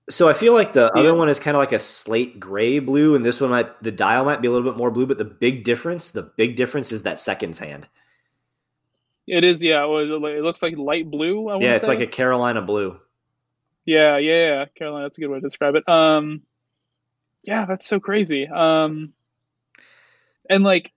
So 0.10 0.28
I 0.28 0.34
feel 0.34 0.54
like 0.54 0.74
the 0.74 0.92
Yeah. 0.96 1.02
other 1.02 1.16
one 1.16 1.30
is 1.30 1.40
kind 1.40 1.56
of 1.56 1.60
like 1.60 1.72
a 1.72 1.80
slate 1.80 2.40
gray 2.40 2.80
blue, 2.80 3.16
and 3.16 3.26
this 3.26 3.40
one 3.42 3.50
might 3.50 3.82
the 3.82 3.92
dial 3.92 4.26
might 4.26 4.42
be 4.42 4.48
a 4.48 4.52
little 4.52 4.70
bit 4.70 4.78
more 4.78 4.92
blue, 4.92 5.06
but 5.08 5.18
the 5.18 5.26
big 5.26 5.64
difference, 5.64 6.12
the 6.12 6.24
big 6.24 6.56
difference 6.56 6.92
is 6.92 7.04
that 7.04 7.20
seconds 7.20 7.60
hand. 7.60 7.88
It 9.28 9.46
is, 9.46 9.62
yeah. 9.64 9.84
It 9.86 9.88
looks 10.44 10.62
like 10.62 10.78
light 10.78 11.10
blue. 11.10 11.48
I 11.50 11.58
Yeah, 11.60 11.76
it's 11.76 11.86
say. 11.86 11.94
like 11.94 12.02
a 12.02 12.08
Carolina 12.08 12.62
blue. 12.62 13.00
yeah, 13.86 14.18
yeah, 14.18 14.48
yeah. 14.48 14.66
Carolina, 14.76 15.06
that's 15.06 15.18
a 15.18 15.22
good 15.22 15.30
way 15.30 15.38
to 15.38 15.42
describe 15.42 15.76
it. 15.76 15.88
Um, 15.88 16.42
yeah, 17.44 17.66
that's 17.66 17.88
so 17.88 18.00
crazy. 18.02 18.48
Um, 18.48 19.14
and 20.50 20.64
like 20.66 20.92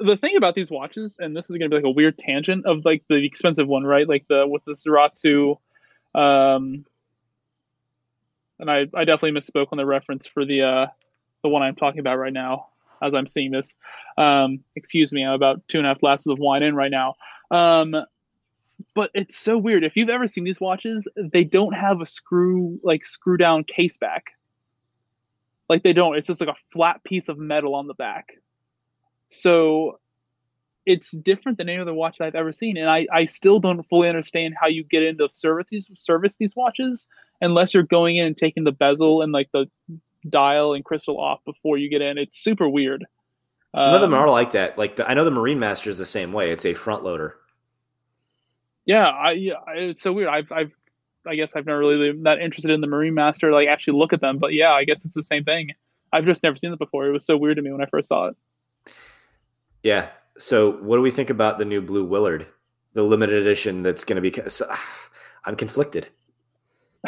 the 0.00 0.16
thing 0.16 0.36
about 0.36 0.54
these 0.54 0.70
watches, 0.70 1.18
and 1.18 1.36
this 1.36 1.50
is 1.50 1.56
gonna 1.56 1.68
be 1.68 1.76
like 1.76 1.84
a 1.84 1.90
weird 1.90 2.18
tangent 2.18 2.66
of 2.66 2.84
like 2.84 3.04
the 3.08 3.16
expensive 3.16 3.66
one, 3.66 3.84
right? 3.84 4.08
Like 4.08 4.26
the 4.28 4.46
with 4.46 4.64
the 4.64 4.72
Zaratsu, 4.72 5.58
um, 6.14 6.84
and 8.58 8.70
I 8.70 8.86
I 8.94 9.04
definitely 9.04 9.38
misspoke 9.38 9.68
on 9.72 9.78
the 9.78 9.86
reference 9.86 10.26
for 10.26 10.44
the 10.44 10.62
uh 10.62 10.86
the 11.42 11.48
one 11.48 11.62
I'm 11.62 11.76
talking 11.76 12.00
about 12.00 12.16
right 12.16 12.32
now 12.32 12.68
as 13.02 13.14
I'm 13.14 13.26
seeing 13.26 13.50
this. 13.50 13.76
Um, 14.16 14.60
excuse 14.74 15.12
me, 15.12 15.24
I'm 15.24 15.34
about 15.34 15.66
two 15.68 15.78
and 15.78 15.86
a 15.86 15.90
half 15.90 16.00
glasses 16.00 16.26
of 16.26 16.38
wine 16.38 16.62
in 16.62 16.74
right 16.74 16.90
now. 16.90 17.14
Um, 17.50 17.94
but 18.94 19.10
it's 19.14 19.36
so 19.36 19.58
weird. 19.58 19.84
If 19.84 19.96
you've 19.96 20.08
ever 20.08 20.26
seen 20.26 20.44
these 20.44 20.60
watches, 20.60 21.08
they 21.16 21.44
don't 21.44 21.72
have 21.72 22.00
a 22.00 22.06
screw 22.06 22.78
like 22.82 23.04
screw 23.04 23.36
down 23.36 23.64
case 23.64 23.96
back. 23.96 24.32
Like 25.68 25.82
they 25.82 25.92
don't. 25.92 26.16
It's 26.16 26.26
just 26.26 26.40
like 26.40 26.50
a 26.50 26.56
flat 26.72 27.04
piece 27.04 27.28
of 27.28 27.38
metal 27.38 27.74
on 27.74 27.86
the 27.86 27.94
back. 27.94 28.34
So 29.30 29.98
it's 30.86 31.10
different 31.10 31.58
than 31.58 31.68
any 31.68 31.80
other 31.80 31.92
watch 31.92 32.18
that 32.18 32.26
I've 32.26 32.34
ever 32.34 32.52
seen, 32.52 32.76
and 32.76 32.88
I, 32.88 33.06
I 33.12 33.26
still 33.26 33.60
don't 33.60 33.82
fully 33.82 34.08
understand 34.08 34.54
how 34.58 34.68
you 34.68 34.84
get 34.84 35.02
into 35.02 35.28
service 35.28 35.66
these 35.70 35.88
service 35.96 36.36
these 36.36 36.56
watches 36.56 37.06
unless 37.40 37.74
you're 37.74 37.82
going 37.82 38.16
in 38.16 38.26
and 38.26 38.36
taking 38.36 38.64
the 38.64 38.72
bezel 38.72 39.22
and 39.22 39.32
like 39.32 39.50
the 39.52 39.66
dial 40.28 40.72
and 40.74 40.84
crystal 40.84 41.20
off 41.20 41.44
before 41.44 41.78
you 41.78 41.88
get 41.88 42.02
in. 42.02 42.18
It's 42.18 42.38
super 42.38 42.68
weird. 42.68 43.04
None 43.74 43.94
of 43.94 44.00
them 44.00 44.14
Um, 44.14 44.20
are 44.20 44.30
like 44.30 44.52
that. 44.52 44.78
Like 44.78 44.96
the, 44.96 45.08
I 45.08 45.14
know 45.14 45.24
the 45.24 45.30
Marine 45.30 45.58
Master 45.58 45.90
is 45.90 45.98
the 45.98 46.06
same 46.06 46.32
way. 46.32 46.50
It's 46.50 46.64
a 46.64 46.74
front 46.74 47.04
loader. 47.04 47.36
Yeah, 48.86 49.06
I, 49.06 49.32
yeah, 49.32 49.54
it's 49.74 50.00
so 50.00 50.12
weird. 50.12 50.28
I've, 50.28 50.50
I've, 50.50 50.72
I 51.26 51.34
guess 51.34 51.54
I've 51.54 51.66
never 51.66 51.78
really 51.78 52.12
been 52.12 52.22
that 52.22 52.40
interested 52.40 52.70
in 52.70 52.80
the 52.80 52.86
Marine 52.86 53.12
Master, 53.12 53.52
like 53.52 53.68
actually 53.68 53.98
look 53.98 54.14
at 54.14 54.22
them. 54.22 54.38
But 54.38 54.54
yeah, 54.54 54.72
I 54.72 54.84
guess 54.84 55.04
it's 55.04 55.14
the 55.14 55.22
same 55.22 55.44
thing. 55.44 55.72
I've 56.10 56.24
just 56.24 56.42
never 56.42 56.56
seen 56.56 56.72
it 56.72 56.78
before. 56.78 57.06
It 57.06 57.12
was 57.12 57.26
so 57.26 57.36
weird 57.36 57.56
to 57.56 57.62
me 57.62 57.70
when 57.70 57.82
I 57.82 57.86
first 57.86 58.08
saw 58.08 58.28
it. 58.28 58.36
Yeah. 59.88 60.10
So 60.36 60.72
what 60.72 60.96
do 60.96 61.02
we 61.02 61.10
think 61.10 61.30
about 61.30 61.58
the 61.58 61.64
new 61.64 61.80
Blue 61.80 62.04
Willard, 62.04 62.46
the 62.92 63.02
limited 63.02 63.40
edition 63.40 63.82
that's 63.82 64.04
going 64.04 64.22
to 64.22 64.30
be? 64.30 64.50
So, 64.50 64.70
I'm 65.44 65.56
conflicted. 65.56 66.08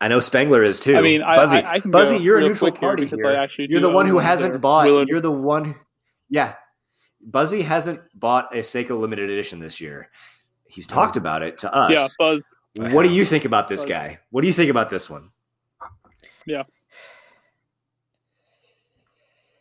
I 0.00 0.06
know 0.06 0.20
Spengler 0.20 0.62
is 0.62 0.78
too. 0.78 0.96
I 0.96 1.00
mean, 1.00 1.22
Buzzy, 1.22 1.56
I, 1.56 1.74
I 1.74 1.78
Buzzy, 1.80 2.18
you're 2.18 2.38
a 2.38 2.42
neutral 2.42 2.70
quick 2.70 2.78
here 2.78 2.88
party 2.88 3.06
here. 3.06 3.66
You're 3.68 3.80
the 3.80 3.90
one 3.90 4.06
who 4.06 4.18
hasn't 4.18 4.60
bought. 4.60 4.86
Willard. 4.86 5.08
You're 5.08 5.20
the 5.20 5.32
one. 5.32 5.74
Yeah, 6.30 6.54
Buzzy 7.20 7.62
hasn't 7.62 8.00
bought 8.14 8.54
a 8.54 8.58
Seiko 8.58 8.96
limited 9.00 9.28
edition 9.28 9.58
this 9.58 9.80
year. 9.80 10.10
He's 10.68 10.86
talked 10.86 11.16
about 11.16 11.42
it 11.42 11.58
to 11.58 11.74
us. 11.74 11.90
yeah, 11.90 12.06
Buzz. 12.16 12.92
What 12.92 13.02
do 13.02 13.12
you 13.12 13.24
think 13.32 13.44
about 13.44 13.66
this 13.66 13.80
Buzz. 13.80 13.88
guy? 13.88 14.20
What 14.30 14.42
do 14.42 14.46
you 14.46 14.52
think 14.52 14.70
about 14.70 14.88
this 14.88 15.10
one? 15.10 15.30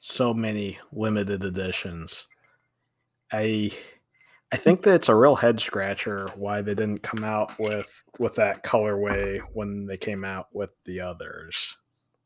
So 0.08 0.34
many 0.34 0.80
limited 0.94 1.44
editions. 1.44 2.28
I 3.32 3.72
I 4.54 4.56
think 4.56 4.84
that 4.84 4.96
it's 4.96 5.10
a 5.10 5.16
real 5.16 5.36
head 5.36 5.60
scratcher 5.60 6.28
why 6.36 6.62
they 6.62 6.74
didn't 6.74 7.04
come 7.04 7.26
out 7.26 7.60
with 7.60 8.04
with 8.18 8.36
that 8.36 8.64
colorway 8.64 9.42
when 9.54 9.86
they 9.86 9.98
came 9.98 10.24
out 10.24 10.48
with 10.54 10.70
the 10.86 11.02
others. 11.02 11.76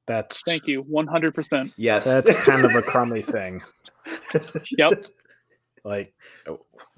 That's 0.06 0.42
Thank 0.44 0.68
you, 0.68 0.82
one 0.84 1.08
hundred 1.08 1.34
percent. 1.34 1.74
Yes, 1.76 2.06
That's 2.06 2.46
kind 2.46 2.66
of 2.66 2.76
a 2.76 2.82
crummy 2.82 3.22
thing. 3.22 3.62
Yep. 4.78 5.06
Like 5.84 6.14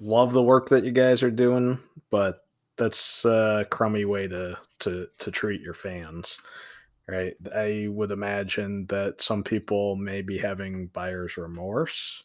love 0.00 0.32
the 0.32 0.42
work 0.42 0.68
that 0.70 0.84
you 0.84 0.90
guys 0.90 1.22
are 1.22 1.30
doing, 1.30 1.78
but 2.10 2.46
that's 2.76 3.24
a 3.24 3.66
crummy 3.70 4.04
way 4.04 4.28
to 4.28 4.58
to 4.80 5.08
to 5.18 5.30
treat 5.30 5.60
your 5.60 5.74
fans. 5.74 6.36
Right? 7.06 7.34
I 7.54 7.86
would 7.90 8.10
imagine 8.10 8.86
that 8.86 9.20
some 9.20 9.44
people 9.44 9.96
may 9.96 10.22
be 10.22 10.38
having 10.38 10.86
buyer's 10.88 11.36
remorse 11.36 12.24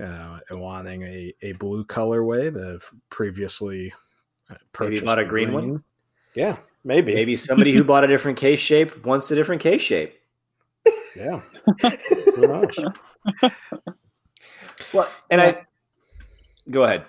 uh, 0.00 0.40
and 0.50 0.60
wanting 0.60 1.02
a, 1.04 1.34
a 1.42 1.52
blue 1.52 1.84
colorway 1.84 2.52
that 2.52 2.66
have 2.66 2.84
previously 3.10 3.92
uh, 4.50 4.56
purchased 4.72 5.04
bought 5.04 5.18
a 5.18 5.22
the 5.22 5.28
green 5.28 5.52
one? 5.52 5.84
Yeah, 6.34 6.56
maybe. 6.84 7.14
Maybe 7.14 7.36
somebody 7.36 7.72
who 7.72 7.84
bought 7.84 8.04
a 8.04 8.08
different 8.08 8.38
case 8.38 8.60
shape 8.60 9.04
wants 9.04 9.30
a 9.30 9.34
different 9.36 9.62
case 9.62 9.82
shape. 9.82 10.18
Yeah. 11.16 11.40
Who 12.36 12.42
knows? 12.42 12.78
Well, 14.92 15.10
and 15.30 15.40
I 15.40 15.66
go 16.70 16.84
ahead. 16.84 17.04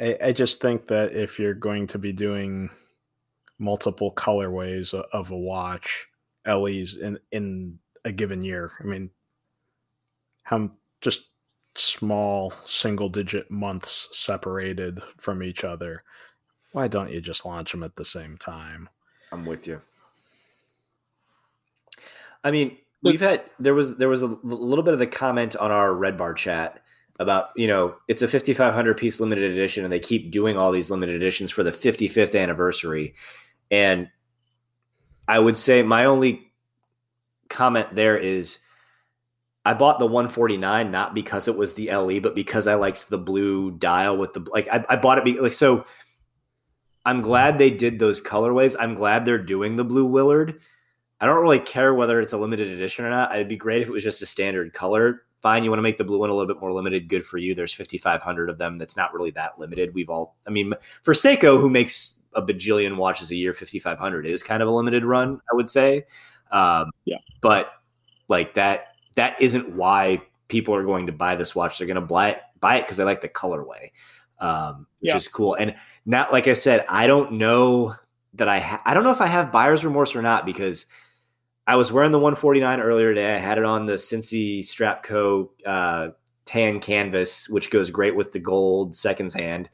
I, 0.00 0.16
I 0.24 0.32
just 0.32 0.60
think 0.60 0.88
that 0.88 1.12
if 1.12 1.38
you're 1.38 1.54
going 1.54 1.86
to 1.88 1.98
be 1.98 2.12
doing 2.12 2.70
multiple 3.58 4.12
colorways 4.12 4.94
of 4.94 5.30
a 5.30 5.36
watch, 5.36 6.06
LEs 6.46 6.96
in 6.96 7.18
in 7.32 7.78
a 8.04 8.12
given 8.12 8.42
year, 8.42 8.70
I 8.80 8.84
mean, 8.84 9.10
how 10.44 10.70
just 11.00 11.28
small 11.74 12.52
single 12.64 13.08
digit 13.08 13.50
months 13.50 14.08
separated 14.12 15.00
from 15.18 15.42
each 15.42 15.64
other. 15.64 16.02
Why 16.72 16.88
don't 16.88 17.10
you 17.10 17.20
just 17.20 17.46
launch 17.46 17.72
them 17.72 17.82
at 17.82 17.96
the 17.96 18.04
same 18.04 18.36
time? 18.36 18.88
I'm 19.32 19.44
with 19.44 19.66
you. 19.66 19.80
I 22.44 22.50
mean, 22.50 22.78
we've 23.02 23.20
had 23.20 23.44
there 23.58 23.74
was 23.74 23.96
there 23.96 24.08
was 24.08 24.22
a 24.22 24.26
l- 24.26 24.40
little 24.42 24.84
bit 24.84 24.94
of 24.94 25.00
the 25.00 25.06
comment 25.06 25.56
on 25.56 25.70
our 25.70 25.94
Red 25.94 26.16
Bar 26.16 26.34
chat 26.34 26.82
about 27.18 27.50
you 27.56 27.66
know 27.66 27.96
it's 28.06 28.22
a 28.22 28.28
5500 28.28 28.96
piece 28.96 29.20
limited 29.20 29.50
edition 29.50 29.84
and 29.84 29.92
they 29.92 29.98
keep 29.98 30.30
doing 30.30 30.56
all 30.56 30.70
these 30.70 30.90
limited 30.90 31.16
editions 31.16 31.50
for 31.50 31.64
the 31.64 31.72
55th 31.72 32.40
anniversary 32.40 33.14
and 33.70 34.08
I 35.26 35.38
would 35.38 35.56
say 35.56 35.82
my 35.82 36.06
only 36.06 36.52
comment 37.48 37.94
there 37.94 38.16
is 38.16 38.58
I 39.64 39.74
bought 39.74 39.98
the 39.98 40.06
149 40.06 40.90
not 40.90 41.14
because 41.14 41.48
it 41.48 41.56
was 41.56 41.74
the 41.74 41.90
LE 41.90 42.20
but 42.20 42.34
because 42.34 42.66
I 42.66 42.74
liked 42.74 43.08
the 43.08 43.18
blue 43.18 43.72
dial 43.72 44.16
with 44.16 44.32
the 44.32 44.46
like 44.50 44.68
I, 44.68 44.84
I 44.88 44.96
bought 44.96 45.18
it 45.18 45.24
be, 45.24 45.38
like 45.40 45.52
so 45.52 45.84
I'm 47.08 47.22
glad 47.22 47.56
they 47.56 47.70
did 47.70 47.98
those 47.98 48.20
colorways. 48.20 48.76
I'm 48.78 48.94
glad 48.94 49.24
they're 49.24 49.38
doing 49.38 49.76
the 49.76 49.84
blue 49.84 50.04
Willard. 50.04 50.60
I 51.22 51.26
don't 51.26 51.40
really 51.40 51.58
care 51.58 51.94
whether 51.94 52.20
it's 52.20 52.34
a 52.34 52.36
limited 52.36 52.66
edition 52.66 53.06
or 53.06 53.10
not. 53.10 53.34
It'd 53.34 53.48
be 53.48 53.56
great 53.56 53.80
if 53.80 53.88
it 53.88 53.92
was 53.92 54.02
just 54.02 54.20
a 54.20 54.26
standard 54.26 54.74
color. 54.74 55.22
Fine, 55.40 55.64
you 55.64 55.70
want 55.70 55.78
to 55.78 55.82
make 55.84 55.96
the 55.96 56.04
blue 56.04 56.18
one 56.18 56.28
a 56.28 56.34
little 56.34 56.52
bit 56.52 56.60
more 56.60 56.70
limited. 56.70 57.08
Good 57.08 57.24
for 57.24 57.38
you. 57.38 57.54
There's 57.54 57.72
5,500 57.72 58.50
of 58.50 58.58
them. 58.58 58.76
That's 58.76 58.94
not 58.94 59.14
really 59.14 59.30
that 59.30 59.58
limited. 59.58 59.94
We've 59.94 60.10
all, 60.10 60.36
I 60.46 60.50
mean, 60.50 60.74
for 61.02 61.14
Seiko, 61.14 61.58
who 61.58 61.70
makes 61.70 62.17
a 62.34 62.42
bajillion 62.42 62.96
watches 62.96 63.30
a 63.30 63.34
year, 63.36 63.52
5,500 63.54 64.26
is 64.26 64.42
kind 64.42 64.62
of 64.62 64.68
a 64.68 64.72
limited 64.72 65.04
run, 65.04 65.40
I 65.50 65.54
would 65.56 65.70
say. 65.70 66.04
Um, 66.50 66.90
Yeah. 67.04 67.18
But 67.40 67.72
like 68.28 68.54
that, 68.54 68.88
that 69.16 69.40
isn't 69.40 69.74
why 69.74 70.22
people 70.48 70.74
are 70.74 70.84
going 70.84 71.06
to 71.06 71.12
buy 71.12 71.34
this 71.36 71.54
watch. 71.54 71.78
They're 71.78 71.86
going 71.86 71.94
to 71.96 72.00
buy 72.00 72.30
it, 72.30 72.40
buy 72.60 72.76
it 72.76 72.82
because 72.84 72.96
they 72.96 73.04
like 73.04 73.20
the 73.20 73.28
colorway, 73.28 73.90
um, 74.40 74.86
which 75.00 75.10
Yeah. 75.12 75.16
is 75.16 75.28
cool. 75.28 75.54
And 75.54 75.74
not 76.06 76.32
like 76.32 76.48
I 76.48 76.54
said, 76.54 76.84
I 76.88 77.06
don't 77.06 77.32
know 77.32 77.94
that 78.34 78.48
I 78.48 78.58
ha- 78.60 78.82
I 78.84 78.94
don't 78.94 79.04
know 79.04 79.10
if 79.10 79.20
I 79.20 79.26
have 79.26 79.50
buyer's 79.52 79.84
remorse 79.84 80.14
or 80.14 80.22
not 80.22 80.46
because 80.46 80.86
I 81.66 81.76
was 81.76 81.92
wearing 81.92 82.12
the 82.12 82.18
149 82.18 82.80
earlier 82.80 83.12
today. 83.14 83.34
I 83.34 83.38
had 83.38 83.58
it 83.58 83.64
on 83.64 83.86
the 83.86 83.94
Cincy 83.94 84.60
Strapco 84.60 85.48
uh, 85.66 86.08
tan 86.46 86.80
canvas, 86.80 87.48
which 87.48 87.70
goes 87.70 87.90
great 87.90 88.16
with 88.16 88.32
the 88.32 88.38
gold 88.38 88.94
seconds 88.94 89.34
hand. 89.34 89.68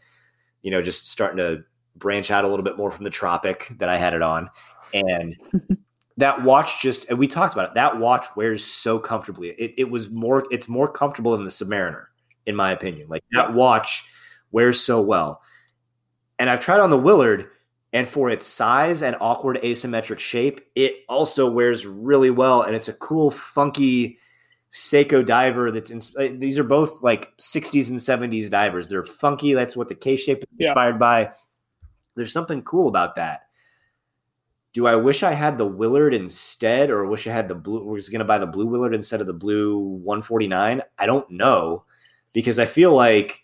You 0.62 0.70
know, 0.72 0.82
just 0.82 1.08
starting 1.08 1.38
to 1.38 1.64
branch 1.96 2.30
out 2.30 2.44
a 2.44 2.48
little 2.48 2.64
bit 2.64 2.76
more 2.76 2.90
from 2.90 3.04
the 3.04 3.10
Tropic 3.10 3.72
that 3.78 3.88
I 3.88 3.96
had 3.96 4.14
it 4.14 4.22
on, 4.22 4.50
and 4.92 5.36
mm-hmm. 5.54 5.74
that 6.16 6.42
watch 6.42 6.80
just 6.80 7.08
and 7.08 7.18
we 7.18 7.28
talked 7.28 7.54
about 7.54 7.68
it. 7.68 7.74
That 7.74 7.98
watch 7.98 8.26
wears 8.36 8.64
so 8.64 8.98
comfortably. 8.98 9.50
It, 9.50 9.74
it 9.78 9.90
was 9.90 10.10
more. 10.10 10.46
It's 10.50 10.68
more 10.68 10.88
comfortable 10.88 11.32
than 11.32 11.44
the 11.44 11.50
Submariner, 11.50 12.06
in 12.46 12.56
my 12.56 12.72
opinion. 12.72 13.08
Like 13.08 13.24
that 13.32 13.54
watch 13.54 14.04
wears 14.52 14.80
so 14.80 15.00
well. 15.00 15.42
And 16.38 16.50
I've 16.50 16.60
tried 16.60 16.80
on 16.80 16.90
the 16.90 16.98
Willard, 16.98 17.50
and 17.92 18.08
for 18.08 18.28
its 18.28 18.44
size 18.44 19.02
and 19.02 19.16
awkward 19.20 19.58
asymmetric 19.62 20.18
shape, 20.18 20.60
it 20.74 21.04
also 21.08 21.48
wears 21.48 21.86
really 21.86 22.30
well. 22.30 22.62
And 22.62 22.74
it's 22.74 22.88
a 22.88 22.92
cool, 22.94 23.30
funky 23.30 24.18
Seiko 24.72 25.24
diver. 25.24 25.70
That's 25.70 25.90
in, 25.90 26.00
uh, 26.18 26.36
these 26.36 26.58
are 26.58 26.64
both 26.64 27.04
like 27.04 27.36
60s 27.38 27.90
and 27.90 27.98
70s 27.98 28.50
divers. 28.50 28.88
They're 28.88 29.04
funky. 29.04 29.54
That's 29.54 29.76
what 29.76 29.88
the 29.88 29.94
K 29.94 30.16
shape 30.16 30.38
is 30.38 30.48
Yeah. 30.58 30.68
inspired 30.68 30.98
by. 30.98 31.30
There's 32.14 32.32
something 32.32 32.62
cool 32.62 32.88
about 32.88 33.16
that. 33.16 33.42
Do 34.72 34.86
I 34.86 34.96
wish 34.96 35.22
I 35.22 35.34
had 35.34 35.56
the 35.56 35.66
Willard 35.66 36.14
instead, 36.14 36.90
or 36.90 37.06
wish 37.06 37.26
I 37.26 37.32
had 37.32 37.48
the 37.48 37.54
blue? 37.54 37.84
Was 37.84 38.08
going 38.08 38.18
to 38.18 38.24
buy 38.24 38.38
the 38.38 38.46
blue 38.46 38.66
Willard 38.66 38.94
instead 38.94 39.20
of 39.20 39.26
the 39.26 39.32
blue 39.32 39.78
149? 39.78 40.82
I 40.98 41.06
don't 41.06 41.30
know 41.30 41.84
because 42.32 42.58
I 42.58 42.66
feel 42.66 42.92
like 42.92 43.42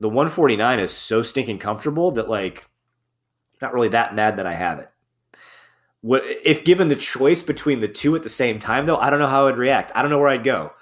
the 0.00 0.08
149 0.08 0.80
is 0.80 0.90
so 0.90 1.22
stinking 1.22 1.58
comfortable 1.58 2.10
that 2.12 2.28
like 2.28 2.68
not 3.62 3.72
really 3.72 3.88
that 3.88 4.14
mad 4.14 4.36
that 4.36 4.46
I 4.46 4.52
have 4.52 4.78
it. 4.80 4.90
What 6.02 6.22
if 6.44 6.64
given 6.64 6.88
the 6.88 6.96
choice 6.96 7.42
between 7.42 7.80
the 7.80 7.88
two 7.88 8.14
at 8.16 8.22
the 8.22 8.28
same 8.28 8.58
time 8.58 8.86
though? 8.86 8.96
I 8.96 9.08
don't 9.08 9.20
know 9.20 9.28
how 9.28 9.46
I'd 9.46 9.56
react. 9.56 9.92
I 9.94 10.02
don't 10.02 10.10
know 10.10 10.18
where 10.18 10.28
I'd 10.28 10.44
go. 10.44 10.72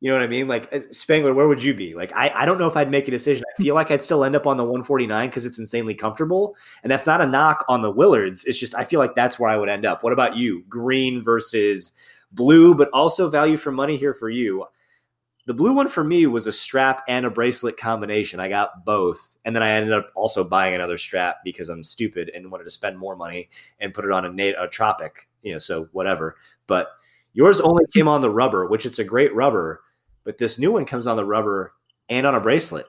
You 0.00 0.10
know 0.10 0.16
what 0.16 0.22
I 0.22 0.28
mean? 0.28 0.46
Like 0.46 0.72
Spangler, 0.92 1.34
where 1.34 1.48
would 1.48 1.62
you 1.62 1.74
be? 1.74 1.94
Like 1.94 2.12
I, 2.14 2.30
I 2.34 2.44
don't 2.44 2.58
know 2.58 2.68
if 2.68 2.76
I'd 2.76 2.90
make 2.90 3.08
a 3.08 3.10
decision. 3.10 3.44
I 3.58 3.62
feel 3.62 3.74
like 3.74 3.90
I'd 3.90 4.02
still 4.02 4.22
end 4.22 4.36
up 4.36 4.46
on 4.46 4.56
the 4.56 4.62
149 4.62 5.28
because 5.28 5.44
it's 5.44 5.58
insanely 5.58 5.94
comfortable. 5.94 6.54
And 6.82 6.92
that's 6.92 7.06
not 7.06 7.20
a 7.20 7.26
knock 7.26 7.64
on 7.68 7.82
the 7.82 7.92
Willards. 7.92 8.44
It's 8.46 8.58
just 8.58 8.76
I 8.76 8.84
feel 8.84 9.00
like 9.00 9.16
that's 9.16 9.40
where 9.40 9.50
I 9.50 9.56
would 9.56 9.68
end 9.68 9.84
up. 9.84 10.04
What 10.04 10.12
about 10.12 10.36
you? 10.36 10.64
Green 10.68 11.20
versus 11.22 11.92
blue, 12.30 12.74
but 12.74 12.90
also 12.90 13.28
value 13.28 13.56
for 13.56 13.72
money 13.72 13.96
here 13.96 14.14
for 14.14 14.30
you. 14.30 14.66
The 15.46 15.54
blue 15.54 15.72
one 15.72 15.88
for 15.88 16.04
me 16.04 16.26
was 16.26 16.46
a 16.46 16.52
strap 16.52 17.02
and 17.08 17.24
a 17.24 17.30
bracelet 17.30 17.78
combination. 17.78 18.38
I 18.38 18.48
got 18.48 18.84
both. 18.84 19.36
And 19.46 19.56
then 19.56 19.62
I 19.62 19.70
ended 19.70 19.94
up 19.94 20.12
also 20.14 20.44
buying 20.44 20.74
another 20.74 20.98
strap 20.98 21.38
because 21.42 21.70
I'm 21.70 21.82
stupid 21.82 22.30
and 22.34 22.52
wanted 22.52 22.64
to 22.64 22.70
spend 22.70 22.98
more 22.98 23.16
money 23.16 23.48
and 23.80 23.94
put 23.94 24.04
it 24.04 24.12
on 24.12 24.26
a, 24.26 24.52
a 24.62 24.68
tropic, 24.68 25.26
you 25.42 25.52
know, 25.52 25.58
so 25.58 25.88
whatever. 25.92 26.36
But 26.66 26.88
yours 27.32 27.60
only 27.60 27.86
came 27.94 28.08
on 28.08 28.20
the 28.20 28.30
rubber, 28.30 28.66
which 28.66 28.84
it's 28.84 28.98
a 28.98 29.04
great 29.04 29.34
rubber, 29.34 29.80
but 30.28 30.36
this 30.36 30.58
new 30.58 30.70
one 30.70 30.84
comes 30.84 31.06
on 31.06 31.16
the 31.16 31.24
rubber 31.24 31.72
and 32.10 32.26
on 32.26 32.34
a 32.34 32.40
bracelet. 32.40 32.84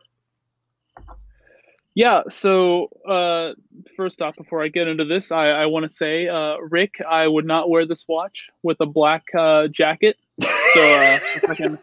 Yeah. 1.96 2.24
So 2.30 2.90
uh, 3.08 3.54
first 3.96 4.22
off, 4.22 4.36
before 4.36 4.62
I 4.62 4.68
get 4.68 4.90
into 4.90 5.06
this, 5.06 5.32
I, 5.32 5.48
I 5.48 5.66
want 5.66 5.86
to 5.86 5.90
say, 5.90 6.28
uh, 6.28 6.58
Rick, 6.58 6.96
I 7.10 7.30
would 7.30 7.46
not 7.46 7.70
wear 7.70 7.86
this 7.86 8.06
watch 8.10 8.50
with 8.62 8.76
a 8.82 8.86
black 8.86 9.24
uh, 9.38 9.70
jacket. 9.70 10.18
So 10.42 10.48
uh, 10.48 11.20
if 11.38 11.50
I 11.50 11.56
can 11.56 11.80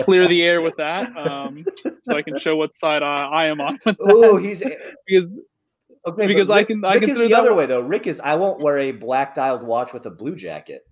clear 0.00 0.26
the 0.26 0.42
air 0.42 0.60
with 0.60 0.74
that, 0.74 1.16
um, 1.16 1.64
so 2.02 2.16
I 2.16 2.22
can 2.22 2.36
show 2.40 2.56
what 2.56 2.74
side 2.74 3.04
I, 3.04 3.26
I 3.26 3.46
am 3.46 3.60
on. 3.60 3.78
Oh, 4.00 4.36
he's 4.36 4.58
because 5.06 5.36
okay, 6.04 6.26
because 6.26 6.48
Rick, 6.48 6.58
I 6.58 6.64
can 6.64 6.84
I 6.84 6.94
Rick 6.94 7.02
is 7.04 7.08
consider 7.10 7.28
the 7.28 7.34
that 7.34 7.40
other 7.42 7.54
way 7.54 7.66
though. 7.66 7.80
Rick 7.80 8.08
is 8.08 8.18
I 8.18 8.34
won't 8.34 8.58
wear 8.58 8.78
a 8.78 8.90
black 8.90 9.36
dialed 9.36 9.62
watch 9.62 9.92
with 9.92 10.04
a 10.06 10.10
blue 10.10 10.34
jacket. 10.34 10.84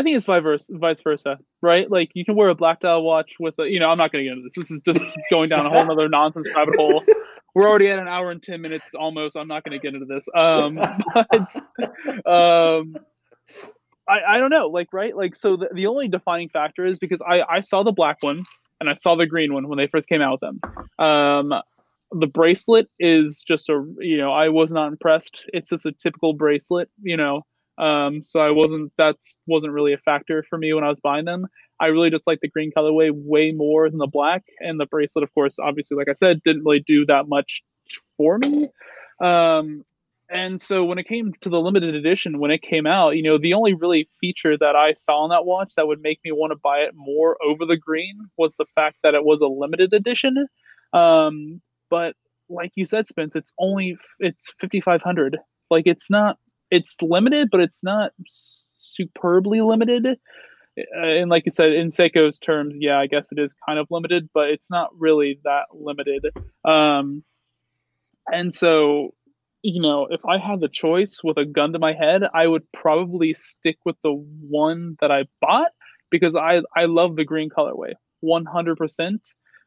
I 0.00 0.02
think 0.02 0.16
it's 0.16 0.24
vice 0.24 0.42
versa, 0.42 0.72
vice 0.78 1.02
versa, 1.02 1.38
right? 1.60 1.90
Like 1.90 2.12
you 2.14 2.24
can 2.24 2.34
wear 2.34 2.48
a 2.48 2.54
black 2.54 2.80
dial 2.80 3.02
watch 3.02 3.34
with 3.38 3.58
a, 3.58 3.68
you 3.68 3.78
know, 3.78 3.90
I'm 3.90 3.98
not 3.98 4.10
going 4.10 4.24
to 4.24 4.30
get 4.30 4.38
into 4.38 4.44
this. 4.44 4.54
This 4.54 4.70
is 4.70 4.80
just 4.80 5.18
going 5.30 5.50
down 5.50 5.66
a 5.66 5.68
whole 5.68 5.92
other 5.92 6.08
nonsense 6.08 6.48
rabbit 6.56 6.76
hole. 6.76 7.04
We're 7.54 7.68
already 7.68 7.88
at 7.88 7.98
an 7.98 8.08
hour 8.08 8.30
and 8.30 8.42
10 8.42 8.62
minutes 8.62 8.94
almost. 8.94 9.36
I'm 9.36 9.46
not 9.46 9.62
going 9.62 9.78
to 9.78 9.82
get 9.82 9.92
into 9.92 10.06
this. 10.06 10.26
Um, 10.34 10.76
but, 11.14 11.54
um, 12.26 12.96
I, 14.08 14.20
I 14.26 14.38
don't 14.38 14.48
know, 14.48 14.68
like, 14.68 14.90
right? 14.94 15.14
Like, 15.14 15.36
so 15.36 15.58
the, 15.58 15.68
the 15.74 15.86
only 15.86 16.08
defining 16.08 16.48
factor 16.48 16.86
is 16.86 16.98
because 16.98 17.20
I, 17.20 17.42
I 17.42 17.60
saw 17.60 17.82
the 17.82 17.92
black 17.92 18.22
one 18.22 18.42
and 18.80 18.88
I 18.88 18.94
saw 18.94 19.16
the 19.16 19.26
green 19.26 19.52
one 19.52 19.68
when 19.68 19.76
they 19.76 19.86
first 19.86 20.08
came 20.08 20.22
out 20.22 20.40
with 20.40 20.40
them. 20.40 20.60
Um, 20.98 21.52
the 22.12 22.26
bracelet 22.26 22.88
is 22.98 23.44
just 23.46 23.68
a, 23.68 23.84
you 23.98 24.16
know, 24.16 24.32
I 24.32 24.48
was 24.48 24.70
not 24.70 24.88
impressed. 24.88 25.42
It's 25.52 25.68
just 25.68 25.84
a 25.84 25.92
typical 25.92 26.32
bracelet, 26.32 26.88
you 27.02 27.18
know, 27.18 27.42
um, 27.80 28.22
so 28.22 28.40
I 28.40 28.50
wasn't 28.50 28.92
that 28.98 29.16
wasn't 29.46 29.72
really 29.72 29.94
a 29.94 29.98
factor 29.98 30.44
for 30.48 30.58
me 30.58 30.72
when 30.74 30.84
I 30.84 30.88
was 30.88 31.00
buying 31.00 31.24
them. 31.24 31.46
I 31.80 31.86
really 31.86 32.10
just 32.10 32.26
like 32.26 32.40
the 32.42 32.48
green 32.48 32.70
colorway 32.76 33.10
way 33.12 33.52
more 33.52 33.88
than 33.88 33.98
the 33.98 34.06
black, 34.06 34.44
and 34.60 34.78
the 34.78 34.86
bracelet, 34.86 35.22
of 35.22 35.32
course, 35.32 35.58
obviously, 35.58 35.96
like 35.96 36.08
I 36.08 36.12
said, 36.12 36.42
didn't 36.42 36.64
really 36.64 36.84
do 36.86 37.06
that 37.06 37.26
much 37.26 37.62
for 38.18 38.38
me. 38.38 38.68
Um, 39.20 39.84
and 40.28 40.60
so 40.60 40.84
when 40.84 40.98
it 40.98 41.08
came 41.08 41.32
to 41.40 41.48
the 41.48 41.58
limited 41.58 41.94
edition, 41.94 42.38
when 42.38 42.50
it 42.50 42.62
came 42.62 42.86
out, 42.86 43.16
you 43.16 43.22
know, 43.22 43.38
the 43.38 43.54
only 43.54 43.74
really 43.74 44.08
feature 44.20 44.56
that 44.58 44.76
I 44.76 44.92
saw 44.92 45.22
on 45.24 45.30
that 45.30 45.44
watch 45.44 45.74
that 45.76 45.88
would 45.88 46.02
make 46.02 46.20
me 46.22 46.32
want 46.32 46.52
to 46.52 46.58
buy 46.62 46.80
it 46.80 46.92
more 46.94 47.36
over 47.42 47.66
the 47.66 47.76
green 47.76 48.16
was 48.36 48.52
the 48.58 48.66
fact 48.74 48.98
that 49.02 49.14
it 49.14 49.24
was 49.24 49.40
a 49.40 49.46
limited 49.46 49.92
edition. 49.92 50.46
Um, 50.92 51.60
but 51.88 52.14
like 52.48 52.72
you 52.74 52.84
said, 52.84 53.08
Spence, 53.08 53.34
it's 53.34 53.52
only 53.58 53.96
it's 54.18 54.52
fifty 54.60 54.80
five 54.80 55.02
hundred. 55.02 55.38
Like 55.70 55.86
it's 55.86 56.10
not 56.10 56.38
it's 56.70 56.96
limited, 57.02 57.48
but 57.50 57.60
it's 57.60 57.82
not 57.82 58.12
superbly 58.26 59.60
limited. 59.60 60.06
Uh, 60.06 60.14
And 61.00 61.30
like 61.30 61.44
you 61.44 61.50
said, 61.50 61.72
in 61.72 61.88
Seiko's 61.88 62.38
terms, 62.38 62.74
yeah, 62.78 62.98
I 62.98 63.06
guess 63.06 63.32
it 63.32 63.38
is 63.38 63.54
kind 63.66 63.78
of 63.78 63.88
limited, 63.90 64.30
but 64.32 64.50
it's 64.50 64.70
not 64.70 64.90
really 64.98 65.40
that 65.44 65.66
limited. 65.72 66.26
Um, 66.64 67.24
and 68.32 68.54
so, 68.54 69.14
you 69.62 69.82
know, 69.82 70.06
if 70.10 70.24
I 70.24 70.38
had 70.38 70.60
the 70.60 70.68
choice 70.68 71.20
with 71.22 71.36
a 71.36 71.44
gun 71.44 71.72
to 71.72 71.78
my 71.78 71.92
head, 71.92 72.22
I 72.32 72.46
would 72.46 72.70
probably 72.72 73.34
stick 73.34 73.78
with 73.84 73.96
the 74.02 74.12
one 74.12 74.96
that 75.00 75.10
I 75.10 75.24
bought 75.40 75.72
because 76.10 76.36
I 76.36 76.62
I 76.74 76.86
love 76.86 77.16
the 77.16 77.24
green 77.24 77.50
colorway, 77.50 77.94
one 78.20 78.44
hundred 78.44 78.76
percent. 78.76 79.22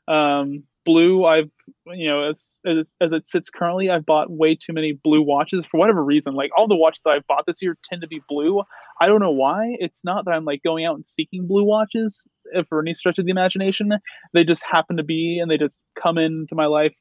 Um, 0.08 0.64
blue, 0.86 1.26
I've 1.26 1.50
you 1.88 2.08
know 2.08 2.30
as, 2.30 2.52
as 2.66 2.86
as 3.02 3.14
it 3.14 3.28
sits 3.28 3.50
currently, 3.50 3.90
I've 3.90 4.06
bought 4.06 4.32
way 4.32 4.56
too 4.56 4.74
many 4.74 4.94
blue 4.94 5.22
watches 5.22 5.66
for 5.66 5.80
whatever 5.80 6.04
reason. 6.04 6.34
Like 6.34 6.52
all 6.58 6.68
the 6.68 6.76
watches 6.76 7.02
that 7.06 7.12
I've 7.12 7.28
bought 7.28 7.46
this 7.46 7.62
year 7.62 7.78
tend 7.84 8.02
to 8.02 8.08
be 8.08 8.22
blue. 8.28 8.62
I 9.02 9.08
don't 9.08 9.22
know 9.22 9.32
why. 9.32 9.76
It's 9.80 10.04
not 10.04 10.26
that 10.26 10.32
I'm 10.32 10.46
like 10.46 10.64
going 10.64 10.86
out 10.86 10.96
and 10.96 11.06
seeking 11.06 11.48
blue 11.48 11.64
watches 11.64 12.26
if 12.54 12.68
for 12.68 12.82
any 12.82 12.94
stretch 12.94 13.20
of 13.20 13.26
the 13.26 13.32
imagination. 13.32 13.92
They 14.34 14.44
just 14.44 14.64
happen 14.70 14.98
to 14.98 15.04
be 15.04 15.40
and 15.40 15.50
they 15.50 15.58
just 15.58 15.82
come 16.02 16.18
into 16.18 16.56
my 16.56 16.66
life 16.66 16.94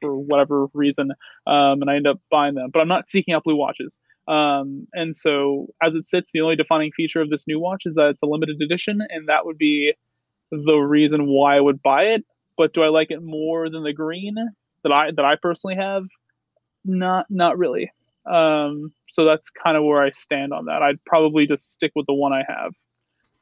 for 0.00 0.18
whatever 0.18 0.66
reason, 0.72 1.10
um, 1.46 1.82
and 1.82 1.90
I 1.90 1.96
end 1.96 2.06
up 2.06 2.20
buying 2.30 2.54
them. 2.54 2.70
But 2.72 2.80
I'm 2.80 2.88
not 2.88 3.08
seeking 3.08 3.34
out 3.34 3.44
blue 3.44 3.56
watches. 3.56 3.98
Um, 4.28 4.86
and 4.92 5.14
so 5.14 5.66
as 5.82 5.94
it 5.94 6.08
sits, 6.08 6.30
the 6.32 6.40
only 6.40 6.56
defining 6.56 6.92
feature 6.92 7.20
of 7.20 7.30
this 7.30 7.46
new 7.46 7.58
watch 7.58 7.82
is 7.84 7.96
that 7.96 8.10
it's 8.10 8.22
a 8.22 8.26
limited 8.26 8.60
edition, 8.62 9.00
and 9.08 9.28
that 9.28 9.44
would 9.44 9.58
be 9.58 9.94
the 10.50 10.76
reason 10.76 11.26
why 11.26 11.56
I 11.56 11.60
would 11.60 11.82
buy 11.82 12.04
it. 12.04 12.24
But 12.56 12.74
do 12.74 12.82
I 12.82 12.88
like 12.88 13.10
it 13.10 13.22
more 13.22 13.70
than 13.70 13.82
the 13.82 13.92
green 13.92 14.34
that 14.82 14.92
I 14.92 15.10
that 15.12 15.24
I 15.24 15.36
personally 15.36 15.76
have? 15.76 16.04
Not 16.84 17.26
not 17.30 17.58
really. 17.58 17.92
Um, 18.26 18.92
so 19.12 19.24
that's 19.24 19.50
kind 19.50 19.76
of 19.76 19.84
where 19.84 20.02
I 20.02 20.10
stand 20.10 20.52
on 20.52 20.66
that. 20.66 20.82
I'd 20.82 21.02
probably 21.04 21.46
just 21.46 21.72
stick 21.72 21.92
with 21.96 22.06
the 22.06 22.14
one 22.14 22.32
I 22.32 22.44
have 22.46 22.72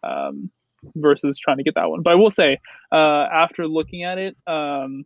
um, 0.02 0.50
versus 0.94 1.38
trying 1.38 1.58
to 1.58 1.62
get 1.62 1.74
that 1.74 1.90
one. 1.90 2.02
But 2.02 2.12
I 2.12 2.14
will 2.14 2.30
say, 2.30 2.58
uh, 2.92 3.26
after 3.32 3.66
looking 3.66 4.04
at 4.04 4.18
it, 4.18 4.36
um, 4.46 5.04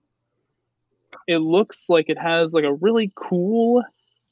it 1.26 1.38
looks 1.38 1.88
like 1.88 2.08
it 2.08 2.18
has 2.18 2.52
like 2.52 2.64
a 2.64 2.74
really 2.74 3.12
cool 3.14 3.82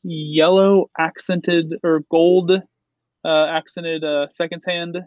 yellow 0.03 0.91
accented 0.99 1.75
or 1.83 2.01
gold 2.11 2.53
uh, 3.25 3.47
accented 3.47 4.05
uh, 4.05 4.29
seconds 4.29 4.65
hand, 4.65 4.99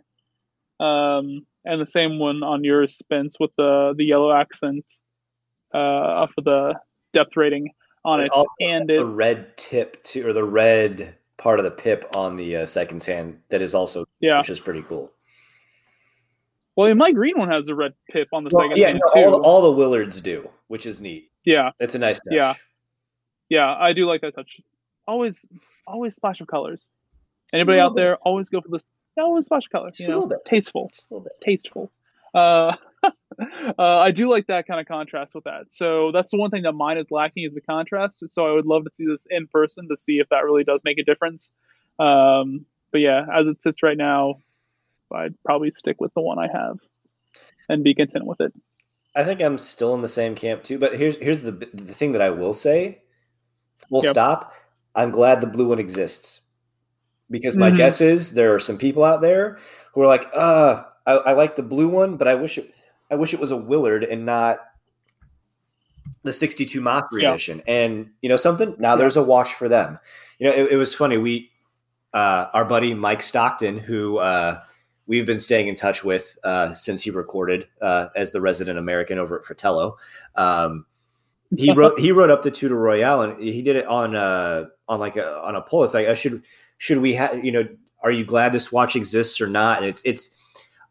um, 0.80 1.46
and 1.66 1.82
the 1.82 1.88
same 1.88 2.20
one 2.20 2.44
on 2.44 2.64
yours, 2.64 2.96
Spence, 2.98 3.40
with 3.40 3.52
the 3.58 3.94
the 3.98 4.06
yellow 4.06 4.32
accent 4.34 4.86
uh, 5.74 5.78
of 6.24 6.32
the 6.38 6.76
depth 7.14 7.36
rating 7.38 7.70
on 8.06 8.22
it, 8.22 8.32
and 8.60 8.90
it 8.90 8.98
the 8.98 9.06
red 9.06 9.56
tip 9.58 10.02
to 10.04 10.28
or 10.28 10.34
the 10.34 10.44
red 10.44 11.16
part 11.38 11.60
of 11.60 11.66
the 11.66 11.72
pip 11.72 12.06
on 12.16 12.36
the 12.36 12.58
uh, 12.58 12.66
second 12.66 13.04
hand 13.04 13.40
that 13.50 13.62
is 13.62 13.74
also 13.74 14.06
yeah. 14.20 14.38
which 14.40 14.50
is 14.50 14.60
pretty 14.60 14.82
cool. 14.84 15.12
Well, 16.76 16.94
my 16.96 17.12
green 17.12 17.38
one 17.38 17.50
has 17.50 17.68
a 17.70 17.76
red 17.76 17.94
pip 18.10 18.30
on 18.34 18.44
the 18.44 18.50
Well, 18.52 18.64
second 18.68 18.78
yeah, 18.82 18.88
hand 18.88 19.02
no, 19.16 19.22
too. 19.30 19.30
all, 19.36 19.42
all 19.42 19.62
the 19.62 19.82
Willards 19.82 20.22
do, 20.22 20.50
which 20.68 20.86
is 20.88 21.02
neat. 21.02 21.30
yeah, 21.46 21.70
It's 21.80 21.94
a 21.96 22.00
nice 22.00 22.18
touch. 22.18 22.34
Yeah. 22.34 22.54
yeah, 23.50 23.76
I 23.76 23.94
do 23.94 24.08
like 24.08 24.22
that 24.22 24.34
touch. 24.36 24.60
Always, 25.08 25.46
always 25.86 26.16
splash 26.16 26.42
of 26.42 26.48
colors. 26.48 26.86
Anybody 27.54 27.78
out 27.80 27.96
there, 27.96 28.16
always 28.18 28.50
go 28.50 28.60
for 28.62 28.70
this. 28.70 28.88
Always 29.18 29.46
splash 29.46 29.66
of 29.66 29.72
color. 29.72 29.90
Just 29.90 30.02
You 30.02 30.08
a 30.08 30.10
know, 30.10 30.16
little 30.20 30.30
bit. 30.30 30.46
tasteful, 30.46 30.90
Just 30.96 31.10
a 31.12 31.14
little 31.14 31.24
bit. 31.24 31.34
tasteful. 31.44 31.92
Uh, 32.34 32.76
uh, 33.04 33.12
I 33.78 34.12
do 34.12 34.30
like 34.30 34.48
that 34.48 34.66
kind 34.66 34.80
of 34.80 34.88
contrast 34.88 35.36
with 35.36 35.44
that. 35.44 35.66
So 35.72 36.12
that's 36.12 36.32
the 36.32 36.38
one 36.38 36.50
thing 36.50 36.64
that 36.64 36.74
mine 36.74 36.98
is 36.98 37.12
lacking 37.12 37.44
is 37.44 37.54
the 37.54 37.62
contrast. 37.62 38.24
So 38.30 38.48
I 38.48 38.52
would 38.54 38.66
love 38.66 38.86
to 38.86 38.90
see 38.94 39.06
this 39.06 39.28
in 39.30 39.48
person 39.48 39.88
to 39.90 39.98
see 39.98 40.20
if 40.20 40.30
that 40.30 40.44
really 40.46 40.64
does 40.64 40.82
make 40.84 40.98
a 40.98 41.04
difference. 41.04 41.52
Um, 42.00 42.66
but 42.92 43.02
yeah, 43.02 43.26
as 43.34 43.46
it 43.48 43.62
sits 43.62 43.84
right 43.84 43.98
now, 43.98 44.36
I'd 45.14 45.36
probably 45.46 45.70
stick 45.72 46.02
with 46.02 46.14
the 46.16 46.22
one 46.22 46.40
I 46.40 46.48
have 46.52 46.80
and 47.70 47.84
be 47.84 47.94
content 47.94 48.26
with 48.26 48.42
it. 48.42 48.52
I 49.16 49.24
think 49.24 49.42
I'm 49.42 49.60
still 49.60 49.94
in 49.94 50.02
the 50.02 50.08
same 50.08 50.34
camp 50.34 50.64
too. 50.64 50.80
But 50.80 50.96
here's 50.98 51.18
here's 51.18 51.44
the 51.44 51.52
the 51.52 51.94
thing 51.94 52.14
that 52.14 52.22
I 52.22 52.32
will 52.32 52.54
say. 52.54 53.04
Full 53.90 54.02
Yep. 54.02 54.12
stop. 54.12 54.54
I'm 54.96 55.12
glad 55.12 55.40
the 55.42 55.48
blue 55.48 55.68
one 55.68 55.78
exists 55.80 56.42
because 57.30 57.58
my 57.58 57.72
Mhm. 57.72 57.78
guess 57.78 58.02
is 58.02 58.34
there 58.34 58.54
are 58.54 58.60
some 58.60 58.78
people 58.78 59.04
out 59.04 59.22
there 59.22 59.58
who 59.94 60.02
are 60.02 60.08
like, 60.08 60.28
uh, 60.34 60.84
I, 61.06 61.14
I 61.14 61.32
like 61.34 61.56
the 61.56 61.64
blue 61.64 61.88
one, 61.88 62.18
but 62.18 62.28
I 62.28 62.36
wish 62.36 62.58
it 62.58 62.72
I 63.12 63.16
wish 63.16 63.34
it 63.34 63.40
was 63.40 63.52
a 63.52 63.58
Willard 63.58 64.04
and 64.04 64.26
not 64.26 64.60
the 66.24 66.34
62 66.34 66.82
Mockery 66.82 67.24
Yeah. 67.24 67.30
edition. 67.32 67.62
And 67.68 68.10
you 68.22 68.30
know 68.30 68.38
something? 68.38 68.76
Now 68.80 68.92
Yeah. 68.92 68.96
there's 68.98 69.18
a 69.18 69.24
watch 69.24 69.54
for 69.54 69.68
them. 69.68 70.00
You 70.40 70.48
know, 70.48 70.54
it, 70.56 70.72
it 70.72 70.78
was 70.78 70.96
funny. 70.96 71.18
We 71.18 71.52
uh, 72.14 72.48
our 72.54 72.64
buddy 72.66 72.94
Mike 72.94 73.22
Stockton, 73.24 73.78
who 73.78 74.18
uh, 74.20 74.60
we've 75.08 75.26
been 75.26 75.40
staying 75.40 75.68
in 75.68 75.76
touch 75.76 76.04
with 76.04 76.38
uh, 76.44 76.72
since 76.74 77.02
he 77.02 77.10
recorded 77.10 77.68
uh, 77.82 78.08
as 78.16 78.32
the 78.32 78.40
resident 78.42 78.78
American 78.78 79.18
over 79.18 79.40
at 79.40 79.46
Fratello. 79.46 79.98
Um, 80.36 80.86
he 81.56 81.72
wrote 81.76 82.00
he 82.00 82.12
wrote 82.12 82.30
up 82.30 82.42
the 82.44 82.52
Tudor 82.52 82.76
Royale, 82.76 83.22
and 83.22 83.42
he 83.42 83.62
did 83.64 83.76
it 83.76 83.86
on 83.88 84.16
uh, 84.16 84.66
on 84.88 85.00
like 85.00 85.18
a 85.18 85.38
on 85.42 85.56
a 85.56 85.62
poll. 85.62 85.84
It's 85.84 85.94
like, 85.96 86.08
uh, 86.08 86.14
should 86.16 86.44
should 86.78 87.00
we 87.00 87.14
have 87.14 87.44
you 87.44 87.52
know? 87.52 87.68
Are 88.04 88.12
you 88.12 88.26
glad 88.26 88.52
this 88.52 88.72
watch 88.72 88.96
exists 88.96 89.40
or 89.40 89.48
not? 89.48 89.80
And 89.80 89.88
it's 89.88 90.02
it's. 90.04 90.30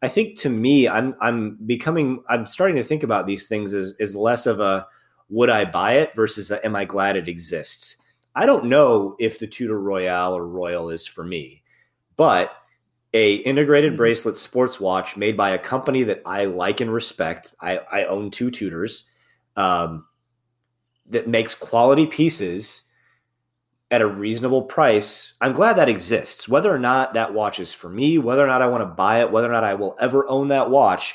I 0.02 0.09
think 0.09 0.36
to 0.40 0.48
me, 0.48 0.88
I'm 0.88 1.14
I'm 1.20 1.56
becoming 1.66 2.22
I'm 2.28 2.46
starting 2.46 2.76
to 2.76 2.84
think 2.84 3.02
about 3.02 3.26
these 3.26 3.48
things 3.48 3.74
as 3.74 3.94
is 4.00 4.16
less 4.16 4.46
of 4.46 4.60
a 4.60 4.86
would 5.28 5.48
I 5.48 5.64
buy 5.64 5.94
it 5.94 6.14
versus 6.14 6.50
a, 6.50 6.64
am 6.64 6.76
I 6.76 6.84
glad 6.84 7.16
it 7.16 7.28
exists. 7.28 7.96
I 8.34 8.46
don't 8.46 8.66
know 8.66 9.16
if 9.18 9.38
the 9.38 9.46
Tudor 9.46 9.80
Royale 9.80 10.34
or 10.34 10.46
Royal 10.46 10.90
is 10.90 11.06
for 11.06 11.24
me, 11.24 11.62
but 12.16 12.52
a 13.14 13.36
integrated 13.36 13.96
bracelet 13.96 14.38
sports 14.38 14.80
watch 14.80 15.16
made 15.16 15.36
by 15.36 15.50
a 15.50 15.59
company 15.59 16.02
that 16.04 16.22
I 16.24 16.46
like 16.46 16.80
and 16.80 16.92
respect. 16.92 17.52
I, 17.60 17.78
I 17.90 18.04
own 18.04 18.30
two 18.30 18.50
Tudors 18.50 19.10
um, 19.56 20.06
that 21.06 21.28
makes 21.28 21.54
quality 21.54 22.06
pieces 22.06 22.82
at 23.93 24.01
a 24.01 24.06
reasonable 24.06 24.62
price. 24.62 25.35
I'm 25.43 25.52
glad 25.52 25.74
that 25.74 25.89
exists. 25.89 26.48
Whether 26.48 26.74
or 26.74 26.78
not 26.78 27.12
that 27.12 27.35
watch 27.35 27.60
is 27.60 27.74
for 27.74 27.90
me, 27.90 28.16
whether 28.16 28.43
or 28.43 28.47
not 28.47 28.62
I 28.62 28.66
want 28.66 28.81
to 28.81 28.86
buy 28.86 29.20
it, 29.20 29.31
whether 29.31 29.48
or 29.48 29.52
not 29.52 29.64
I 29.64 29.74
will 29.74 29.97
ever 30.01 30.27
own 30.28 30.48
that 30.48 30.70
watch, 30.70 31.14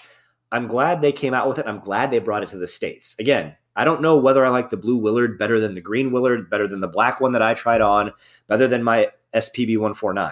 I'm 0.52 0.68
glad 0.68 1.02
they 1.02 1.12
came 1.12 1.34
out 1.34 1.48
with 1.48 1.58
it. 1.58 1.66
I'm 1.68 1.80
glad 1.80 2.12
they 2.12 2.20
brought 2.20 2.44
it 2.44 2.50
to 2.50 2.58
the 2.58 2.68
States. 2.68 3.16
Again, 3.18 3.56
I 3.76 3.84
don't 3.84 4.02
know 4.02 4.16
whether 4.16 4.46
I 4.46 4.50
like 4.50 4.70
the 4.70 4.78
blue 4.78 4.98
Willard 4.98 5.40
better 5.40 5.60
than 5.60 5.74
the 5.74 5.82
green 5.82 6.12
Willard, 6.12 6.52
better 6.52 6.68
than 6.68 6.80
the 6.80 6.88
black 6.88 7.20
one 7.20 7.32
that 7.34 7.42
I 7.42 7.56
tried 7.56 7.82
on, 7.82 8.12
better 8.48 8.68
than 8.68 8.84
my 8.84 9.10
SPB 9.34 9.78
149. 9.78 10.32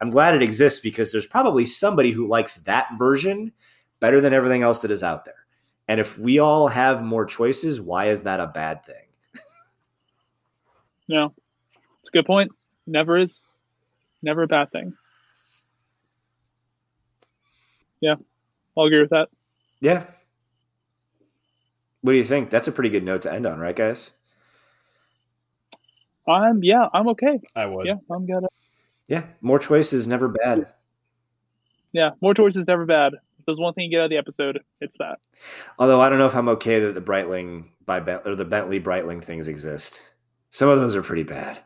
I'm 0.00 0.10
glad 0.10 0.34
it 0.34 0.42
exists 0.42 0.80
because 0.80 1.12
there's 1.12 1.26
probably 1.26 1.66
somebody 1.66 2.10
who 2.10 2.26
likes 2.26 2.56
that 2.56 2.88
version 2.98 3.52
better 4.00 4.22
than 4.22 4.32
everything 4.32 4.62
else 4.62 4.80
that 4.80 4.90
is 4.90 5.02
out 5.02 5.26
there. 5.26 5.46
And 5.88 6.00
if 6.00 6.18
we 6.18 6.38
all 6.38 6.68
have 6.68 7.02
more 7.02 7.26
choices, 7.26 7.82
why 7.82 8.06
is 8.06 8.22
that 8.22 8.40
a 8.40 8.46
bad 8.46 8.84
thing? 8.84 8.94
No, 11.08 11.32
it's 12.06 12.14
a 12.14 12.18
good 12.18 12.26
point. 12.26 12.52
Never 12.86 13.18
is. 13.18 13.42
Never 14.22 14.44
a 14.44 14.46
bad 14.46 14.70
thing. 14.70 14.94
Yeah, 18.00 18.14
I'll 18.76 18.84
agree 18.84 19.00
with 19.00 19.10
that. 19.10 19.28
Yeah. 19.80 20.04
What 22.02 22.12
do 22.12 22.18
you 22.18 22.24
think? 22.24 22.50
That's 22.50 22.68
a 22.68 22.72
pretty 22.72 22.90
good 22.90 23.02
note 23.02 23.22
to 23.22 23.32
end 23.32 23.44
on, 23.44 23.58
right, 23.58 23.74
guys? 23.74 24.12
I'm 26.28 26.62
yeah, 26.62 26.88
I'm 26.94 27.08
okay. 27.08 27.40
I 27.56 27.66
would. 27.66 27.86
Yeah, 27.86 27.96
I'm 28.08 28.24
good. 28.24 28.44
Yeah. 29.08 29.24
More 29.40 29.58
choices, 29.58 30.06
never 30.06 30.28
bad. 30.28 30.68
Yeah, 31.92 32.10
more 32.22 32.34
choices 32.34 32.68
never 32.68 32.84
bad. 32.84 33.14
If 33.14 33.46
there's 33.46 33.58
one 33.58 33.74
thing 33.74 33.86
you 33.86 33.90
get 33.90 34.00
out 34.00 34.04
of 34.04 34.10
the 34.10 34.16
episode, 34.16 34.60
it's 34.80 34.96
that. 34.98 35.18
Although 35.78 36.00
I 36.00 36.08
don't 36.08 36.18
know 36.18 36.26
if 36.26 36.36
I'm 36.36 36.48
okay 36.50 36.78
that 36.78 36.94
the 36.94 37.00
Breitling 37.00 37.64
by 37.84 37.98
Bent- 37.98 38.26
or 38.26 38.36
the 38.36 38.44
Bentley 38.44 38.78
Breitling 38.78 39.24
things 39.24 39.48
exist. 39.48 40.00
Some 40.56 40.70
of 40.70 40.80
those 40.80 40.96
are 40.96 41.02
pretty 41.02 41.22
bad. 41.22 41.58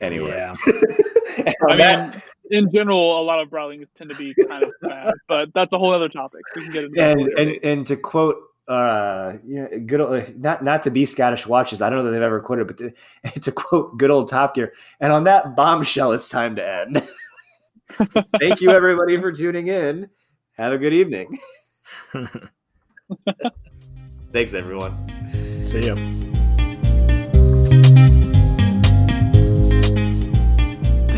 Anyway. 0.00 0.28
Yeah. 0.28 0.54
I 1.68 1.74
mean, 1.74 2.12
in 2.52 2.72
general, 2.72 3.20
a 3.20 3.24
lot 3.24 3.40
of 3.40 3.48
Breitlings 3.48 3.92
tend 3.92 4.10
to 4.10 4.16
be 4.16 4.32
kind 4.46 4.62
of 4.62 4.72
bad, 4.80 5.14
but 5.28 5.52
that's 5.54 5.74
a 5.74 5.78
whole 5.78 5.92
other 5.92 6.08
topic. 6.08 6.42
We 6.54 6.62
can 6.62 6.72
get 6.72 6.84
into 6.84 7.02
and 7.02 7.20
and 7.36 7.58
and 7.64 7.86
to 7.88 7.96
quote 7.96 8.36
uh 8.68 9.38
you 9.44 9.62
know, 9.62 9.68
good 9.86 10.00
old, 10.00 10.38
not 10.38 10.62
not 10.62 10.84
to 10.84 10.92
be 10.92 11.04
Scottish 11.04 11.48
watches. 11.48 11.82
I 11.82 11.90
don't 11.90 11.98
know 11.98 12.04
that 12.04 12.10
they've 12.12 12.22
ever 12.22 12.38
quoted, 12.38 12.68
but 12.68 12.76
to, 12.78 12.92
to 13.40 13.50
quote 13.50 13.98
good 13.98 14.12
old 14.12 14.28
Top 14.28 14.54
Gear. 14.54 14.72
And 15.00 15.12
on 15.12 15.24
that 15.24 15.56
bombshell, 15.56 16.12
it's 16.12 16.28
time 16.28 16.54
to 16.54 16.64
end. 16.64 17.02
Thank 18.38 18.60
you 18.60 18.70
everybody 18.70 19.18
for 19.18 19.32
tuning 19.32 19.66
in. 19.66 20.08
Have 20.52 20.72
a 20.72 20.78
good 20.78 20.94
evening. 20.94 21.36
Thanks 24.30 24.54
everyone. 24.54 24.94
See 25.66 25.86
ya. 25.86 25.96